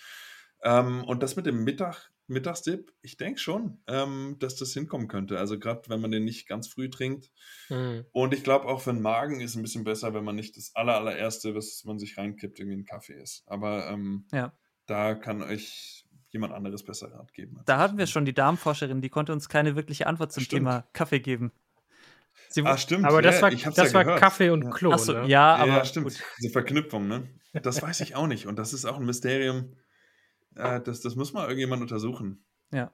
Ähm, 0.63 1.03
und 1.05 1.23
das 1.23 1.35
mit 1.35 1.45
dem 1.45 1.63
Mittag, 1.63 2.11
Mittagsdip, 2.27 2.91
ich 3.01 3.17
denke 3.17 3.39
schon, 3.39 3.79
ähm, 3.87 4.35
dass 4.39 4.55
das 4.55 4.73
hinkommen 4.73 5.07
könnte. 5.07 5.39
Also 5.39 5.57
gerade 5.57 5.81
wenn 5.89 6.01
man 6.01 6.11
den 6.11 6.25
nicht 6.25 6.47
ganz 6.47 6.67
früh 6.67 6.89
trinkt. 6.89 7.31
Mhm. 7.69 8.05
Und 8.11 8.33
ich 8.33 8.43
glaube 8.43 8.65
auch 8.67 8.81
für 8.81 8.91
den 8.93 9.01
Magen 9.01 9.39
ist 9.39 9.51
es 9.51 9.55
ein 9.55 9.61
bisschen 9.61 9.83
besser, 9.85 10.13
wenn 10.13 10.23
man 10.25 10.35
nicht 10.35 10.57
das 10.57 10.71
aller, 10.75 10.95
allererste, 10.95 11.55
was 11.55 11.83
man 11.85 11.99
sich 11.99 12.17
reinkippt, 12.17 12.59
irgendwie 12.59 12.77
ein 12.77 12.85
Kaffee 12.85 13.13
ist. 13.21 13.43
Aber 13.47 13.87
ähm, 13.89 14.25
Ja. 14.33 14.53
da 14.87 15.15
kann 15.15 15.41
euch 15.41 16.05
jemand 16.29 16.53
anderes 16.53 16.83
besser 16.83 17.11
Rat 17.13 17.33
geben. 17.33 17.61
Da 17.65 17.75
ich. 17.75 17.79
hatten 17.79 17.97
wir 17.97 18.07
schon 18.07 18.25
die 18.25 18.33
Darmforscherin, 18.33 19.01
die 19.01 19.09
konnte 19.09 19.31
uns 19.31 19.47
keine 19.47 19.75
wirkliche 19.77 20.07
Antwort 20.07 20.33
zum 20.33 20.43
Stimmt. 20.43 20.59
Thema 20.61 20.87
Kaffee 20.93 21.21
geben. 21.21 21.51
Sie 22.49 22.61
Ah, 22.63 22.77
stimmt. 22.77 23.05
Aber 23.05 23.21
das 23.21 23.35
ja, 23.37 23.41
war, 23.43 23.51
das 23.51 23.75
ja 23.75 23.93
war 23.93 24.03
gehört. 24.03 24.19
Kaffee 24.19 24.49
und 24.49 24.63
Ja. 24.63 24.69
Klo. 24.71 24.91
Achso, 24.91 25.13
ne? 25.13 25.19
ja, 25.21 25.25
Ja, 25.27 25.55
aber 25.55 25.85
stimmt. 25.85 26.07
gut. 26.07 26.23
Diese 26.41 26.51
Verknüpfung, 26.51 27.07
ne? 27.07 27.27
Das 27.63 27.81
weiß 27.81 28.01
ich 28.01 28.15
auch 28.15 28.27
nicht. 28.27 28.45
Und 28.47 28.57
das 28.59 28.73
ist 28.73 28.85
auch 28.85 28.97
ein 28.97 29.05
Mysterium. 29.05 29.75
Äh, 30.57 30.81
das, 30.81 31.01
das 31.01 31.15
muss 31.15 31.33
mal 31.33 31.43
irgendjemand 31.43 31.81
untersuchen. 31.81 32.45
Ja. 32.71 32.93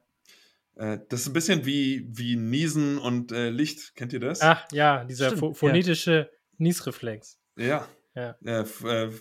Äh, 0.76 1.00
das 1.10 1.22
ist 1.22 1.28
ein 1.28 1.34
bisschen 1.34 1.66
wie, 1.66 2.08
wie 2.10 2.36
Niesen 2.36 2.98
und 2.98 3.32
äh, 3.32 3.50
Licht. 3.50 3.96
Kennt 3.96 4.14
ihr 4.14 4.20
das? 4.20 4.42
Ach 4.42 4.66
ja, 4.72 5.04
dieser 5.04 5.28
Stimmt, 5.28 5.40
pho 5.40 5.48
ja. 5.50 5.54
phonetische 5.54 6.30
Niesreflex. 6.58 7.40
Ja. 7.58 7.88
Ja. 8.16 8.36
Äh, 8.44 8.62
äh, 8.62 9.12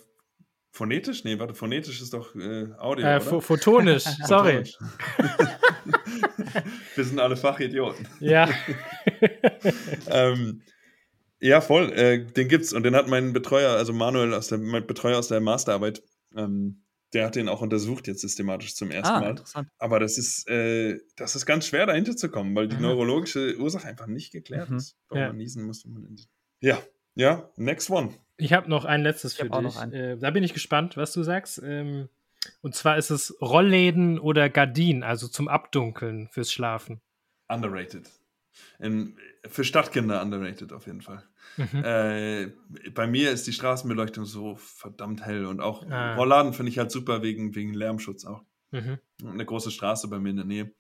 phonetisch? 0.70 1.24
Nee, 1.24 1.39
warte, 1.39 1.55
phonetisch 1.55 2.01
ist 2.01 2.14
doch 2.14 2.35
äh, 2.35 2.69
Audio. 2.78 3.06
Äh, 3.06 3.16
oder? 3.16 3.20
pho 3.20 3.40
photonisch, 3.40 4.05
sorry. 4.27 4.64
Photonisch. 4.64 4.78
Wir 6.94 7.05
sind 7.05 7.19
alle 7.19 7.36
Fachidioten. 7.36 8.06
Ja. 8.20 8.48
ähm, 10.09 10.62
ja, 11.40 11.60
voll. 11.60 11.93
Äh, 11.93 12.24
den 12.24 12.48
gibt's 12.48 12.73
und 12.73 12.85
den 12.85 12.94
hat 12.94 13.09
mein 13.09 13.32
Betreuer, 13.32 13.73
also 13.73 13.93
Manuel, 13.93 14.35
aus 14.35 14.48
der, 14.48 14.59
mein 14.59 14.86
Betreuer 14.86 15.19
aus 15.19 15.28
der 15.28 15.40
Masterarbeit, 15.40 16.02
ähm, 16.36 16.85
der 17.12 17.26
hat 17.26 17.34
den 17.36 17.48
auch 17.48 17.60
untersucht 17.60 18.06
jetzt 18.06 18.20
systematisch 18.22 18.74
zum 18.74 18.90
ersten 18.90 19.14
Ah, 19.16 19.20
Mal. 19.20 19.30
interessant. 19.30 19.68
Aber 19.78 20.01
das 20.01 20.18
ist, 20.18 20.48
äh, 20.48 20.98
das 21.16 21.36
ist 21.36 21.44
ganz 21.47 21.66
schwer 21.66 21.86
dahinter 21.86 22.16
zu 22.16 22.30
kommen, 22.30 22.55
weil 22.55 22.68
die 22.68 22.76
Mhm. 22.76 22.82
neurologische 22.82 23.56
Ursache 23.59 23.86
einfach 23.89 24.06
nicht 24.06 24.32
geklärt 24.32 24.70
Mhm. 24.70 24.76
ist, 24.78 24.97
warum 25.09 25.20
Ja. 25.22 25.28
man 25.28 25.36
niesen 25.36 25.64
muss. 25.64 25.84
Wenn 25.84 25.93
man 25.94 26.05
in 26.05 26.16
die 26.16 26.28
ja, 26.60 26.82
Ja, 27.14 27.51
next 27.56 27.90
one. 27.90 28.14
Ich 28.39 28.55
habe 28.55 28.70
noch 28.70 28.86
ein 28.86 29.02
letztes 29.02 29.34
für 29.34 29.51
dich. 29.51 29.76
Äh, 29.93 30.16
da 30.16 30.30
bin 30.30 30.43
ich 30.43 30.55
gespannt, 30.55 30.97
was 30.97 31.12
du 31.12 31.22
sagst. 31.22 31.60
Ähm, 31.62 32.09
und 32.62 32.74
zwar 32.74 32.97
ist 32.97 33.10
es 33.10 33.36
Rollläden 33.43 34.18
oder 34.18 34.48
Gardinen, 34.48 35.02
also 35.02 35.28
zum 35.28 35.47
Abdunkeln 35.48 36.28
fürs 36.28 36.51
Schlafen. 36.51 37.02
Underrated. 37.48 38.09
In, 38.79 39.16
für 39.49 39.65
Stadtkinder 39.65 40.23
underrated 40.23 40.73
auf 40.73 40.87
jeden 40.87 41.01
Fall. 41.03 41.24
Mhm. 41.57 41.85
Äh, 41.85 42.53
bei 42.95 43.07
mir 43.07 43.31
ist 43.31 43.47
die 43.47 43.53
Straßenbeleuchtung 43.53 44.24
so 44.24 44.57
verdammt 44.57 45.24
hell 45.24 45.47
und 45.47 45.61
auch 45.61 45.89
ah. 45.91 46.15
Rollladen 46.15 46.53
finde 46.53 46.70
ich 46.70 46.79
halt 46.79 46.91
super 46.91 47.23
wegen, 47.23 47.55
wegen 47.55 47.74
Lärmschutz 47.74 48.24
auch. 48.24 48.45
Mhm. 48.70 48.99
Eine 49.24 49.45
große 49.45 49.70
Straße 49.70 50.09
bei 50.09 50.19
mir 50.19 50.31
in 50.31 50.37
der 50.37 50.45
Nähe. 50.45 50.73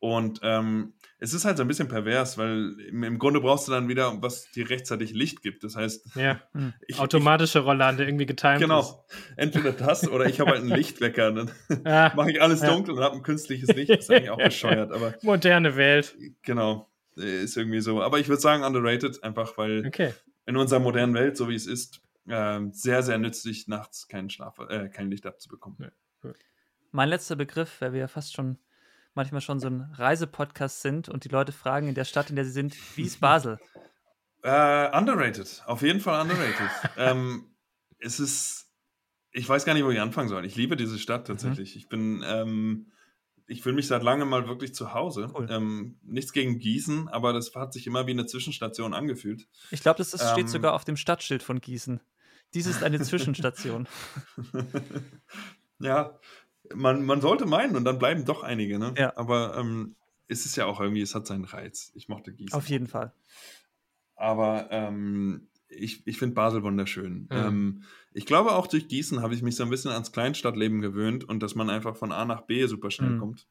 Und 0.00 0.40
ähm, 0.42 0.94
es 1.18 1.34
ist 1.34 1.44
halt 1.44 1.58
so 1.58 1.62
ein 1.62 1.68
bisschen 1.68 1.88
pervers, 1.88 2.38
weil 2.38 2.74
im, 2.88 3.02
im, 3.02 3.18
Grunde 3.18 3.40
brauchst 3.40 3.68
du 3.68 3.72
dann 3.72 3.88
wieder, 3.88 4.22
was 4.22 4.50
dir 4.50 4.70
rechtzeitig 4.70 5.12
Licht 5.12 5.42
gibt. 5.42 5.62
Das 5.62 5.76
heißt, 5.76 6.16
ja. 6.16 6.40
Hm. 6.52 6.72
ich, 6.88 6.98
automatische 6.98 7.60
Rollladen, 7.60 7.98
der 7.98 8.08
irgendwie 8.08 8.24
getimed 8.24 8.60
genau, 8.60 8.80
ist. 8.80 8.88
Genau. 8.88 9.34
Entweder 9.36 9.72
das 9.72 10.08
oder 10.08 10.24
ich 10.24 10.40
habe 10.40 10.52
halt 10.52 10.62
einen 10.62 10.70
Lichtwecker. 10.74 11.32
Dann 11.32 11.50
ah, 11.84 12.12
mache 12.16 12.30
ich 12.30 12.40
alles 12.40 12.60
dunkel 12.60 12.94
ja. 12.94 12.98
und 12.98 13.04
habe 13.04 13.16
ein 13.16 13.22
künstliches 13.22 13.68
Licht. 13.76 13.90
Das 13.90 13.98
ist 14.00 14.10
eigentlich 14.10 14.30
auch 14.30 14.38
bescheuert. 14.38 14.90
Aber, 14.90 15.14
Moderne 15.20 15.76
Welt. 15.76 16.16
Genau. 16.42 16.90
Ist 17.16 17.58
irgendwie 17.58 17.80
so. 17.80 18.02
Aber 18.02 18.18
ich 18.18 18.28
würde 18.28 18.40
sagen, 18.40 18.64
underrated, 18.64 19.22
einfach 19.22 19.58
weil 19.58 19.86
okay. 19.86 20.14
in 20.46 20.56
unserer 20.56 20.80
modernen 20.80 21.12
Welt, 21.12 21.36
so 21.36 21.50
wie 21.50 21.54
es 21.54 21.66
ist, 21.66 22.00
äh, 22.26 22.60
sehr, 22.72 23.02
sehr 23.02 23.18
nützlich, 23.18 23.68
nachts 23.68 24.08
keinen 24.08 24.30
Schlaf, 24.30 24.58
äh, 24.70 24.88
kein 24.88 25.10
Licht 25.10 25.26
abzubekommen. 25.26 25.76
Ja. 26.22 26.32
Mein 26.92 27.10
letzter 27.10 27.36
Begriff, 27.36 27.82
weil 27.82 27.92
wir 27.92 28.00
ja 28.00 28.08
fast 28.08 28.34
schon 28.34 28.58
manchmal 29.14 29.40
schon 29.40 29.60
so 29.60 29.68
ein 29.68 29.92
Reisepodcast 29.94 30.82
sind 30.82 31.08
und 31.08 31.24
die 31.24 31.28
Leute 31.28 31.52
fragen 31.52 31.88
in 31.88 31.94
der 31.94 32.04
Stadt, 32.04 32.30
in 32.30 32.36
der 32.36 32.44
sie 32.44 32.52
sind, 32.52 32.76
wie 32.96 33.02
ist 33.02 33.20
Basel? 33.20 33.58
Äh, 34.42 34.96
underrated, 34.96 35.62
auf 35.66 35.82
jeden 35.82 36.00
Fall 36.00 36.22
underrated. 36.22 36.70
ähm, 36.96 37.54
es 37.98 38.20
ist, 38.20 38.72
ich 39.32 39.48
weiß 39.48 39.64
gar 39.64 39.74
nicht, 39.74 39.84
wo 39.84 39.90
ich 39.90 40.00
anfangen 40.00 40.28
soll. 40.28 40.44
Ich 40.44 40.56
liebe 40.56 40.76
diese 40.76 40.98
Stadt 40.98 41.22
mhm. 41.22 41.32
tatsächlich. 41.32 41.74
Mhm. 41.74 41.78
Ich 41.78 41.88
bin, 41.88 42.24
ähm, 42.26 42.92
ich 43.46 43.62
fühle 43.62 43.74
mich 43.74 43.88
seit 43.88 44.02
langem 44.02 44.28
mal 44.28 44.46
wirklich 44.46 44.74
zu 44.74 44.94
Hause. 44.94 45.30
Cool. 45.34 45.48
Ähm, 45.50 45.98
nichts 46.02 46.32
gegen 46.32 46.58
Gießen, 46.58 47.08
aber 47.08 47.32
das 47.32 47.54
hat 47.54 47.72
sich 47.72 47.86
immer 47.86 48.06
wie 48.06 48.12
eine 48.12 48.26
Zwischenstation 48.26 48.94
angefühlt. 48.94 49.48
Ich 49.70 49.82
glaube, 49.82 49.98
das 49.98 50.14
ist, 50.14 50.22
steht 50.30 50.44
ähm. 50.44 50.48
sogar 50.48 50.72
auf 50.72 50.84
dem 50.84 50.96
Stadtschild 50.96 51.42
von 51.42 51.60
Gießen. 51.60 52.00
Dies 52.54 52.66
ist 52.66 52.82
eine 52.82 53.00
Zwischenstation. 53.02 53.88
ja, 55.80 56.18
man, 56.74 57.04
man 57.04 57.20
sollte 57.20 57.46
meinen 57.46 57.76
und 57.76 57.84
dann 57.84 57.98
bleiben 57.98 58.24
doch 58.24 58.42
einige, 58.42 58.78
ne? 58.78 58.94
Ja. 58.96 59.16
Aber 59.16 59.56
ähm, 59.56 59.96
es 60.28 60.46
ist 60.46 60.56
ja 60.56 60.66
auch 60.66 60.80
irgendwie, 60.80 61.02
es 61.02 61.14
hat 61.14 61.26
seinen 61.26 61.44
Reiz. 61.44 61.90
Ich 61.94 62.08
mochte 62.08 62.32
Gießen. 62.32 62.56
Auf 62.56 62.68
jeden 62.68 62.86
Fall. 62.86 63.12
Aber 64.16 64.68
ähm, 64.70 65.48
ich, 65.68 66.06
ich 66.06 66.18
finde 66.18 66.34
Basel 66.34 66.62
wunderschön. 66.62 67.22
Mhm. 67.22 67.28
Ähm, 67.30 67.82
ich 68.12 68.26
glaube, 68.26 68.52
auch 68.52 68.66
durch 68.66 68.88
Gießen 68.88 69.22
habe 69.22 69.34
ich 69.34 69.42
mich 69.42 69.56
so 69.56 69.62
ein 69.62 69.70
bisschen 69.70 69.90
ans 69.90 70.12
Kleinstadtleben 70.12 70.80
gewöhnt 70.80 71.24
und 71.24 71.42
dass 71.42 71.54
man 71.54 71.70
einfach 71.70 71.96
von 71.96 72.12
A 72.12 72.24
nach 72.24 72.42
B 72.42 72.66
super 72.66 72.90
schnell 72.90 73.10
mhm. 73.10 73.20
kommt. 73.20 73.46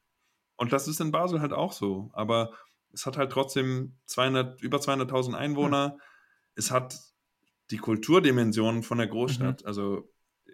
Und 0.56 0.72
das 0.72 0.88
ist 0.88 1.00
in 1.00 1.10
Basel 1.10 1.40
halt 1.40 1.52
auch 1.52 1.72
so. 1.72 2.10
Aber 2.12 2.52
es 2.92 3.06
hat 3.06 3.16
halt 3.16 3.32
trotzdem 3.32 3.96
200, 4.06 4.60
über 4.60 4.78
200.000 4.78 5.34
Einwohner. 5.34 5.94
Mhm. 5.94 6.00
Es 6.54 6.70
hat 6.70 6.98
die 7.70 7.78
Kulturdimension 7.78 8.82
von 8.82 8.98
der 8.98 9.06
Großstadt. 9.06 9.62
Mhm. 9.62 9.66
Also 9.66 10.09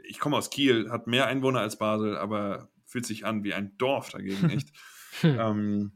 ich 0.06 0.18
komme 0.18 0.36
aus 0.36 0.50
Kiel, 0.50 0.90
hat 0.90 1.06
mehr 1.06 1.26
Einwohner 1.26 1.60
als 1.60 1.78
Basel, 1.78 2.16
aber 2.16 2.68
fühlt 2.84 3.06
sich 3.06 3.26
an 3.26 3.44
wie 3.44 3.54
ein 3.54 3.76
Dorf 3.78 4.10
dagegen, 4.10 4.50
echt. 4.50 4.68
ähm, 5.22 5.92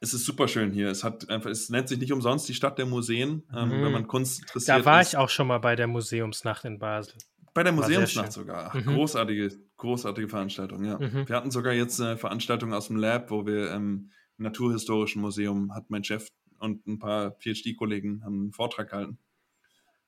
es 0.00 0.14
ist 0.14 0.24
super 0.24 0.48
schön 0.48 0.72
hier. 0.72 0.88
Es 0.88 1.02
hat 1.02 1.28
einfach, 1.28 1.50
es 1.50 1.70
nennt 1.70 1.88
sich 1.88 1.98
nicht 1.98 2.12
umsonst 2.12 2.48
die 2.48 2.54
Stadt 2.54 2.78
der 2.78 2.86
Museen, 2.86 3.42
ähm, 3.54 3.68
mhm. 3.68 3.84
wenn 3.84 3.92
man 3.92 4.06
Kunst 4.06 4.40
interessiert. 4.40 4.78
Da 4.78 4.84
war 4.84 5.00
ist. 5.00 5.08
ich 5.08 5.16
auch 5.16 5.28
schon 5.28 5.48
mal 5.48 5.58
bei 5.58 5.74
der 5.76 5.86
Museumsnacht 5.86 6.64
in 6.64 6.78
Basel. 6.78 7.14
Bei 7.54 7.62
der 7.62 7.72
Museumsnacht 7.72 8.32
sogar. 8.32 8.70
Ach, 8.70 8.74
mhm. 8.74 8.94
Großartige, 8.94 9.50
großartige 9.76 10.28
Veranstaltung, 10.28 10.84
ja. 10.84 10.98
Mhm. 10.98 11.28
Wir 11.28 11.36
hatten 11.36 11.50
sogar 11.50 11.72
jetzt 11.72 12.00
eine 12.00 12.16
Veranstaltung 12.16 12.72
aus 12.72 12.88
dem 12.88 12.96
Lab, 12.96 13.30
wo 13.30 13.46
wir 13.46 13.72
im 13.72 14.10
Naturhistorischen 14.36 15.20
Museum 15.20 15.74
hat 15.74 15.90
mein 15.90 16.04
Chef 16.04 16.28
und 16.60 16.86
ein 16.86 17.00
paar 17.00 17.32
PhD-Kollegen 17.32 18.22
einen 18.24 18.52
Vortrag 18.52 18.90
gehalten. 18.90 19.18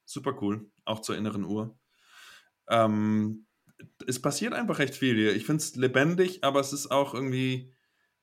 Super 0.05 0.37
cool, 0.41 0.71
auch 0.85 1.01
zur 1.01 1.17
inneren 1.17 1.45
Uhr. 1.45 1.77
Ähm, 2.71 3.47
es 4.07 4.21
passiert 4.21 4.55
einfach 4.55 4.79
recht 4.79 4.95
viel 4.95 5.15
hier. 5.15 5.35
Ich 5.35 5.45
finde 5.45 5.63
es 5.63 5.77
lebendig, 5.77 6.45
aber 6.45 6.61
es 6.61 6.73
ist 6.73 6.91
auch 6.91 7.15
irgendwie. 7.15 7.73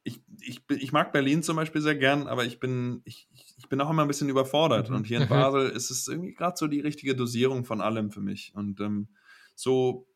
Ich, 0.04 0.22
ich, 0.40 0.62
ich 0.70 0.94
mag 0.94 1.12
Berlin 1.12 1.44
zum 1.44 1.58
Beispiel 1.58 1.82
sehr 1.82 1.96
gern, 1.96 2.28
aber 2.28 2.46
ich 2.46 2.62
bin, 2.62 3.02
ich, 3.04 3.28
ich 3.58 3.68
bin 3.68 3.82
auch 3.82 3.90
immer 3.90 4.04
ein 4.04 4.08
bisschen 4.08 4.30
überfordert. 4.30 4.90
Mhm. 4.90 4.96
Und 4.96 5.08
hier 5.08 5.18
in 5.18 5.26
mhm. 5.26 5.30
Basel 5.30 5.70
ist 5.70 5.92
es 5.92 6.08
irgendwie 6.08 6.34
gerade 6.34 6.56
so 6.56 6.68
die 6.68 6.80
richtige 6.80 7.14
Dosierung 7.14 7.66
von 7.66 7.82
allem 7.82 8.12
für 8.12 8.22
mich. 8.22 8.54
Und 8.56 8.80
ähm, 8.80 9.10
so 9.54 10.08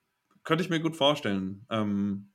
könnte 0.43 0.63
ich 0.63 0.69
mir 0.69 0.79
gut 0.79 0.95
vorstellen, 0.95 1.65
ähm, 1.69 2.31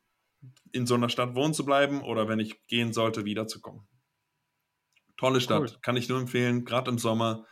in 0.73 0.87
so 0.87 0.95
einer 0.95 1.09
Stadt 1.09 1.35
wohnen 1.35 1.55
zu 1.55 1.65
bleiben 1.65 2.03
oder 2.03 2.29
wenn 2.29 2.41
ich 2.41 2.67
gehen 2.67 2.93
sollte, 2.93 3.25
wiederzukommen. 3.25 3.87
Tolle 5.17 5.41
Stadt, 5.41 5.61
cool. 5.61 5.79
kann 5.81 5.97
ich 5.97 6.11
nur 6.11 6.21
empfehlen, 6.21 6.67
gerade 6.67 6.91
im 6.91 6.99
Sommer 6.99 7.47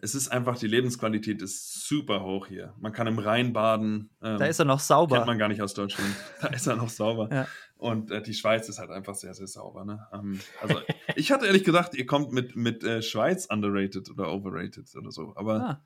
es 0.00 0.14
ist 0.14 0.28
einfach, 0.28 0.56
die 0.56 0.68
Lebensqualität 0.68 1.42
ist 1.42 1.86
super 1.86 2.22
hoch 2.22 2.46
hier. 2.46 2.72
Man 2.78 2.92
kann 2.92 3.08
im 3.08 3.18
Rhein 3.18 3.52
baden. 3.52 4.10
Ähm, 4.22 4.38
da 4.38 4.46
ist 4.46 4.60
er 4.60 4.64
noch 4.64 4.78
sauber. 4.78 5.16
Kennt 5.16 5.26
man 5.26 5.38
gar 5.38 5.48
nicht 5.48 5.60
aus 5.60 5.74
Deutschland. 5.74 6.14
Da 6.40 6.48
ist 6.48 6.66
er 6.66 6.76
noch 6.76 6.88
sauber. 6.88 7.28
Ja. 7.32 7.48
Und 7.76 8.10
äh, 8.12 8.22
die 8.22 8.34
Schweiz 8.34 8.68
ist 8.68 8.78
halt 8.78 8.90
einfach 8.90 9.16
sehr, 9.16 9.34
sehr 9.34 9.48
sauber. 9.48 9.84
Ne? 9.84 10.06
Ähm, 10.12 10.40
also 10.60 10.80
ich 11.16 11.32
hatte 11.32 11.46
ehrlich 11.46 11.64
gedacht, 11.64 11.94
ihr 11.94 12.06
kommt 12.06 12.32
mit, 12.32 12.54
mit 12.54 12.84
äh, 12.84 13.02
Schweiz 13.02 13.46
underrated 13.46 14.08
oder 14.10 14.32
overrated 14.32 14.88
oder 14.94 15.10
so. 15.10 15.32
Aber 15.34 15.60
ah. 15.60 15.84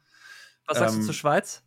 was 0.67 0.79
sagst 0.79 0.95
ähm, 0.95 1.01
du 1.01 1.07
zur 1.07 1.15
Schweiz? 1.15 1.65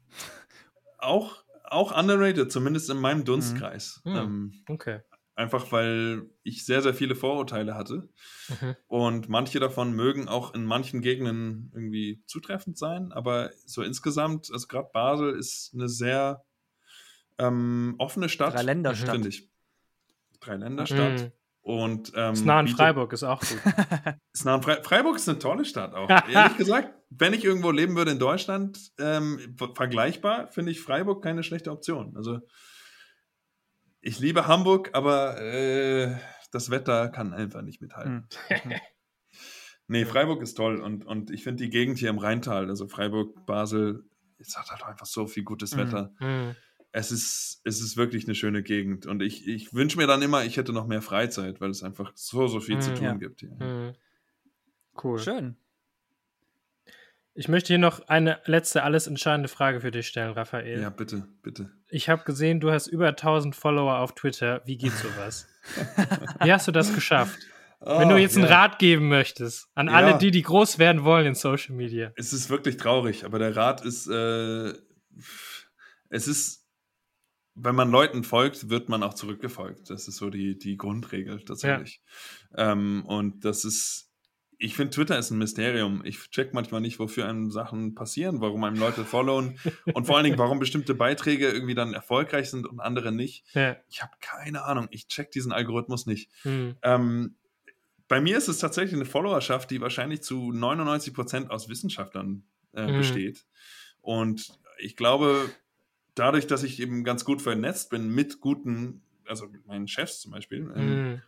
Auch, 0.99 1.43
auch 1.63 1.97
underrated, 1.97 2.51
zumindest 2.51 2.91
in 2.91 2.97
meinem 2.97 3.25
Dunstkreis. 3.25 4.01
Mhm. 4.03 4.13
Mhm. 4.13 4.53
okay. 4.69 4.99
Einfach 5.35 5.69
weil 5.73 6.29
ich 6.43 6.65
sehr, 6.65 6.81
sehr 6.81 6.93
viele 6.93 7.13
Vorurteile 7.13 7.75
hatte. 7.75 8.07
Mhm. 8.47 8.75
Und 8.87 9.29
manche 9.29 9.59
davon 9.59 9.93
mögen 9.93 10.29
auch 10.29 10.53
in 10.53 10.65
manchen 10.65 11.01
Gegenden 11.01 11.71
irgendwie 11.73 12.23
zutreffend 12.25 12.77
sein. 12.77 13.11
Aber 13.11 13.51
so 13.65 13.81
insgesamt, 13.81 14.49
also 14.51 14.67
gerade 14.67 14.89
Basel 14.93 15.35
ist 15.35 15.71
eine 15.73 15.89
sehr 15.89 16.45
ähm, 17.37 17.95
offene 17.97 18.29
Stadt. 18.29 18.53
Dreiländerstadt. 18.53 19.11
Finde 19.11 19.29
ich. 19.29 19.49
Dreiländerstadt. 20.39 21.21
Mhm. 21.21 21.31
Und, 21.65 22.11
ähm, 22.15 22.33
ist 22.33 22.45
nah 22.45 22.59
an 22.59 22.67
Freiburg, 22.67 23.11
ist 23.11 23.23
auch 23.23 23.41
gut. 23.41 23.59
ist 24.33 24.45
nah 24.45 24.53
an 24.53 24.61
Fre 24.61 24.83
Freiburg 24.83 25.15
ist 25.15 25.27
eine 25.27 25.39
tolle 25.39 25.65
Stadt 25.65 25.95
auch. 25.95 26.07
Ehrlich 26.29 26.57
gesagt, 26.57 26.93
wenn 27.09 27.33
ich 27.33 27.43
irgendwo 27.43 27.71
leben 27.71 27.95
würde 27.95 28.11
in 28.11 28.19
Deutschland, 28.19 28.91
ähm, 28.99 29.57
vergleichbar, 29.73 30.47
finde 30.47 30.71
ich 30.71 30.79
Freiburg 30.79 31.23
keine 31.23 31.41
schlechte 31.41 31.71
Option. 31.71 32.15
Also 32.15 32.39
ich 34.05 34.19
liebe 34.19 34.45
Hamburg, 34.45 34.91
aber 34.93 35.41
äh, 35.41 36.15
das 36.51 36.69
Wetter 36.69 37.09
kann 37.09 37.33
einfach 37.33 37.63
nicht 37.63 37.81
mithalten. 37.81 38.27
Hm. 38.47 38.71
nee, 39.87 40.05
Freiburg 40.05 40.43
ist 40.43 40.53
toll 40.53 40.79
und, 40.79 41.05
und 41.05 41.31
ich 41.31 41.43
finde 41.43 41.63
die 41.63 41.71
Gegend 41.71 41.97
hier 41.97 42.11
im 42.11 42.19
Rheintal, 42.19 42.69
also 42.69 42.87
Freiburg, 42.87 43.47
Basel, 43.47 44.07
es 44.37 44.55
hat 44.55 44.69
halt 44.69 44.83
einfach 44.83 45.07
so 45.07 45.25
viel 45.25 45.43
gutes 45.43 45.71
hm. 45.71 45.79
Wetter. 45.79 46.13
Mhm. 46.19 46.55
Es 46.91 47.11
ist, 47.11 47.61
es 47.65 47.81
ist 47.81 47.97
wirklich 47.97 48.25
eine 48.25 48.35
schöne 48.35 48.61
Gegend 48.61 49.07
und 49.07 49.23
ich, 49.23 49.47
ich 49.47 49.73
wünsche 49.73 49.97
mir 49.97 50.07
dann 50.07 50.21
immer, 50.21 50.45
ich 50.45 50.55
hätte 50.55 50.71
noch 50.71 50.85
mehr 50.85 51.01
Freizeit, 51.01 51.59
weil 51.59 51.71
es 51.71 51.81
einfach 51.81 52.11
so, 52.13 52.47
so 52.47 52.59
viel 52.59 52.75
mhm, 52.75 52.81
zu 52.81 52.93
tun 52.93 53.03
ja. 53.03 53.13
gibt 53.15 53.39
hier. 53.39 53.51
Mhm. 53.51 53.95
Cool. 55.03 55.17
Schön. 55.17 55.57
Ich 57.37 57.49
möchte 57.49 57.67
hier 57.67 57.79
noch 57.79 58.07
eine 58.07 58.39
letzte, 58.45 58.83
alles 58.83 59.07
entscheidende 59.07 59.49
Frage 59.49 59.81
für 59.81 59.91
dich 59.91 60.07
stellen, 60.07 60.31
Raphael. 60.31 60.81
Ja, 60.81 60.89
bitte, 60.89 61.27
bitte. 61.43 61.69
Ich 61.89 62.07
habe 62.07 62.23
gesehen, 62.23 62.61
du 62.61 62.71
hast 62.71 62.87
über 62.87 63.09
1000 63.09 63.53
Follower 63.53 63.99
auf 63.99 64.15
Twitter. 64.15 64.61
Wie 64.65 64.77
geht 64.77 64.93
sowas? 64.93 65.45
Wie 66.41 66.53
hast 66.53 66.65
du 66.65 66.71
das 66.71 66.95
geschafft? 66.95 67.37
Oh, 67.81 67.99
Wenn 67.99 68.07
du 68.07 68.17
jetzt 68.17 68.37
ja. 68.37 68.43
einen 68.43 68.51
Rat 68.51 68.79
geben 68.79 69.09
möchtest 69.09 69.67
an 69.75 69.87
ja. 69.87 69.93
alle 69.93 70.17
die, 70.17 70.31
die 70.31 70.43
groß 70.43 70.79
werden 70.79 71.03
wollen 71.03 71.27
in 71.27 71.35
Social 71.35 71.75
Media. 71.75 72.13
Es 72.15 72.31
ist 72.31 72.49
wirklich 72.49 72.77
traurig, 72.77 73.25
aber 73.25 73.37
der 73.37 73.53
Rat 73.53 73.83
ist, 73.83 74.07
äh, 74.07 74.73
es 76.07 76.29
ist, 76.29 76.65
wenn 77.53 77.75
man 77.75 77.91
Leuten 77.91 78.23
folgt, 78.23 78.69
wird 78.69 78.87
man 78.87 79.03
auch 79.03 79.13
zurückgefolgt. 79.13 79.89
Das 79.89 80.07
ist 80.07 80.15
so 80.15 80.29
die, 80.29 80.57
die 80.57 80.77
Grundregel 80.77 81.43
tatsächlich. 81.43 82.01
Ja. 82.55 82.71
Ähm, 82.71 83.03
und 83.05 83.43
das 83.43 83.65
ist, 83.65 84.04
ich 84.57 84.75
finde, 84.75 84.91
Twitter 84.91 85.17
ist 85.17 85.31
ein 85.31 85.37
Mysterium. 85.37 86.01
Ich 86.05 86.29
check 86.29 86.53
manchmal 86.53 86.81
nicht, 86.81 86.99
wofür 86.99 87.27
einem 87.27 87.51
Sachen 87.51 87.95
passieren, 87.95 88.41
warum 88.41 88.63
einem 88.63 88.77
Leute 88.77 89.05
followen 89.05 89.59
und 89.93 90.05
vor 90.05 90.17
allen 90.17 90.25
Dingen, 90.25 90.37
warum 90.37 90.59
bestimmte 90.59 90.95
Beiträge 90.95 91.49
irgendwie 91.49 91.75
dann 91.75 91.93
erfolgreich 91.93 92.49
sind 92.49 92.65
und 92.65 92.79
andere 92.79 93.11
nicht. 93.11 93.45
Ja. 93.53 93.77
Ich 93.89 94.01
habe 94.01 94.13
keine 94.21 94.63
Ahnung. 94.63 94.87
Ich 94.91 95.07
check 95.07 95.31
diesen 95.31 95.51
Algorithmus 95.51 96.05
nicht. 96.05 96.31
Mhm. 96.43 96.75
Ähm, 96.81 97.35
bei 98.07 98.21
mir 98.21 98.37
ist 98.37 98.47
es 98.47 98.59
tatsächlich 98.59 98.93
eine 98.93 99.05
Followerschaft, 99.05 99.71
die 99.71 99.81
wahrscheinlich 99.81 100.21
zu 100.21 100.51
99 100.51 101.13
Prozent 101.13 101.51
aus 101.51 101.69
Wissenschaftlern 101.69 102.43
äh, 102.73 102.87
mhm. 102.87 102.97
besteht. 102.97 103.45
Und 104.01 104.59
ich 104.77 104.95
glaube, 104.95 105.49
dadurch, 106.13 106.47
dass 106.47 106.63
ich 106.63 106.79
eben 106.79 107.03
ganz 107.03 107.25
gut 107.25 107.41
vernetzt 107.41 107.89
bin 107.89 108.13
mit 108.13 108.39
guten, 108.39 109.01
also 109.25 109.47
mit 109.47 109.65
meinen 109.65 109.87
Chefs 109.87 110.21
zum 110.21 110.31
Beispiel, 110.31 110.71
ähm, 110.75 111.11
mhm 111.11 111.21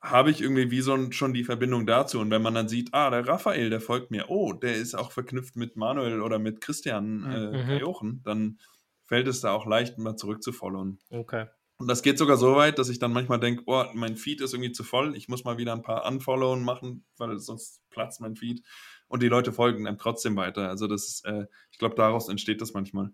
habe 0.00 0.30
ich 0.30 0.40
irgendwie 0.40 0.70
wie 0.70 0.80
so 0.80 1.10
schon 1.10 1.34
die 1.34 1.44
Verbindung 1.44 1.86
dazu. 1.86 2.20
Und 2.20 2.30
wenn 2.30 2.42
man 2.42 2.54
dann 2.54 2.68
sieht, 2.68 2.94
ah, 2.94 3.10
der 3.10 3.26
Raphael, 3.26 3.70
der 3.70 3.80
folgt 3.80 4.10
mir, 4.10 4.30
oh, 4.30 4.52
der 4.52 4.76
ist 4.76 4.94
auch 4.94 5.10
verknüpft 5.12 5.56
mit 5.56 5.76
Manuel 5.76 6.20
oder 6.20 6.38
mit 6.38 6.60
Christian 6.60 7.24
äh, 7.30 7.64
mhm. 7.64 7.80
Jochen, 7.80 8.22
dann 8.24 8.58
fällt 9.06 9.26
es 9.26 9.40
da 9.40 9.52
auch 9.52 9.66
leicht, 9.66 9.98
mal 9.98 10.16
zurückzufolgen. 10.16 11.00
Okay. 11.10 11.46
Und 11.78 11.88
das 11.88 12.02
geht 12.02 12.18
sogar 12.18 12.36
so 12.36 12.56
weit, 12.56 12.78
dass 12.78 12.88
ich 12.88 12.98
dann 12.98 13.12
manchmal 13.12 13.38
denke, 13.38 13.62
oh, 13.66 13.84
mein 13.94 14.16
Feed 14.16 14.40
ist 14.40 14.52
irgendwie 14.52 14.72
zu 14.72 14.82
voll, 14.82 15.16
ich 15.16 15.28
muss 15.28 15.44
mal 15.44 15.58
wieder 15.58 15.72
ein 15.72 15.82
paar 15.82 16.04
Unfollowen 16.06 16.64
machen, 16.64 17.04
weil 17.18 17.38
sonst 17.38 17.80
platzt 17.90 18.20
mein 18.20 18.34
Feed. 18.34 18.62
Und 19.06 19.22
die 19.22 19.28
Leute 19.28 19.52
folgen 19.52 19.84
dann 19.84 19.96
trotzdem 19.96 20.36
weiter. 20.36 20.68
Also 20.68 20.86
das 20.86 21.08
ist, 21.08 21.24
äh, 21.24 21.46
ich 21.70 21.78
glaube, 21.78 21.94
daraus 21.94 22.28
entsteht 22.28 22.60
das 22.60 22.74
manchmal. 22.74 23.12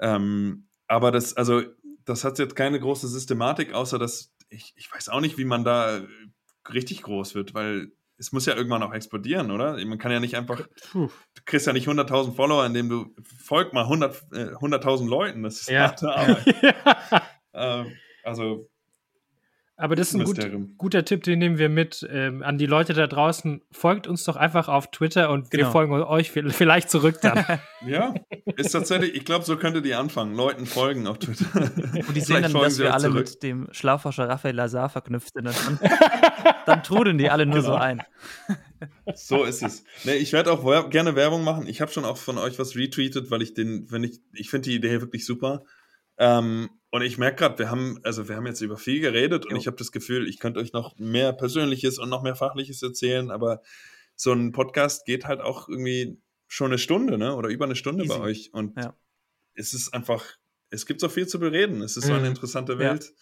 Ähm, 0.00 0.68
aber 0.86 1.10
das, 1.10 1.36
also, 1.36 1.62
das 2.04 2.24
hat 2.24 2.38
jetzt 2.38 2.56
keine 2.56 2.80
große 2.80 3.08
Systematik, 3.08 3.74
außer 3.74 3.98
dass 3.98 4.32
ich, 4.50 4.72
ich 4.76 4.92
weiß 4.92 5.08
auch 5.08 5.20
nicht, 5.20 5.38
wie 5.38 5.44
man 5.44 5.64
da 5.64 6.00
richtig 6.72 7.02
groß 7.02 7.34
wird, 7.34 7.54
weil 7.54 7.92
es 8.18 8.32
muss 8.32 8.46
ja 8.46 8.54
irgendwann 8.54 8.82
auch 8.82 8.92
explodieren, 8.92 9.50
oder? 9.50 9.82
Man 9.84 9.98
kann 9.98 10.10
ja 10.10 10.18
nicht 10.18 10.36
einfach, 10.36 10.68
Puh. 10.90 11.08
du 11.34 11.42
kriegst 11.44 11.66
ja 11.66 11.72
nicht 11.72 11.88
100.000 11.88 12.34
Follower, 12.34 12.66
indem 12.66 12.88
du 12.88 13.14
folg 13.22 13.72
mal 13.72 13.84
100.000 13.84 14.54
100 14.56 14.84
äh, 14.84 15.04
Leuten. 15.04 15.42
Das 15.44 15.60
ist 15.60 15.68
ja. 15.68 15.82
harte 15.82 16.12
Arbeit. 16.12 17.22
ähm, 17.54 17.96
also 18.24 18.68
aber 19.80 19.94
das 19.94 20.08
ist 20.08 20.16
ein 20.16 20.24
gut, 20.24 20.76
guter 20.76 21.04
Tipp, 21.04 21.22
den 21.22 21.38
nehmen 21.38 21.56
wir 21.56 21.68
mit 21.68 22.04
ähm, 22.10 22.42
an 22.42 22.58
die 22.58 22.66
Leute 22.66 22.94
da 22.94 23.06
draußen. 23.06 23.62
Folgt 23.70 24.08
uns 24.08 24.24
doch 24.24 24.34
einfach 24.34 24.66
auf 24.66 24.90
Twitter 24.90 25.30
und 25.30 25.52
genau. 25.52 25.66
wir 25.66 25.70
folgen 25.70 25.92
euch 25.92 26.32
vielleicht 26.32 26.90
zurück 26.90 27.20
dann. 27.22 27.44
ja, 27.86 28.12
ist 28.56 28.72
tatsächlich, 28.72 29.14
ich 29.14 29.24
glaube, 29.24 29.44
so 29.44 29.56
könntet 29.56 29.86
ihr 29.86 30.00
anfangen. 30.00 30.34
Leuten 30.34 30.66
folgen 30.66 31.06
auf 31.06 31.20
Twitter. 31.20 31.46
Und 31.54 32.16
die 32.16 32.20
sehen 32.20 32.42
dann, 32.42 32.52
dass 32.54 32.80
wir 32.80 32.92
alle 32.92 33.04
zurück. 33.04 33.28
mit 33.28 33.42
dem 33.44 33.68
Schlafforscher 33.70 34.28
Raphael 34.28 34.56
Lazar 34.56 34.88
verknüpft 34.88 35.34
sind. 35.34 35.46
Und 35.46 35.56
dann, 35.56 35.78
dann 36.66 36.82
trudeln 36.82 37.16
die 37.16 37.30
alle 37.30 37.46
nur 37.46 37.60
genau. 37.60 37.68
so 37.68 37.74
ein. 37.74 38.02
So 39.14 39.44
ist 39.44 39.62
es. 39.62 39.84
Nee, 40.02 40.14
ich 40.14 40.32
werde 40.32 40.50
auch 40.50 40.90
gerne 40.90 41.14
Werbung 41.14 41.44
machen. 41.44 41.68
Ich 41.68 41.80
habe 41.80 41.92
schon 41.92 42.04
auch 42.04 42.16
von 42.16 42.36
euch 42.36 42.58
was 42.58 42.74
retweetet, 42.74 43.30
weil 43.30 43.42
ich 43.42 43.54
den, 43.54 43.88
wenn 43.92 44.02
ich, 44.02 44.18
ich 44.32 44.50
finde 44.50 44.70
die 44.70 44.74
Idee 44.74 45.00
wirklich 45.00 45.24
super. 45.24 45.62
Ähm, 46.18 46.68
und 46.90 47.02
ich 47.02 47.18
merke 47.18 47.36
gerade, 47.36 47.58
wir 47.58 47.70
haben, 47.70 48.00
also 48.02 48.28
wir 48.28 48.36
haben 48.36 48.46
jetzt 48.46 48.60
über 48.60 48.76
viel 48.76 49.00
geredet 49.00 49.44
und 49.44 49.52
jo. 49.52 49.58
ich 49.58 49.66
habe 49.66 49.76
das 49.76 49.92
Gefühl, 49.92 50.26
ich 50.26 50.38
könnte 50.38 50.60
euch 50.60 50.72
noch 50.72 50.96
mehr 50.98 51.32
Persönliches 51.32 51.98
und 51.98 52.08
noch 52.08 52.22
mehr 52.22 52.34
Fachliches 52.34 52.82
erzählen, 52.82 53.30
aber 53.30 53.62
so 54.16 54.32
ein 54.32 54.52
Podcast 54.52 55.04
geht 55.04 55.26
halt 55.26 55.40
auch 55.40 55.68
irgendwie 55.68 56.18
schon 56.48 56.68
eine 56.68 56.78
Stunde, 56.78 57.18
ne? 57.18 57.36
Oder 57.36 57.50
über 57.50 57.66
eine 57.66 57.76
Stunde 57.76 58.04
Easy. 58.04 58.16
bei 58.16 58.20
euch. 58.20 58.50
Und 58.52 58.76
ja. 58.76 58.96
es 59.54 59.74
ist 59.74 59.94
einfach, 59.94 60.24
es 60.70 60.86
gibt 60.86 61.00
so 61.00 61.08
viel 61.08 61.26
zu 61.26 61.38
bereden. 61.38 61.82
Es 61.82 61.96
ist 61.96 62.04
mhm. 62.04 62.08
so 62.08 62.14
eine 62.14 62.22
mhm. 62.22 62.30
interessante 62.30 62.78
Welt. 62.78 63.12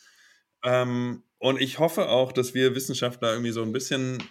Ja. 0.64 0.82
Ähm, 0.82 1.24
und 1.38 1.60
ich 1.60 1.78
hoffe 1.78 2.08
auch, 2.08 2.32
dass 2.32 2.54
wir 2.54 2.74
Wissenschaftler 2.74 3.32
irgendwie 3.32 3.52
so 3.52 3.62
ein 3.62 3.72
bisschen 3.72 4.22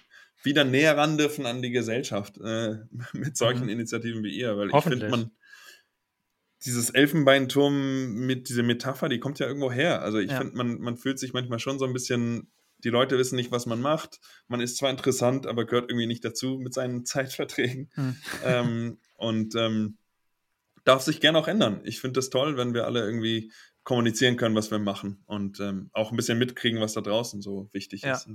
wieder 0.41 0.63
näher 0.63 0.97
ran 0.97 1.17
dürfen 1.17 1.45
an 1.45 1.61
die 1.61 1.71
Gesellschaft 1.71 2.37
äh, 2.43 2.77
mit 3.13 3.37
solchen 3.37 3.63
mhm. 3.63 3.69
Initiativen 3.69 4.23
wie 4.23 4.35
ihr, 4.35 4.57
weil 4.57 4.69
ich 4.73 4.83
finde, 4.83 5.09
man 5.09 5.31
dieses 6.63 6.89
Elfenbeinturm 6.89 8.13
mit 8.13 8.49
dieser 8.49 8.63
Metapher, 8.63 9.09
die 9.09 9.19
kommt 9.19 9.39
ja 9.39 9.47
irgendwo 9.47 9.71
her. 9.71 10.01
Also 10.01 10.19
ich 10.19 10.31
ja. 10.31 10.37
finde, 10.37 10.55
man, 10.55 10.79
man 10.79 10.97
fühlt 10.97 11.19
sich 11.19 11.33
manchmal 11.33 11.59
schon 11.59 11.79
so 11.79 11.85
ein 11.85 11.93
bisschen, 11.93 12.51
die 12.83 12.89
Leute 12.89 13.17
wissen 13.17 13.35
nicht, 13.35 13.51
was 13.51 13.65
man 13.65 13.81
macht. 13.81 14.19
Man 14.47 14.61
ist 14.61 14.77
zwar 14.77 14.89
interessant, 14.89 15.47
aber 15.47 15.65
gehört 15.65 15.89
irgendwie 15.89 16.07
nicht 16.07 16.25
dazu 16.25 16.57
mit 16.57 16.73
seinen 16.73 17.05
Zeitverträgen. 17.05 17.89
Hm. 17.95 18.15
Ähm, 18.43 18.97
und 19.17 19.55
ähm, 19.55 19.97
darf 20.85 21.01
sich 21.01 21.19
gerne 21.19 21.37
auch 21.37 21.47
ändern. 21.47 21.81
Ich 21.83 21.99
finde 21.99 22.19
das 22.19 22.29
toll, 22.29 22.57
wenn 22.57 22.73
wir 22.73 22.85
alle 22.85 23.01
irgendwie 23.01 23.51
kommunizieren 23.83 24.37
können, 24.37 24.55
was 24.55 24.71
wir 24.71 24.79
machen 24.79 25.23
und 25.27 25.59
ähm, 25.59 25.89
auch 25.93 26.11
ein 26.11 26.17
bisschen 26.17 26.39
mitkriegen, 26.39 26.81
was 26.81 26.93
da 26.93 27.01
draußen 27.01 27.41
so 27.41 27.69
wichtig 27.71 28.01
ja. 28.01 28.13
ist. 28.13 28.27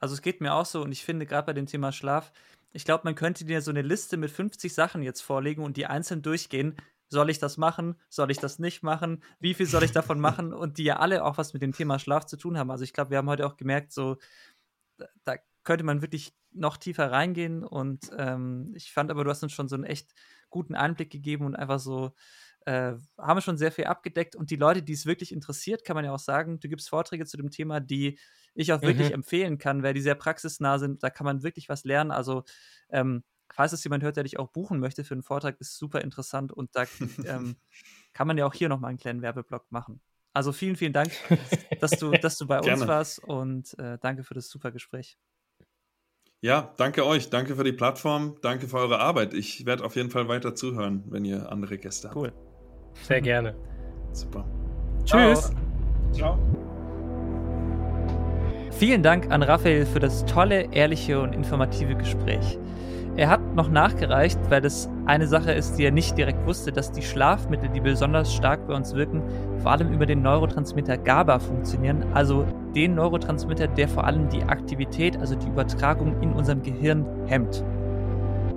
Also 0.00 0.14
es 0.14 0.22
geht 0.22 0.40
mir 0.40 0.54
auch 0.54 0.66
so 0.66 0.82
und 0.82 0.92
ich 0.92 1.04
finde 1.04 1.26
gerade 1.26 1.46
bei 1.46 1.52
dem 1.52 1.66
Thema 1.66 1.92
Schlaf, 1.92 2.32
ich 2.72 2.84
glaube, 2.84 3.02
man 3.04 3.14
könnte 3.14 3.44
dir 3.44 3.62
so 3.62 3.70
eine 3.70 3.82
Liste 3.82 4.16
mit 4.16 4.30
50 4.30 4.74
Sachen 4.74 5.02
jetzt 5.02 5.22
vorlegen 5.22 5.62
und 5.62 5.76
die 5.76 5.86
einzeln 5.86 6.22
durchgehen, 6.22 6.76
soll 7.08 7.30
ich 7.30 7.38
das 7.38 7.56
machen? 7.56 8.00
Soll 8.08 8.30
ich 8.30 8.38
das 8.38 8.58
nicht 8.58 8.82
machen? 8.82 9.22
Wie 9.38 9.54
viel 9.54 9.66
soll 9.66 9.84
ich 9.84 9.92
davon 9.92 10.20
machen? 10.20 10.52
Und 10.52 10.78
die 10.78 10.84
ja 10.84 10.98
alle 10.98 11.24
auch 11.24 11.38
was 11.38 11.52
mit 11.52 11.62
dem 11.62 11.72
Thema 11.72 11.98
Schlaf 11.98 12.26
zu 12.26 12.36
tun 12.36 12.58
haben. 12.58 12.70
Also 12.70 12.84
ich 12.84 12.92
glaube, 12.92 13.10
wir 13.10 13.18
haben 13.18 13.28
heute 13.28 13.46
auch 13.46 13.56
gemerkt, 13.56 13.92
so, 13.92 14.16
da 15.24 15.36
könnte 15.64 15.84
man 15.84 16.02
wirklich 16.02 16.34
noch 16.52 16.76
tiefer 16.76 17.10
reingehen. 17.10 17.64
Und 17.64 18.10
ähm, 18.16 18.72
ich 18.74 18.92
fand 18.92 19.10
aber, 19.10 19.24
du 19.24 19.30
hast 19.30 19.42
uns 19.42 19.52
schon 19.52 19.68
so 19.68 19.74
einen 19.74 19.84
echt 19.84 20.12
guten 20.50 20.74
Einblick 20.74 21.10
gegeben 21.10 21.44
und 21.44 21.56
einfach 21.56 21.80
so, 21.80 22.12
äh, 22.66 22.94
haben 23.18 23.36
wir 23.36 23.42
schon 23.42 23.58
sehr 23.58 23.72
viel 23.72 23.84
abgedeckt. 23.84 24.34
Und 24.34 24.50
die 24.50 24.56
Leute, 24.56 24.82
die 24.82 24.92
es 24.92 25.06
wirklich 25.06 25.32
interessiert, 25.32 25.84
kann 25.84 25.94
man 25.94 26.04
ja 26.04 26.12
auch 26.12 26.18
sagen, 26.18 26.58
du 26.60 26.68
gibst 26.68 26.88
Vorträge 26.88 27.26
zu 27.26 27.36
dem 27.36 27.50
Thema, 27.50 27.80
die 27.80 28.18
ich 28.54 28.72
auch 28.72 28.82
wirklich 28.82 29.08
mhm. 29.08 29.16
empfehlen 29.16 29.58
kann, 29.58 29.82
weil 29.82 29.94
die 29.94 30.00
sehr 30.00 30.14
praxisnah 30.14 30.78
sind. 30.78 31.02
Da 31.02 31.10
kann 31.10 31.24
man 31.24 31.42
wirklich 31.42 31.68
was 31.68 31.84
lernen. 31.84 32.10
Also 32.10 32.44
ähm, 32.88 33.22
falls 33.52 33.72
es 33.72 33.84
jemand 33.84 34.02
hört, 34.02 34.16
der 34.16 34.24
dich 34.24 34.38
auch 34.38 34.48
buchen 34.48 34.80
möchte 34.80 35.04
für 35.04 35.14
einen 35.14 35.22
Vortrag, 35.22 35.60
ist 35.60 35.76
super 35.76 36.00
interessant 36.00 36.52
und 36.52 36.74
da 36.74 36.84
ähm, 37.24 37.56
kann 38.12 38.26
man 38.26 38.38
ja 38.38 38.46
auch 38.46 38.54
hier 38.54 38.68
nochmal 38.68 38.90
einen 38.90 38.98
kleinen 38.98 39.22
Werbeblock 39.22 39.70
machen. 39.70 40.00
Also 40.32 40.52
vielen, 40.52 40.76
vielen 40.76 40.92
Dank, 40.92 41.12
dass 41.80 41.92
du, 41.92 42.10
dass 42.22 42.36
du 42.36 42.46
bei 42.46 42.60
uns 42.60 42.86
warst 42.86 43.24
und 43.24 43.78
äh, 43.78 43.98
danke 43.98 44.22
für 44.22 44.34
das 44.34 44.48
super 44.48 44.70
Gespräch. 44.70 45.16
Ja, 46.42 46.74
danke 46.76 47.06
euch, 47.06 47.30
danke 47.30 47.56
für 47.56 47.64
die 47.64 47.72
Plattform, 47.72 48.36
danke 48.42 48.68
für 48.68 48.76
eure 48.76 49.00
Arbeit. 49.00 49.32
Ich 49.32 49.64
werde 49.64 49.84
auf 49.84 49.96
jeden 49.96 50.10
Fall 50.10 50.28
weiter 50.28 50.54
zuhören, 50.54 51.04
wenn 51.06 51.24
ihr 51.24 51.50
andere 51.50 51.78
Gäste 51.78 52.08
habt. 52.08 52.16
Cool. 52.16 52.32
Sehr 53.02 53.20
gerne. 53.22 53.56
Super. 54.12 54.44
Tschüss. 55.04 55.50
Ciao. 56.12 56.38
Vielen 58.72 59.02
Dank 59.02 59.30
an 59.30 59.42
Raphael 59.42 59.86
für 59.86 60.00
das 60.00 60.26
tolle, 60.26 60.70
ehrliche 60.72 61.18
und 61.18 61.32
informative 61.32 61.94
Gespräch. 61.94 62.58
Er 63.16 63.30
hat 63.30 63.54
noch 63.54 63.70
nachgereicht, 63.70 64.38
weil 64.50 64.60
das 64.60 64.90
eine 65.06 65.26
Sache 65.26 65.52
ist, 65.52 65.78
die 65.78 65.84
er 65.84 65.90
nicht 65.90 66.18
direkt 66.18 66.44
wusste, 66.46 66.70
dass 66.70 66.92
die 66.92 67.00
Schlafmittel, 67.00 67.70
die 67.70 67.80
besonders 67.80 68.34
stark 68.34 68.66
bei 68.66 68.74
uns 68.74 68.94
wirken, 68.94 69.22
vor 69.62 69.72
allem 69.72 69.90
über 69.90 70.04
den 70.04 70.20
Neurotransmitter 70.20 70.98
GABA 70.98 71.38
funktionieren, 71.38 72.04
also 72.12 72.44
den 72.74 72.94
Neurotransmitter, 72.94 73.68
der 73.68 73.88
vor 73.88 74.04
allem 74.04 74.28
die 74.28 74.42
Aktivität, 74.42 75.16
also 75.16 75.34
die 75.34 75.46
Übertragung 75.46 76.20
in 76.20 76.32
unserem 76.34 76.62
Gehirn 76.62 77.06
hemmt. 77.26 77.64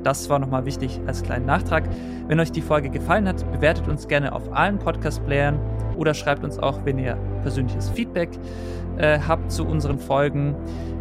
Das 0.03 0.29
war 0.29 0.39
nochmal 0.39 0.65
wichtig 0.65 0.99
als 1.07 1.23
kleinen 1.23 1.45
Nachtrag. 1.45 1.83
Wenn 2.27 2.39
euch 2.41 2.51
die 2.51 2.61
Folge 2.61 2.89
gefallen 2.89 3.29
hat, 3.29 3.49
bewertet 3.53 3.87
uns 3.87 4.09
gerne 4.09 4.33
auf 4.33 4.51
allen 4.53 4.77
Podcast-Playern 4.77 5.57
oder 5.95 6.13
schreibt 6.13 6.43
uns 6.43 6.59
auch, 6.59 6.79
wenn 6.83 6.99
ihr 6.99 7.15
persönliches 7.43 7.89
Feedback 7.89 8.29
äh, 8.99 9.19
habt 9.19 9.51
zu 9.51 9.65
unseren 9.65 9.97
Folgen. 9.97 10.55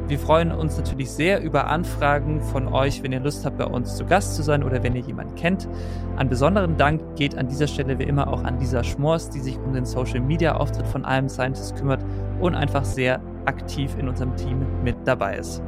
Wir 0.09 0.19
freuen 0.19 0.53
uns 0.53 0.79
natürlich 0.79 1.11
sehr 1.11 1.43
über 1.43 1.67
Anfragen 1.67 2.41
von 2.41 2.67
euch, 2.69 3.03
wenn 3.03 3.13
ihr 3.13 3.21
Lust 3.21 3.45
habt, 3.45 3.59
bei 3.59 3.67
uns 3.67 3.95
zu 3.97 4.07
Gast 4.07 4.37
zu 4.37 4.43
sein 4.43 4.63
oder 4.63 4.83
wenn 4.83 4.97
ihr 4.97 5.03
jemanden 5.03 5.35
kennt. 5.35 5.69
Ein 6.17 6.31
besonderen 6.31 6.79
Dank 6.79 7.03
geht 7.17 7.37
an 7.37 7.47
dieser 7.47 7.67
Stelle 7.67 7.99
wie 7.99 8.05
immer 8.05 8.33
auch 8.33 8.43
an 8.43 8.59
Lisa 8.59 8.83
Schmors, 8.83 9.29
die 9.29 9.41
sich 9.41 9.59
um 9.59 9.75
den 9.75 9.85
Social 9.85 10.21
Media 10.21 10.57
Auftritt 10.57 10.87
von 10.87 11.05
einem 11.05 11.29
Scientist 11.29 11.77
kümmert 11.77 12.03
und 12.41 12.55
einfach 12.55 12.87
sehr 12.87 13.21
aktiv 13.45 13.95
in 13.99 14.09
unserem 14.09 14.35
Team 14.37 14.65
mit 14.83 14.97
dabei 15.05 15.37
ist. 15.37 15.63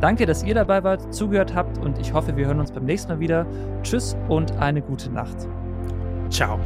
Danke, 0.00 0.26
dass 0.26 0.42
ihr 0.42 0.54
dabei 0.54 0.82
wart, 0.84 1.14
zugehört 1.14 1.54
habt 1.54 1.78
und 1.78 1.98
ich 1.98 2.12
hoffe, 2.12 2.36
wir 2.36 2.46
hören 2.46 2.60
uns 2.60 2.72
beim 2.72 2.84
nächsten 2.84 3.12
Mal 3.12 3.20
wieder. 3.20 3.46
Tschüss 3.82 4.16
und 4.28 4.52
eine 4.58 4.82
gute 4.82 5.10
Nacht. 5.10 5.36
Ciao. 6.30 6.58